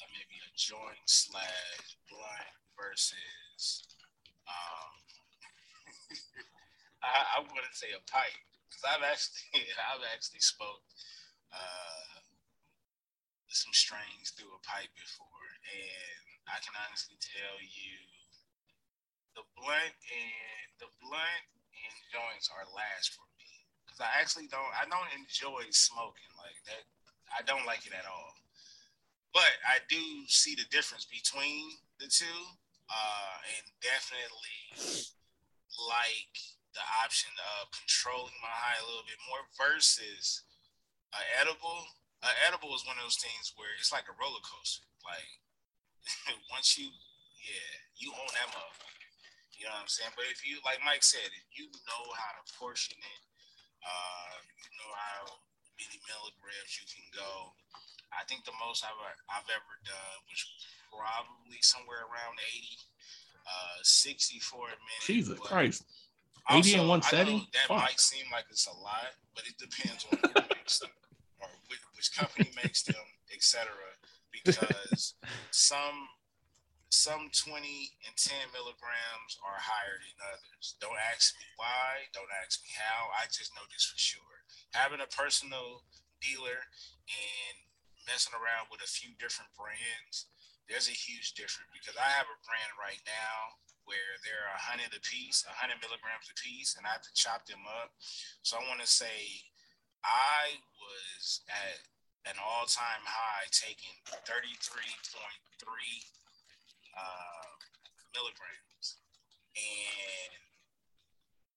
and 0.00 0.08
maybe 0.16 0.40
a 0.40 0.50
joint 0.56 1.04
slash 1.04 1.98
blunt 2.08 2.56
versus, 2.72 3.84
um, 4.48 4.92
I, 7.02 7.38
I 7.38 7.38
wouldn't 7.42 7.76
say 7.76 7.92
a 7.94 8.02
pipe 8.08 8.42
because 8.68 8.84
I've 8.86 9.04
actually 9.04 9.66
I've 9.90 10.06
actually 10.14 10.42
smoked 10.42 10.88
uh, 11.52 12.18
some 13.52 13.74
strains 13.76 14.32
through 14.32 14.52
a 14.54 14.62
pipe 14.64 14.90
before, 14.96 15.44
and 15.68 16.24
I 16.48 16.58
can 16.64 16.72
honestly 16.74 17.20
tell 17.20 17.60
you 17.60 17.96
the 19.36 19.44
blunt 19.56 19.96
and 19.96 20.68
the 20.80 20.90
blunt 21.00 21.46
and 21.52 21.96
joints 22.12 22.48
are 22.52 22.68
last 22.72 23.16
for 23.16 23.24
me 23.40 23.48
because 23.84 24.00
I 24.00 24.10
actually 24.20 24.48
don't 24.48 24.72
I 24.72 24.88
don't 24.88 25.12
enjoy 25.16 25.68
smoking 25.72 26.32
like 26.40 26.58
that. 26.68 26.84
I 27.32 27.40
don't 27.44 27.64
like 27.64 27.88
it 27.88 27.96
at 27.96 28.04
all. 28.04 28.36
But 29.32 29.48
I 29.64 29.80
do 29.88 30.00
see 30.28 30.54
the 30.54 30.68
difference 30.68 31.08
between 31.08 31.72
the 31.96 32.04
two, 32.04 32.40
uh, 32.92 33.36
and 33.56 33.64
definitely 33.80 35.08
like 35.88 36.36
the 36.76 36.84
option 37.00 37.32
of 37.56 37.72
controlling 37.72 38.36
my 38.44 38.52
high 38.52 38.80
a 38.80 38.86
little 38.88 39.04
bit 39.08 39.20
more 39.28 39.44
versus 39.56 40.44
a 41.16 41.20
edible. 41.40 41.88
A 42.22 42.30
edible 42.46 42.70
is 42.76 42.86
one 42.86 43.00
of 43.00 43.04
those 43.04 43.18
things 43.18 43.56
where 43.56 43.72
it's 43.80 43.90
like 43.90 44.06
a 44.06 44.14
roller 44.20 44.44
coaster. 44.44 44.86
Like 45.02 45.32
once 46.54 46.76
you, 46.76 46.92
yeah, 47.40 47.72
you 47.96 48.12
own 48.12 48.32
that 48.36 48.52
motherfucker. 48.52 49.08
You 49.56 49.68
know 49.70 49.78
what 49.78 49.86
I'm 49.86 49.92
saying? 49.92 50.14
But 50.18 50.26
if 50.30 50.42
you, 50.42 50.58
like 50.66 50.82
Mike 50.82 51.06
said, 51.06 51.28
if 51.32 51.46
you 51.54 51.70
know 51.86 52.04
how 52.18 52.34
to 52.34 52.42
portion 52.58 52.98
it, 52.98 53.22
uh, 53.82 54.36
you 54.58 54.68
know 54.78 54.90
how 54.90 55.38
many 55.78 55.98
milligrams 56.06 56.72
you 56.78 56.86
can 56.86 57.06
go. 57.14 57.54
I 58.12 58.26
think 58.28 58.44
the 58.44 58.54
most 58.60 58.84
I've, 58.84 58.98
I've 59.30 59.48
ever 59.48 59.74
done 59.86 60.18
was 60.28 60.40
probably 60.92 61.58
somewhere 61.64 62.04
around 62.04 62.36
80, 62.52 62.68
uh, 63.48 63.80
60 63.82 64.38
for 64.40 64.68
a 64.68 64.76
minute. 64.76 65.04
Jesus 65.08 65.38
but 65.40 65.48
Christ. 65.48 65.84
80 66.50 66.74
in 66.74 66.88
one 66.88 66.90
I 66.90 66.92
know 66.92 67.00
setting? 67.00 67.40
That 67.54 67.66
Fuck. 67.68 67.78
might 67.78 68.00
seem 68.00 68.26
like 68.32 68.44
it's 68.50 68.66
a 68.66 68.76
lot, 68.76 69.16
but 69.34 69.44
it 69.48 69.56
depends 69.58 70.04
on 70.10 70.18
who 70.18 70.40
makes 70.50 70.78
them 70.78 70.90
or 71.40 71.48
which, 71.68 71.80
which 71.96 72.10
company 72.14 72.50
makes 72.62 72.82
them, 72.82 73.06
etc. 73.32 73.70
Because 74.32 75.14
some 75.50 76.08
some 76.92 77.32
20 77.32 77.56
and 78.04 78.14
10 78.20 78.52
milligrams 78.52 79.32
are 79.40 79.56
higher 79.56 79.96
than 79.96 80.12
others. 80.28 80.76
Don't 80.76 81.00
ask 81.08 81.32
me 81.40 81.48
why. 81.56 82.04
Don't 82.12 82.28
ask 82.44 82.60
me 82.60 82.68
how. 82.76 83.08
I 83.16 83.24
just 83.32 83.48
know 83.56 83.64
this 83.72 83.88
for 83.88 83.96
sure. 83.96 84.36
Having 84.76 85.00
a 85.00 85.08
personal 85.08 85.88
dealer 86.20 86.68
and 87.08 87.56
messing 88.04 88.36
around 88.36 88.68
with 88.68 88.84
a 88.84 88.90
few 88.92 89.16
different 89.16 89.56
brands, 89.56 90.28
there's 90.68 90.88
a 90.88 90.94
huge 90.94 91.34
difference 91.34 91.70
because 91.74 91.98
I 91.98 92.08
have 92.16 92.28
a 92.28 92.42
brand 92.46 92.72
right 92.78 93.02
now 93.04 93.58
where 93.84 94.14
they're 94.22 94.50
a 94.54 94.62
hundred 94.62 94.94
a 94.94 95.02
piece, 95.02 95.42
a 95.46 95.54
hundred 95.54 95.82
milligrams 95.82 96.30
a 96.30 96.36
piece, 96.38 96.78
and 96.78 96.86
I 96.86 96.94
have 96.94 97.06
to 97.06 97.14
chop 97.18 97.46
them 97.46 97.66
up. 97.66 97.90
So 98.46 98.58
I 98.58 98.66
want 98.70 98.78
to 98.78 98.86
say 98.86 99.42
I 100.06 100.58
was 100.78 101.42
at 101.50 101.82
an 102.30 102.38
all-time 102.38 103.02
high 103.02 103.50
taking 103.50 103.94
33.3 104.06 104.78
uh, 106.94 107.50
milligrams, 108.14 109.02
and 109.58 110.32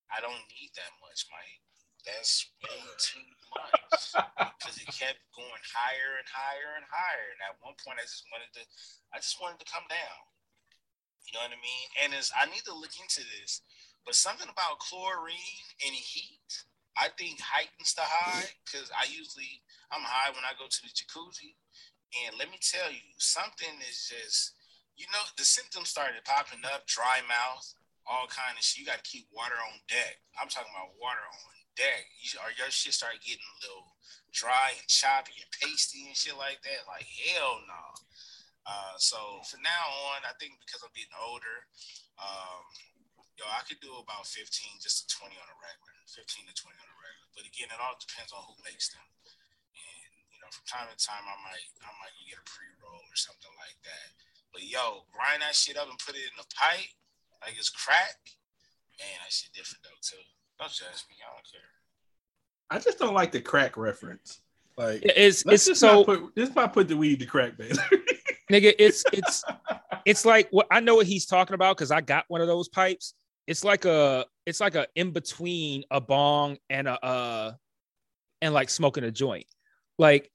I 0.10 0.18
don't 0.22 0.46
need 0.50 0.74
that 0.74 0.94
much, 1.06 1.30
Mike. 1.30 1.62
That's 2.06 2.50
way 2.62 2.82
too 2.98 3.26
much 3.56 4.04
because 4.60 4.76
it 4.78 4.90
kept 4.92 5.20
going 5.34 5.64
higher 5.72 6.20
and 6.20 6.28
higher 6.28 6.72
and 6.78 6.88
higher. 6.88 7.28
And 7.36 7.42
at 7.48 7.60
one 7.64 7.76
point, 7.80 8.00
I 8.00 8.06
just 8.06 8.28
wanted 8.30 8.52
to, 8.60 8.64
I 9.16 9.18
just 9.20 9.40
wanted 9.40 9.60
to 9.64 9.68
come 9.72 9.88
down. 9.88 10.22
You 11.26 11.34
know 11.34 11.44
what 11.48 11.58
I 11.58 11.62
mean? 11.62 11.88
And 12.06 12.10
is 12.14 12.30
I 12.38 12.46
need 12.52 12.64
to 12.70 12.76
look 12.78 12.94
into 13.02 13.26
this, 13.26 13.66
but 14.06 14.14
something 14.14 14.46
about 14.46 14.78
chlorine 14.78 15.66
and 15.82 15.96
heat, 15.96 16.52
I 16.94 17.10
think 17.18 17.42
heightens 17.42 17.98
the 17.98 18.06
high 18.06 18.46
because 18.64 18.94
I 18.94 19.10
usually 19.10 19.66
I'm 19.90 20.06
high 20.06 20.30
when 20.32 20.46
I 20.46 20.54
go 20.56 20.70
to 20.70 20.82
the 20.86 20.94
jacuzzi, 20.94 21.58
and 22.24 22.38
let 22.40 22.48
me 22.48 22.62
tell 22.62 22.88
you, 22.88 23.12
something 23.18 23.76
is 23.84 24.08
just, 24.08 24.56
you 24.96 25.10
know, 25.12 25.24
the 25.36 25.44
symptoms 25.44 25.90
started 25.92 26.24
popping 26.24 26.64
up, 26.64 26.88
dry 26.88 27.20
mouth, 27.28 27.66
all 28.08 28.30
kind 28.32 28.56
of 28.56 28.64
shit. 28.64 28.80
You 28.80 28.88
got 28.88 29.04
to 29.04 29.10
keep 29.10 29.28
water 29.36 29.58
on 29.58 29.82
deck. 29.90 30.22
I'm 30.40 30.48
talking 30.48 30.72
about 30.72 30.96
water 30.96 31.26
on 31.26 31.55
You, 31.78 32.40
or 32.42 32.52
your 32.56 32.72
shit 32.72 32.96
start 32.96 33.20
getting 33.22 33.44
a 33.44 33.58
little 33.64 33.96
dry 34.32 34.76
and 34.76 34.88
choppy 34.88 35.36
and 35.40 35.52
pasty 35.52 36.08
and 36.08 36.16
shit 36.16 36.36
like 36.36 36.60
that. 36.64 36.88
Like 36.88 37.08
hell 37.08 37.60
no. 37.68 37.84
Uh, 38.66 38.98
so 38.98 39.44
from 39.46 39.62
now 39.62 39.86
on, 40.12 40.26
I 40.26 40.34
think 40.42 40.58
because 40.58 40.82
I'm 40.82 40.96
getting 40.98 41.14
older, 41.22 41.70
um, 42.18 42.66
yo, 43.38 43.46
I 43.46 43.62
could 43.68 43.78
do 43.78 43.94
about 44.02 44.26
15 44.26 44.82
just 44.82 45.06
to 45.06 45.22
20 45.22 45.38
on 45.38 45.48
a 45.48 45.58
regular, 45.62 45.94
15 46.10 46.50
to 46.50 46.56
20 46.56 46.74
on 46.74 46.90
a 46.90 46.98
regular. 46.98 47.30
But 47.38 47.46
again, 47.46 47.70
it 47.70 47.78
all 47.78 47.94
depends 48.02 48.34
on 48.34 48.42
who 48.50 48.58
makes 48.66 48.90
them. 48.90 49.06
And 49.78 50.12
you 50.34 50.40
know, 50.42 50.50
from 50.50 50.66
time 50.66 50.90
to 50.90 50.98
time, 50.98 51.24
I 51.30 51.38
might 51.46 51.70
I 51.86 51.92
might 52.02 52.16
get 52.26 52.42
a 52.42 52.46
pre 52.48 52.66
roll 52.82 53.06
or 53.06 53.18
something 53.20 53.54
like 53.62 53.78
that. 53.86 54.10
But 54.50 54.66
yo, 54.66 55.06
grind 55.14 55.46
that 55.46 55.54
shit 55.54 55.78
up 55.78 55.92
and 55.92 56.00
put 56.02 56.18
it 56.18 56.26
in 56.26 56.40
the 56.40 56.48
pipe 56.56 56.90
like 57.46 57.60
it's 57.60 57.70
crack. 57.70 58.18
Man, 58.98 59.20
that 59.22 59.30
shit 59.30 59.54
different 59.54 59.86
though 59.86 60.02
too. 60.02 60.26
Don't 60.60 60.72
judge 60.72 61.04
me. 61.10 61.16
I 61.22 61.34
don't 61.34 61.46
care. 61.52 61.62
I 62.70 62.80
just 62.80 63.00
don't 63.00 63.14
like 63.14 63.32
the 63.32 63.42
crack 63.42 63.78
reference. 63.78 64.42
Like 64.78 65.02
It's 65.04 65.46
let's 65.46 65.62
it's 65.62 65.68
just 65.68 65.82
so 65.82 65.98
not 65.98 66.06
put 66.06 66.36
just 66.36 66.56
not 66.56 66.74
put 66.74 66.88
the 66.88 66.98
weed 66.98 67.20
to 67.20 67.26
crack, 67.26 67.58
man. 67.58 67.70
nigga, 68.52 68.74
it's 68.78 69.04
it's 69.14 69.44
it's 70.06 70.26
like 70.26 70.48
what 70.52 70.68
I 70.72 70.80
know 70.80 70.96
what 70.96 71.08
he's 71.08 71.26
talking 71.26 71.54
about 71.54 71.78
because 71.78 71.92
I 71.92 72.02
got 72.02 72.26
one 72.28 72.42
of 72.42 72.48
those 72.48 72.68
pipes. 72.68 73.14
It's 73.48 73.64
like 73.64 73.86
a 73.86 74.26
it's 74.46 74.60
like 74.60 74.76
a 74.76 74.88
in 74.96 75.12
between 75.12 75.84
a 75.92 76.02
bong 76.02 76.58
and 76.70 76.88
a 76.88 77.04
uh 77.04 77.54
and 78.42 78.54
like 78.54 78.70
smoking 78.70 79.04
a 79.04 79.12
joint. 79.12 79.46
Like 79.98 80.30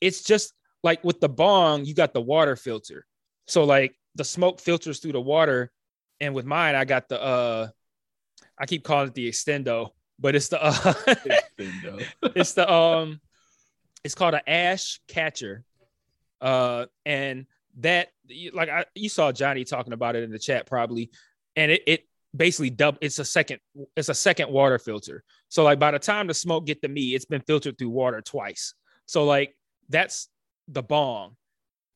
it's 0.00 0.22
just 0.22 0.52
like 0.82 1.04
with 1.04 1.20
the 1.20 1.28
bong, 1.28 1.84
you 1.84 1.94
got 1.94 2.12
the 2.12 2.20
water 2.20 2.56
filter. 2.56 3.06
So 3.46 3.64
like 3.64 3.94
the 4.14 4.24
smoke 4.24 4.60
filters 4.60 4.98
through 4.98 5.12
the 5.12 5.20
water. 5.20 5.70
And 6.20 6.34
with 6.34 6.44
mine, 6.44 6.74
I 6.74 6.84
got 6.84 7.08
the 7.08 7.22
uh 7.22 7.68
I 8.58 8.66
keep 8.66 8.84
calling 8.84 9.08
it 9.08 9.14
the 9.14 9.28
extendo, 9.28 9.90
but 10.18 10.34
it's 10.34 10.48
the 10.48 10.62
uh 10.62 10.94
it's 12.34 12.52
the 12.54 12.70
um 12.70 13.20
it's 14.04 14.14
called 14.14 14.34
an 14.34 14.40
ash 14.46 15.00
catcher. 15.08 15.64
Uh 16.40 16.86
and 17.04 17.46
that 17.78 18.08
like 18.52 18.68
I, 18.68 18.84
you 18.94 19.08
saw 19.08 19.32
johnny 19.32 19.64
talking 19.64 19.92
about 19.92 20.16
it 20.16 20.24
in 20.24 20.30
the 20.30 20.38
chat 20.38 20.66
probably 20.66 21.10
and 21.54 21.70
it, 21.70 21.82
it 21.86 22.08
basically 22.36 22.70
dub 22.70 22.98
it's 23.00 23.18
a 23.18 23.24
second 23.24 23.60
it's 23.96 24.08
a 24.08 24.14
second 24.14 24.50
water 24.50 24.78
filter. 24.78 25.24
So 25.48 25.64
like 25.64 25.78
by 25.78 25.90
the 25.90 25.98
time 25.98 26.26
the 26.26 26.34
smoke 26.34 26.66
get 26.66 26.82
to 26.82 26.88
me 26.88 27.14
it's 27.14 27.24
been 27.24 27.42
filtered 27.42 27.78
through 27.78 27.90
water 27.90 28.20
twice. 28.20 28.74
So 29.06 29.24
like 29.24 29.56
that's 29.88 30.28
the 30.68 30.82
bong 30.82 31.36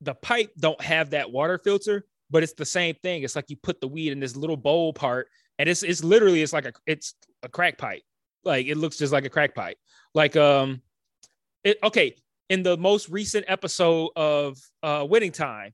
the 0.00 0.14
pipe 0.14 0.50
don't 0.58 0.80
have 0.80 1.10
that 1.10 1.30
water 1.30 1.58
filter 1.58 2.04
but 2.32 2.42
it's 2.42 2.54
the 2.54 2.64
same 2.64 2.96
thing. 3.02 3.22
It's 3.22 3.36
like 3.36 3.50
you 3.50 3.56
put 3.56 3.80
the 3.80 3.86
weed 3.86 4.10
in 4.10 4.18
this 4.18 4.36
little 4.36 4.56
bowl 4.56 4.94
part 4.94 5.28
and 5.62 5.68
it's 5.68 5.84
it's 5.84 6.02
literally 6.02 6.42
it's 6.42 6.52
like 6.52 6.64
a 6.64 6.72
it's 6.86 7.14
a 7.44 7.48
crack 7.48 7.78
pipe. 7.78 8.02
Like 8.42 8.66
it 8.66 8.76
looks 8.76 8.98
just 8.98 9.12
like 9.12 9.24
a 9.24 9.30
crack 9.30 9.54
pipe. 9.54 9.76
Like 10.12 10.34
um 10.34 10.82
it 11.62 11.78
okay 11.84 12.16
in 12.48 12.64
the 12.64 12.76
most 12.76 13.08
recent 13.08 13.44
episode 13.46 14.10
of 14.16 14.58
uh 14.82 15.06
winning 15.08 15.30
time 15.30 15.72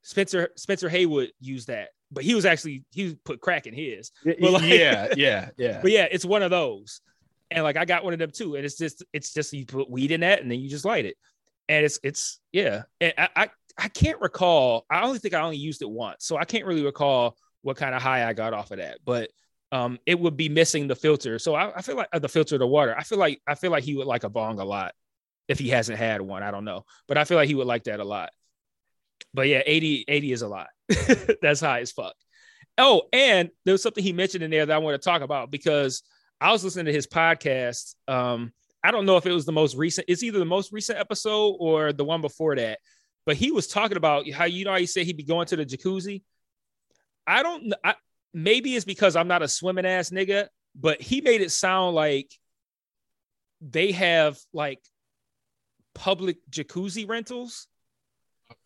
spencer 0.00 0.48
spencer 0.56 0.88
haywood 0.88 1.32
used 1.38 1.66
that. 1.68 1.90
But 2.10 2.24
he 2.24 2.34
was 2.34 2.46
actually 2.46 2.84
he 2.92 3.14
put 3.26 3.42
crack 3.42 3.66
in 3.66 3.74
his. 3.74 4.10
But, 4.24 4.40
like- 4.40 4.62
yeah, 4.62 5.08
yeah, 5.18 5.50
yeah. 5.58 5.80
but 5.82 5.90
yeah 5.90 6.08
it's 6.10 6.24
one 6.24 6.42
of 6.42 6.50
those. 6.50 7.02
And 7.50 7.62
like 7.62 7.76
i 7.76 7.84
got 7.84 8.02
one 8.02 8.14
of 8.14 8.18
them 8.18 8.30
too. 8.30 8.54
And 8.56 8.64
it's 8.64 8.78
just 8.78 9.04
it's 9.12 9.34
just 9.34 9.52
you 9.52 9.66
put 9.66 9.90
weed 9.90 10.12
in 10.12 10.20
that 10.20 10.40
and 10.40 10.50
then 10.50 10.60
you 10.60 10.70
just 10.70 10.86
light 10.86 11.04
it. 11.04 11.18
And 11.68 11.84
it's 11.84 12.00
it's 12.02 12.40
yeah. 12.52 12.84
And 13.02 13.12
i 13.18 13.28
i, 13.36 13.50
I 13.76 13.88
can't 13.88 14.20
recall 14.22 14.86
i 14.88 15.02
only 15.02 15.18
think 15.18 15.34
i 15.34 15.42
only 15.42 15.58
used 15.58 15.82
it 15.82 15.90
once. 15.90 16.24
So 16.24 16.38
i 16.38 16.46
can't 16.46 16.64
really 16.64 16.86
recall 16.86 17.36
what 17.62 17.76
kind 17.76 17.94
of 17.94 18.02
high 18.02 18.28
i 18.28 18.32
got 18.32 18.54
off 18.54 18.70
of 18.70 18.78
that 18.78 18.98
but 19.04 19.30
um, 19.72 19.98
it 20.04 20.18
would 20.18 20.36
be 20.36 20.48
missing 20.48 20.88
the 20.88 20.96
filter. 20.96 21.38
So 21.38 21.54
I, 21.54 21.76
I 21.76 21.82
feel 21.82 21.96
like 21.96 22.08
uh, 22.12 22.18
the 22.18 22.28
filter 22.28 22.58
the 22.58 22.66
water. 22.66 22.94
I 22.96 23.04
feel 23.04 23.18
like 23.18 23.40
I 23.46 23.54
feel 23.54 23.70
like 23.70 23.84
he 23.84 23.94
would 23.94 24.06
like 24.06 24.24
a 24.24 24.28
bong 24.28 24.58
a 24.58 24.64
lot 24.64 24.94
if 25.48 25.58
he 25.58 25.68
hasn't 25.68 25.98
had 25.98 26.20
one. 26.20 26.42
I 26.42 26.50
don't 26.50 26.64
know, 26.64 26.84
but 27.06 27.16
I 27.16 27.24
feel 27.24 27.36
like 27.36 27.48
he 27.48 27.54
would 27.54 27.66
like 27.66 27.84
that 27.84 28.00
a 28.00 28.04
lot. 28.04 28.30
But 29.32 29.48
yeah, 29.48 29.62
80, 29.64 30.06
80 30.08 30.32
is 30.32 30.42
a 30.42 30.48
lot. 30.48 30.68
That's 31.42 31.60
high 31.60 31.80
as 31.80 31.92
fuck. 31.92 32.14
Oh, 32.78 33.02
and 33.12 33.50
there 33.64 33.72
was 33.72 33.82
something 33.82 34.02
he 34.02 34.12
mentioned 34.12 34.42
in 34.42 34.50
there 34.50 34.66
that 34.66 34.74
I 34.74 34.78
want 34.78 35.00
to 35.00 35.04
talk 35.04 35.22
about 35.22 35.50
because 35.50 36.02
I 36.40 36.50
was 36.50 36.64
listening 36.64 36.86
to 36.86 36.92
his 36.92 37.06
podcast. 37.06 37.94
Um, 38.08 38.52
I 38.82 38.90
don't 38.90 39.06
know 39.06 39.18
if 39.18 39.26
it 39.26 39.32
was 39.32 39.44
the 39.44 39.52
most 39.52 39.76
recent. 39.76 40.06
It's 40.08 40.22
either 40.22 40.38
the 40.38 40.44
most 40.44 40.72
recent 40.72 40.98
episode 40.98 41.56
or 41.60 41.92
the 41.92 42.04
one 42.04 42.22
before 42.22 42.56
that. 42.56 42.78
But 43.26 43.36
he 43.36 43.52
was 43.52 43.68
talking 43.68 43.98
about 43.98 44.28
how 44.30 44.46
you 44.46 44.64
know 44.64 44.72
how 44.72 44.78
he 44.78 44.86
said 44.86 45.04
he'd 45.04 45.16
be 45.16 45.22
going 45.22 45.46
to 45.48 45.56
the 45.56 45.66
jacuzzi. 45.66 46.22
I 47.30 47.42
don't. 47.42 47.72
I, 47.84 47.94
maybe 48.34 48.74
it's 48.74 48.84
because 48.84 49.16
I'm 49.16 49.28
not 49.28 49.42
a 49.42 49.48
swimming 49.48 49.86
ass 49.86 50.10
nigga, 50.10 50.48
but 50.74 51.00
he 51.00 51.20
made 51.20 51.40
it 51.40 51.50
sound 51.50 51.94
like 51.94 52.32
they 53.60 53.92
have 53.92 54.38
like 54.52 54.80
public 55.94 56.38
jacuzzi 56.50 57.08
rentals. 57.08 57.68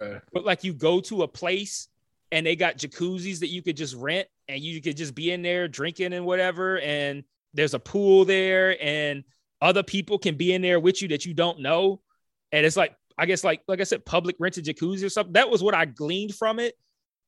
Okay. 0.01 0.19
But 0.33 0.45
like 0.45 0.65
you 0.65 0.73
go 0.73 1.01
to 1.03 1.23
a 1.23 1.29
place 1.29 1.89
and 2.33 2.47
they 2.47 2.57
got 2.57 2.79
jacuzzis 2.79 3.41
that 3.41 3.49
you 3.49 3.63
could 3.63 3.77
just 3.77 3.95
rent 3.95 4.29
and 4.49 4.61
you 4.61 4.81
could 4.81 4.97
just 4.97 5.15
be 5.15 5.31
in 5.31 5.43
there 5.43 5.69
drinking 5.69 6.13
and 6.13 6.25
whatever. 6.25 6.81
And 6.81 7.25
there's 7.53 7.75
a 7.75 7.79
pool 7.79 8.25
there 8.25 8.83
and 8.83 9.25
other 9.61 9.83
people 9.83 10.19
can 10.19 10.37
be 10.37 10.53
in 10.53 10.63
there 10.63 10.81
with 10.81 11.03
you 11.03 11.09
that 11.09 11.27
you 11.27 11.35
don't 11.35 11.61
know. 11.61 12.01
And 12.51 12.65
it's 12.65 12.77
like, 12.77 12.97
I 13.19 13.27
guess 13.27 13.45
like 13.45 13.63
like 13.69 13.81
I 13.81 13.85
said, 13.85 14.05
public 14.05 14.37
rented 14.39 14.65
jacuzzi 14.65 15.05
or 15.05 15.09
something. 15.09 15.35
That 15.35 15.51
was 15.51 15.63
what 15.63 15.75
I 15.75 15.85
gleaned 15.85 16.35
from 16.35 16.59
it. 16.59 16.75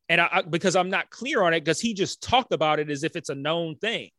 And 0.08 0.20
I, 0.20 0.28
I 0.32 0.42
because 0.42 0.76
I'm 0.76 0.90
not 0.90 1.10
clear 1.10 1.42
on 1.42 1.52
it, 1.54 1.60
because 1.60 1.80
he 1.80 1.94
just 1.94 2.22
talked 2.22 2.52
about 2.52 2.78
it 2.78 2.90
as 2.90 3.02
if 3.04 3.16
it's 3.16 3.28
a 3.28 3.34
known 3.34 3.76
thing. 3.76 4.10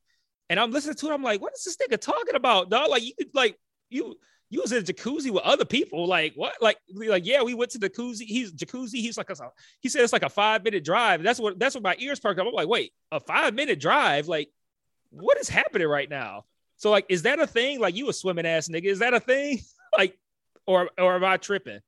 And 0.50 0.60
I'm 0.60 0.72
listening 0.72 0.96
to 0.96 1.08
it, 1.08 1.14
I'm 1.14 1.24
like, 1.24 1.42
what 1.42 1.54
is 1.54 1.64
this 1.64 1.78
nigga 1.78 2.00
talking 2.00 2.36
about, 2.36 2.70
dog? 2.70 2.90
Like 2.90 3.04
you 3.04 3.14
could 3.18 3.30
like 3.34 3.58
you 3.90 4.16
you 4.50 4.62
was 4.62 4.72
in 4.72 4.78
a 4.80 4.82
jacuzzi 4.82 5.30
with 5.30 5.44
other 5.44 5.66
people. 5.66 6.08
Like 6.08 6.34
what? 6.36 6.54
Like 6.62 6.78
like 6.94 7.26
yeah, 7.26 7.42
we 7.44 7.54
went 7.54 7.72
to 7.72 7.78
the 7.80 7.90
jacuzzi. 7.90 8.22
He's 8.22 8.54
jacuzzi. 8.54 8.96
He's 8.96 9.18
like 9.18 9.30
a, 9.30 9.36
he 9.82 9.90
said 9.90 10.04
it's 10.04 10.14
like 10.14 10.24
a 10.24 10.30
five 10.30 10.64
minute 10.64 10.84
drive. 10.84 11.24
That's 11.24 11.40
what 11.40 11.60
that's 11.60 11.76
what 11.76 11.84
my 11.84 11.96
ears 12.00 12.20
perked 12.20 12.40
up. 12.40 12.48
I'm 12.48 12.54
like, 12.54 12.68
wait, 12.68 12.94
a 13.12 13.20
five 13.20 13.54
minute 13.54 13.80
drive? 13.80 14.28
Like, 14.28 14.50
what 15.10 15.38
is 15.38 15.50
happening 15.50 15.88
right 15.88 16.10
now? 16.10 16.46
So 16.78 16.92
like, 16.92 17.06
is 17.10 17.24
that 17.24 17.40
a 17.40 17.48
thing? 17.48 17.80
Like 17.80 17.96
you 17.96 18.08
a 18.10 18.14
swimming 18.14 18.46
ass 18.46 18.68
nigga? 18.68 18.86
Is 18.86 19.00
that 19.00 19.14
a 19.14 19.20
thing? 19.20 19.60
like, 19.98 20.18
or 20.66 20.90
or 20.98 21.16
am 21.16 21.24
I 21.24 21.38
tripping? 21.38 21.80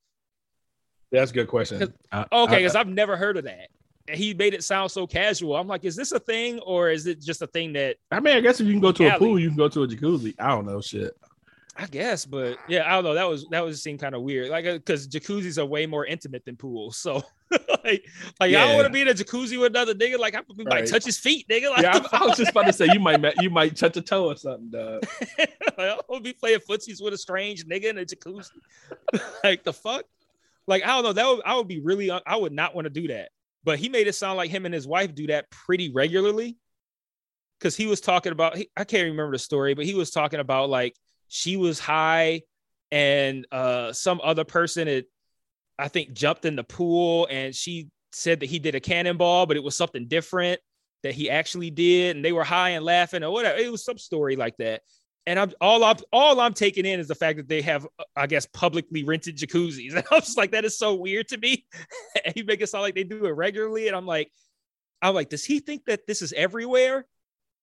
That's 1.12 1.32
a 1.32 1.34
good 1.34 1.48
question. 1.48 1.94
I- 2.12 2.26
Okay, 2.32 2.58
because 2.58 2.76
I've 2.76 2.88
never 2.88 3.16
heard 3.18 3.38
of 3.38 3.46
that. 3.46 3.70
He 4.14 4.34
made 4.34 4.54
it 4.54 4.64
sound 4.64 4.92
so 4.92 5.06
casual. 5.08 5.56
I'm 5.56 5.68
like, 5.68 5.86
is 5.86 5.96
this 5.96 6.12
a 6.12 6.20
thing 6.20 6.60
or 6.60 6.90
is 6.90 7.06
it 7.06 7.22
just 7.22 7.42
a 7.42 7.48
thing 7.48 7.74
that 7.74 7.98
I 8.12 8.20
mean, 8.20 8.36
I 8.38 8.42
guess 8.42 8.60
if 8.60 8.68
you 8.68 8.74
can 8.74 8.82
go 8.82 8.92
to 8.92 9.16
a 9.16 9.18
pool, 9.18 9.40
you 9.40 9.50
can 9.50 9.58
go 9.58 9.68
to 9.70 9.84
a 9.84 9.88
jacuzzi. 9.88 10.36
I 10.40 10.50
don't 10.50 10.66
know 10.66 10.82
shit. 10.82 11.16
I 11.82 11.86
guess, 11.86 12.26
but 12.26 12.58
yeah, 12.68 12.84
I 12.86 12.96
don't 12.96 13.06
know. 13.06 13.14
That 13.14 13.30
was 13.30 13.46
that 13.52 13.64
was 13.64 13.82
seemed 13.82 14.02
kind 14.02 14.14
of 14.14 14.22
weird. 14.22 14.50
Like 14.50 14.66
uh, 14.66 14.74
because 14.74 15.08
jacuzzis 15.08 15.58
are 15.58 15.66
way 15.66 15.86
more 15.86 16.06
intimate 16.06 16.44
than 16.44 16.58
pools. 16.58 16.98
So 16.98 17.24
like, 17.52 18.06
like 18.38 18.42
I 18.42 18.52
don't 18.52 18.76
want 18.76 18.88
to 18.88 18.92
be 18.92 19.00
in 19.00 19.08
a 19.08 19.14
jacuzzi 19.14 19.58
with 19.58 19.72
another 19.72 19.96
nigga. 19.96 20.20
Like 20.20 20.36
I 20.36 20.42
we 20.58 20.66
might 20.66 20.74
Right. 20.82 20.88
touch 20.88 21.06
his 21.06 21.18
feet, 21.18 21.48
nigga. 21.48 21.70
Like, 21.70 21.84
Yeah, 21.84 22.02
I, 22.12 22.18
I 22.18 22.26
was 22.26 22.38
just 22.38 22.52
about 22.52 22.66
to 22.66 22.74
say 22.74 22.88
you 22.92 23.00
might 23.00 23.24
you 23.42 23.50
might 23.50 23.78
touch 23.78 23.96
a 23.96 24.02
toe 24.02 24.26
or 24.26 24.36
something, 24.36 24.72
dog. 24.72 25.06
I 25.78 25.98
will 26.10 26.20
be 26.20 26.34
playing 26.34 26.60
footsies 26.60 27.02
with 27.02 27.14
a 27.14 27.18
strange 27.18 27.66
nigga 27.66 27.86
in 27.86 27.98
a 27.98 28.04
jacuzzi. 28.04 28.50
like 29.46 29.64
the 29.64 29.72
fuck? 29.72 30.04
Like 30.68 30.84
I 30.84 30.88
don't 30.88 31.04
know. 31.04 31.14
That 31.14 31.28
would 31.28 31.42
I 31.46 31.56
would 31.56 31.70
be 31.70 31.80
really. 31.80 32.12
I 32.12 32.36
would 32.36 32.52
not 32.52 32.76
want 32.76 32.86
to 32.86 32.90
do 32.90 33.08
that. 33.08 33.30
But 33.70 33.78
he 33.78 33.88
made 33.88 34.08
it 34.08 34.16
sound 34.16 34.36
like 34.36 34.50
him 34.50 34.66
and 34.66 34.74
his 34.74 34.88
wife 34.88 35.14
do 35.14 35.28
that 35.28 35.48
pretty 35.52 35.92
regularly. 35.92 36.58
Because 37.60 37.76
he 37.76 37.86
was 37.86 38.02
talking 38.02 38.32
about. 38.32 38.58
I 38.76 38.84
can't 38.84 39.12
remember 39.12 39.34
the 39.34 39.38
story, 39.38 39.76
but 39.76 39.86
he 39.86 39.94
was 39.94 40.10
talking 40.10 40.40
about 40.40 40.72
like 40.72 40.96
she 41.28 41.56
was 41.56 41.78
high 41.78 42.42
and 42.90 43.46
uh 43.52 43.94
some 43.94 44.22
other 44.24 44.44
person 44.44 44.88
had, 44.88 45.06
I 45.78 45.88
think, 45.88 46.14
jumped 46.14 46.46
in 46.46 46.56
the 46.56 46.64
pool 46.64 47.28
and 47.30 47.54
she 47.54 47.90
said 48.12 48.40
that 48.40 48.48
he 48.48 48.58
did 48.58 48.74
a 48.74 48.80
cannonball, 48.80 49.46
but 49.46 49.56
it 49.56 49.62
was 49.64 49.78
something 49.78 50.08
different 50.08 50.60
that 51.04 51.14
he 51.14 51.30
actually 51.30 51.70
did, 51.70 52.16
and 52.16 52.26
they 52.26 52.32
were 52.32 52.44
high 52.44 52.70
and 52.72 52.84
laughing 52.84 53.24
or 53.24 53.30
whatever. 53.32 53.60
It 53.60 53.72
was 53.72 53.86
some 53.86 54.00
story 54.00 54.36
like 54.36 54.58
that. 54.58 54.82
And 55.30 55.38
I'm 55.38 55.52
all 55.62 55.84
I'm 55.84 55.98
all 56.12 56.40
I'm 56.40 56.56
taking 56.56 56.88
in 56.88 57.00
is 57.00 57.08
the 57.08 57.14
fact 57.14 57.38
that 57.38 57.48
they 57.48 57.62
have, 57.62 57.86
I 58.16 58.26
guess, 58.26 58.48
publicly 58.48 59.04
rented 59.04 59.38
jacuzzis. 59.38 59.94
And 59.96 60.04
I'm 60.12 60.22
just 60.22 60.38
like, 60.38 60.52
that 60.52 60.66
is 60.66 60.76
so 60.76 60.96
weird 60.96 61.28
to 61.28 61.38
me. 61.38 61.68
and 62.26 62.34
he 62.34 62.42
make 62.42 62.62
it 62.62 62.68
sound 62.68 62.82
like 62.82 62.96
they 62.96 63.04
do 63.04 63.28
it 63.28 63.30
regularly. 63.30 63.88
And 63.88 63.96
I'm 63.96 64.08
like, 64.08 64.32
I'm 65.04 65.14
like, 65.14 65.30
does 65.30 65.46
he 65.46 65.60
think 65.60 65.86
that 65.86 66.08
this 66.08 66.24
is 66.24 66.34
everywhere? 66.34 67.06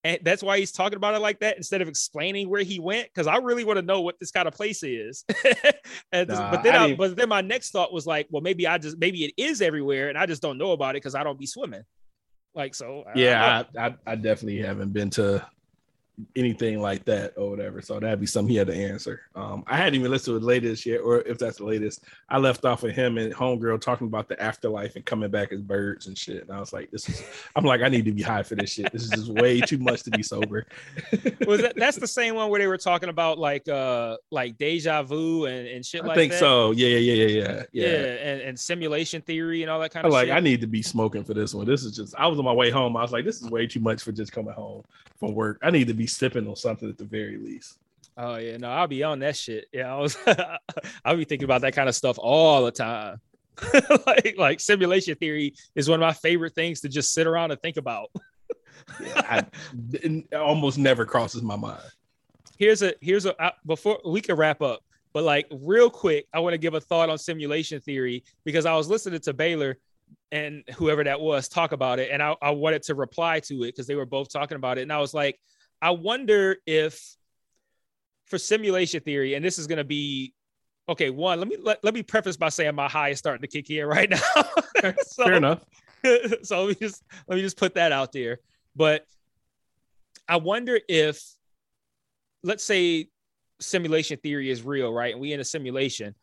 And 0.05 0.21
that's 0.23 0.45
why 0.45 0.61
he's 0.61 0.71
talking 0.71 0.97
about 0.97 1.17
it 1.17 1.19
like 1.19 1.41
that 1.41 1.57
instead 1.57 1.83
of 1.83 1.89
explaining 1.89 2.49
where 2.49 2.63
he 2.63 2.79
went. 2.79 3.13
Cause 3.15 3.27
I 3.27 3.39
really 3.39 3.65
want 3.65 3.79
to 3.79 3.83
know 3.85 4.01
what 4.01 4.21
this 4.21 4.31
kind 4.31 4.47
of 4.47 4.55
place 4.55 4.85
is. 4.85 5.25
and 6.13 6.29
Nah, 6.29 6.53
but 6.53 6.63
then 6.63 6.77
I 6.77 6.85
I, 6.85 6.95
but 6.95 7.17
then 7.17 7.29
my 7.29 7.41
next 7.41 7.73
thought 7.73 7.93
was 7.93 8.07
like, 8.07 8.29
well, 8.31 8.43
maybe 8.43 8.69
I 8.69 8.79
just 8.79 8.97
maybe 8.97 9.25
it 9.25 9.35
is 9.37 9.61
everywhere 9.61 10.09
and 10.09 10.17
I 10.17 10.27
just 10.27 10.41
don't 10.41 10.57
know 10.57 10.71
about 10.71 10.91
it 10.91 11.03
because 11.03 11.17
I 11.17 11.25
don't 11.25 11.37
be 11.39 11.47
swimming. 11.47 11.83
Like 12.55 12.77
so 12.77 13.03
Yeah, 13.17 13.65
I, 13.77 13.87
I, 13.87 13.95
I 14.07 14.15
definitely 14.15 14.63
haven't 14.63 14.93
been 14.93 15.11
to 15.11 15.45
anything 16.35 16.81
like 16.81 17.05
that 17.05 17.35
or 17.37 17.51
whatever. 17.51 17.83
So 17.83 18.01
that'd 18.01 18.21
be 18.21 18.27
something 18.27 18.51
he 18.51 18.57
had 18.57 18.69
to 18.69 18.75
answer. 18.75 19.23
Um, 19.35 19.65
I 19.67 19.77
hadn't 19.77 19.97
even 19.97 20.11
listened 20.11 20.37
to 20.37 20.41
the 20.41 20.47
latest 20.47 20.87
yet, 20.87 21.01
or 21.01 21.21
if 21.21 21.39
that's 21.39 21.59
the 21.59 21.65
latest. 21.65 22.03
I 22.29 22.39
left 22.39 22.65
off 22.65 22.85
of 22.85 22.93
him 22.93 23.19
and 23.19 23.35
Homegirl 23.35 23.81
talking 23.81 24.07
about 24.07 24.29
the 24.29 24.41
afterlife 24.43 24.97
and 24.97 25.05
coming 25.05 25.31
back 25.31 25.53
as 25.53 25.61
birds 25.61 26.07
and 26.07 26.17
shit. 26.17 26.43
And 26.43 26.51
I 26.51 26.59
was 26.61 26.73
like, 26.73 26.91
this 26.91 27.09
is 27.09 27.23
I'm 27.55 27.65
like, 27.65 27.83
I 27.83 27.89
need 27.89 28.05
to 28.07 28.13
be 28.13 28.23
high 28.23 28.43
for 28.43 28.55
this 28.55 28.73
shit. 28.73 28.91
This 28.93 29.03
is 29.03 29.11
just 29.11 29.29
way 29.29 29.61
too 29.61 29.79
much 29.79 30.03
to 30.05 30.11
be 30.11 30.23
sober. 30.23 30.67
Was 31.47 31.61
that 31.61 31.75
that's 31.77 31.99
the 31.99 32.07
same 32.07 32.35
one 32.35 32.51
where 32.51 32.61
they 32.61 32.67
were 32.67 32.79
talking 32.79 33.09
about 33.09 33.39
like 33.39 33.69
uh 33.69 34.17
like 34.31 34.57
deja 34.59 35.03
vu 35.03 35.45
and, 35.45 35.69
and 35.69 35.85
shit 35.85 36.05
like 36.05 36.07
that? 36.07 36.13
I 36.13 36.15
like 36.15 36.19
think 36.19 36.33
that? 36.33 36.39
so. 36.39 36.71
Yeah, 36.71 36.89
yeah, 36.89 37.13
yeah, 37.13 37.27
yeah, 37.27 37.63
yeah. 37.73 37.87
Yeah, 37.87 37.97
and, 37.97 38.41
and 38.41 38.59
simulation 38.59 39.21
theory 39.23 39.63
and 39.63 39.71
all 39.71 39.81
that 39.81 39.91
kind 39.91 40.07
of 40.07 40.13
like 40.13 40.29
shit. 40.29 40.37
I 40.37 40.41
need 40.41 40.61
to 40.63 40.67
be 40.67 40.83
smoking 40.83 41.25
for 41.25 41.35
this 41.35 41.55
one. 41.55 41.67
This 41.67 41.85
is 41.85 41.95
just 41.95 42.15
I 42.17 42.27
was 42.27 42.39
on 42.39 42.45
my 42.45 42.53
way 42.53 42.71
home. 42.71 42.97
I 42.97 43.03
was 43.03 43.13
like, 43.13 43.25
this 43.25 43.43
is 43.43 43.51
way 43.51 43.67
too 43.67 43.81
much 43.81 44.03
for 44.03 44.13
just 44.13 44.33
coming 44.33 44.55
home 44.55 44.83
from 45.19 45.35
work. 45.35 45.59
I 45.63 45.71
need 45.71 45.89
to 45.89 45.95
be 45.95 46.06
sipping 46.07 46.49
on 46.49 46.57
something 46.57 46.89
at 46.89 46.99
the 46.99 47.05
very 47.05 47.37
least. 47.39 47.79
Oh 48.17 48.37
yeah, 48.37 48.57
no, 48.57 48.71
I'll 48.71 48.87
be 48.87 49.03
on 49.03 49.19
that 49.21 49.37
shit. 49.37 49.67
Yeah, 49.73 49.95
I 49.95 49.99
was 49.99 50.17
I'll 51.05 51.17
be 51.17 51.25
thinking 51.25 51.45
about 51.45 51.61
that 51.61 51.75
kind 51.75 51.89
of 51.89 51.95
stuff 51.95 52.19
all 52.19 52.65
the 52.65 52.73
time. 52.73 53.21
like 54.07 54.35
like 54.39 54.61
simulation 54.61 55.15
theory 55.17 55.55
is 55.75 55.89
one 55.89 56.03
of 56.03 56.07
my 56.07 56.13
favorite 56.13 56.55
things 56.55 56.81
to 56.81 56.89
just 56.89 57.13
sit 57.13 57.27
around 57.27 57.51
and 57.51 57.61
think 57.61 57.77
about. 57.77 58.11
I, 59.17 59.45
it 59.93 60.33
almost 60.35 60.79
never 60.79 61.05
crosses 61.05 61.43
my 61.43 61.57
mind. 61.57 61.83
Here's 62.59 62.83
a 62.83 62.95
here's 63.01 63.27
a 63.27 63.41
uh, 63.43 63.51
before 63.67 64.01
we 64.05 64.21
can 64.21 64.37
wrap 64.37 64.63
up, 64.63 64.81
but 65.13 65.25
like 65.25 65.47
real 65.51 65.91
quick, 65.91 66.27
I 66.33 66.41
want 66.41 66.55
to 66.55 66.59
give 66.59 66.75
a 66.75 66.81
thought 66.81 67.11
on 67.11 67.19
simulation 67.19 67.81
theory 67.81 68.25
because 68.45 68.65
I 68.65 68.75
was 68.75 68.89
listening 68.89 69.21
to 69.21 69.35
Baylor 69.35 69.77
and 70.33 70.63
whoever 70.77 71.05
that 71.05 71.21
was 71.21 71.49
talk 71.49 71.73
about 71.73 71.99
it, 71.99 72.11
and 72.11 72.23
I, 72.23 72.35
I 72.41 72.51
wanted 72.51 72.83
to 72.85 72.95
reply 72.95 73.41
to 73.41 73.65
it 73.65 73.73
because 73.73 73.87
they 73.87 73.95
were 73.95 74.07
both 74.07 74.33
talking 74.33 74.57
about 74.57 74.79
it, 74.79 74.83
and 74.83 74.93
I 74.93 75.01
was 75.01 75.13
like, 75.13 75.39
I 75.83 75.91
wonder 75.91 76.57
if 76.67 77.17
for 78.27 78.39
simulation 78.39 79.01
theory, 79.01 79.35
and 79.35 79.45
this 79.45 79.59
is 79.59 79.67
going 79.67 79.79
to 79.79 79.85
be 79.85 80.35
okay. 80.89 81.11
One, 81.11 81.39
let 81.39 81.49
me 81.49 81.57
let, 81.63 81.83
let 81.85 81.95
me 81.95 82.03
preface 82.03 82.37
by 82.37 82.49
saying 82.49 82.75
my 82.75 82.89
high 82.89 83.11
is 83.11 83.19
starting 83.19 83.43
to 83.43 83.49
kick 83.49 83.71
in 83.71 83.87
right 83.87 84.11
now. 84.83 84.93
So- 85.07 85.25
Fair 85.25 85.35
enough. 85.35 85.65
so 86.43 86.65
let 86.65 86.69
me 86.69 86.75
just 86.87 87.03
let 87.29 87.37
me 87.37 87.43
just 87.43 87.57
put 87.57 87.75
that 87.75 87.93
out 87.93 88.13
there. 88.13 88.39
But 88.75 89.07
I 90.29 90.37
wonder 90.37 90.79
if, 90.89 91.23
let's 92.43 92.65
say, 92.65 93.09
simulation 93.61 94.19
theory 94.19 94.51
is 94.51 94.63
real, 94.63 94.93
right? 94.93 95.13
And 95.13 95.21
we 95.21 95.33
in 95.33 95.41
a 95.41 95.45
simulation. 95.45 96.15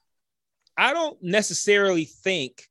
I 0.77 0.93
don't 0.93 1.21
necessarily 1.21 2.05
think 2.05 2.67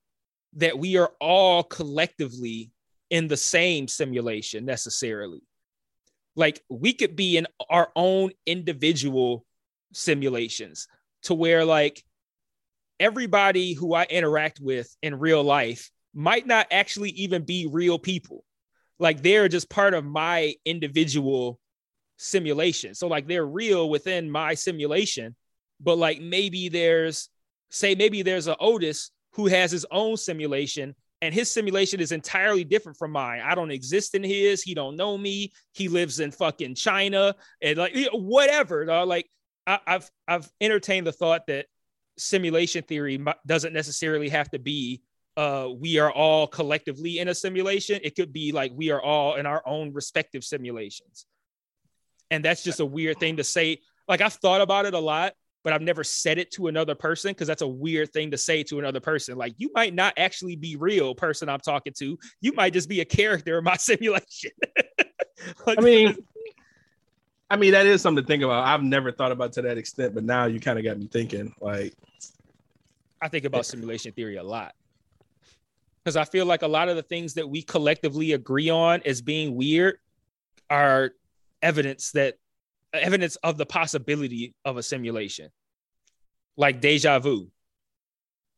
that 0.55 0.79
we 0.79 0.97
are 0.97 1.13
all 1.21 1.63
collectively 1.63 2.71
in 3.11 3.29
the 3.29 3.37
same 3.37 3.89
simulation 3.89 4.65
necessarily. 4.65 5.43
Like 6.37 6.63
we 6.69 6.93
could 6.93 7.17
be 7.17 7.37
in 7.37 7.47
our 7.69 7.91
own 7.95 8.31
individual 8.47 9.45
simulations 9.93 10.89
to 11.25 11.35
where 11.35 11.65
like 11.65 12.03
everybody 12.99 13.75
who 13.75 13.95
I 13.95 14.05
interact 14.05 14.61
with 14.61 14.95
in 15.03 15.19
real 15.19 15.43
life 15.43 15.91
might 16.15 16.47
not 16.47 16.67
actually 16.71 17.11
even 17.11 17.45
be 17.45 17.67
real 17.71 17.99
people. 17.99 18.45
Like 18.99 19.23
they're 19.23 19.49
just 19.49 19.69
part 19.69 19.95
of 19.95 20.05
my 20.05 20.55
individual 20.65 21.59
simulation. 22.17 22.95
So 22.95 23.09
like 23.09 23.27
they're 23.27 23.47
real 23.47 23.91
within 23.91 24.31
my 24.31 24.55
simulation, 24.55 25.35
but 25.81 25.99
like 25.99 26.21
maybe 26.21 26.69
there's 26.69 27.29
say 27.71 27.95
maybe 27.95 28.23
there's 28.23 28.47
a 28.47 28.57
Otis 28.59 29.11
who 29.33 29.47
has 29.47 29.73
his 29.73 29.87
own 29.91 30.17
simulation 30.17 30.95
and 31.23 31.33
his 31.33 31.49
simulation 31.49 32.01
is 32.01 32.11
entirely 32.11 32.65
different 32.65 32.99
from 32.99 33.13
mine. 33.13 33.41
I 33.43 33.55
don't 33.55 33.71
exist 33.71 34.17
in 34.17 34.25
his. 34.25 34.61
He 34.61 34.75
don't 34.75 34.97
know 34.97 35.17
me. 35.17 35.53
He 35.73 35.87
lives 35.87 36.19
in 36.19 36.33
fucking 36.33 36.75
China 36.75 37.37
and 37.63 37.79
like 37.79 37.97
whatever. 38.13 38.85
Like 39.07 39.31
I, 39.65 39.79
I've 39.87 40.11
I've 40.27 40.51
entertained 40.61 41.07
the 41.07 41.13
thought 41.13 41.47
that 41.47 41.67
simulation 42.19 42.83
theory 42.83 43.25
doesn't 43.47 43.73
necessarily 43.73 44.29
have 44.29 44.51
to 44.51 44.59
be 44.59 45.01
uh 45.37 45.69
we 45.75 45.99
are 45.99 46.11
all 46.11 46.49
collectively 46.49 47.21
in 47.21 47.29
a 47.29 47.35
simulation. 47.35 48.01
It 48.03 48.17
could 48.17 48.33
be 48.33 48.51
like 48.51 48.73
we 48.75 48.91
are 48.91 49.01
all 49.01 49.37
in 49.37 49.47
our 49.47 49.63
own 49.65 49.93
respective 49.93 50.43
simulations. 50.43 51.27
And 52.33 52.45
that's 52.45 52.65
just 52.65 52.81
a 52.81 52.87
weird 52.87 53.21
thing 53.21 53.37
to 53.37 53.45
say. 53.45 53.79
Like 54.09 54.21
I've 54.21 54.35
thought 54.35 54.61
about 54.61 54.87
it 54.87 54.95
a 54.95 54.99
lot, 54.99 55.35
but 55.63 55.73
I've 55.73 55.83
never 55.83 56.03
said 56.03 56.39
it 56.39 56.51
to 56.53 56.67
another 56.67 56.95
person 56.95 57.31
because 57.31 57.47
that's 57.47 57.63
a 57.63 57.69
weird 57.69 58.13
thing 58.13 58.31
to 58.33 58.39
say 58.39 58.63
to 58.65 58.79
another 58.79 59.01
person. 59.01 59.37
Like 59.37 59.55
you 59.59 59.71
might 59.75 59.95
not 59.95 60.15
actually 60.17 60.57
be 60.57 60.77
real 60.77 61.15
person 61.15 61.49
I'm 61.49 61.61
talking 61.61 61.93
to. 61.99 62.19
You 62.41 62.53
might 62.53 62.73
just 62.73 62.89
be 62.89 63.01
a 63.01 63.05
character 63.05 63.59
in 63.59 63.65
my 63.65 63.77
simulation. 63.79 64.51
Like, 65.67 65.77
I 65.79 65.83
mean, 65.83 66.15
I 67.51 67.57
mean 67.57 67.73
that 67.73 67.85
is 67.85 68.01
something 68.01 68.23
to 68.23 68.27
think 68.27 68.45
about. 68.45 68.65
I've 68.65 68.85
never 68.85 69.11
thought 69.11 69.33
about 69.33 69.53
to 69.55 69.63
that 69.63 69.77
extent, 69.77 70.15
but 70.15 70.23
now 70.23 70.45
you 70.45 70.61
kind 70.61 70.79
of 70.79 70.85
got 70.85 70.97
me 70.99 71.09
thinking. 71.09 71.53
Like, 71.61 71.95
I 73.21 73.27
think 73.27 73.45
about 73.45 73.67
simulation 73.67 74.13
theory 74.13 74.37
a 74.37 74.43
lot 74.45 74.75
because 76.03 76.17
I 76.17 76.25
feel 76.25 76.47
like 76.47 76.63
a 76.63 76.69
lot 76.69 76.89
of 76.89 76.97
the 76.97 77.03
things 77.03 77.35
that 77.35 77.49
we 77.49 77.63
collectively 77.63 78.33
agree 78.33 78.71
on 78.71 79.03
as 79.05 79.21
being 79.21 79.57
weird 79.57 79.99
are 80.71 81.13
evidence 81.61 82.13
that 82.13 82.37
evidence 82.99 83.37
of 83.37 83.57
the 83.57 83.67
possibility 83.67 84.55
of 84.65 84.77
a 84.77 84.83
simulation, 84.83 85.51
like 86.57 86.81
deja 86.81 87.19
vu, 87.19 87.51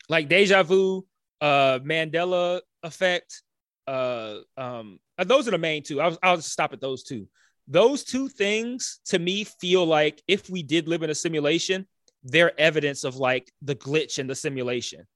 like 0.08 0.28
deja 0.28 0.62
vu, 0.62 1.06
uh, 1.40 1.78
Mandela 1.80 2.60
effect. 2.82 3.42
Uh, 3.86 4.38
um, 4.56 4.98
uh, 5.18 5.24
those 5.24 5.46
are 5.46 5.52
the 5.52 5.58
main 5.58 5.82
two. 5.82 6.00
I'll, 6.00 6.18
I'll 6.22 6.36
just 6.36 6.52
stop 6.52 6.72
at 6.72 6.80
those 6.80 7.02
two. 7.02 7.28
Those 7.68 8.04
two 8.04 8.28
things 8.28 9.00
to 9.06 9.18
me 9.18 9.44
feel 9.44 9.86
like 9.86 10.22
if 10.28 10.50
we 10.50 10.62
did 10.62 10.88
live 10.88 11.02
in 11.02 11.10
a 11.10 11.14
simulation, 11.14 11.86
they're 12.22 12.58
evidence 12.58 13.04
of 13.04 13.16
like 13.16 13.50
the 13.62 13.74
glitch 13.74 14.18
in 14.18 14.26
the 14.26 14.34
simulation. 14.34 15.06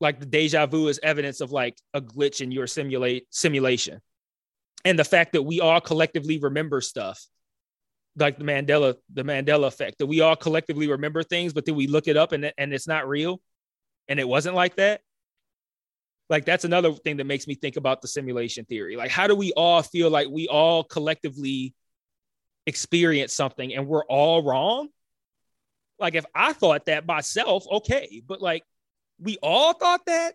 Like 0.00 0.20
the 0.20 0.26
deja 0.26 0.66
vu 0.66 0.88
is 0.88 1.00
evidence 1.02 1.40
of 1.40 1.52
like 1.52 1.76
a 1.94 2.00
glitch 2.00 2.40
in 2.40 2.50
your 2.50 2.66
simulate 2.66 3.26
simulation. 3.30 4.00
And 4.84 4.98
the 4.98 5.04
fact 5.04 5.32
that 5.32 5.42
we 5.42 5.60
all 5.60 5.80
collectively 5.80 6.38
remember 6.38 6.80
stuff, 6.80 7.26
like 8.16 8.38
the 8.38 8.44
Mandela, 8.44 8.94
the 9.12 9.22
Mandela 9.22 9.66
effect, 9.66 9.98
that 9.98 10.06
we 10.06 10.20
all 10.20 10.36
collectively 10.36 10.88
remember 10.88 11.22
things, 11.22 11.52
but 11.52 11.64
then 11.64 11.74
we 11.74 11.86
look 11.86 12.06
it 12.06 12.16
up 12.16 12.32
and, 12.32 12.52
and 12.56 12.72
it's 12.72 12.86
not 12.86 13.08
real. 13.08 13.40
And 14.08 14.20
it 14.20 14.28
wasn't 14.28 14.54
like 14.54 14.76
that. 14.76 15.00
Like 16.30 16.44
that's 16.44 16.64
another 16.64 16.92
thing 16.92 17.18
that 17.18 17.24
makes 17.24 17.46
me 17.46 17.54
think 17.54 17.76
about 17.76 18.02
the 18.02 18.08
simulation 18.08 18.64
theory. 18.64 18.96
Like, 18.96 19.10
how 19.10 19.26
do 19.26 19.34
we 19.34 19.52
all 19.52 19.82
feel 19.82 20.10
like 20.10 20.28
we 20.28 20.48
all 20.48 20.84
collectively 20.84 21.74
experience 22.66 23.34
something 23.34 23.74
and 23.74 23.86
we're 23.86 24.04
all 24.06 24.42
wrong? 24.42 24.88
Like, 25.98 26.14
if 26.14 26.24
I 26.34 26.52
thought 26.52 26.86
that 26.86 27.06
myself, 27.06 27.66
okay, 27.70 28.22
but 28.26 28.40
like 28.40 28.64
we 29.20 29.38
all 29.42 29.74
thought 29.74 30.06
that. 30.06 30.34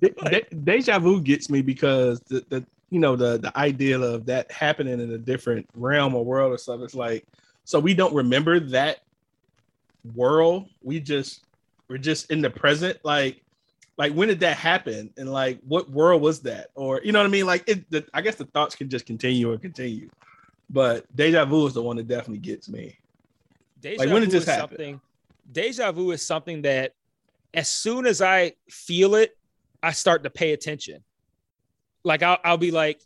de- 0.00 0.10
de- 0.30 0.54
deja 0.56 0.98
vu 0.98 1.20
gets 1.20 1.48
me 1.48 1.62
because 1.62 2.20
the, 2.28 2.44
the 2.48 2.66
you 2.94 3.00
know 3.00 3.16
the 3.16 3.38
the 3.38 3.58
idea 3.58 3.98
of 3.98 4.24
that 4.26 4.52
happening 4.52 5.00
in 5.00 5.10
a 5.10 5.18
different 5.18 5.68
realm 5.74 6.14
or 6.14 6.24
world 6.24 6.52
or 6.52 6.58
stuff 6.58 6.80
It's 6.80 6.94
like 6.94 7.26
so 7.64 7.80
we 7.80 7.92
don't 7.92 8.14
remember 8.14 8.60
that 8.60 9.00
world. 10.14 10.68
We 10.80 11.00
just 11.00 11.44
we're 11.88 11.98
just 11.98 12.30
in 12.30 12.40
the 12.40 12.50
present. 12.50 13.00
Like 13.02 13.42
like 13.96 14.12
when 14.12 14.28
did 14.28 14.38
that 14.40 14.58
happen 14.58 15.12
and 15.16 15.32
like 15.32 15.58
what 15.66 15.90
world 15.90 16.22
was 16.22 16.38
that 16.42 16.68
or 16.76 17.00
you 17.02 17.10
know 17.10 17.18
what 17.18 17.26
I 17.26 17.30
mean? 17.30 17.46
Like 17.46 17.68
it. 17.68 17.90
The, 17.90 18.06
I 18.14 18.20
guess 18.20 18.36
the 18.36 18.44
thoughts 18.44 18.76
can 18.76 18.88
just 18.88 19.06
continue 19.06 19.50
and 19.50 19.60
continue. 19.60 20.08
But 20.70 21.04
deja 21.16 21.44
vu 21.46 21.66
is 21.66 21.74
the 21.74 21.82
one 21.82 21.96
that 21.96 22.06
definitely 22.06 22.38
gets 22.38 22.68
me. 22.68 22.96
Deja 23.80 23.98
Like, 23.98 24.10
when 24.10 24.22
did 24.22 24.30
this 24.30 24.46
happen? 24.46 24.68
something. 24.68 25.00
Deja 25.50 25.90
vu 25.90 26.12
is 26.12 26.24
something 26.24 26.62
that, 26.62 26.94
as 27.52 27.68
soon 27.68 28.06
as 28.06 28.22
I 28.22 28.52
feel 28.70 29.16
it, 29.16 29.36
I 29.82 29.90
start 29.90 30.22
to 30.22 30.30
pay 30.30 30.52
attention. 30.52 31.02
Like 32.04 32.22
I'll, 32.22 32.38
I'll 32.44 32.58
be 32.58 32.70
like, 32.70 33.00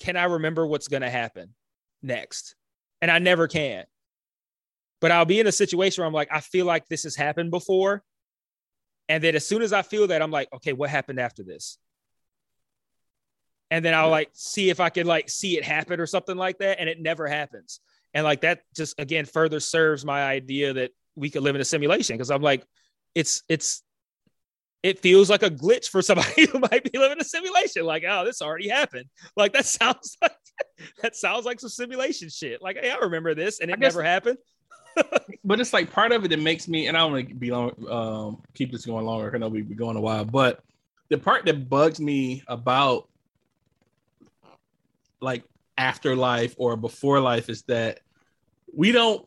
can 0.00 0.16
I 0.16 0.24
remember 0.24 0.66
what's 0.66 0.88
gonna 0.88 1.10
happen 1.10 1.54
next? 2.02 2.54
And 3.00 3.10
I 3.10 3.18
never 3.18 3.48
can. 3.48 3.84
But 5.00 5.10
I'll 5.10 5.24
be 5.24 5.40
in 5.40 5.46
a 5.46 5.52
situation 5.52 6.02
where 6.02 6.06
I'm 6.06 6.14
like, 6.14 6.28
I 6.30 6.40
feel 6.40 6.64
like 6.64 6.88
this 6.88 7.02
has 7.02 7.16
happened 7.16 7.50
before. 7.50 8.02
And 9.08 9.22
then 9.22 9.34
as 9.34 9.46
soon 9.46 9.62
as 9.62 9.72
I 9.72 9.82
feel 9.82 10.06
that, 10.06 10.22
I'm 10.22 10.30
like, 10.30 10.48
okay, 10.54 10.72
what 10.72 10.90
happened 10.90 11.18
after 11.18 11.42
this? 11.42 11.76
And 13.70 13.84
then 13.84 13.94
I'll 13.94 14.10
like 14.10 14.30
see 14.32 14.70
if 14.70 14.80
I 14.80 14.90
can 14.90 15.06
like 15.06 15.28
see 15.28 15.56
it 15.56 15.64
happen 15.64 15.98
or 15.98 16.06
something 16.06 16.36
like 16.36 16.58
that. 16.58 16.78
And 16.78 16.88
it 16.88 17.00
never 17.00 17.26
happens. 17.26 17.80
And 18.14 18.24
like 18.24 18.42
that 18.42 18.60
just 18.76 18.98
again 19.00 19.24
further 19.24 19.60
serves 19.60 20.04
my 20.04 20.22
idea 20.22 20.74
that 20.74 20.90
we 21.16 21.30
could 21.30 21.42
live 21.42 21.54
in 21.54 21.60
a 21.60 21.64
simulation 21.64 22.16
because 22.16 22.30
I'm 22.30 22.42
like, 22.42 22.64
it's 23.14 23.42
it's 23.48 23.82
it 24.82 24.98
feels 24.98 25.30
like 25.30 25.42
a 25.42 25.50
glitch 25.50 25.86
for 25.86 26.02
somebody 26.02 26.46
who 26.52 26.58
might 26.58 26.90
be 26.90 26.98
living 26.98 27.20
a 27.20 27.24
simulation. 27.24 27.84
Like, 27.84 28.04
oh, 28.08 28.24
this 28.24 28.42
already 28.42 28.68
happened. 28.68 29.06
Like 29.36 29.52
that 29.52 29.66
sounds 29.66 30.16
like 30.20 30.32
that 31.02 31.16
sounds 31.16 31.44
like 31.44 31.60
some 31.60 31.70
simulation 31.70 32.28
shit. 32.28 32.62
Like, 32.62 32.76
hey, 32.78 32.90
I 32.90 32.96
remember 32.96 33.34
this 33.34 33.60
and 33.60 33.70
it 33.70 33.80
guess- 33.80 33.94
never 33.94 34.02
happened. 34.02 34.38
but 35.44 35.58
it's 35.58 35.72
like 35.72 35.90
part 35.90 36.12
of 36.12 36.22
it 36.24 36.28
that 36.28 36.40
makes 36.40 36.68
me, 36.68 36.86
and 36.86 36.96
I 36.96 37.00
don't 37.00 37.12
want 37.12 37.28
to 37.28 37.34
be 37.34 37.50
long, 37.50 37.72
um, 37.88 38.42
keep 38.52 38.70
this 38.70 38.84
going 38.84 39.06
longer. 39.06 39.32
I 39.34 39.38
know 39.38 39.48
we've 39.48 39.66
been 39.66 39.76
going 39.76 39.96
a 39.96 40.00
while, 40.02 40.26
but 40.26 40.62
the 41.08 41.16
part 41.16 41.46
that 41.46 41.70
bugs 41.70 41.98
me 41.98 42.42
about 42.46 43.08
like 45.20 45.44
afterlife 45.78 46.54
or 46.58 46.76
before 46.76 47.20
life 47.20 47.48
is 47.48 47.62
that 47.62 48.00
we 48.74 48.92
don't 48.92 49.26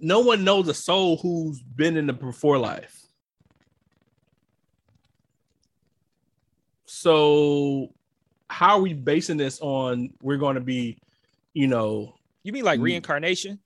no 0.00 0.20
one 0.20 0.44
knows 0.44 0.68
a 0.68 0.74
soul 0.74 1.16
who's 1.16 1.62
been 1.62 1.96
in 1.96 2.06
the 2.06 2.12
before 2.12 2.58
life. 2.58 3.03
So 6.94 7.92
how 8.48 8.76
are 8.76 8.80
we 8.80 8.94
basing 8.94 9.36
this 9.36 9.60
on 9.60 10.10
we're 10.22 10.36
going 10.36 10.54
to 10.54 10.60
be, 10.60 10.98
you 11.52 11.66
know, 11.66 12.14
You 12.44 12.52
mean 12.52 12.64
like 12.64 12.78
Mm. 12.78 12.84
reincarnation? 12.84 13.58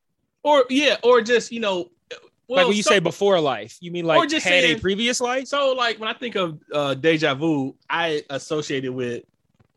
or 0.45 0.65
yeah, 0.71 0.97
or 1.03 1.21
just, 1.21 1.53
you 1.53 1.61
know, 1.61 1.91
well, 2.47 2.59
like 2.61 2.69
when 2.69 2.77
you 2.77 2.83
so- 2.83 2.91
say 2.91 3.01
before 3.01 3.39
life, 3.41 3.77
you 3.81 3.91
mean 3.91 4.05
Or 4.07 4.09
like 4.21 4.31
just 4.31 4.47
had 4.47 4.65
a 4.65 4.77
previous 4.77 5.21
life? 5.21 5.47
So, 5.49 5.73
like 5.75 5.99
when 6.01 6.09
I 6.09 6.15
think 6.15 6.37
of 6.37 6.59
uh, 6.73 6.95
deja 6.95 7.35
vu, 7.35 7.75
I 7.91 8.23
associated 8.31 8.93
with, 8.93 9.25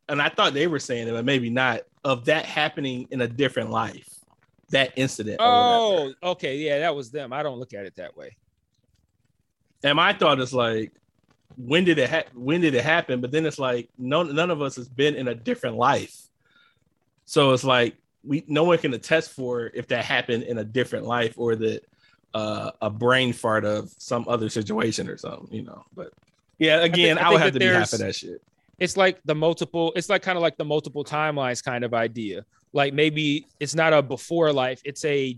and 0.08 0.22
I 0.22 0.30
thought 0.30 0.54
they 0.54 0.68
were 0.68 0.80
saying 0.80 1.10
it, 1.10 1.12
but 1.12 1.26
maybe 1.26 1.50
not, 1.50 1.82
of 2.06 2.24
that 2.26 2.46
happening 2.46 3.08
in 3.12 3.20
a 3.22 3.28
different 3.28 3.70
life, 3.72 4.08
that 4.70 4.94
incident. 4.96 5.38
Oh, 5.42 6.14
okay, 6.24 6.58
yeah, 6.58 6.80
that 6.80 6.96
was 6.96 7.12
them. 7.12 7.34
I 7.34 7.44
don't 7.44 7.60
look 7.60 7.74
at 7.74 7.86
it 7.86 7.96
that 7.98 8.16
way. 8.16 8.38
and 9.84 9.96
my 9.98 10.14
thought 10.14 10.40
is 10.40 10.54
like, 10.54 10.94
when 11.58 11.84
did 11.84 12.00
it 12.00 12.10
ha- 12.10 12.30
when 12.34 12.62
did 12.62 12.76
it 12.76 12.84
happen? 12.84 13.22
But 13.22 13.32
then 13.32 13.46
it's 13.46 13.60
like, 13.60 13.90
no, 13.98 14.24
none 14.24 14.52
of 14.52 14.62
us 14.62 14.76
has 14.76 14.88
been 14.88 15.16
in 15.16 15.28
a 15.28 15.36
different 15.36 15.78
life, 15.78 16.16
so 17.26 17.52
it's 17.52 17.64
like 17.64 17.96
we 18.24 18.44
no 18.48 18.64
one 18.64 18.78
can 18.78 18.94
attest 18.94 19.32
for 19.32 19.72
if 19.74 19.88
that 19.88 20.06
happened 20.06 20.44
in 20.44 20.58
a 20.60 20.64
different 20.64 21.06
life 21.06 21.34
or 21.38 21.56
that 21.56 21.84
uh, 22.34 22.72
a 22.82 22.90
brain 22.90 23.34
fart 23.34 23.66
of 23.66 23.94
some 23.98 24.26
other 24.28 24.50
situation 24.50 25.10
or 25.10 25.18
something, 25.18 25.48
you 25.52 25.64
know. 25.64 25.84
But 25.96 26.14
yeah, 26.60 26.82
again, 26.82 27.18
I 27.18 27.28
I, 27.28 27.32
would 27.32 27.42
have 27.42 27.54
to 27.54 27.60
be 27.60 27.66
half 27.66 27.94
of 27.94 28.00
that 28.00 28.16
shit. 28.16 28.42
It's 28.80 28.98
like 28.98 29.20
the 29.26 29.36
multiple, 29.36 29.94
it's 29.96 30.10
like 30.10 30.22
kind 30.22 30.38
of 30.38 30.42
like 30.42 30.58
the 30.58 30.66
multiple 30.66 31.04
timelines 31.04 31.64
kind 31.64 31.84
of 31.84 31.94
idea. 31.94 32.46
Like 32.74 32.94
maybe 32.94 33.48
it's 33.60 33.76
not 33.76 33.94
a 33.94 34.02
before 34.02 34.52
life, 34.54 34.82
it's 34.86 35.04
a 35.06 35.38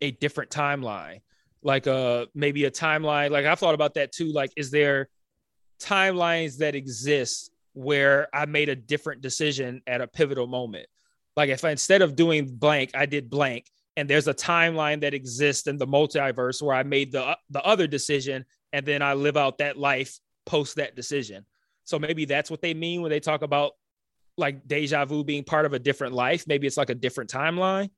a 0.00 0.10
different 0.12 0.50
timeline. 0.50 1.20
Like 1.62 1.86
uh 1.86 2.26
maybe 2.34 2.64
a 2.66 2.70
timeline. 2.70 3.30
Like 3.30 3.46
I've 3.46 3.58
thought 3.58 3.74
about 3.74 3.94
that 3.94 4.12
too. 4.12 4.32
Like, 4.32 4.50
is 4.56 4.70
there 4.70 5.08
timelines 5.80 6.58
that 6.58 6.74
exist 6.74 7.50
where 7.72 8.28
I 8.32 8.46
made 8.46 8.68
a 8.68 8.76
different 8.76 9.20
decision 9.20 9.82
at 9.86 10.00
a 10.00 10.06
pivotal 10.06 10.46
moment? 10.46 10.86
Like 11.36 11.50
if 11.50 11.64
I, 11.64 11.70
instead 11.70 12.02
of 12.02 12.16
doing 12.16 12.46
blank, 12.46 12.90
I 12.94 13.06
did 13.06 13.28
blank, 13.28 13.66
and 13.96 14.08
there's 14.08 14.28
a 14.28 14.34
timeline 14.34 15.00
that 15.00 15.14
exists 15.14 15.66
in 15.66 15.78
the 15.78 15.86
multiverse 15.86 16.62
where 16.62 16.74
I 16.74 16.82
made 16.82 17.12
the 17.12 17.36
the 17.50 17.62
other 17.62 17.86
decision, 17.86 18.44
and 18.72 18.86
then 18.86 19.02
I 19.02 19.14
live 19.14 19.36
out 19.36 19.58
that 19.58 19.76
life 19.76 20.18
post 20.46 20.76
that 20.76 20.96
decision. 20.96 21.44
So 21.84 21.98
maybe 21.98 22.24
that's 22.24 22.50
what 22.50 22.62
they 22.62 22.74
mean 22.74 23.02
when 23.02 23.10
they 23.10 23.20
talk 23.20 23.42
about 23.42 23.72
like 24.36 24.66
deja 24.66 25.04
vu 25.04 25.24
being 25.24 25.44
part 25.44 25.66
of 25.66 25.72
a 25.72 25.78
different 25.78 26.14
life. 26.14 26.46
Maybe 26.46 26.66
it's 26.66 26.76
like 26.76 26.90
a 26.90 26.94
different 26.94 27.30
timeline. 27.30 27.90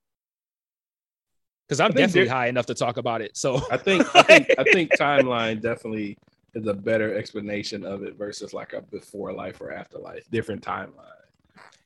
Because 1.68 1.80
I'm 1.80 1.90
definitely 1.90 2.28
high 2.28 2.46
enough 2.46 2.66
to 2.66 2.74
talk 2.74 2.96
about 2.96 3.22
it. 3.22 3.36
So 3.36 3.60
I 3.70 3.76
think 3.76 4.14
I 4.14 4.22
think 4.22 4.50
I 4.58 4.64
think 4.64 4.92
timeline 4.98 5.60
definitely 5.60 6.16
is 6.56 6.66
a 6.66 6.74
better 6.74 7.14
explanation 7.16 7.84
of 7.84 8.02
it 8.02 8.16
versus 8.16 8.54
like 8.54 8.72
a 8.72 8.80
before 8.80 9.32
life 9.32 9.60
or 9.60 9.72
afterlife, 9.72 10.28
different 10.30 10.62
timeline. 10.62 10.90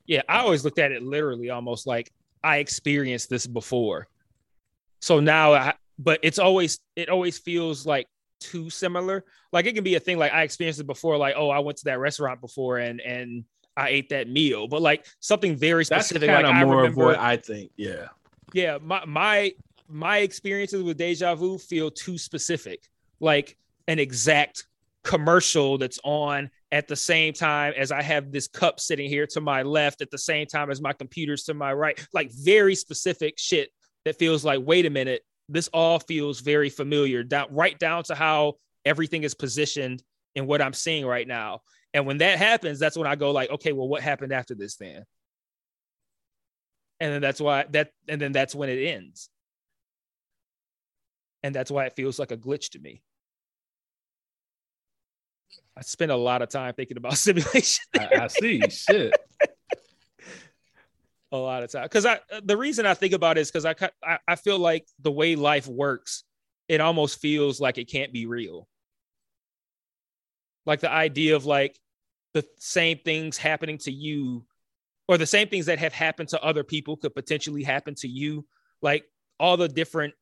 yeah, 0.07 0.21
I 0.29 0.39
always 0.39 0.63
looked 0.63 0.79
at 0.79 0.91
it 0.91 1.03
literally 1.03 1.49
almost 1.49 1.85
like 1.85 2.11
I 2.43 2.57
experienced 2.57 3.29
this 3.29 3.45
before. 3.45 4.07
So 5.01 5.19
now 5.19 5.53
I 5.53 5.73
but 5.99 6.19
it's 6.23 6.39
always 6.39 6.79
it 6.95 7.09
always 7.09 7.37
feels 7.37 7.85
like 7.85 8.07
too 8.39 8.69
similar. 8.69 9.25
Like 9.51 9.65
it 9.65 9.75
can 9.75 9.83
be 9.83 9.95
a 9.95 9.99
thing 9.99 10.17
like 10.17 10.31
I 10.31 10.43
experienced 10.43 10.79
it 10.79 10.87
before, 10.87 11.17
like, 11.17 11.35
oh, 11.37 11.49
I 11.49 11.59
went 11.59 11.77
to 11.79 11.85
that 11.85 11.99
restaurant 11.99 12.41
before 12.41 12.77
and 12.77 13.01
and 13.01 13.43
I 13.77 13.89
ate 13.89 14.09
that 14.09 14.29
meal, 14.29 14.67
but 14.67 14.81
like 14.81 15.05
something 15.19 15.55
very 15.55 15.83
That's 15.83 16.07
specific. 16.07 16.29
kind 16.29 16.47
like 16.47 16.61
of 16.61 16.67
more 16.67 16.85
of 16.85 16.95
what 16.95 17.19
I 17.19 17.37
think. 17.37 17.71
Yeah. 17.75 18.07
yeah 18.53 18.77
my 18.81 19.03
my 19.05 19.53
my 19.87 20.17
experiences 20.19 20.81
with 20.81 20.97
deja 20.97 21.35
vu 21.35 21.57
feel 21.57 21.91
too 21.91 22.17
specific 22.17 22.89
like 23.19 23.57
an 23.91 23.99
exact 23.99 24.65
commercial 25.03 25.77
that's 25.77 25.99
on 26.03 26.49
at 26.71 26.87
the 26.87 26.95
same 26.95 27.33
time 27.33 27.73
as 27.75 27.91
i 27.91 28.01
have 28.01 28.31
this 28.31 28.47
cup 28.47 28.79
sitting 28.79 29.09
here 29.09 29.25
to 29.25 29.41
my 29.41 29.63
left 29.63 30.01
at 30.01 30.11
the 30.11 30.17
same 30.17 30.45
time 30.45 30.69
as 30.69 30.79
my 30.79 30.93
computer's 30.93 31.43
to 31.43 31.53
my 31.53 31.73
right. 31.73 32.07
Like 32.13 32.31
very 32.31 32.75
specific 32.75 33.35
shit 33.37 33.71
that 34.05 34.17
feels 34.17 34.45
like 34.45 34.59
wait 34.63 34.85
a 34.85 34.89
minute 34.89 35.23
this 35.49 35.67
all 35.73 35.99
feels 35.99 36.39
very 36.39 36.69
familiar 36.69 37.23
down 37.23 37.47
right 37.51 37.77
down 37.77 38.03
to 38.03 38.15
how 38.15 38.53
everything 38.85 39.23
is 39.23 39.33
positioned 39.33 40.01
in 40.35 40.47
what 40.47 40.61
i'm 40.61 40.73
seeing 40.73 41.05
right 41.05 41.27
now. 41.27 41.61
And 41.93 42.05
when 42.05 42.19
that 42.19 42.37
happens 42.37 42.79
that's 42.79 42.97
when 42.97 43.07
i 43.07 43.15
go 43.15 43.31
like 43.31 43.49
okay 43.49 43.73
well 43.73 43.87
what 43.87 44.01
happened 44.01 44.31
after 44.31 44.55
this 44.55 44.75
then? 44.77 45.03
And 46.99 47.11
then 47.11 47.21
that's 47.21 47.41
why 47.41 47.65
that 47.71 47.91
and 48.07 48.21
then 48.21 48.31
that's 48.31 48.53
when 48.53 48.69
it 48.69 48.81
ends. 48.85 49.29
And 51.43 51.55
that's 51.55 51.71
why 51.71 51.85
it 51.85 51.95
feels 51.95 52.19
like 52.19 52.31
a 52.31 52.37
glitch 52.37 52.69
to 52.71 52.79
me 52.79 53.01
i 55.77 55.81
spend 55.81 56.11
a 56.11 56.15
lot 56.15 56.41
of 56.41 56.49
time 56.49 56.73
thinking 56.73 56.97
about 56.97 57.13
simulation 57.17 57.85
I, 57.97 58.09
I 58.21 58.27
see. 58.27 58.61
Shit. 58.69 59.13
a 61.31 61.37
lot 61.37 61.63
of 61.63 61.71
time 61.71 61.83
because 61.83 62.05
i 62.05 62.15
uh, 62.15 62.41
the 62.43 62.57
reason 62.57 62.85
i 62.85 62.93
think 62.93 63.13
about 63.13 63.37
it 63.37 63.41
is 63.41 63.51
because 63.51 63.65
I, 63.65 63.75
I 64.03 64.19
i 64.27 64.35
feel 64.35 64.59
like 64.59 64.85
the 64.99 65.11
way 65.11 65.35
life 65.35 65.67
works 65.67 66.23
it 66.67 66.81
almost 66.81 67.19
feels 67.19 67.59
like 67.59 67.77
it 67.77 67.89
can't 67.89 68.13
be 68.13 68.25
real 68.25 68.67
like 70.65 70.79
the 70.79 70.91
idea 70.91 71.35
of 71.35 71.45
like 71.45 71.79
the 72.33 72.45
same 72.57 72.99
things 72.99 73.37
happening 73.37 73.77
to 73.79 73.91
you 73.91 74.45
or 75.07 75.17
the 75.17 75.25
same 75.25 75.47
things 75.49 75.65
that 75.65 75.79
have 75.79 75.93
happened 75.93 76.29
to 76.29 76.41
other 76.41 76.63
people 76.63 76.95
could 76.95 77.13
potentially 77.13 77.63
happen 77.63 77.95
to 77.95 78.07
you 78.07 78.45
like 78.81 79.03
all 79.39 79.57
the 79.57 79.67
different 79.67 80.13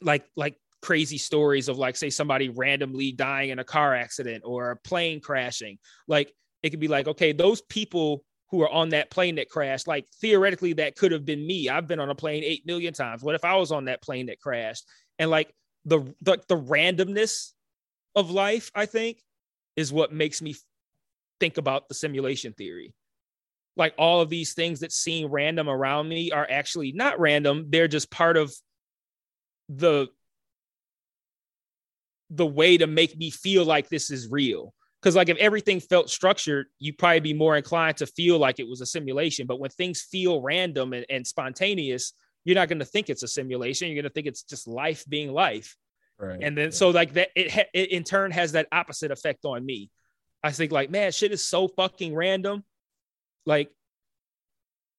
like 0.00 0.24
like 0.36 0.56
crazy 0.82 1.18
stories 1.18 1.68
of 1.68 1.78
like 1.78 1.96
say 1.96 2.10
somebody 2.10 2.48
randomly 2.48 3.12
dying 3.12 3.50
in 3.50 3.58
a 3.58 3.64
car 3.64 3.94
accident 3.94 4.42
or 4.44 4.70
a 4.70 4.76
plane 4.76 5.20
crashing. 5.20 5.78
Like 6.06 6.32
it 6.62 6.70
could 6.70 6.80
be 6.80 6.88
like 6.88 7.08
okay 7.08 7.32
those 7.32 7.60
people 7.62 8.24
who 8.50 8.62
are 8.62 8.70
on 8.70 8.90
that 8.90 9.10
plane 9.10 9.34
that 9.36 9.50
crashed 9.50 9.86
like 9.86 10.06
theoretically 10.20 10.72
that 10.74 10.96
could 10.96 11.12
have 11.12 11.24
been 11.24 11.46
me. 11.46 11.68
I've 11.68 11.86
been 11.86 12.00
on 12.00 12.10
a 12.10 12.14
plane 12.14 12.42
8 12.44 12.66
million 12.66 12.94
times. 12.94 13.22
What 13.22 13.34
if 13.34 13.44
i 13.44 13.56
was 13.56 13.72
on 13.72 13.86
that 13.86 14.02
plane 14.02 14.26
that 14.26 14.40
crashed? 14.40 14.84
And 15.18 15.30
like 15.30 15.52
the 15.84 16.00
the, 16.22 16.38
the 16.48 16.56
randomness 16.56 17.52
of 18.14 18.30
life 18.30 18.70
i 18.74 18.86
think 18.86 19.22
is 19.76 19.92
what 19.92 20.12
makes 20.12 20.42
me 20.42 20.56
think 21.40 21.56
about 21.58 21.88
the 21.88 21.94
simulation 21.94 22.52
theory. 22.52 22.94
Like 23.76 23.94
all 23.96 24.20
of 24.20 24.28
these 24.28 24.54
things 24.54 24.80
that 24.80 24.92
seem 24.92 25.30
random 25.30 25.68
around 25.68 26.08
me 26.08 26.32
are 26.32 26.46
actually 26.50 26.92
not 26.92 27.20
random. 27.20 27.66
They're 27.68 27.88
just 27.88 28.10
part 28.10 28.36
of 28.36 28.52
the 29.68 30.08
the 32.30 32.46
way 32.46 32.76
to 32.76 32.86
make 32.86 33.16
me 33.16 33.30
feel 33.30 33.64
like 33.64 33.88
this 33.88 34.10
is 34.10 34.28
real. 34.30 34.74
Because 35.00 35.14
like 35.14 35.28
if 35.28 35.38
everything 35.38 35.80
felt 35.80 36.10
structured 36.10 36.66
you'd 36.78 36.98
probably 36.98 37.20
be 37.20 37.34
more 37.34 37.56
inclined 37.56 37.98
to 37.98 38.06
feel 38.06 38.38
like 38.38 38.58
it 38.58 38.68
was 38.68 38.80
a 38.80 38.86
simulation. 38.86 39.46
But 39.46 39.60
when 39.60 39.70
things 39.70 40.02
feel 40.02 40.42
random 40.42 40.92
and, 40.92 41.06
and 41.08 41.26
spontaneous 41.26 42.12
you're 42.44 42.54
not 42.54 42.68
going 42.68 42.78
to 42.78 42.84
think 42.84 43.10
it's 43.10 43.22
a 43.22 43.28
simulation. 43.28 43.88
You're 43.88 43.96
going 43.96 44.04
to 44.04 44.10
think 44.10 44.26
it's 44.26 44.42
just 44.42 44.66
life 44.66 45.04
being 45.06 45.32
life. 45.32 45.76
Right. 46.20 46.40
and 46.42 46.58
then 46.58 46.72
so 46.72 46.90
like 46.90 47.12
that 47.12 47.28
it, 47.36 47.48
ha- 47.48 47.70
it 47.72 47.92
in 47.92 48.02
turn 48.02 48.32
has 48.32 48.52
that 48.52 48.66
opposite 48.72 49.12
effect 49.12 49.44
on 49.44 49.64
me. 49.64 49.88
I 50.42 50.50
think 50.50 50.72
like 50.72 50.90
man 50.90 51.12
shit 51.12 51.30
is 51.30 51.44
so 51.44 51.68
fucking 51.68 52.14
random. 52.14 52.64
Like 53.46 53.70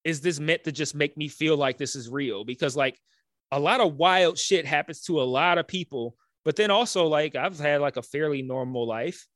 is 0.03 0.21
this 0.21 0.39
meant 0.39 0.63
to 0.63 0.71
just 0.71 0.95
make 0.95 1.17
me 1.17 1.27
feel 1.27 1.57
like 1.57 1.77
this 1.77 1.95
is 1.95 2.07
real? 2.09 2.45
Because 2.45 2.75
like 2.77 2.97
a 3.51 3.59
lot 3.59 3.81
of 3.81 3.95
wild 3.95 4.37
shit 4.37 4.65
happens 4.65 5.01
to 5.01 5.21
a 5.21 5.23
lot 5.23 5.57
of 5.57 5.67
people 5.67 6.15
but 6.49 6.55
then 6.55 6.71
also 6.71 7.05
like 7.05 7.35
i've 7.35 7.59
had 7.59 7.79
like 7.79 7.95
a 7.95 8.01
fairly 8.01 8.41
normal 8.41 8.87
life. 8.87 9.27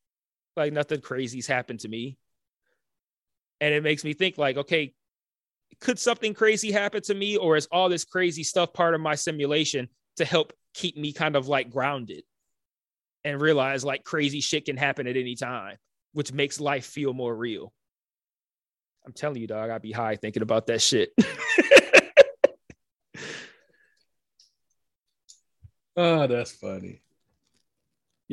Like 0.57 0.73
nothing 0.73 0.99
crazy's 0.99 1.45
happened 1.45 1.81
to 1.81 1.87
me. 1.87 2.17
And 3.61 3.71
it 3.71 3.83
makes 3.83 4.03
me 4.03 4.13
think 4.13 4.39
like 4.39 4.57
okay 4.57 4.95
could 5.79 5.99
something 5.99 6.33
crazy 6.33 6.71
happen 6.71 7.03
to 7.03 7.13
me 7.13 7.37
or 7.37 7.55
is 7.55 7.67
all 7.71 7.87
this 7.87 8.03
crazy 8.03 8.41
stuff 8.41 8.73
part 8.73 8.95
of 8.95 9.01
my 9.01 9.13
simulation 9.13 9.89
to 10.15 10.25
help 10.25 10.53
keep 10.73 10.97
me 10.97 11.13
kind 11.13 11.35
of 11.35 11.47
like 11.47 11.69
grounded 11.69 12.23
and 13.23 13.39
realize 13.39 13.85
like 13.85 14.03
crazy 14.03 14.41
shit 14.41 14.65
can 14.65 14.75
happen 14.75 15.05
at 15.05 15.15
any 15.15 15.35
time 15.35 15.77
which 16.13 16.33
makes 16.33 16.59
life 16.59 16.87
feel 16.87 17.13
more 17.13 17.35
real? 17.35 17.71
I'm 19.05 19.13
telling 19.13 19.39
you 19.39 19.45
dog 19.45 19.69
i'd 19.69 19.83
be 19.83 19.91
high 19.91 20.15
thinking 20.15 20.41
about 20.41 20.65
that 20.65 20.81
shit. 20.81 21.11
Oh, 25.95 26.25
that's 26.27 26.53
funny. 26.53 27.02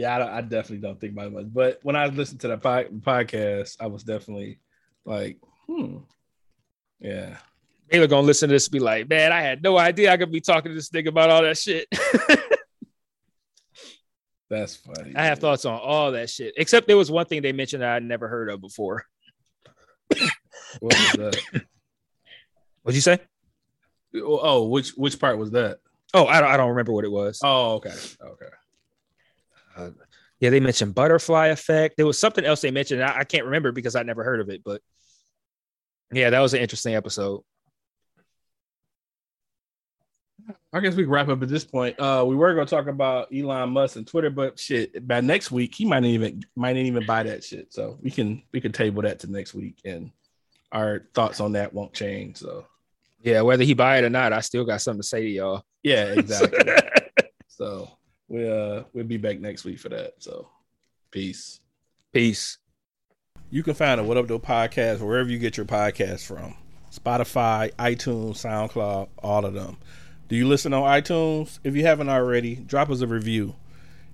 Yeah, 0.00 0.16
I, 0.16 0.38
I 0.38 0.40
definitely 0.40 0.78
don't 0.78 0.98
think 0.98 1.12
about 1.12 1.26
it 1.26 1.32
much. 1.34 1.52
But 1.52 1.80
when 1.82 1.94
I 1.94 2.06
listened 2.06 2.40
to 2.40 2.48
that 2.48 2.62
po- 2.62 2.88
podcast, 3.00 3.76
I 3.80 3.86
was 3.86 4.02
definitely 4.02 4.58
like, 5.04 5.38
hmm. 5.66 5.98
Yeah. 7.00 7.36
Baylor 7.90 8.06
gonna 8.06 8.26
listen 8.26 8.48
to 8.48 8.54
this 8.54 8.68
and 8.68 8.72
be 8.72 8.78
like, 8.78 9.10
man, 9.10 9.30
I 9.30 9.42
had 9.42 9.62
no 9.62 9.76
idea 9.76 10.10
I 10.10 10.16
could 10.16 10.32
be 10.32 10.40
talking 10.40 10.70
to 10.70 10.74
this 10.74 10.88
nigga 10.88 11.08
about 11.08 11.28
all 11.28 11.42
that 11.42 11.58
shit. 11.58 11.86
That's 14.48 14.76
funny. 14.76 15.14
I 15.14 15.26
have 15.26 15.36
dude. 15.36 15.42
thoughts 15.42 15.66
on 15.66 15.78
all 15.78 16.12
that 16.12 16.30
shit. 16.30 16.54
Except 16.56 16.86
there 16.86 16.96
was 16.96 17.10
one 17.10 17.26
thing 17.26 17.42
they 17.42 17.52
mentioned 17.52 17.82
that 17.82 17.90
I'd 17.90 18.02
never 18.02 18.26
heard 18.26 18.48
of 18.48 18.62
before. 18.62 19.04
What 20.78 20.96
was 20.96 21.12
that? 21.12 21.64
What'd 22.82 22.94
you 22.94 23.00
say? 23.00 23.18
Oh, 24.14 24.68
which 24.68 24.90
which 24.90 25.18
part 25.18 25.36
was 25.36 25.50
that? 25.50 25.80
Oh, 26.14 26.26
I 26.26 26.40
don't, 26.40 26.48
I 26.48 26.56
don't 26.56 26.70
remember 26.70 26.92
what 26.92 27.04
it 27.04 27.10
was. 27.10 27.40
Oh, 27.42 27.74
okay, 27.74 27.94
okay. 28.22 28.46
Uh, 29.76 29.90
yeah, 30.40 30.50
they 30.50 30.60
mentioned 30.60 30.94
butterfly 30.94 31.48
effect. 31.48 31.96
There 31.96 32.06
was 32.06 32.18
something 32.18 32.44
else 32.44 32.60
they 32.60 32.70
mentioned. 32.70 33.02
I, 33.02 33.18
I 33.18 33.24
can't 33.24 33.44
remember 33.44 33.72
because 33.72 33.94
I 33.94 34.02
never 34.02 34.24
heard 34.24 34.40
of 34.40 34.48
it, 34.48 34.62
but 34.64 34.80
yeah, 36.12 36.30
that 36.30 36.40
was 36.40 36.54
an 36.54 36.60
interesting 36.60 36.94
episode. 36.94 37.42
I 40.72 40.80
guess 40.80 40.94
we 40.94 41.02
can 41.02 41.12
wrap 41.12 41.28
up 41.28 41.42
at 41.42 41.48
this 41.48 41.64
point. 41.64 41.98
Uh, 41.98 42.24
we 42.26 42.34
were 42.34 42.54
gonna 42.54 42.66
talk 42.66 42.86
about 42.86 43.28
Elon 43.34 43.70
Musk 43.70 43.96
and 43.96 44.06
Twitter, 44.06 44.30
but 44.30 44.58
shit, 44.58 45.06
by 45.06 45.20
next 45.20 45.50
week 45.50 45.74
he 45.74 45.84
might 45.84 46.00
not 46.00 46.08
even 46.08 46.42
might 46.56 46.74
not 46.74 46.84
even 46.84 47.04
buy 47.04 47.22
that 47.24 47.44
shit. 47.44 47.72
So 47.72 47.98
we 48.00 48.10
can 48.10 48.42
we 48.52 48.60
can 48.60 48.72
table 48.72 49.02
that 49.02 49.20
to 49.20 49.30
next 49.30 49.52
week, 49.54 49.80
and 49.84 50.10
our 50.72 51.06
thoughts 51.14 51.40
on 51.40 51.52
that 51.52 51.74
won't 51.74 51.92
change. 51.92 52.38
So 52.38 52.66
Yeah, 53.22 53.42
whether 53.42 53.64
he 53.64 53.74
buy 53.74 53.98
it 53.98 54.04
or 54.04 54.10
not, 54.10 54.32
I 54.32 54.40
still 54.40 54.64
got 54.64 54.80
something 54.80 55.02
to 55.02 55.06
say 55.06 55.22
to 55.22 55.28
y'all. 55.28 55.64
yeah, 55.82 56.04
exactly. 56.06 56.58
so 57.48 57.90
we'll 58.30 58.78
uh, 58.78 58.84
we'll 58.94 59.04
be 59.04 59.18
back 59.18 59.40
next 59.40 59.64
week 59.64 59.78
for 59.78 59.90
that. 59.90 60.14
So 60.20 60.48
peace. 61.10 61.60
Peace. 62.12 62.56
You 63.50 63.62
can 63.62 63.74
find 63.74 64.00
a 64.00 64.04
Wudup 64.04 64.28
Doe 64.28 64.38
podcast 64.38 65.00
wherever 65.00 65.28
you 65.28 65.38
get 65.38 65.56
your 65.56 65.66
podcast 65.66 66.24
from. 66.24 66.56
Spotify, 66.90 67.72
iTunes, 67.74 68.36
SoundCloud, 68.36 69.08
all 69.18 69.44
of 69.44 69.54
them. 69.54 69.76
Do 70.28 70.36
you 70.36 70.46
listen 70.46 70.72
on 70.72 70.82
iTunes? 70.82 71.58
If 71.64 71.74
you 71.74 71.84
haven't 71.84 72.08
already, 72.08 72.54
drop 72.54 72.90
us 72.90 73.00
a 73.00 73.06
review. 73.06 73.54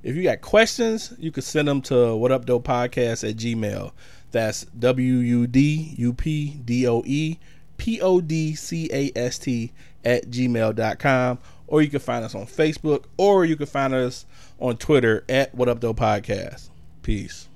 If 0.02 0.16
you 0.16 0.22
got 0.22 0.40
questions, 0.40 1.12
you 1.18 1.30
can 1.30 1.42
send 1.42 1.68
them 1.68 1.82
to 1.82 1.94
Wudup 1.94 2.46
Doe 2.46 2.60
Podcast 2.60 3.28
at 3.28 3.36
Gmail. 3.36 3.92
That's 4.30 4.64
W 4.78 5.14
U 5.14 5.46
D 5.46 5.94
U 5.96 6.12
P 6.12 6.60
D 6.64 6.86
O 6.86 7.02
E 7.04 7.38
P 7.76 8.00
O 8.00 8.20
D 8.20 8.54
C 8.54 8.88
A 8.92 9.12
S 9.16 9.38
T 9.38 9.72
at 10.04 10.30
gmail.com. 10.30 11.38
Or 11.66 11.82
you 11.82 11.88
can 11.88 12.00
find 12.00 12.24
us 12.24 12.34
on 12.34 12.46
Facebook 12.46 13.04
or 13.16 13.44
you 13.44 13.56
can 13.56 13.66
find 13.66 13.92
us 13.92 14.24
on 14.58 14.76
Twitter 14.76 15.24
at 15.28 15.56
Wudup 15.56 15.80
Doe 15.80 15.94
Podcast. 15.94 16.70
Peace. 17.02 17.48